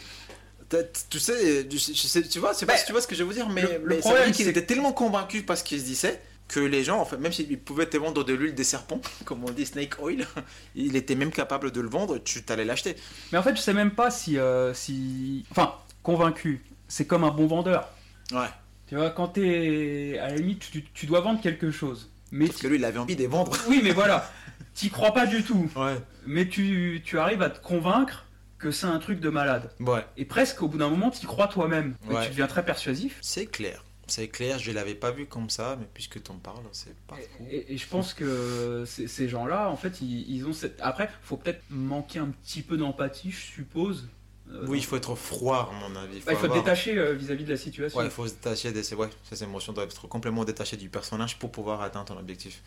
Tu 1.10 1.20
sais, 1.20 1.68
je- 1.70 1.78
je 1.78 2.08
tu 2.22 2.39
vois, 2.39 2.54
je 2.54 2.60
sais 2.60 2.66
pas 2.66 2.74
Bah, 2.74 2.80
si 2.80 2.86
tu 2.86 2.91
vois 2.91 3.02
ce 3.02 3.08
que 3.08 3.16
je 3.16 3.24
veux 3.24 3.34
dire, 3.34 3.50
mais, 3.50 3.64
le- 3.84 3.98
problème, 3.98 4.34
c'est- 4.45 4.50
étaient 4.50 4.66
tellement 4.66 4.93
convaincus 4.93 5.45
par 5.45 5.58
ce 5.58 5.64
qu'ils 5.64 5.80
se 5.80 5.86
disaient 5.86 6.22
que 6.48 6.60
les 6.60 6.84
gens, 6.84 7.00
en 7.00 7.06
fait, 7.06 7.18
même 7.18 7.32
s'ils 7.32 7.60
pouvaient 7.60 7.88
te 7.88 7.98
vendre 7.98 8.24
de 8.24 8.34
l'huile 8.34 8.56
des 8.56 8.64
serpents, 8.64 9.02
comme 9.26 9.43
on 9.43 9.52
dit 9.52 9.66
snake 9.66 9.95
oil, 10.02 10.26
il 10.76 10.95
était 10.95 11.16
même 11.16 11.32
capable 11.32 11.72
de 11.72 11.82
le 11.82 11.89
vendre, 11.89 12.18
tu 12.20 12.43
t'allais 12.43 12.66
l'acheter. 12.66 12.95
Mais 13.32 13.38
en 13.38 13.43
fait, 13.43 13.56
je 13.56 13.62
sais 13.62 13.74
même 13.74 13.91
pas 13.91 14.12
si, 14.12 14.38
euh, 14.38 14.74
si, 14.74 15.45
enfin, 15.52 15.74
convaincu. 16.04 16.64
C'est 16.88 17.06
comme 17.06 17.24
un 17.26 17.32
bon 17.32 17.48
vendeur. 17.48 17.89
Ouais. 18.32 18.48
Tu 18.88 18.95
vois, 18.95 19.10
quand 19.10 19.28
t'es 19.30 20.18
à 20.22 20.30
la 20.30 20.36
limite, 20.36 20.70
tu, 20.72 20.86
tu 20.93 21.06
dois 21.06 21.20
vendre 21.20 21.41
quelque 21.41 21.70
chose. 21.72 22.10
Mais 22.32 22.48
Parce 22.48 22.62
que 22.62 22.68
lui, 22.68 22.78
il 22.78 22.86
avait 22.86 23.00
envie 23.00 23.16
de 23.16 23.26
vendre. 23.26 23.58
oui, 23.68 23.82
mais 23.84 23.91
voilà, 23.91 24.30
t'y 24.74 24.89
crois 24.89 25.14
pas 25.14 25.26
du 25.26 25.43
tout. 25.43 25.70
Ouais. 25.76 25.95
Mais 26.26 26.48
tu, 26.48 27.02
tu 27.04 27.20
arrives 27.20 27.41
à 27.41 27.50
te 27.50 27.60
convaincre 27.62 28.26
que 28.58 28.72
c'est 28.72 28.88
un 28.88 29.00
truc 29.00 29.20
de 29.20 29.30
malade. 29.30 29.70
Ouais. 29.80 30.06
Et 30.18 30.26
presque 30.26 30.62
au 30.64 30.68
bout 30.68 30.78
d'un 30.78 30.89
moment, 30.89 31.12
tu 31.12 31.26
crois 31.28 31.48
toi-même. 31.48 31.95
Ouais. 32.10 32.24
Tu 32.24 32.30
deviens 32.30 32.48
très 32.48 32.66
persuasif. 32.66 33.18
C'est 33.22 33.45
clair. 33.45 33.84
C'est 34.08 34.30
clair, 34.30 34.58
je 34.58 34.72
l'avais 34.72 34.95
pas 34.95 35.12
vu 35.12 35.26
comme 35.26 35.49
ça, 35.49 35.76
mais 35.80 35.86
puisque 35.93 36.22
tu 36.24 36.32
en 36.32 36.36
parles, 36.38 36.64
c'est 36.72 36.95
pas 37.08 37.16
fou. 37.16 37.45
Et, 37.49 37.74
et 37.74 37.78
je 37.78 37.88
pense 37.88 38.14
que 38.14 38.84
ces, 38.86 39.28
gens-là, 39.30 39.70
en 39.70 39.76
fait, 39.76 39.99
ils, 40.01 40.30
ils 40.34 40.45
ont 40.47 40.53
cette. 40.53 40.80
Après, 40.82 41.10
faut 41.24 41.38
peut-être 41.38 41.62
manquer 41.70 42.20
un 42.20 42.30
petit 42.30 42.62
peu 42.62 42.78
d'empathie, 42.78 43.32
je 43.32 43.38
suppose. 43.39 44.08
Euh, 44.49 44.66
Oui, 44.68 44.78
il 44.78 44.86
faut 44.86 44.95
être 44.95 45.14
froid, 45.16 45.70
à 45.74 45.89
mon 45.89 45.93
avis. 45.97 46.20
bah, 46.22 46.32
il 46.32 46.38
faut 46.38 46.45
avoir- 46.45 46.58
être 46.60 46.64
détaché 46.64 46.97
euh, 46.97 47.14
vis-à-vis 47.14 47.43
de 47.43 47.49
la 47.49 47.58
situation. 47.58 47.99
Ouais, 47.99 48.05
il 48.05 48.12
faut 48.12 48.26
se 48.28 48.34
détacher 48.34 48.72
de 48.72 48.82
ces, 48.82 48.95
ouais, 48.95 49.10
ces 49.30 49.43
émotions, 49.43 49.74
doivent 49.74 49.89
être 49.89 50.08
complètement 50.08 50.45
détachées 50.45 50.78
du 50.78 50.88
personnage 50.89 51.38
pour 51.38 51.51
pouvoir 51.51 51.82
atteindre 51.82 52.05
ton 52.05 52.18
objectif. 52.18 52.64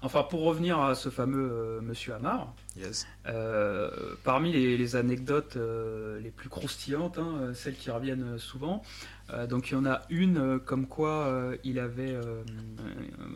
Enfin, 0.00 0.22
pour 0.22 0.42
revenir 0.44 0.78
à 0.80 0.94
ce 0.94 1.08
fameux 1.08 1.50
euh, 1.50 1.80
Monsieur 1.80 2.14
Amar, 2.14 2.54
Yes. 2.76 3.06
euh, 3.26 3.90
parmi 4.22 4.52
les, 4.52 4.76
les 4.76 4.94
anecdotes 4.96 5.56
euh, 5.56 6.20
les 6.20 6.30
plus 6.30 6.48
croustillantes, 6.48 7.18
hein, 7.18 7.50
celles 7.54 7.74
qui 7.74 7.90
reviennent 7.90 8.38
souvent, 8.38 8.82
donc 9.50 9.70
il 9.70 9.74
y 9.74 9.76
en 9.76 9.84
a 9.84 10.02
une 10.08 10.58
comme 10.58 10.86
quoi 10.86 11.30
il 11.62 11.78
avait, 11.78 12.16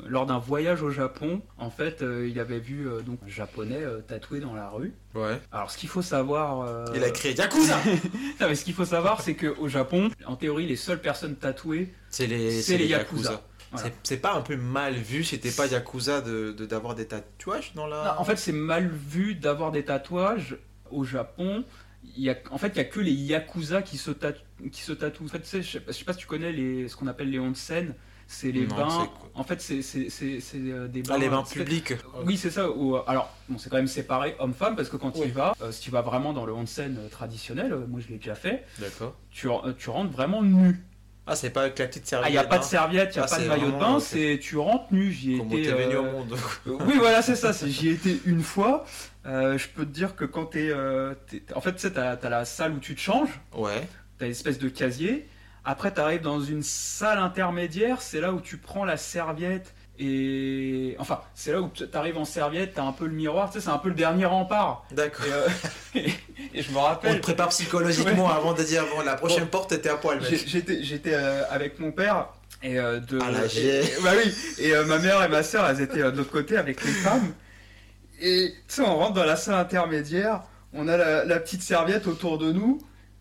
lors 0.07 0.25
d'un 0.25 0.39
voyage 0.39 0.83
au 0.83 0.89
Japon, 0.89 1.43
en 1.59 1.69
fait, 1.69 2.03
il 2.03 2.41
avait 2.41 2.61
vu 2.61 2.89
donc 3.05 3.19
un 3.23 3.29
japonais 3.29 3.83
tatoué 4.09 4.41
dans 4.41 4.55
la 4.55 4.71
rue. 4.71 4.95
Ouais. 5.15 5.39
Alors, 5.51 5.71
ce 5.71 5.77
qu'il 5.77 5.91
faut 5.91 6.01
savoir. 6.01 6.67
Il 6.95 7.05
a 7.05 7.11
créé 7.11 7.35
Yakuza 7.35 7.77
Non, 8.41 8.47
mais 8.49 8.55
ce 8.55 8.65
qu'il 8.65 8.73
faut 8.73 8.87
savoir, 8.87 9.21
c'est 9.21 9.35
qu'au 9.35 9.69
Japon, 9.69 10.11
en 10.25 10.37
théorie, 10.37 10.67
les 10.67 10.77
seules 10.77 11.01
personnes 11.03 11.37
tatouées, 11.37 11.93
C'est 12.09 12.27
les, 12.27 12.63
c'est 12.63 12.79
les 12.79 12.87
Yakuza. 12.87 13.43
Voilà. 13.73 13.91
C'est- 14.03 14.17
pas 14.19 14.35
un 14.35 14.43
peu 14.43 14.57
mal 14.57 14.95
vu 14.95 15.25
si 15.25 15.41
t'es 15.41 15.51
pas 15.51 15.67
Yakuza 15.67 16.21
de 16.21 16.53
de- 16.53 16.67
d'avoir 16.67 16.95
des 16.95 17.07
tatouages 17.07 17.73
dans 17.75 17.87
la. 17.87 18.05
Non, 18.05 18.21
en 18.21 18.25
fait, 18.25 18.37
c'est 18.37 18.53
mal 18.53 18.89
vu 18.89 19.35
d'avoir 19.35 19.73
des 19.73 19.85
tatouages 19.85 20.57
au 20.91 21.05
Japon. 21.05 21.65
Il 22.17 22.23
y 22.25 22.31
a, 22.31 22.37
en 22.51 22.59
fait, 22.59 22.69
il 22.69 22.77
y 22.77 22.81
a 22.81 22.85
que 22.85 23.01
les 23.01 23.13
yakuza 23.13 23.81
qui 23.81 23.97
se, 23.97 24.11
tat- 24.11 24.33
qui 24.73 24.83
se 24.83 24.93
tatouent. 24.93 25.25
En 25.25 25.29
fait, 25.29 25.45
je, 25.45 25.63
sais 25.63 25.81
pas, 25.81 25.93
je 25.93 25.97
sais 25.99 26.05
pas 26.05 26.13
si 26.13 26.19
tu 26.19 26.27
connais 26.27 26.53
les, 26.53 26.89
ce 26.89 26.97
qu'on 26.97 27.07
appelle 27.07 27.31
les 27.31 27.39
onsen. 27.39 27.95
C'est 28.27 28.51
les 28.51 28.67
Non, 28.67 28.77
bains. 28.77 29.11
En 29.35 29.45
fait, 29.45 29.61
c'est 29.61 29.81
euh, 30.55 30.89
des 30.89 31.03
bains. 31.03 31.15
Ah, 31.15 31.19
les 31.19 31.29
bains 31.29 31.43
publics. 31.43 31.95
Oui, 32.25 32.37
c'est 32.39 32.51
ça. 32.51 32.71
où, 32.71 32.97
euh, 32.97 33.03
alors, 33.07 33.31
bon, 33.49 33.59
c'est 33.59 33.69
quand 33.69 33.77
même 33.77 33.87
séparé 33.89 34.37
homme-femme 34.39 34.75
parce 34.75 34.89
que 34.89 34.97
quand 34.97 35.11
tu 35.11 35.27
y 35.27 35.31
vas, 35.31 35.55
euh, 35.61 35.71
si 35.71 35.81
tu 35.83 35.91
vas 35.91 36.01
vraiment 36.03 36.33
dans 36.33 36.47
le 36.47 36.53
onsen 36.53 36.99
traditionnel, 37.11 37.73
euh, 37.73 37.87
moi 37.87 38.01
je 38.01 38.09
l'ai 38.09 38.17
déjà 38.17 38.35
fait, 38.35 38.65
tu 39.31 39.49
rentres 39.49 40.11
vraiment 40.13 40.43
nu. 40.43 40.83
Ah, 41.27 41.37
c'est 41.37 41.51
pas 41.51 41.63
avec 41.63 41.79
la 41.79 41.87
petite 41.87 42.07
serviette. 42.07 42.27
Ah, 42.27 42.31
il 42.31 42.33
n'y 42.33 42.39
a 42.39 42.45
pas 42.45 42.59
de 42.59 42.65
hein, 42.65 42.67
serviette, 42.67 43.15
il 43.15 43.19
n'y 43.19 43.23
a 43.23 43.27
Ah, 43.31 43.37
pas 43.37 43.43
de 43.43 43.49
maillot 43.49 43.71
de 43.71 43.79
bain, 43.79 44.01
c'est 44.01 44.41
tu 44.43 44.57
rentres 44.57 44.87
nu. 44.93 45.13
J'y 45.13 45.35
ai 45.35 45.37
été. 45.37 45.63
t'es 45.63 45.73
venu 45.73 45.95
euh, 45.95 46.01
au 46.01 46.03
monde 46.05 46.37
oui, 46.67 46.95
voilà, 46.99 47.23
c'est 47.23 47.37
ça. 47.37 47.53
J'y 47.65 47.89
ai 47.89 47.93
été 47.93 48.21
une 48.27 48.43
fois. 48.43 48.85
Euh, 49.25 49.57
je 49.57 49.69
peux 49.69 49.85
te 49.85 49.91
dire 49.93 50.17
que 50.17 50.25
quand 50.25 50.47
t'es. 50.47 50.69
euh, 50.71 51.15
t'es- 51.29 51.43
en 51.55 51.61
fait, 51.61 51.73
tu 51.75 51.79
sais, 51.79 51.93
t'as 51.93 52.13
as 52.21 52.29
la 52.29 52.45
salle 52.45 52.73
où 52.73 52.79
tu 52.81 52.97
te 52.97 53.01
changes, 53.01 53.41
Ouais. 53.55 53.87
t'as 54.19 54.25
une 54.27 54.33
espèce 54.33 54.59
de 54.59 54.69
casier. 54.69 55.29
Après, 55.65 55.93
t'arrives 55.93 56.23
dans 56.23 56.41
une 56.41 56.65
salle 56.65 57.19
intermédiaire, 57.19 58.03
c'est 58.03 58.21
là 58.21 58.33
où 58.33 58.41
tu 58.41 58.57
prends 58.57 58.85
la 58.85 58.97
serviette. 58.97 59.75
Et. 59.99 60.97
Enfin, 60.99 61.21
c'est 61.35 61.53
là 61.53 61.61
où 61.61 61.69
tu 61.73 61.85
arrives 61.93 62.19
en 62.19 62.25
serviette, 62.25 62.75
t'as 62.75 62.83
un 62.83 62.93
peu 62.93 63.07
le 63.07 63.13
miroir, 63.13 63.51
tu 63.51 63.59
sais, 63.59 63.65
c'est 63.65 63.71
un 63.71 63.79
peu 63.79 63.89
le 63.91 63.95
dernier 63.95 64.25
rempart. 64.25 64.85
D'accord. 64.91 65.25
Et, 65.95 65.99
euh, 66.01 66.09
et 66.55 66.63
je 66.63 66.71
me 66.73 66.79
On 66.79 66.83
rappelle. 66.83 67.17
te 67.17 67.23
prépare 67.23 67.49
psychologiquement 67.51 68.31
avant 68.31 68.53
de 68.55 68.63
dire 68.63 68.85
bon, 68.95 69.03
la 69.03 69.15
prochaine 69.15 69.47
porte 69.47 69.73
était 69.73 69.91
à 69.91 69.97
poil. 69.97 70.21
J'étais, 70.47 70.83
j'étais 70.83 71.15
euh, 71.15 71.43
avec 71.51 71.79
mon 71.79 71.93
père 71.93 72.29
et 72.63 72.79
euh, 72.79 73.01
de. 73.01 73.21
À 73.21 73.31
la 73.31 73.45
et- 73.47 73.83
bah 74.03 74.11
oui. 74.17 74.33
Et 74.59 74.73
euh, 74.75 74.85
ma 74.87 74.99
mère 74.99 75.23
et 75.23 75.29
ma 75.29 75.43
soeur, 75.43 75.69
elles 75.69 75.81
étaient 75.81 75.99
de 76.03 76.17
l'autre 76.17 76.31
côté 76.31 76.57
avec 76.57 76.83
les 76.85 76.93
femmes. 76.93 77.33
Et 78.21 78.55
tu 78.69 78.75
sais, 78.77 78.83
on 78.83 78.97
rentre 78.97 79.15
dans 79.15 79.25
la 79.25 79.37
salle 79.37 79.57
intermédiaire, 79.57 80.43
on 80.73 80.89
a 80.89 80.97
la, 80.97 81.25
la 81.25 81.39
petite 81.41 81.63
serviette 81.63 82.07
autour 82.07 82.39
de 82.39 82.51
nous. 82.53 82.79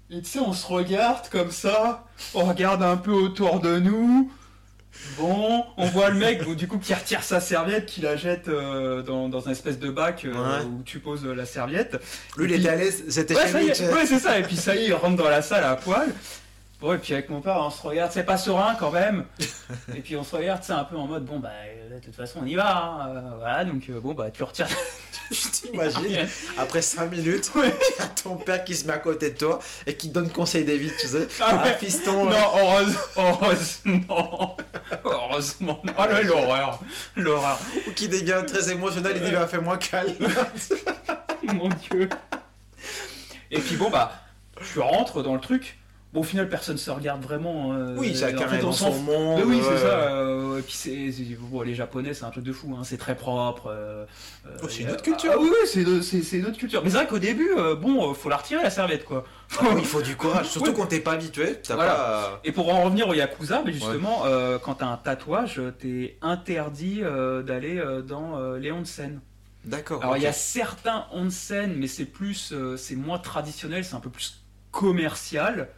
Et 0.10 0.22
tu 0.22 0.30
sais, 0.30 0.40
on 0.40 0.54
se 0.54 0.68
regarde 0.68 1.28
comme 1.30 1.52
ça, 1.52 2.06
on 2.34 2.44
regarde 2.46 2.84
un 2.84 2.98
peu 2.98 3.12
autour 3.12 3.60
de 3.62 3.80
nous. 3.80 4.32
Bon, 5.18 5.64
on 5.78 5.86
voit 5.88 6.10
le 6.10 6.16
mec 6.18 6.44
bon, 6.44 6.54
du 6.54 6.68
coup 6.68 6.78
qui 6.78 6.94
retire 6.94 7.24
sa 7.24 7.40
serviette, 7.40 7.86
qui 7.86 8.02
la 8.02 8.16
jette 8.18 8.48
euh, 8.50 9.02
dans, 9.02 9.30
dans 9.30 9.48
un 9.48 9.52
espèce 9.52 9.80
de 9.80 9.90
bac 9.90 10.26
euh, 10.26 10.32
Ouais. 10.34 10.66
où 10.66 10.84
tu 10.84 11.00
poses 11.00 11.26
euh, 11.26 11.34
la 11.34 11.46
serviette. 11.46 11.98
Lui, 12.38 12.46
il 12.54 12.60
était 12.60 12.70
à 12.70 12.76
l'aise, 12.76 13.04
c'était 13.10 13.36
Ouais, 13.36 13.48
chez 13.48 13.60
lui. 13.86 13.94
ouais, 13.94 14.06
c'est 14.06 14.20
ça. 14.20 14.38
Et 14.38 14.44
puis 14.44 14.56
ça 14.58 14.76
y 14.76 14.80
est, 14.80 14.86
il 14.88 14.94
rentre 14.94 15.16
dans 15.16 15.30
la 15.30 15.42
salle 15.42 15.64
à 15.64 15.76
poil. 15.76 16.10
Bon, 16.80 16.94
et 16.94 16.98
puis 16.98 17.14
avec 17.14 17.30
mon 17.30 17.42
père, 17.42 17.58
on 17.60 17.70
se 17.70 17.82
regarde, 17.84 18.12
c'est 18.12 18.24
pas 18.24 18.38
serein 18.38 18.76
quand 18.80 18.92
même. 18.92 19.26
et 19.96 20.02
puis 20.02 20.16
on 20.18 20.24
se 20.24 20.36
regarde, 20.36 20.62
c'est 20.64 20.74
un 20.74 20.84
peu 20.84 20.98
en 20.98 21.06
mode, 21.08 21.26
bon, 21.26 21.40
bah, 21.40 21.50
de 21.94 22.00
toute 22.04 22.16
façon, 22.16 22.40
on 22.44 22.46
y 22.46 22.56
va. 22.56 22.76
hein. 23.06 23.24
Voilà, 23.38 23.66
donc 23.66 23.90
bon, 23.92 24.14
bah, 24.14 24.30
tu 24.32 24.44
retires. 24.44 24.68
Je 25.32 25.48
t'imagine, 25.48 26.28
après 26.58 26.82
5 26.82 27.10
minutes, 27.10 27.52
ton 28.22 28.36
père 28.36 28.66
qui 28.66 28.76
se 28.76 28.86
met 28.86 28.92
à 28.92 28.98
côté 28.98 29.30
de 29.30 29.38
toi 29.38 29.60
et 29.88 29.96
qui 29.96 30.10
te 30.10 30.14
donne 30.16 30.30
conseil 30.30 30.66
vies, 30.66 30.92
tu 31.00 31.08
sais. 31.08 31.26
Ah 31.40 31.64
ouais. 31.64 31.78
Fiston. 31.80 32.26
non, 32.26 32.36
euh, 32.36 32.86
heureuse- 35.32 35.56
heureusement. 35.62 35.82
Heureusement. 35.84 35.96
Oh 35.98 36.12
là, 36.12 36.22
l'horreur. 36.22 36.80
L'horreur. 37.16 37.60
ou 37.88 37.92
qui 37.92 38.08
devient 38.08 38.44
très 38.48 38.72
émotionnel, 38.72 39.14
il 39.18 39.24
dit 39.24 39.32
bah 39.32 39.48
fais-moi 39.48 39.78
calme. 39.78 40.16
Mon 41.54 41.70
dieu. 41.70 42.10
Et 43.50 43.60
puis 43.60 43.76
bon, 43.76 43.90
bah, 43.90 44.12
je 44.62 44.80
rentre 44.80 45.24
dans 45.24 45.34
le 45.34 45.42
truc. 45.42 45.78
Bon, 46.14 46.20
au 46.20 46.24
final, 46.24 46.50
personne 46.50 46.78
se 46.78 46.92
regarde 46.92 47.22
vraiment. 47.24 47.72
euh, 47.72 47.96
Oui, 47.98 48.14
fait, 48.50 48.58
est 48.58 48.64
on 48.64 48.68
dans 48.68 48.72
son 48.74 48.92
monde. 48.92 49.38
Mais 49.40 49.44
oui, 49.46 49.56
ouais. 49.58 49.62
c'est 49.64 49.78
ça. 49.78 50.10
euh, 50.10 50.60
et 50.60 50.62
puis 50.62 50.74
c'est, 50.74 51.10
c'est- 51.14 51.38
bon, 51.40 51.62
les 51.62 51.74
Japonais, 51.74 52.14
c'est 52.14 52.26
un 52.26 52.32
truc 52.32 52.44
de 52.44 52.52
fou. 52.52 52.76
Hein, 52.78 52.84
c'est 52.84 52.98
très 52.98 53.16
propre. 53.16 53.68
euh, 53.72 54.06
Oh, 54.62 54.68
c'est 54.68 54.82
une 54.82 54.90
autre 54.92 55.04
culture. 55.04 55.32
Ah, 55.34 55.40
oui, 55.40 55.50
oui, 55.50 55.68
c'est, 56.14 56.38
une 56.38 56.46
autre 56.46 56.58
culture. 56.58 56.82
Mais 56.84 56.90
c'est 56.90 56.98
vrai 56.98 57.08
qu'au 57.08 57.18
début, 57.20 57.50
bon, 57.80 58.14
faut 58.14 58.28
la 58.28 58.36
retirer 58.38 58.62
la 58.62 58.70
serviette, 58.70 59.06
quoi. 59.06 59.24
Ah 59.58 59.64
oui, 59.74 59.76
il 59.80 59.86
faut 59.86 60.02
du 60.02 60.18
courage, 60.18 60.48
surtout 60.50 60.72
Ouais. 60.72 60.76
quand 60.76 60.88
t'es 60.88 61.00
pas 61.00 61.14
habitué. 61.14 61.58
Voilà. 61.68 61.94
pas. 61.96 62.42
Et 62.44 62.52
pour 62.52 62.74
en 62.74 62.84
revenir 62.84 63.08
au 63.08 63.14
yakuza, 63.14 63.62
mais 63.66 63.72
justement, 63.72 64.24
quand 64.64 64.76
t'as 64.76 64.88
un 64.88 64.98
tatouage, 64.98 65.62
t'es 65.80 66.18
interdit 66.22 67.02
d'aller 67.46 67.82
dans 68.06 68.56
les 68.56 68.72
onsen. 68.74 69.22
D'accord. 69.64 70.02
Alors 70.02 70.18
il 70.18 70.24
y 70.24 70.28
a 70.28 70.34
certains 70.34 71.06
onsen, 71.14 71.74
mais 71.78 71.88
c'est 71.88 72.06
plus, 72.06 72.54
c'est 72.78 72.96
moins 72.96 73.20
traditionnel, 73.20 73.86
c'est 73.86 73.96
un 73.96 74.00
peu 74.00 74.10
plus 74.10 74.41
commercial. 74.72 75.70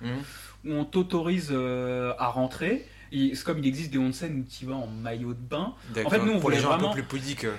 Où 0.65 0.71
on 0.73 0.85
t'autorise 0.85 1.49
euh, 1.51 2.13
à 2.19 2.27
rentrer. 2.27 2.87
C'est 3.11 3.43
comme 3.43 3.59
il 3.59 3.67
existe 3.67 3.91
des 3.91 3.97
onsen 3.99 4.39
où 4.39 4.43
tu 4.49 4.65
vas 4.65 4.75
en 4.75 4.87
maillot 4.87 5.33
de 5.33 5.39
bain. 5.39 5.73
En 6.05 6.09
fait, 6.09 6.19
nous, 6.19 6.31
on 6.31 6.39
pour 6.39 6.49
les 6.49 6.55
voulait 6.57 6.61
gens 6.61 6.71
un 6.71 6.77
vraiment- 6.77 6.93
peu 6.93 7.01
plus 7.03 7.19
pudiques. 7.19 7.43
euh, 7.43 7.53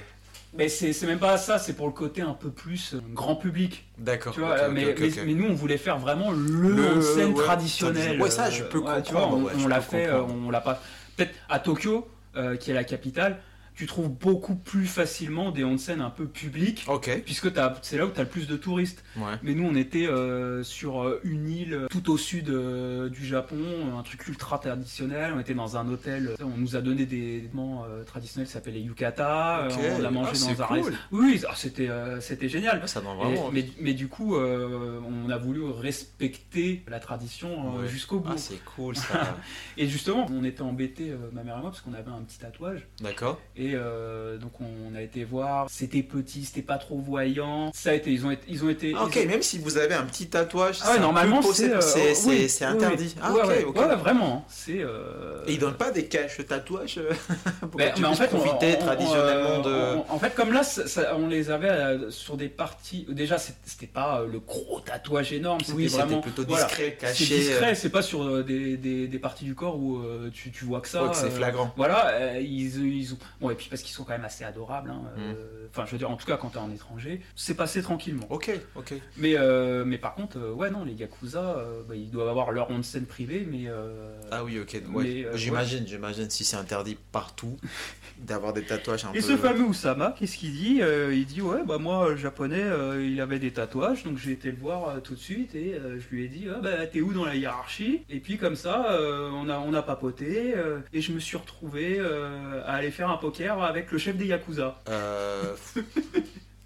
Mais 0.57 0.69
c'est 0.69 1.01
même 1.07 1.19
pas 1.19 1.37
ça, 1.37 1.59
c'est 1.59 1.75
pour 1.75 1.87
le 1.87 1.93
côté 1.93 2.23
un 2.23 2.33
peu 2.33 2.49
plus 2.51 2.95
euh, 2.95 3.01
grand 3.13 3.37
public. 3.37 3.85
D'accord. 3.99 4.33
Tu 4.33 4.41
vois, 4.41 4.55
ok, 4.55 4.79
ok, 4.99 5.23
mais, 5.27 5.35
nous, 5.35 5.47
on 5.49 5.55
voulait 5.55 5.77
faire 5.77 5.99
vraiment 5.99 6.31
le, 6.33 6.39
Le- 6.71 6.97
onsen 6.99 7.33
ouais, 7.35 7.43
traditionnel. 7.45 8.21
ouais, 8.21 8.31
ça, 8.31 8.51
je 8.51 8.65
peux 8.65 8.79
ouais, 8.79 9.03
tu 9.03 9.13
vois, 9.13 9.23
comprendre, 9.23 9.43
on, 9.43 9.47
ouais, 9.49 9.53
on 9.55 9.59
je 9.61 9.69
l'a 9.69 9.81
fait, 9.81 10.07
comprendre. 10.09 10.35
on 10.47 10.51
l'a 10.51 10.61
pas. 10.61 10.81
Peut-être 11.17 11.35
à 11.49 11.59
Tokyo, 11.61 12.09
euh, 12.37 12.57
qui 12.57 12.71
est 12.71 12.75
la 12.75 12.85
capitale, 12.85 13.39
tu 13.75 13.87
trouves 13.87 14.09
beaucoup 14.09 14.55
plus 14.55 14.87
facilement 14.87 15.51
des 15.51 15.65
onsen 15.65 16.01
un 16.01 16.11
peu 16.11 16.27
publics. 16.27 16.85
Ok. 16.89 17.23
Puisque 17.25 17.49
c'est 17.83 17.97
là 17.99 18.07
où 18.07 18.11
tu 18.11 18.21
as 18.21 18.23
le 18.23 18.29
plus 18.29 18.47
de 18.47 18.57
touristes. 18.57 19.03
Ouais. 19.17 19.33
Mais 19.43 19.55
nous, 19.55 19.67
on 19.69 19.75
était 19.75 20.07
euh, 20.07 20.63
sur 20.63 21.03
euh, 21.03 21.21
une 21.25 21.49
île 21.49 21.75
euh, 21.75 21.87
tout 21.91 22.11
au 22.11 22.17
sud 22.17 22.51
euh, 22.51 23.09
du 23.09 23.27
Japon, 23.27 23.57
un 23.99 24.03
truc 24.05 24.29
ultra 24.29 24.59
traditionnel. 24.59 25.33
On 25.35 25.41
était 25.41 25.55
dans 25.55 25.77
un 25.77 25.89
hôtel. 25.89 26.31
On 26.41 26.57
nous 26.57 26.77
a 26.77 26.81
donné 26.81 27.05
des 27.05 27.41
vêtements 27.41 27.85
euh, 27.89 28.05
traditionnels 28.05 28.47
qui 28.47 28.53
s'appelaient 28.53 28.81
yukata. 28.81 29.65
euh, 29.65 29.71
Ok. 29.71 29.79
on 30.01 30.05
a 30.05 30.11
mangé 30.11 30.31
Ah, 30.35 30.39
dans 30.39 30.63
un 30.63 30.67
cool. 30.67 30.77
restaurant. 30.77 30.99
Oui, 31.13 31.43
ah, 31.49 31.53
c'était 31.57 31.89
c'était 32.21 32.49
génial. 32.49 32.81
Ah, 32.83 32.87
ça 32.87 33.01
donne 33.01 33.13
Et- 33.19 33.25
vraiment. 33.35 33.51
mais, 33.53 33.67
mais 33.81 33.95
du 33.95 34.07
coup, 34.09 34.37
on 34.37 35.31
a 35.31 35.37
voulu 35.39 35.63
respecter 35.65 36.83
la 36.89 37.01
tradition 37.01 37.79
Ouais. 37.79 37.89
jusqu'au 37.89 38.21
bout. 38.21 38.31
Ah, 38.35 38.39
c'est 38.39 38.63
cool 38.65 38.95
ça. 38.97 39.37
et 39.77 39.89
justement, 39.89 40.27
on 40.31 40.45
était 40.45 40.63
embêtés, 40.63 41.13
ma 41.33 41.43
mère 41.43 41.57
et 41.59 41.61
moi, 41.61 41.71
parce 41.71 41.81
qu'on 41.81 41.95
avait 41.95 42.11
un 42.11 42.23
petit 42.23 42.39
tatouage. 42.39 42.87
D'accord. 43.01 43.41
Et 43.57 43.64
euh, 43.75 44.37
donc, 44.37 44.53
on 44.61 44.95
a 44.95 45.01
été 45.03 45.25
voir. 45.25 45.67
C'était 45.71 46.03
petit, 46.03 46.45
c'était 46.45 46.63
pas 46.63 46.77
trop 46.79 46.99
voyant. 46.99 47.71
Ça 47.75 47.91
a 47.91 47.95
été, 47.95 48.11
ils 48.11 48.27
ont 48.27 48.31
été. 48.31 48.43
Ils 48.49 48.65
ont 48.65 48.69
été 48.69 48.93
Ah, 48.97 49.05
ok, 49.05 49.19
ont- 49.25 49.29
même 49.29 49.43
si 49.43 49.59
vous 49.59 49.79
avez 49.79 49.95
un 49.95 50.05
petit 50.05 50.27
tatouage, 50.27 50.79
Ah 50.83 50.89
ouais, 50.89 50.95
c'est 50.97 51.01
normalement, 51.01 51.41
c'est 51.43 51.49
posé- 51.69 51.73
euh, 51.73 51.81
c'est 51.81 52.15
c'est- 52.15 52.29
oui, 52.29 52.49
c'est 52.49 52.67
oui, 52.67 52.73
interdit. 52.73 53.15
oui. 53.17 53.23
Ah, 53.23 53.33
ouais, 53.33 53.65
ok, 53.65 53.77
ouais, 53.79 53.97
vraiment. 53.97 54.45
C'est. 54.49 54.81
euh, 54.81 55.43
Et 55.47 55.53
ils 55.55 55.59
donnent 55.59 55.77
pas 55.77 55.91
des 55.91 56.07
caches 56.07 56.39
tatouages 56.47 56.99
euh, 56.99 57.11
pour 57.61 57.79
mais- 57.79 57.91
que 57.91 57.95
tu 57.97 58.03
mais 58.03 58.09
en 58.09 58.15
fait, 58.15 58.29
profiter 58.29 58.77
on- 58.79 58.83
on- 58.83 58.85
traditionnellement 58.87 59.61
de. 59.63 59.97
on- 59.97 60.13
en 60.15 60.19
fait, 60.19 60.35
comme 60.35 60.53
là, 60.53 60.63
ça- 60.63 60.87
ça- 60.87 61.17
on 61.17 61.27
les 61.29 61.51
avait 61.51 61.99
sur 62.11 62.37
des 62.37 62.49
parties. 62.49 63.07
Déjà, 63.09 63.39
c'est- 63.39 63.55
c'était 63.65 63.87
pas 63.87 64.23
le 64.31 64.41
gros 64.41 64.81
tatouage 64.81 65.33
énorme. 65.33 65.61
C'était 65.61 65.73
Oui, 65.75 65.87
vraiment. 65.87 66.21
plutôt 66.21 66.45
voilà. 66.47 66.65
discret, 66.67 66.97
C'est 67.01 67.07
caché. 67.07 67.25
discret. 67.37 67.75
C'est 67.75 67.91
pas 67.91 68.03
sur 68.03 68.45
des, 68.45 68.77
des, 68.77 69.07
des 69.09 69.19
parties 69.19 69.45
du 69.45 69.55
corps 69.55 69.77
où 69.79 70.01
tu, 70.33 70.51
tu 70.51 70.65
vois 70.65 70.81
que 70.81 70.89
ça. 70.89 71.09
Que 71.11 71.17
c'est 71.17 71.31
flagrant. 71.31 71.73
Voilà, 71.77 72.41
ils, 72.41 72.85
ils 72.99 73.13
ont. 73.15 73.19
Bon, 73.41 73.51
et 73.55 73.57
puis 73.57 73.69
parce 73.71 73.83
qu'ils 73.83 73.95
sont 73.95 74.05
quand 74.05 74.13
même 74.13 74.25
assez 74.25 74.45
adorables. 74.45 74.91
hein, 74.91 75.03
Mm. 75.17 75.21
euh, 75.21 75.67
Enfin, 75.71 75.87
je 75.87 75.91
veux 75.93 75.99
dire, 75.99 76.11
en 76.11 76.17
tout 76.17 76.27
cas, 76.27 76.37
quand 76.37 76.51
t'es 76.51 76.59
en 76.59 76.71
étranger, 76.71 77.21
c'est 77.35 77.55
passé 77.57 77.83
tranquillement. 77.83 78.27
Ok, 78.31 78.49
ok. 78.77 78.95
Mais, 79.17 79.35
euh, 79.37 79.85
mais 79.85 79.99
par 79.99 80.15
contre, 80.15 80.39
euh, 80.39 80.53
ouais, 80.53 80.71
non, 80.71 80.85
les 80.85 80.93
Yakuza, 80.93 81.41
euh, 81.59 81.83
bah, 81.89 81.97
ils 81.97 82.11
doivent 82.13 82.29
avoir 82.29 82.53
leur 82.53 82.71
onsen 82.71 83.07
privé, 83.07 83.45
mais. 83.51 83.65
euh, 83.67 84.15
Ah 84.31 84.45
oui, 84.45 84.61
ok. 84.61 84.73
ouais. 84.93 85.05
Mais, 85.05 85.25
euh, 85.25 85.37
j'imagine, 85.37 85.85
j'imagine 85.87 86.31
si 86.31 86.45
c'est 86.45 86.57
interdit 86.57 86.97
partout 87.11 87.57
d'avoir 88.19 88.53
des 88.53 88.63
tatouages 88.65 89.05
un 89.05 89.11
Et 89.13 89.15
peu. 89.15 89.21
ce 89.23 89.37
fameux 89.37 89.65
Oussama, 89.65 90.15
qu'est-ce 90.19 90.37
qu'il 90.37 90.53
dit 90.53 90.79
Euh, 90.83 91.13
Il 91.15 91.27
dit 91.27 91.43
Ouais, 91.43 91.65
bah 91.67 91.79
moi, 91.79 92.15
japonais, 92.15 92.63
euh, 92.63 93.05
il 93.05 93.21
avait 93.21 93.41
des 93.41 93.51
tatouages, 93.53 94.05
donc 94.05 94.17
j'ai 94.19 94.31
été 94.33 94.51
le 94.53 94.57
voir 94.57 94.89
euh, 94.89 95.01
tout 95.01 95.15
de 95.15 95.19
suite 95.21 95.55
et 95.57 95.75
euh, 95.75 95.99
je 95.99 96.15
lui 96.15 96.25
ai 96.25 96.29
dit 96.29 96.47
Ah, 96.55 96.61
bah 96.63 96.87
t'es 96.87 97.01
où 97.01 97.13
dans 97.13 97.25
la 97.25 97.35
hiérarchie? 97.35 98.03
Et 98.09 98.21
puis 98.21 98.39
comme 98.39 98.55
ça, 98.57 98.93
euh, 98.93 99.29
on, 99.33 99.49
a, 99.49 99.59
on 99.59 99.75
a 99.75 99.83
papoté 99.83 100.55
euh, 100.57 100.79
et 100.93 101.01
je 101.01 101.13
me 101.13 101.19
suis 101.19 101.37
retrouvé 101.37 101.97
euh, 101.99 102.63
à 102.65 102.75
aller 102.75 102.93
faire 102.93 103.11
un 103.11 103.17
poker 103.17 103.44
avec 103.49 103.91
le 103.93 103.99
chef 103.99 104.17
des 104.17 104.27
Yakuza. 104.27 104.81
Euh, 104.89 105.55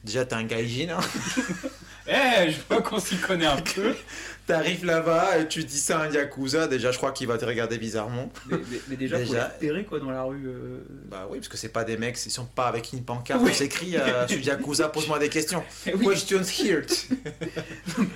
Déjà, 0.04 0.24
t'es 0.24 0.34
un 0.34 0.44
gaijin, 0.44 0.96
hein. 0.96 1.00
Eh, 2.10 2.50
je 2.50 2.56
vois 2.70 2.80
qu'on 2.80 2.98
s'y 2.98 3.18
connaît 3.18 3.44
un 3.44 3.60
peu. 3.60 3.94
T'arrives 4.46 4.86
là-bas 4.86 5.40
et 5.40 5.46
tu 5.48 5.62
dis 5.64 5.78
ça 5.78 5.98
à 6.00 6.04
un 6.06 6.10
yakuza, 6.10 6.66
déjà, 6.66 6.90
je 6.90 6.96
crois 6.96 7.12
qu'il 7.12 7.26
va 7.26 7.36
te 7.36 7.44
regarder 7.44 7.76
bizarrement. 7.76 8.32
mais, 8.46 8.56
mais- 8.70 8.80
mais 8.88 8.96
déjà, 8.96 9.18
faut 9.18 9.24
Déjà. 9.24 9.48
les 9.60 9.68
repérer, 9.68 9.84
quoi 9.84 10.00
dans 10.00 10.10
la 10.10 10.22
rue. 10.22 10.46
euh. 10.46 10.78
Bah 11.10 11.26
oui, 11.30 11.36
parce 11.36 11.48
que 11.48 11.58
c'est 11.58 11.68
pas 11.68 11.84
des 11.84 11.98
mecs, 11.98 12.18
ils 12.24 12.30
sont 12.30 12.46
pas 12.46 12.66
avec 12.68 12.94
une 12.94 13.04
pancarte 13.04 13.42
Oui. 13.42 13.50
où 13.50 13.54
s'écrit 13.54 13.98
euh, 13.98 14.26
Je 14.28 14.36
suis 14.36 14.44
yakuza, 14.46 14.88
pose-moi 14.88 15.18
des 15.18 15.28
questions. 15.28 15.62
Eh 15.86 15.92
oui. 15.94 16.06
Questions 16.08 16.44
here. 16.44 16.80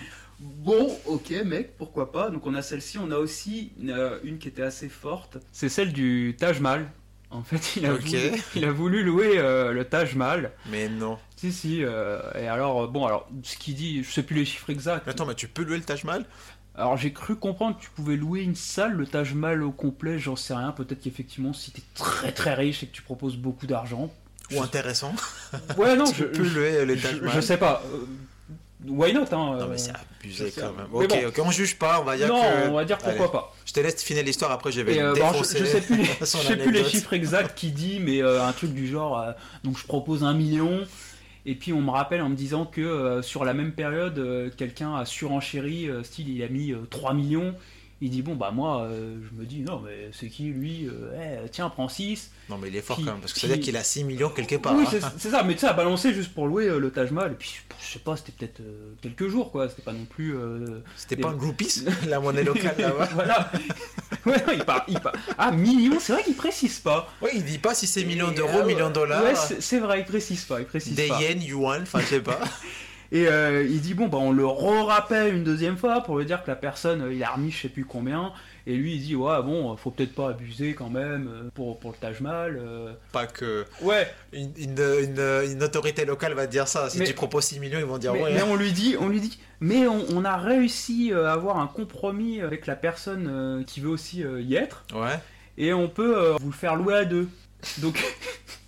Bon, 0.41 0.97
ok, 1.07 1.31
mec, 1.45 1.77
pourquoi 1.77 2.11
pas. 2.13 2.31
Donc 2.31 2.47
on 2.47 2.55
a 2.55 2.63
celle-ci, 2.63 2.99
on 2.99 3.11
a 3.11 3.17
aussi 3.17 3.73
euh, 3.89 4.19
une 4.25 4.39
qui 4.39 4.49
était 4.49 4.63
assez 4.63 4.89
forte. 4.89 5.39
C'est 5.53 5.69
celle 5.69 5.93
du 5.93 6.35
Taj 6.39 6.61
Mahal. 6.61 6.87
En 7.33 7.43
fait, 7.43 7.77
il 7.77 7.87
a, 7.87 7.93
voulu, 7.95 8.19
il 8.55 8.65
a 8.67 8.71
voulu 8.73 9.03
louer 9.03 9.39
euh, 9.39 9.73
le 9.73 9.85
Taj 9.85 10.15
Mahal. 10.15 10.53
Mais 10.67 10.89
non. 10.89 11.19
Si, 11.37 11.51
si. 11.53 11.83
euh, 11.83 12.21
et 12.39 12.47
alors, 12.47 12.85
euh, 12.85 12.87
bon, 12.87 13.07
alors, 13.07 13.27
ce 13.43 13.57
qu'il 13.57 13.75
dit, 13.75 14.05
je 14.05 14.11
sais 14.11 14.23
plus 14.23 14.37
les 14.37 14.45
chiffres 14.45 14.69
exacts. 14.71 15.05
Mais 15.07 15.13
attends, 15.13 15.25
mais 15.27 15.35
tu 15.35 15.49
peux 15.49 15.63
louer 15.65 15.79
le 15.79 15.83
Taj 15.83 16.05
Mahal? 16.05 16.27
Alors, 16.75 16.97
j'ai 16.97 17.13
cru 17.13 17.37
comprendre 17.37 17.77
que 17.79 17.83
tu 17.83 17.91
pouvais 17.91 18.17
louer 18.17 18.43
une 18.43 18.55
salle, 18.55 18.93
le 18.93 19.07
Taj 19.07 19.35
Mahal 19.35 19.63
au 19.63 19.73
complet, 19.73 20.19
j'en 20.19 20.37
sais 20.37 20.55
rien. 20.55 20.73
Peut-être 20.73 21.01
qu'effectivement, 21.03 21.53
si 21.53 21.71
t'es 21.71 21.83
très 21.95 22.33
très 22.33 22.55
riche 22.55 22.83
et 22.83 22.87
que 22.87 22.93
tu 22.93 23.03
proposes 23.03 23.37
beaucoup 23.37 23.67
d'argent. 23.67 24.13
Ou 24.55 24.61
intéressant 24.61 25.15
Ouais, 25.79 25.97
non, 25.97 26.05
Tu 26.13 26.17
je, 26.21 26.25
peux 26.25 26.45
je, 26.45 26.59
louer 26.59 26.85
le 26.85 26.97
je- 26.97 27.03
Taj 27.03 27.15
je 27.17 27.25
Mahal 27.25 27.43
sais 27.43 27.57
pas. 27.57 27.83
euh, 27.95 27.99
Why 28.87 29.13
not, 29.13 29.23
hein 29.23 29.27
Non, 29.33 29.61
euh, 29.61 29.67
mais 29.71 29.79
c'est 29.79 29.93
abusé 30.21 30.53
quand 30.57 30.73
même. 30.73 30.87
Ok, 30.93 31.09
bon. 31.37 31.43
on 31.47 31.51
juge 31.51 31.79
pas, 31.79 32.01
on 32.01 32.05
va 32.05 32.17
dire 32.17 32.29
Non, 32.29 32.41
que. 32.43 32.69
on 32.69 32.73
va 32.75 32.85
dire 32.85 32.99
pourquoi 32.99 33.23
Allez, 33.27 33.33
pas. 33.33 33.55
Je 33.65 33.73
te 33.73 33.81
laisse 33.81 34.03
finir 34.03 34.25
l'histoire, 34.25 34.51
après 34.51 34.73
je 34.73 34.81
vais 34.81 34.99
euh, 35.01 35.15
bon, 35.15 35.33
je, 35.43 35.59
je 35.59 35.65
sais 35.65 35.81
plus 35.81 35.97
les, 35.97 36.05
je 36.21 36.25
son 36.25 36.39
sais 36.39 36.57
plus 36.57 36.71
les 36.73 36.79
anecdote. 36.81 36.91
chiffres 36.91 37.13
exacts 37.13 37.55
qu'il 37.57 37.75
dit, 37.75 38.01
mais 38.01 38.23
euh, 38.23 38.43
un 38.45 38.53
truc 38.53 38.73
du 38.73 38.87
genre, 38.89 39.19
euh, 39.21 39.33
donc 39.63 39.79
je 39.79 39.87
propose 39.87 40.25
un 40.25 40.35
million, 40.35 40.81
et 41.47 41.55
puis 41.55 41.73
on 41.73 41.81
me 41.81 41.91
rappelle 41.91 42.23
en 42.23 42.29
me 42.29 42.35
disant 42.37 42.67
que 42.67 42.81
euh, 42.81 43.23
sur 43.23 43.45
la 43.45 43.55
même 43.55 43.73
période, 43.73 44.19
euh, 44.19 44.51
quelqu'un 44.57 44.97
a 44.97 45.05
surenchéri, 45.05 45.89
euh, 45.89 46.03
style 46.03 46.29
il 46.29 46.43
a 46.43 46.49
mis 46.49 46.73
euh, 46.73 46.79
3 46.91 47.15
millions, 47.15 47.55
il 48.03 48.11
dit 48.11 48.21
bon 48.21 48.35
bah 48.35 48.51
moi 48.51 48.83
euh, 48.83 49.17
je 49.31 49.41
me 49.41 49.47
dis 49.47 49.61
non 49.61 49.81
mais 49.81 50.11
c'est 50.13 50.29
qui 50.29 50.45
lui, 50.45 50.87
euh, 50.89 51.39
Eh, 51.45 51.49
tiens 51.51 51.71
prends 51.71 51.89
6. 51.89 52.31
Non, 52.51 52.59
mais 52.59 52.69
il 52.69 52.77
est 52.77 52.83
fort 52.83 52.97
Qui- 52.97 53.05
quand 53.05 53.13
même, 53.13 53.21
parce 53.21 53.33
que 53.33 53.39
qui- 53.41 53.47
ça 53.47 53.53
veut 53.53 53.57
dire 53.57 53.65
qu'il 53.65 53.77
a 53.77 53.85
6 53.85 54.05
millions 54.05 54.29
quelque 54.31 54.57
part. 54.57 54.75
oui 54.75 54.85
hein. 54.93 55.13
c'est 55.19 55.31
ça, 55.31 55.43
mais 55.45 55.55
tu 55.55 55.61
sais 55.61 55.69
à 55.69 55.73
balancer 55.73 56.13
juste 56.13 56.35
pour 56.35 56.47
louer 56.49 56.67
euh, 56.69 56.79
le 56.79 56.91
Taj 56.91 57.11
Mahal, 57.13 57.33
et 57.33 57.35
puis 57.37 57.53
je 57.81 57.93
sais 57.93 57.99
pas 58.01 58.17
c'était 58.17 58.33
peut-être 58.33 58.61
quelques 59.01 59.29
jours 59.29 59.51
quoi, 59.53 59.69
c'était 59.69 59.83
pas 59.83 59.93
non 59.93 60.05
plus... 60.05 60.35
C'était 60.97 61.17
des- 61.17 61.23
pas 61.23 61.31
un 61.31 61.35
groupies, 61.37 61.85
la 62.09 62.21
monnaie 62.21 62.45
locale 62.45 62.75
là-bas. 62.79 63.09
voilà. 63.15 63.51
ouais, 64.27 64.37
non, 64.47 64.53
il 64.53 64.65
il. 64.89 64.99
Ah, 65.39 65.51
millions, 65.53 65.99
c'est 66.01 66.13
vrai 66.13 66.23
qu'il 66.25 66.35
précise 66.37 66.81
pas. 66.81 67.09
Oui, 67.23 67.31
il 67.35 67.45
dit 67.45 67.59
pas 67.59 67.75
si 67.75 67.87
c'est 67.87 68.05
millions 68.05 68.31
d'euros, 68.33 68.65
millions 68.65 68.89
de 68.89 68.95
dollars, 68.95 69.23
Ouais, 69.23 69.35
c'est 69.35 69.63
c'est 69.63 69.79
vrai, 69.79 70.01
il 70.01 70.05
précise 70.05 70.45
pas, 70.45 70.59
il 70.61 70.67
précise 70.67 70.95
des 70.95 71.09
pas. 71.09 71.21
yens, 71.21 71.45
yuan, 71.45 71.83
enfin 71.83 72.01
je 72.01 72.07
sais 72.07 72.21
pas. 72.21 72.41
Et 73.15 73.29
euh, 73.29 73.63
il 73.63 73.81
dit 73.83 73.93
bon 73.95 74.09
bah 74.09 74.17
on 74.19 74.33
le 74.33 74.47
re-rappelle 74.47 75.35
une 75.35 75.45
deuxième 75.45 75.77
fois 75.77 76.01
pour 76.01 76.19
lui 76.19 76.25
dire 76.25 76.43
que 76.43 76.49
la 76.51 76.57
personne 76.57 77.03
euh, 77.03 77.13
il 77.15 77.23
a 77.23 77.31
remis 77.31 77.51
je 77.51 77.61
sais 77.61 77.69
plus 77.69 77.85
combien 77.85 78.33
et 78.67 78.75
lui 78.75 78.95
il 78.95 79.01
dit 79.03 79.15
ouais 79.15 79.43
bon 79.43 79.77
faut 79.77 79.91
peut-être 79.91 80.15
pas 80.15 80.31
abuser 80.31 80.73
quand 80.75 80.89
même 80.89 81.29
euh, 81.31 81.51
pour, 81.55 81.79
pour 81.79 81.91
le 81.91 81.97
Taj 81.99 82.21
Mahal. 82.23 82.57
euh. 82.59 82.93
Pas 83.13 83.27
que 83.27 83.67
Ouais. 83.83 84.11
une, 84.33 84.51
une, 84.57 84.79
une- 84.81 85.51
une 85.53 85.63
autorité 85.63 86.07
locale 86.07 86.33
va 86.33 86.47
dire 86.47 86.67
ça. 86.69 86.89
Si 86.89 87.01
Mais- 87.01 87.05
tu 87.05 87.13
proposes 87.13 87.45
6 87.45 87.61
millions, 87.61 87.79
ils 87.79 87.85
vont 87.85 87.99
dire 87.99 88.15
mais, 88.15 88.23
ouais. 88.23 88.33
mais 88.35 88.43
on 88.43 88.57
lui 88.57 88.73
dit 88.73 88.97
on 88.99 89.09
lui 89.11 89.21
dit 89.21 89.39
mais 89.61 89.87
on, 89.87 90.07
on 90.15 90.25
a 90.25 90.39
réussi 90.39 91.13
à 91.13 91.33
avoir 91.33 91.59
un 91.59 91.67
compromis 91.67 92.41
avec 92.41 92.67
la 92.67 92.77
personne 92.77 93.63
qui 93.67 93.81
veut 93.81 93.91
aussi 93.91 94.21
y 94.41 94.55
être. 94.57 94.85
Ouais. 94.95 95.19
et 95.59 95.75
on 95.75 95.89
peut 95.91 96.33
vous 96.41 96.49
le 96.51 96.57
faire 96.57 96.77
louer 96.77 96.95
à 96.95 97.05
deux. 97.05 97.29
Donc, 97.79 98.03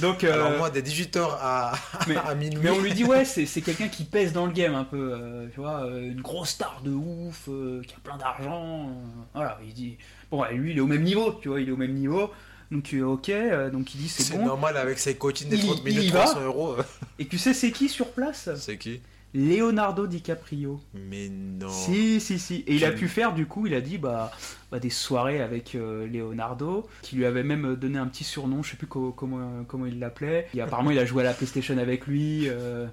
donc 0.00 0.24
euh, 0.24 0.32
Alors 0.32 0.58
moi, 0.58 0.70
des 0.70 0.82
18h 0.82 1.18
à, 1.40 1.72
mais- 2.08 2.16
à 2.16 2.34
minuit. 2.34 2.58
mais 2.62 2.70
on 2.70 2.80
lui 2.80 2.92
dit 2.94 3.04
ouais, 3.04 3.24
c'est 3.26 3.46
c'est 3.46 3.60
quelqu'un 3.62 3.88
qui 3.88 4.04
pèse 4.04 4.32
dans 4.32 4.46
le 4.46 4.52
game 4.52 4.74
un 4.74 4.84
peu, 4.84 5.12
euh, 5.12 5.46
tu 5.52 5.60
vois, 5.60 5.84
euh, 5.84 6.00
une 6.12 6.20
grosse 6.20 6.50
star 6.50 6.80
de 6.84 6.90
ouf, 6.90 7.48
euh, 7.48 7.82
qui 7.86 7.94
a 7.94 7.98
plein 8.02 8.16
d'argent. 8.16 8.90
voilà, 9.34 9.58
il 9.66 9.72
dit 9.74 9.96
bon, 10.30 10.42
ouais, 10.42 10.54
lui 10.54 10.72
il 10.72 10.78
est 10.78 10.80
au 10.80 10.86
même 10.86 11.02
niveau, 11.02 11.32
tu 11.42 11.48
vois, 11.48 11.60
il 11.60 11.68
est 11.68 11.72
au 11.72 11.76
même 11.76 11.94
niveau. 11.94 12.30
Donc 12.70 12.82
tu 12.82 12.98
es 12.98 13.02
ok, 13.02 13.30
donc 13.72 13.94
il 13.94 13.98
dit 14.02 14.08
c'est 14.10 14.22
C'est 14.24 14.36
bon. 14.36 14.44
normal 14.44 14.76
avec 14.76 14.98
ses 14.98 15.14
coachings 15.16 15.48
des 15.48 15.56
Il- 15.56 15.64
30 15.66 15.80
il 15.86 15.92
y 15.92 15.96
minutes, 15.96 16.12
va. 16.12 16.24
300 16.24 16.40
euros. 16.44 16.76
Et 17.18 17.26
tu 17.26 17.38
sais 17.38 17.54
c'est 17.54 17.70
qui 17.72 17.88
sur 17.88 18.10
place? 18.10 18.50
C'est 18.56 18.76
qui? 18.76 19.00
Leonardo 19.34 20.06
DiCaprio. 20.06 20.80
Mais 20.94 21.28
non. 21.28 21.68
Si, 21.68 22.20
si, 22.20 22.38
si. 22.38 22.64
Et 22.66 22.74
il 22.76 22.84
a 22.84 22.92
pu 22.92 23.08
faire, 23.08 23.32
du 23.34 23.46
coup, 23.46 23.66
il 23.66 23.74
a 23.74 23.80
dit 23.80 23.98
bah, 23.98 24.30
bah, 24.72 24.78
des 24.78 24.90
soirées 24.90 25.40
avec 25.42 25.74
euh, 25.74 26.06
Leonardo, 26.06 26.88
qui 27.02 27.16
lui 27.16 27.26
avait 27.26 27.42
même 27.42 27.76
donné 27.76 27.98
un 27.98 28.06
petit 28.06 28.24
surnom, 28.24 28.62
je 28.62 28.70
sais 28.70 28.76
plus 28.76 28.86
co- 28.86 29.12
comment, 29.12 29.64
comment 29.68 29.86
il 29.86 29.98
l'appelait. 29.98 30.48
Et 30.54 30.60
apparemment, 30.60 30.90
il 30.90 30.98
a 30.98 31.04
joué 31.04 31.22
à 31.22 31.26
la 31.26 31.34
PlayStation 31.34 31.76
avec 31.78 32.06
lui. 32.06 32.48
euh. 32.48 32.86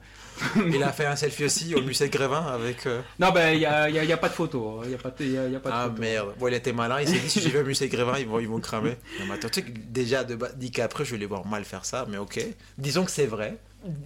Il 0.68 0.84
a 0.84 0.92
fait 0.92 1.06
un 1.06 1.16
selfie 1.16 1.46
aussi 1.46 1.74
au 1.76 1.82
musée 1.82 2.10
Grévin 2.10 2.46
avec. 2.46 2.86
euh, 2.86 3.02
Non, 3.20 3.32
bah, 3.32 3.54
il 3.54 3.60
n'y 3.60 3.66
a, 3.66 3.90
il 3.90 3.96
y 3.96 4.00
a- 4.00 4.04
il 4.04 4.10
y 4.10 4.14
a 4.14 4.18
pas 4.18 4.30
de 4.30 4.34
photo. 4.34 4.82
hein. 4.84 4.88
Y 4.90 4.94
a 4.94 4.98
pas 4.98 5.10
de, 5.12 5.16
il 5.24 5.32
y 5.32 5.38
a- 5.38 5.48
il 5.48 5.54
y 5.54 5.56
a 5.56 5.60
pas 5.62 5.70
de 5.70 5.76
Ah 5.76 5.84
photo. 5.88 6.02
merde. 6.02 6.34
Bon, 6.38 6.48
il 6.50 6.54
était 6.54 6.74
malin. 6.74 7.00
Il 7.02 7.08
s'est 7.08 7.20
dit 7.20 7.30
si 7.30 7.40
j'y 7.40 7.50
vais 7.50 7.62
au 7.62 7.66
musée 7.66 7.88
Grévin, 7.88 8.18
ils 8.20 8.28
vont, 8.28 8.40
ils 8.40 8.48
vont 8.48 8.60
cramer. 8.60 8.98
Non, 9.20 9.26
mais 9.28 9.36
attends, 9.36 9.48
tu 9.50 9.62
sais 9.62 9.66
que 9.66 9.72
déjà, 9.72 10.24
de 10.26 10.36
qu'après, 10.74 11.06
je 11.06 11.12
vais 11.12 11.18
les 11.18 11.26
voir 11.26 11.46
mal 11.48 11.64
faire 11.64 11.86
ça, 11.86 12.06
mais 12.10 12.18
ok. 12.18 12.46
Disons 12.78 13.06
que 13.06 13.12
c'est 13.12 13.26
vrai. 13.26 13.58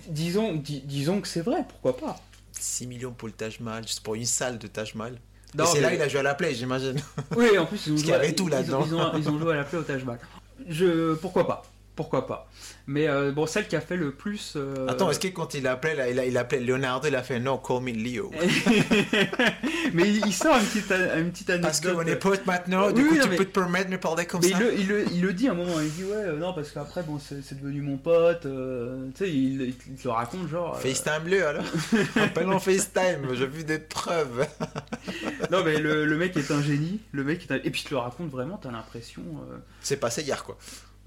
Disons, 0.08 0.54
dis- 0.56 0.82
disons 0.82 1.22
que 1.22 1.28
c'est 1.28 1.42
vrai, 1.42 1.64
pourquoi 1.68 1.96
pas 1.98 2.20
6 2.52 2.88
millions 2.88 3.12
pour 3.12 3.28
le 3.28 3.34
Taj 3.34 3.60
Mahal, 3.60 3.88
juste 3.88 4.02
pour 4.02 4.16
une 4.16 4.26
salle 4.26 4.58
de 4.60 4.68
Taj 4.68 4.96
Mahal. 4.96 5.18
Non, 5.56 5.66
c'est 5.66 5.76
mais- 5.76 5.82
là 5.82 5.94
il 5.96 6.02
a 6.02 6.08
joué 6.08 6.20
à 6.20 6.24
la 6.24 6.36
play, 6.36 6.54
j'imagine. 6.54 7.00
Oui, 7.38 7.58
en 7.58 7.66
plus, 7.66 7.88
ils 7.88 7.94
ont, 7.94 7.98
joué, 7.98 8.14
à- 8.14 8.32
tout 8.34 8.48
ils- 8.48 8.52
là-dedans. 8.52 8.84
Ils, 8.86 8.94
ont, 8.96 9.18
ils 9.18 9.30
ont 9.30 9.40
joué 9.40 9.54
à 9.54 9.58
la 9.58 9.64
play 9.64 9.78
au 9.80 9.84
Taj 9.84 10.04
Mahal. 10.04 10.20
Je, 10.68 11.14
pourquoi 11.16 11.48
pas 11.48 11.64
Pourquoi 12.00 12.26
pas 12.28 12.48
Mais 12.88 13.10
euh, 13.10 13.34
bon, 13.34 13.46
celle 13.46 13.68
qui 13.68 13.76
a 13.76 13.82
fait 13.82 13.98
le 13.98 14.12
plus. 14.12 14.54
euh, 14.56 14.88
Attends, 14.88 15.12
est-ce 15.12 15.20
que 15.20 15.28
quand 15.28 15.54
il 15.54 15.68
appelait, 15.68 15.96
là, 15.96 16.08
il, 16.10 16.18
a, 16.18 16.26
il 16.26 16.38
appelait 16.38 16.62
Leonardo, 16.62 17.10
il 17.10 17.16
a 17.18 17.24
fait 17.24 17.42
non, 17.42 17.58
call 17.58 17.82
me 17.82 17.92
Leo. 17.92 18.32
Mais 19.94 20.08
il, 20.08 20.26
il 20.26 20.34
sort 20.34 20.56
une 20.58 20.66
petite, 20.66 20.92
une 20.92 21.30
petite 21.32 21.50
anecdote. 21.50 21.62
Parce 21.72 21.82
qu'on 21.82 22.06
est 22.06 22.16
potes 22.16 22.46
maintenant, 22.46 22.90
du 22.92 23.02
Oui, 23.04 23.10
coup 23.20 23.24
tu 23.30 23.36
peux 23.36 23.44
te 23.44 23.60
permettre 23.60 23.88
de 23.88 23.92
me 23.96 24.00
parler 24.00 24.26
comme 24.26 24.40
Mais 24.42 24.52
ça. 24.52 24.58
il 24.62 24.64
le, 24.64 24.80
il, 24.80 24.88
le, 24.88 25.06
il 25.12 25.22
le 25.22 25.34
dit 25.34 25.50
à 25.50 25.52
un 25.52 25.56
moment, 25.56 25.80
il 25.82 25.92
dit 25.92 26.06
ouais, 26.06 26.16
euh, 26.16 26.38
non, 26.38 26.54
parce 26.54 26.72
qu'après, 26.72 27.04
bon, 27.04 27.20
c'est 27.20 27.60
devenu 27.62 27.82
mon 27.82 27.98
pote. 27.98 28.44
tu 28.44 28.48
sais, 29.18 29.30
il, 29.30 29.76
te 29.76 30.04
le 30.06 30.12
raconte, 30.12 30.48
genre. 30.48 30.80
FaceTime-le 30.80 31.46
alors. 31.46 31.64
Appelle-en 32.16 32.60
FaceTime, 32.60 33.28
j'ai 33.34 33.48
vu 33.48 33.66
des 33.66 33.80
preuves. 33.80 34.48
non, 35.52 35.66
mais 35.66 35.80
le, 35.80 36.06
le 36.06 36.16
mec 36.18 36.38
est 36.38 36.50
un 36.52 36.62
génie. 36.62 37.02
Le 37.12 37.26
mec 37.26 37.46
est 37.50 37.54
un- 37.54 37.60
Et 37.64 37.72
puis, 37.72 37.84
te 37.84 37.90
le 37.90 37.98
raconte 37.98 38.30
vraiment, 38.30 38.58
t'as 38.58 38.72
l'impression. 38.72 39.22
C'est 39.82 39.98
passé 39.98 40.22
hier 40.22 40.46
quoi. 40.46 40.58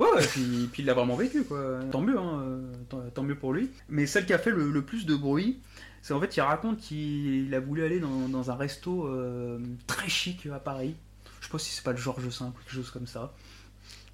Ouais, 0.03 0.12
ouais, 0.16 0.26
puis, 0.26 0.68
puis 0.72 0.82
il 0.82 0.86
l'a 0.86 0.94
vraiment 0.94 1.16
vécu, 1.16 1.44
quoi. 1.44 1.80
Tant 1.90 2.00
mieux, 2.00 2.18
hein, 2.18 2.61
tant, 2.88 3.00
tant 3.14 3.22
mieux 3.22 3.36
pour 3.36 3.53
lui. 3.53 3.70
Mais 3.88 4.07
celle 4.07 4.26
qui 4.26 4.32
a 4.32 4.38
fait 4.38 4.50
le, 4.50 4.70
le 4.70 4.82
plus 4.82 5.07
de 5.07 5.14
bruit, 5.14 5.59
c'est 6.03 6.14
en 6.14 6.20
fait, 6.20 6.36
il 6.36 6.40
raconte 6.40 6.78
qu'il 6.80 7.55
a 7.55 7.61
voulu 7.61 7.84
aller 7.84 8.00
dans, 8.00 8.28
dans 8.28 8.50
un 8.50 8.55
resto 8.57 9.07
euh, 9.07 9.59
très 9.86 10.09
chic 10.09 10.46
à 10.53 10.59
Paris. 10.59 10.94
Je 11.40 11.46
sais 11.46 11.53
pas 11.53 11.59
si 11.59 11.70
c'est 11.70 11.84
pas 11.84 11.92
le 11.92 11.98
Georges 11.98 12.22
V 12.24 12.28
ou 12.46 12.50
quelque 12.50 12.72
chose 12.74 12.90
comme 12.90 13.07
ça. 13.07 13.32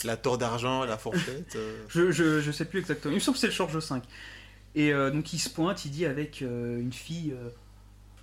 La 0.05 0.16
tour 0.16 0.39
d'argent, 0.39 0.84
la 0.84 0.97
fourchette. 0.99 1.57
euh, 1.57 1.82
Je, 1.89 2.11
je, 2.11 2.41
je 2.41 2.53
sais 2.53 2.64
plus 2.64 2.78
exactement. 2.80 3.12
Il 3.12 3.16
me 3.16 3.20
semble 3.20 3.34
que 3.36 3.41
c'est 3.41 3.47
le 3.49 3.53
Georges 3.53 3.76
V. 3.76 4.01
Et 4.74 4.93
euh, 4.93 5.11
donc 5.11 5.32
il 5.32 5.39
se 5.39 5.49
pointe, 5.51 5.84
il 5.84 5.91
dit 5.91 6.07
avec 6.07 6.41
une 6.43 6.93
fille, 6.93 7.34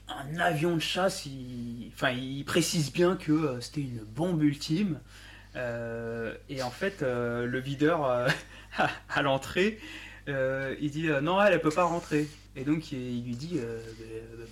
un 0.07 0.39
avion 0.39 0.75
de 0.75 0.81
chasse, 0.81 1.25
il, 1.25 1.91
enfin, 1.93 2.11
il 2.11 2.43
précise 2.45 2.91
bien 2.91 3.15
que 3.15 3.31
euh, 3.31 3.61
c'était 3.61 3.81
une 3.81 4.03
bombe 4.15 4.41
ultime. 4.43 4.99
Euh, 5.55 6.33
et 6.49 6.61
en 6.63 6.71
fait, 6.71 7.01
euh, 7.01 7.45
le 7.45 7.59
videur 7.59 8.05
euh, 8.05 8.27
à, 8.77 8.89
à 9.13 9.21
l'entrée, 9.21 9.79
il 10.27 10.89
dit 10.91 11.07
non, 11.21 11.41
elle, 11.41 11.53
elle 11.53 11.61
peut 11.61 11.69
pas 11.69 11.83
rentrer. 11.83 12.27
Et 12.57 12.63
donc 12.63 12.93
il, 12.93 13.23
lui 13.25 13.35
dit 13.35 13.59
euh, 13.61 13.79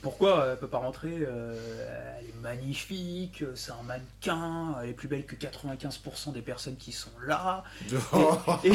pourquoi 0.01 0.47
elle 0.51 0.57
peut 0.57 0.67
pas 0.67 0.77
rentrer 0.79 1.19
Euh, 1.21 1.55
Elle 2.19 2.25
est 2.29 2.41
magnifique, 2.41 3.43
c'est 3.55 3.71
un 3.71 3.81
mannequin, 3.83 4.75
elle 4.83 4.89
est 4.89 4.93
plus 4.93 5.07
belle 5.07 5.25
que 5.25 5.35
95% 5.35 6.33
des 6.33 6.41
personnes 6.41 6.75
qui 6.75 6.91
sont 6.91 7.09
là. 7.25 7.63
Et, 8.63 8.69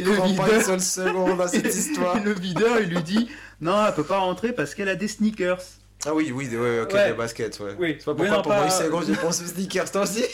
le 0.00 0.12
videur- 0.12 0.50
une 0.50 0.62
seule 0.62 0.80
seconde 0.80 1.40
à 1.40 1.48
cette 1.48 1.64
histoire. 1.74 2.18
et 2.18 2.20
le 2.20 2.32
videur, 2.34 2.78
il 2.80 2.90
lui 2.90 3.02
dit 3.02 3.30
non, 3.62 3.86
elle 3.86 3.94
peut 3.94 4.04
pas 4.04 4.18
rentrer 4.18 4.52
parce 4.52 4.74
qu'elle 4.74 4.88
a 4.90 4.96
des 4.96 5.08
sneakers. 5.08 5.62
Ah 6.06 6.14
oui, 6.14 6.30
oui, 6.32 6.54
ouais, 6.56 6.80
ok, 6.80 6.92
Ouais. 6.94 7.08
des 7.08 7.14
baskets, 7.14 7.58
ouais. 7.60 7.74
Oui. 7.78 7.96
C'est 7.98 8.04
pas 8.04 8.14
pourquoi 8.14 8.28
non, 8.36 8.42
pour 8.42 8.52
pas- 8.52 8.56
moi, 8.58 8.64
une 8.66 8.70
seconde, 8.70 9.04
j'ai 9.06 9.16
pensé 9.16 9.42
aux 9.44 9.48
sneakers, 9.48 9.90
toi 9.90 10.02
aussi. 10.02 10.24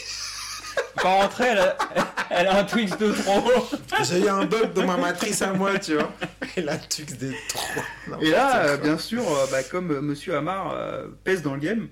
Pas 0.95 1.09
rentrer, 1.13 1.45
elle 1.51 1.59
a, 1.59 1.77
elle 2.31 2.47
a 2.47 2.57
un 2.59 2.63
Twix 2.63 2.97
de 2.97 3.11
trop. 3.11 3.67
J'ai 4.03 4.19
eu 4.21 4.29
un 4.29 4.45
bug 4.45 4.73
dans 4.73 4.85
ma 4.85 4.97
matrice 4.97 5.41
à 5.41 5.53
moi, 5.53 5.77
tu 5.79 5.93
vois. 5.95 6.11
Et 6.55 6.61
la 6.61 6.77
tuque 6.77 7.17
des 7.17 7.35
trois. 7.49 8.19
Et 8.21 8.29
là, 8.31 8.65
euh, 8.65 8.77
bien 8.77 8.97
sûr, 8.97 9.21
euh, 9.21 9.45
bah, 9.51 9.63
comme 9.63 9.91
euh, 9.91 10.01
Monsieur 10.01 10.35
Amar 10.35 10.73
euh, 10.73 11.07
pèse 11.23 11.41
dans 11.43 11.53
le 11.53 11.59
game, 11.59 11.87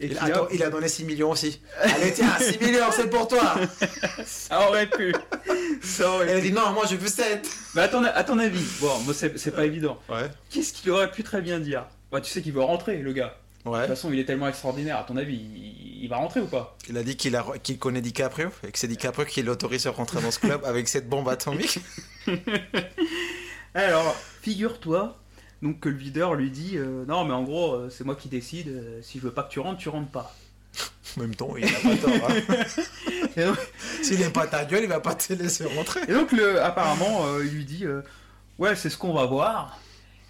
et 0.00 0.06
Il, 0.06 0.18
attends, 0.18 0.44
a- 0.44 0.48
il 0.52 0.62
a 0.62 0.70
donné 0.70 0.88
6 0.88 1.04
millions 1.04 1.30
aussi. 1.30 1.60
Allez, 1.80 2.12
tiens, 2.12 2.28
6 2.40 2.58
millions, 2.64 2.90
c'est 2.90 3.08
pour 3.10 3.28
toi. 3.28 3.54
ça 4.24 4.68
aurait 4.68 4.86
pu. 4.88 5.14
Ça 5.82 6.10
aurait 6.10 6.28
Elle 6.30 6.38
a 6.38 6.40
dit 6.40 6.52
non, 6.52 6.70
moi 6.72 6.84
je 6.90 6.96
veux 6.96 7.08
7. 7.08 7.48
Mais 7.74 7.82
à 7.82 7.88
ton, 7.88 8.04
à 8.04 8.24
ton 8.24 8.38
avis, 8.38 8.64
bon, 8.80 8.98
moi 9.04 9.14
c'est 9.14 9.50
pas 9.54 9.64
évident. 9.64 9.98
Ouais. 10.08 10.28
Qu'est-ce 10.50 10.72
qu'il 10.72 10.90
aurait 10.90 11.10
pu 11.10 11.22
très 11.22 11.40
bien 11.40 11.58
dire? 11.60 11.84
Ouais, 12.12 12.20
Tu 12.20 12.30
sais 12.30 12.42
qu'il 12.42 12.52
veut 12.52 12.62
rentrer, 12.62 12.98
le 12.98 13.12
gars. 13.12 13.36
De 13.64 13.70
toute 13.70 13.86
façon, 13.88 14.12
il 14.12 14.18
est 14.18 14.24
tellement 14.26 14.48
extraordinaire. 14.48 14.98
À 14.98 15.04
ton 15.04 15.16
avis, 15.16 15.36
il, 15.36 16.02
il 16.04 16.08
va 16.08 16.16
rentrer 16.16 16.40
ou 16.40 16.46
pas? 16.46 16.76
Il 16.88 16.98
a 16.98 17.02
dit 17.02 17.16
qu'il 17.16 17.34
a- 17.36 17.44
qu'il 17.62 17.78
connaît 17.78 18.02
DiCaprio 18.02 18.50
et 18.66 18.70
que 18.70 18.78
c'est 18.78 18.88
DiCaprio 18.88 19.24
qui 19.24 19.42
l'autorise 19.42 19.86
à 19.86 19.90
rentrer 19.90 20.20
dans 20.20 20.30
ce 20.30 20.38
club 20.38 20.62
avec 20.66 20.86
cette 20.88 21.08
bombe 21.08 21.28
atomique. 21.28 21.78
Alors, 23.74 24.14
figure-toi 24.42 25.18
donc 25.62 25.80
que 25.80 25.88
le 25.88 25.96
videur 25.96 26.34
lui 26.34 26.50
dit 26.50 26.76
euh, 26.76 27.04
non, 27.06 27.24
mais 27.24 27.32
en 27.32 27.42
gros, 27.42 27.72
euh, 27.74 27.90
c'est 27.90 28.04
moi 28.04 28.16
qui 28.16 28.28
décide. 28.28 28.68
euh, 28.68 29.00
si 29.02 29.18
je 29.18 29.24
veux 29.24 29.30
pas 29.32 29.42
que 29.44 29.50
tu 29.50 29.60
rentres, 29.60 29.78
tu 29.78 29.88
rentres 29.88 30.10
pas. 30.10 30.34
En 31.16 31.20
même 31.20 31.34
temps, 31.34 31.54
il 31.56 31.64
a 31.64 31.68
pas 31.68 31.96
tort. 31.96 32.30
hein. 32.30 33.54
S'il 34.02 34.20
aime 34.20 34.32
pas 34.32 34.46
ta 34.46 34.64
gueule, 34.64 34.82
il 34.82 34.88
va 34.88 35.00
pas 35.00 35.14
te 35.14 35.32
laisser 35.32 35.64
rentrer. 35.64 36.00
et 36.08 36.12
donc, 36.12 36.32
le, 36.32 36.60
apparemment, 36.62 37.24
euh, 37.26 37.44
il 37.46 37.52
lui 37.52 37.64
dit 37.64 37.84
euh, 37.86 38.02
ouais, 38.58 38.76
c'est 38.76 38.90
ce 38.90 38.98
qu'on 38.98 39.14
va 39.14 39.24
voir. 39.24 39.78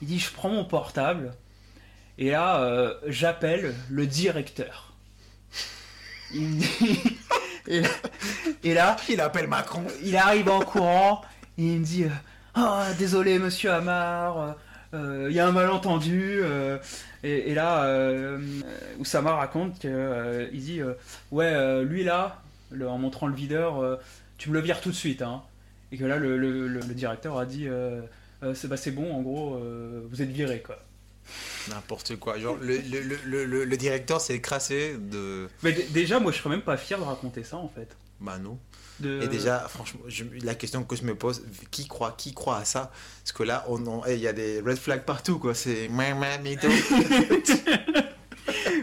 Il 0.02 0.08
dit 0.08 0.18
je 0.20 0.30
prends 0.30 0.50
mon 0.50 0.64
portable 0.64 1.34
et 2.18 2.30
là, 2.30 2.60
euh, 2.62 2.94
j'appelle 3.06 3.74
le 3.90 4.06
directeur. 4.06 4.92
Il 6.32 6.42
me 6.48 6.60
dit 6.60 7.18
et 7.68 7.80
là, 7.80 7.88
et 8.62 8.74
là, 8.74 8.96
Il 9.08 9.20
appelle 9.20 9.46
Macron. 9.48 9.84
il 10.02 10.16
arrive 10.16 10.48
en 10.48 10.60
courant 10.60 11.22
et 11.58 11.62
il 11.62 11.80
me 11.80 11.84
dit 11.84 12.04
euh, 12.04 12.08
Ah, 12.54 12.86
désolé 12.98 13.38
monsieur 13.38 13.70
Amar 13.72 14.56
euh, 14.94 15.26
il 15.28 15.34
y 15.34 15.40
a 15.40 15.46
un 15.46 15.52
malentendu 15.52 16.38
euh, 16.42 16.78
et, 17.24 17.50
et 17.50 17.54
là 17.54 17.84
Oussama 18.98 19.34
raconte 19.34 19.80
que 19.80 20.48
il 20.52 20.60
dit 20.60 20.80
ouais 21.32 21.84
lui 21.84 22.04
là 22.04 22.42
le- 22.70 22.88
en 22.88 22.98
montrant 22.98 23.26
le 23.26 23.34
videur 23.34 23.98
tu 24.38 24.50
me 24.50 24.54
le 24.54 24.60
vires 24.60 24.80
tout 24.80 24.90
de 24.90 24.94
suite 24.94 25.22
hein. 25.22 25.42
et 25.90 25.96
que 25.96 26.04
là 26.04 26.16
le, 26.16 26.36
le- 26.36 26.68
le- 26.68 26.80
le 26.80 26.94
directeur 26.94 27.38
a 27.38 27.46
dit 27.46 27.66
c'est 28.54 28.68
bah, 28.68 28.76
c'est 28.76 28.92
bon 28.92 29.12
en 29.14 29.20
gros 29.22 29.60
vous 30.10 30.22
êtes 30.22 30.30
viré 30.30 30.60
quoi 30.60 30.78
N'importe 31.70 32.16
quoi. 32.16 32.38
Genre, 32.38 32.56
le, 32.60 32.76
le, 32.78 33.44
le, 33.44 33.64
le- 33.64 33.76
directeur 33.76 34.20
s'est 34.20 34.40
crassé 34.40 34.96
de. 34.98 35.48
mais 35.62 35.72
déjà 35.90 36.20
moi 36.20 36.30
je 36.32 36.38
serais 36.38 36.50
même 36.50 36.62
pas 36.62 36.76
fier 36.76 36.98
de 36.98 37.04
raconter 37.04 37.42
ça 37.44 37.56
en 37.56 37.68
fait 37.68 37.96
Bah 38.20 38.38
non. 38.38 38.58
de... 39.00 39.22
Et 39.22 39.28
déjà, 39.28 39.66
franchement, 39.68 40.00
je- 40.06 40.24
la 40.42 40.54
question 40.54 40.84
que 40.84 40.94
je 40.96 41.02
me 41.04 41.14
pose, 41.14 41.42
qui 41.70 41.88
croit, 41.88 42.12
qui 42.16 42.32
croit 42.34 42.58
à 42.58 42.64
ça? 42.64 42.92
Parce 43.24 43.32
que 43.32 43.42
là, 43.42 43.64
on 43.68 44.02
eh, 44.06 44.14
il 44.14 44.20
y 44.20 44.28
a 44.28 44.32
des 44.32 44.60
red 44.60 44.76
flags 44.78 45.04
partout, 45.04 45.38
quoi. 45.38 45.54
C'est. 45.54 45.88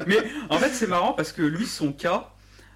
Mais 0.08 0.18
en 0.50 0.58
fait, 0.58 0.74
c'est 0.74 0.88
marrant 0.88 1.14
parce 1.14 1.32
que 1.32 1.42
lui, 1.44 1.66
son 1.66 1.94
cas, 1.94 2.30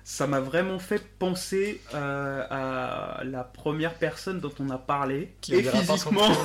ça 0.03 0.28
m'a 0.28 0.39
vraiment 0.39 0.80
fait 0.80 1.01
penser 1.18 1.82
euh, 1.93 2.45
à 2.49 3.24
la 3.24 3.43
première 3.43 3.95
personne 3.95 4.39
dont 4.39 4.53
on 4.59 4.70
a 4.70 4.78
parlé, 4.78 5.34
Qui 5.41 5.55
et 5.55 5.68
on 5.70 5.82
physiquement. 5.82 6.30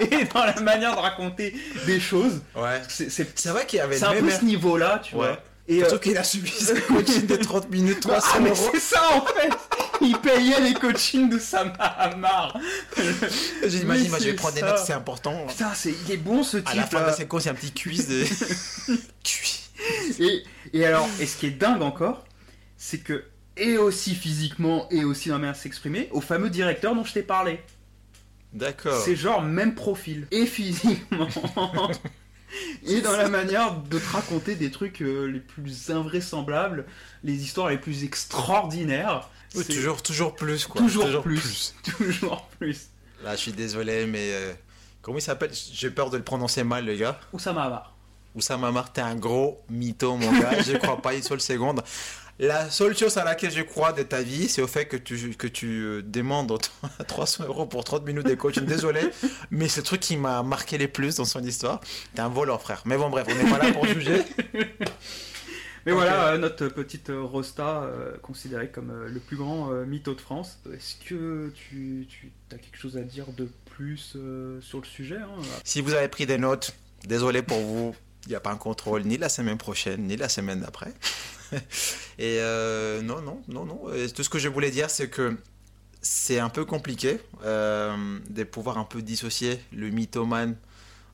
et 0.00 0.24
dans 0.34 0.44
la 0.44 0.60
manière 0.60 0.94
de 0.96 1.00
raconter 1.00 1.54
des 1.86 2.00
choses. 2.00 2.40
Ouais. 2.56 2.80
C'est 2.88 3.46
vrai 3.48 3.66
qu'il 3.66 3.78
y 3.78 3.82
avait 3.82 3.96
c'est 3.96 4.04
un 4.04 4.14
peu 4.14 4.30
ce 4.30 4.44
niveau-là, 4.44 5.00
tu 5.02 5.14
Ouais. 5.14 5.26
vois. 5.28 5.38
Et, 5.66 5.82
euh, 5.82 5.88
Surtout 5.88 6.02
qu'il 6.10 6.18
a 6.18 6.24
subi 6.24 6.50
ce 6.50 6.74
coaching 6.92 7.26
de 7.26 7.36
30 7.36 7.70
minutes, 7.70 8.00
ah, 8.10 8.20
300 8.20 8.40
mais 8.42 8.50
euros. 8.50 8.68
c'est 8.74 8.80
ça 8.80 9.00
en 9.14 9.24
fait 9.24 9.48
Il 10.02 10.18
payait 10.18 10.60
les 10.60 10.74
coachings 10.74 11.30
de 11.30 11.38
Sama 11.38 11.72
Hamar. 11.72 12.58
J'ai 12.98 13.68
dit, 13.68 13.76
Mais 13.76 13.80
imagine, 13.82 14.10
moi 14.10 14.18
je 14.18 14.24
vais 14.26 14.32
prendre 14.34 14.54
des 14.54 14.60
ça. 14.60 14.66
notes, 14.66 14.82
c'est 14.86 14.92
important. 14.92 15.46
Putain, 15.48 15.72
c'est- 15.74 15.94
il 16.06 16.12
est 16.12 16.16
bon 16.18 16.42
ce 16.42 16.58
À 16.66 16.74
la 16.74 16.82
type 16.82 16.92
fin 16.92 17.00
de 17.00 17.06
la 17.06 17.12
séquence, 17.14 17.44
il 17.44 17.46
y 17.46 17.48
a 17.48 17.52
un 17.52 17.54
petit 17.54 17.72
quiz 17.72 18.08
de. 18.08 18.24
Et, 20.20 20.42
et 20.72 20.84
alors, 20.86 21.08
et 21.20 21.26
ce 21.26 21.36
qui 21.36 21.46
est 21.46 21.50
dingue 21.50 21.82
encore, 21.82 22.24
c'est 22.76 22.98
que, 22.98 23.24
et 23.56 23.78
aussi 23.78 24.14
physiquement, 24.14 24.86
et 24.90 25.04
aussi 25.04 25.28
dans 25.30 25.36
la 25.36 25.40
manière 25.40 25.54
de 25.54 25.58
s'exprimer, 25.60 26.08
au 26.12 26.20
fameux 26.20 26.50
directeur 26.50 26.94
dont 26.94 27.04
je 27.04 27.12
t'ai 27.14 27.22
parlé. 27.22 27.60
D'accord. 28.54 29.00
C'est 29.04 29.16
genre 29.16 29.42
même 29.42 29.74
profil. 29.74 30.26
Et 30.30 30.46
physiquement. 30.46 31.28
et 32.86 33.00
dans 33.00 33.16
la 33.16 33.28
manière 33.28 33.74
de 33.80 33.98
te 33.98 34.08
raconter 34.12 34.54
des 34.54 34.70
trucs 34.70 35.02
euh, 35.02 35.26
les 35.26 35.40
plus 35.40 35.90
invraisemblables, 35.90 36.86
les 37.24 37.34
histoires 37.34 37.68
les 37.68 37.78
plus 37.78 38.04
extraordinaires. 38.04 39.28
Oui, 39.56 39.64
toujours, 39.64 40.02
toujours 40.02 40.34
plus, 40.34 40.66
quoi. 40.66 40.80
toujours, 40.80 41.22
plus, 41.22 41.74
toujours 41.98 42.46
plus. 42.58 42.88
Là, 43.22 43.36
je 43.36 43.40
suis 43.40 43.52
désolé, 43.52 44.06
mais. 44.06 44.32
euh, 44.32 44.52
comment 45.02 45.18
il 45.18 45.22
s'appelle? 45.22 45.50
J'ai 45.72 45.90
peur 45.90 46.10
de 46.10 46.16
le 46.16 46.24
prononcer 46.24 46.64
mal, 46.64 46.84
les 46.84 46.96
gars. 46.96 47.18
Oussama 47.32 47.64
Hamar. 47.64 47.94
Oussama 48.34 48.68
Amar, 48.68 48.92
t'es 48.92 49.00
un 49.00 49.14
gros 49.16 49.62
mytho, 49.68 50.16
mon 50.16 50.32
gars. 50.40 50.60
je 50.66 50.76
crois 50.76 51.00
pas 51.00 51.14
une 51.14 51.22
seule 51.22 51.40
seconde. 51.40 51.82
La 52.40 52.68
seule 52.68 52.96
chose 52.96 53.16
à 53.16 53.22
laquelle 53.24 53.52
je 53.52 53.62
crois 53.62 53.92
de 53.92 54.02
ta 54.02 54.20
vie, 54.22 54.48
c'est 54.48 54.60
au 54.60 54.66
fait 54.66 54.86
que 54.86 54.96
tu, 54.96 55.30
que 55.36 55.46
tu 55.46 55.82
euh, 55.84 56.02
demandes 56.02 56.50
autant- 56.50 56.70
300 57.06 57.44
euros 57.44 57.66
pour 57.66 57.84
30 57.84 58.04
minutes 58.04 58.26
de 58.26 58.34
coaching. 58.34 58.64
Désolé, 58.64 59.02
mais 59.52 59.68
c'est 59.68 59.80
le 59.82 59.86
truc 59.86 60.00
qui 60.00 60.16
m'a 60.16 60.42
marqué 60.42 60.76
les 60.76 60.88
plus 60.88 61.14
dans 61.16 61.24
son 61.24 61.42
histoire. 61.44 61.80
T'es 62.14 62.22
un 62.22 62.28
voleur, 62.28 62.60
frère. 62.60 62.82
Mais 62.86 62.96
bon, 62.96 63.08
bref, 63.08 63.26
on 63.30 63.34
n'est 63.44 63.48
pas 63.50 63.58
là 63.58 63.72
pour 63.72 63.86
juger. 63.86 64.22
Mais 65.86 65.92
voilà, 65.92 66.28
euh, 66.28 66.38
notre 66.38 66.68
petite 66.68 67.10
euh, 67.10 67.20
Rosta, 67.22 67.82
euh, 67.82 68.16
considérée 68.22 68.70
comme 68.70 68.88
euh, 68.90 69.06
le 69.06 69.20
plus 69.20 69.36
grand 69.36 69.70
euh, 69.70 69.84
mytho 69.84 70.14
de 70.14 70.20
France. 70.22 70.58
Est-ce 70.72 70.94
que 71.06 71.52
tu, 71.54 72.06
tu 72.08 72.32
as 72.52 72.56
quelque 72.56 72.78
chose 72.78 72.96
à 72.96 73.02
dire 73.02 73.26
de 73.36 73.50
plus 73.76 74.14
euh, 74.16 74.58
sur 74.62 74.78
le 74.80 74.86
sujet 74.86 75.18
hein? 75.18 75.42
Si 75.62 75.82
vous 75.82 75.92
avez 75.92 76.08
pris 76.08 76.24
des 76.24 76.38
notes, 76.38 76.74
désolé 77.06 77.42
pour 77.42 77.58
vous. 77.60 77.94
Il 78.26 78.30
n'y 78.30 78.34
a 78.36 78.40
pas 78.40 78.50
un 78.50 78.56
contrôle 78.56 79.02
ni 79.04 79.18
la 79.18 79.28
semaine 79.28 79.58
prochaine, 79.58 80.02
ni 80.06 80.16
la 80.16 80.28
semaine 80.28 80.60
d'après. 80.60 80.92
Et 82.18 82.38
euh, 82.40 83.02
non, 83.02 83.20
non, 83.20 83.42
non, 83.48 83.64
non. 83.66 83.92
Et 83.94 84.08
tout 84.10 84.22
ce 84.22 84.30
que 84.30 84.38
je 84.38 84.48
voulais 84.48 84.70
dire, 84.70 84.88
c'est 84.90 85.08
que 85.08 85.36
c'est 86.00 86.38
un 86.38 86.48
peu 86.48 86.64
compliqué 86.64 87.18
euh, 87.44 88.18
de 88.30 88.44
pouvoir 88.44 88.78
un 88.78 88.84
peu 88.84 89.02
dissocier 89.02 89.60
le 89.72 89.90
mythomane 89.90 90.56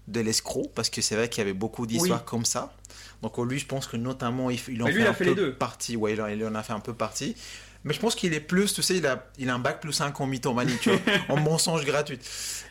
de 0.08 0.20
l'escroc, 0.20 0.70
parce 0.74 0.90
que 0.90 1.02
c'est 1.02 1.14
vrai 1.14 1.28
qu'il 1.28 1.38
y 1.38 1.42
avait 1.42 1.52
beaucoup 1.52 1.86
d'histoires 1.86 2.20
Oui. 2.20 2.26
comme 2.26 2.44
ça. 2.44 2.74
Donc 3.22 3.36
lui, 3.38 3.58
je 3.58 3.66
pense 3.66 3.86
que 3.86 3.96
notamment, 3.96 4.50
il, 4.50 4.58
il 4.68 4.82
en 4.82 4.86
Mais 4.86 4.92
lui, 4.92 4.98
fait 4.98 5.04
il 5.04 5.06
a 5.06 5.10
un 5.10 5.14
fait 5.14 5.24
peu 5.24 5.30
les 5.30 5.36
deux. 5.36 5.54
partie. 5.54 5.96
Ouais, 5.96 6.12
il 6.14 6.22
en, 6.22 6.26
il 6.26 6.44
en 6.44 6.54
a 6.54 6.62
fait 6.62 6.72
un 6.72 6.80
peu 6.80 6.94
partie. 6.94 7.36
Mais 7.84 7.94
je 7.94 8.00
pense 8.00 8.14
qu'il 8.14 8.34
est 8.34 8.40
plus, 8.40 8.74
tu 8.74 8.82
sais, 8.82 8.96
il 8.96 9.06
a, 9.06 9.26
il 9.38 9.48
a 9.48 9.54
un 9.54 9.58
bac 9.58 9.80
plus 9.80 9.92
5 9.92 10.20
en 10.20 10.26
mythomanie, 10.26 10.76
tu 10.82 10.90
vois, 10.90 11.00
en 11.30 11.36
mensonge 11.38 11.84
gratuit. 11.86 12.18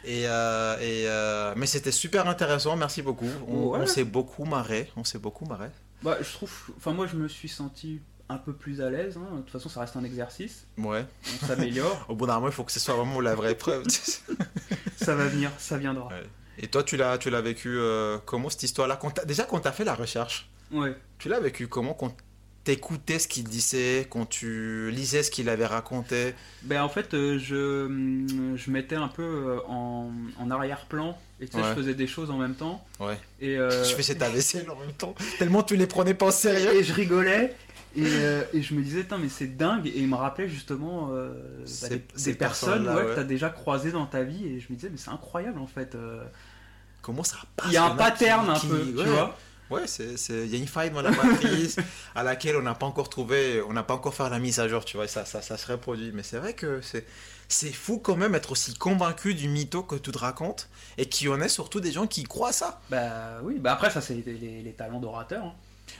Et, 0.06 0.28
euh, 0.28 0.78
et, 0.80 1.08
euh, 1.08 1.54
mais 1.58 1.66
c'était 1.66 1.92
super 1.92 2.28
intéressant, 2.28 2.76
merci 2.76 3.02
beaucoup. 3.02 3.30
On, 3.48 3.70
Ouais. 3.72 3.80
on 3.82 3.86
s'est 3.88 4.04
beaucoup 4.04 4.46
marré, 4.46 4.92
on 4.96 5.04
s'est 5.04 5.18
beaucoup 5.20 5.46
marré. 5.46 5.70
Bah, 6.04 6.18
je 6.22 6.32
trouve. 6.32 6.52
Enfin, 6.78 6.94
moi, 6.94 7.08
je 7.08 7.16
me 7.16 7.28
suis 7.28 7.50
senti 7.50 8.02
un 8.30 8.38
peu 8.38 8.54
plus 8.54 8.82
à 8.82 8.90
l'aise. 8.92 9.18
hein. 9.18 9.38
De 9.38 9.42
toute 9.42 9.50
façon, 9.52 9.68
ça 9.70 9.80
reste 9.82 9.96
un 9.98 10.04
exercice. 10.04 10.68
Ouais. 10.78 11.04
On 11.42 11.48
s'améliore. 11.48 12.06
Au 12.10 12.16
bout 12.16 12.28
d'un 12.28 12.36
moment, 12.36 12.48
il 12.48 12.54
faut 12.54 12.64
que 12.64 12.72
ce 12.72 12.80
soit 12.80 12.94
vraiment 12.94 13.20
la 13.20 13.34
vraie 13.34 13.56
preuve. 13.56 13.84
ça 14.96 15.16
va 15.16 15.26
venir, 15.26 15.52
ça 15.58 15.78
viendra. 15.78 16.08
Ouais. 16.08 16.24
Et 16.60 16.68
toi, 16.68 16.84
tu 16.84 16.98
l'as, 16.98 17.18
tu 17.18 17.30
l'as 17.30 17.42
vécu 17.42 17.70
euh, 17.78 18.18
comment 18.26 18.50
cette 18.50 18.64
histoire-là? 18.64 18.98
Quand 18.98 19.12
t'as- 19.12 19.26
Déjà, 19.26 19.44
quand 19.46 19.60
tu 19.62 19.68
as 19.68 19.72
fait 19.72 19.86
la 19.86 19.96
recherche, 19.96 20.50
Ouais. 20.72 20.96
tu 21.18 21.30
l'as 21.30 21.40
vécu 21.40 21.68
comment? 21.68 21.94
Quand 21.94 22.16
t'écoutais 22.70 23.18
ce 23.18 23.28
qu'il 23.28 23.46
disait, 23.46 24.06
quand 24.12 24.28
tu 24.28 24.92
lisais 24.92 25.24
ce 25.24 25.32
qu'il 25.32 25.50
avait 25.50 25.66
raconté? 25.66 26.36
Ben, 26.62 26.84
en 26.84 26.90
fait, 26.90 27.16
euh, 27.16 27.40
je, 27.40 27.86
hum, 27.88 28.56
je 28.56 28.70
mettais 28.70 28.96
un 28.96 29.08
peu 29.08 29.24
euh, 29.24 29.60
en, 29.68 30.12
en 30.40 30.52
arrière-plan. 30.52 31.18
Et 31.42 31.48
tu 31.48 31.54
sais, 31.54 31.64
Ouais. 31.64 31.70
je 31.70 31.74
faisais 31.74 31.94
des 31.96 32.06
choses 32.06 32.30
en 32.30 32.38
même 32.38 32.54
temps. 32.54 32.86
Ouais. 33.00 33.18
Et, 33.42 33.58
euh, 33.58 33.84
Je 33.84 33.96
faisais 33.96 34.14
ta 34.16 34.30
vaisselle 34.30 34.70
en 34.70 34.76
même 34.76 34.94
temps. 34.94 35.16
Tellement 35.40 35.64
tu 35.64 35.76
les 35.78 35.88
prenais 35.88 36.14
pas 36.14 36.28
au 36.28 36.32
sérieux. 36.32 36.76
et 36.76 36.84
je 36.84 36.94
rigolais. 36.94 37.56
Et, 37.96 38.04
euh, 38.06 38.44
et 38.54 38.62
je 38.62 38.76
me 38.76 38.84
disais, 38.84 39.04
mais 39.20 39.30
c'est 39.30 39.48
dingue. 39.58 39.88
Et 39.88 39.94
il 39.98 40.08
me 40.08 40.16
rappelait 40.16 40.48
justement 40.48 41.10
euh, 41.12 41.34
bah, 41.82 41.90
des, 41.90 42.04
des 42.24 42.34
personnes 42.36 42.88
ouais, 42.88 43.04
que 43.04 43.14
tu 43.16 43.20
as 43.20 43.24
déjà 43.24 43.50
croisées 43.50 43.92
dans 43.92 44.06
ta 44.06 44.22
vie. 44.22 44.46
Et 44.46 44.60
je 44.60 44.68
me 44.70 44.76
disais, 44.76 44.90
mais 44.92 44.98
c'est 44.98 45.10
incroyable 45.10 45.60
en 45.60 45.66
fait. 45.68 45.96
euh. 45.96 46.24
Comment 47.02 47.24
ça 47.24 47.38
passe 47.56 47.66
Il 47.70 47.74
y 47.74 47.78
a 47.78 47.86
un 47.86 47.92
en 47.92 47.96
pattern 47.96 48.54
qui- 48.54 48.68
un 48.68 48.70
peu, 48.70 48.80
qui- 48.80 48.90
tu 48.96 49.04
vois. 49.10 49.36
Ouais, 49.70 49.86
c'est, 49.86 50.18
c'est- 50.18 50.46
il 50.46 50.52
y 50.52 50.56
a 50.56 50.58
une 50.58 50.68
faille 50.68 50.90
dans 50.92 51.02
la 51.02 51.12
matrice 51.12 51.76
à 52.16 52.24
laquelle 52.24 52.56
on 52.58 52.62
n'a 52.62 52.74
pas 52.76 52.86
encore 52.88 53.10
trouvé, 53.10 53.62
on 53.62 53.74
n'a 53.74 53.84
pas 53.84 53.94
encore 53.94 54.14
fait 54.16 54.28
la 54.30 54.40
mise 54.40 54.60
à 54.60 54.68
jour, 54.68 54.84
tu 54.84 54.98
vois, 54.98 55.08
ça, 55.08 55.26
ça, 55.26 55.42
ça 55.42 55.58
se 55.58 55.72
reproduit. 55.72 56.12
Mais 56.14 56.24
c'est 56.24 56.38
vrai 56.38 56.54
que 56.54 56.82
c'est, 56.82 57.06
c'est 57.48 57.72
fou 57.72 58.00
quand 58.00 58.16
même 58.16 58.34
être 58.36 58.52
aussi 58.52 58.74
convaincu 58.74 59.36
du 59.36 59.48
mytho 59.48 59.84
que 59.84 59.96
tu 59.96 60.12
te 60.12 60.18
racontes 60.18 60.70
et 60.98 61.08
qu'il 61.08 61.28
y 61.28 61.30
en 61.30 61.40
ait 61.42 61.50
surtout 61.50 61.80
des 61.82 61.92
gens 61.92 62.08
qui 62.08 62.24
croient 62.24 62.50
à 62.50 62.54
ça. 62.54 62.82
Bah 62.90 63.40
oui, 63.44 63.60
bah 63.60 63.74
après, 63.74 63.90
ça, 63.92 64.02
c'est 64.02 64.16
les, 64.16 64.34
les- 64.34 64.62
les 64.64 64.74
talents 64.74 65.00
d'orateur. 65.00 65.44
hein. 65.46 65.54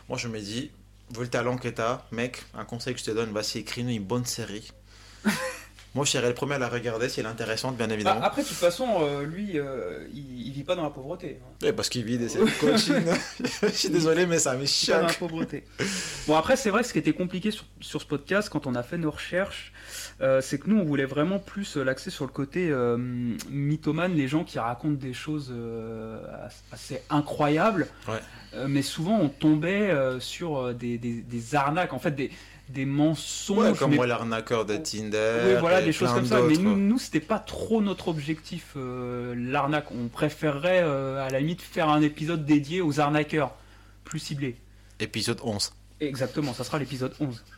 Moi, 0.08 0.18
je 0.18 0.28
me 0.28 0.40
dis, 0.40 0.72
vu 1.14 1.22
le 1.22 1.28
talent 1.28 1.58
que 1.58 1.70
t'as, 1.70 2.02
mec, 2.12 2.44
un 2.56 2.66
conseil 2.66 2.94
que 2.96 3.00
je 3.00 3.06
te 3.06 3.12
donne, 3.12 3.32
vas-y, 3.32 3.60
écris-nous 3.60 3.90
une 3.92 4.04
bonne 4.04 4.26
série. 4.26 4.72
Moi, 5.96 6.06
je 6.06 6.12
serais 6.12 6.28
le 6.28 6.36
premier 6.36 6.54
à 6.54 6.60
la 6.60 6.70
regarder 6.70 7.10
si 7.10 7.20
elle 7.20 7.26
est 7.26 7.30
intéressante, 7.30 7.76
bien 7.76 7.88
Bah, 7.88 7.94
évidemment. 7.96 8.22
après, 8.22 8.44
de 8.44 8.48
toute 8.48 8.56
façon, 8.58 8.88
euh, 9.02 9.24
lui, 9.26 9.58
euh, 9.60 10.06
il, 10.14 10.48
il 10.48 10.52
vit 10.54 10.64
pas 10.64 10.76
dans 10.76 10.84
la 10.84 10.92
pauvreté. 10.92 11.40
hein. 11.42 11.66
Ouais, 11.66 11.74
parce 11.74 11.90
qu'il 11.90 12.04
vit 12.06 12.20
des 12.20 12.28
coaching. 12.60 12.96
je 13.64 13.68
suis 13.70 13.90
désolé, 13.90 14.28
mais 14.28 14.38
ça 14.38 14.54
me 14.56 14.60
Pas 14.66 14.98
dans 14.98 15.02
la 15.02 15.08
choque. 15.10 15.18
pauvreté. 15.20 15.64
Bon, 16.28 16.36
après, 16.36 16.56
c'est 16.58 16.70
vrai, 16.70 16.84
ce 16.84 16.94
qui 16.94 17.00
était 17.00 17.14
compliqué 17.14 17.50
sur, 17.50 17.66
sur 17.82 18.02
ce 18.02 18.06
podcast, 18.06 18.50
quand 18.50 18.68
on 18.68 18.76
a 18.76 18.84
fait 18.84 18.98
nos 19.00 19.10
recherches, 19.10 19.74
euh, 20.22 20.42
c'est 20.42 20.60
que 20.60 20.70
nous, 20.70 20.78
on 20.78 20.84
voulait 20.86 21.06
vraiment 21.06 21.40
plus 21.40 21.76
l'axer 21.78 22.12
sur 22.12 22.26
le 22.26 22.32
côté 22.32 22.72
mythomane, 23.50 24.14
les 24.14 24.28
gens 24.28 24.44
qui 24.44 24.60
racontent 24.60 24.94
des 25.00 25.14
choses 25.14 25.54
assez 26.72 27.02
incroyables. 27.10 27.88
Ouais. 28.08 28.68
Mais 28.68 28.82
souvent, 28.82 29.20
on 29.20 29.30
tombait 29.30 29.92
sur 30.20 30.74
des, 30.74 30.98
des- 30.98 31.22
des 31.22 31.56
arnaques, 31.56 31.94
en 31.94 32.00
fait, 32.00 32.12
des, 32.12 32.32
des 32.70 32.86
mensonges. 32.86 33.58
Ouais, 33.72 33.78
comme 33.78 33.90
mais- 33.92 33.96
moi, 33.98 34.08
l'arnaqueur 34.08 34.66
de 34.66 34.78
Tinder. 34.78 35.42
Oui, 35.46 35.54
voilà, 35.60 35.82
des 35.82 35.92
choses 35.92 36.12
comme 36.14 36.26
ça. 36.26 36.42
Mais 36.42 36.56
nous, 36.56 36.76
nous 36.78 37.00
c'était 37.00 37.20
pas 37.20 37.40
trop 37.40 37.82
notre 37.82 38.08
objectif, 38.08 38.74
euh, 38.78 39.34
l'arnaque. 39.38 39.92
On 39.92 40.08
préférerait, 40.08 40.82
euh, 40.84 41.26
à 41.26 41.30
la 41.30 41.40
limite, 41.40 41.62
faire 41.62 41.90
un 41.90 42.02
épisode 42.02 42.46
dédié 42.46 42.82
aux 42.82 43.00
arnaqueurs, 43.00 43.56
plus 44.04 44.20
ciblés. 44.20 44.56
Épisode 45.00 45.40
11. 45.44 45.74
Exactement, 46.02 46.54
ça 46.54 46.64
sera 46.64 46.80
l'épisode 46.80 47.14
11. 47.20 47.44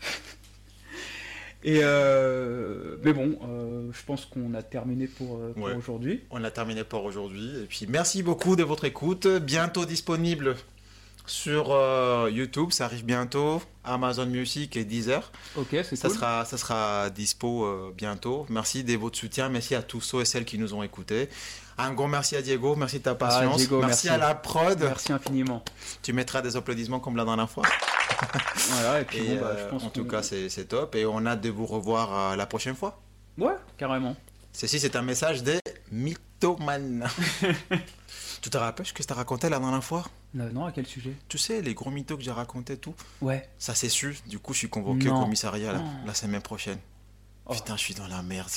Et 1.64 1.82
euh, 1.84 2.95
mais 3.03 3.14
bon, 3.14 3.38
euh, 3.47 3.89
je 3.93 4.03
pense 4.03 4.26
qu'on 4.26 4.55
a 4.55 4.64
terminé 4.64 5.05
pour, 5.05 5.38
euh, 5.38 5.53
pour 5.53 5.66
Ouais. 5.66 5.76
aujourd'hui. 5.76 6.22
On 6.32 6.43
a 6.43 6.49
terminé 6.49 6.84
pour 6.84 7.03
aujourd'hui. 7.05 7.51
Et 7.64 7.66
puis, 7.68 7.86
merci 7.88 8.24
beaucoup 8.24 8.55
de 8.55 8.64
votre 8.64 8.86
écoute. 8.86 9.28
Bientôt 9.28 9.86
disponible 9.86 10.55
sur 11.26 11.72
euh, 11.72 12.30
YouTube. 12.32 12.72
Ça 12.72 12.86
arrive 12.86 13.05
bientôt. 13.05 13.61
Amazon 13.84 14.26
Music 14.28 14.78
et 14.78 14.86
Deezer. 14.86 15.32
Ok, 15.55 15.69
c'est 15.72 15.95
Ça 15.95 16.07
cool. 16.07 16.17
sera, 16.17 16.45
ça 16.45 16.57
sera 16.57 17.09
dispo 17.09 17.65
euh, 17.65 17.91
bientôt. 17.95 18.45
Merci 18.49 18.84
de 18.84 18.95
votre 18.95 19.17
soutien. 19.17 19.49
Merci 19.49 19.76
à 19.76 19.82
tous 19.82 20.01
ceux 20.01 20.22
et 20.22 20.26
celles 20.26 20.45
qui 20.45 20.57
nous 20.57 20.74
ont 20.74 20.84
écoutés. 20.84 21.30
Un 21.78 21.93
grand 21.93 22.07
merci 22.07 22.36
à 22.36 22.41
Diego. 22.41 22.76
Merci 22.76 22.99
de 22.99 23.03
ta 23.03 23.15
patience. 23.15 23.53
Ah, 23.55 23.57
Diego, 23.57 23.80
merci, 23.80 24.07
merci. 24.07 24.09
à 24.09 24.17
la 24.17 24.36
prod. 24.36 24.80
Merci 24.80 25.13
infiniment. 25.13 25.63
Tu 26.03 26.13
mettras 26.13 26.41
des 26.41 26.55
applaudissements 26.55 26.99
comme 26.99 27.15
la 27.15 27.26
dernière 27.26 27.49
fois. 27.49 27.63
Voilà, 28.69 29.01
et 29.01 29.05
puis 29.05 29.17
Et, 29.17 29.36
bon, 29.36 29.41
bah, 29.41 29.47
euh, 29.47 29.65
je 29.65 29.69
pense 29.72 29.84
en 29.84 29.89
tout 29.89 30.05
cas, 30.05 30.22
c'est 30.22 30.67
top. 30.67 30.93
Et 30.95 31.07
on 31.07 31.26
a 31.26 31.32
hâte 31.32 31.41
de 31.41 31.49
vous 31.49 31.65
revoir 31.65 32.32
euh, 32.34 32.36
la 32.36 32.45
prochaine 32.45 32.76
fois. 32.76 33.01
Ouais, 33.38 33.55
carrément. 33.78 34.15
Ceci, 34.53 34.80
c'est 34.80 34.95
un 34.95 35.01
message 35.01 35.41
des 35.41 35.59
mythomanes. 35.91 37.07
tu 38.41 38.49
te 38.49 38.57
rappelles 38.57 38.85
ce 38.85 38.93
que 38.93 39.03
je 39.03 39.07
t'ai 39.07 39.13
raconté 39.13 39.49
la 39.49 39.59
dernière 39.59 39.83
fois? 39.83 40.03
Euh, 40.39 40.49
non, 40.51 40.65
à 40.65 40.71
quel 40.71 40.85
sujet? 40.87 41.13
Tu 41.27 41.37
sais, 41.37 41.61
les 41.61 41.73
gros 41.73 41.91
mythos 41.91 42.17
que 42.17 42.23
j'ai 42.23 42.31
racontés, 42.31 42.77
tout? 42.77 42.95
Ouais. 43.21 43.47
Ça, 43.59 43.75
c'est 43.75 43.89
su. 43.89 44.17
Du 44.27 44.39
coup, 44.39 44.53
je 44.53 44.59
suis 44.59 44.69
convoqué 44.69 45.05
Non. 45.07 45.19
au 45.19 45.23
commissariat 45.23 45.73
la, 45.73 45.79
Oh. 45.79 46.07
la 46.07 46.13
semaine 46.13 46.41
prochaine. 46.41 46.79
Oh. 47.45 47.53
Putain, 47.53 47.75
je 47.77 47.81
suis 47.81 47.93
dans 47.93 48.07
la 48.07 48.21
merde. 48.21 48.49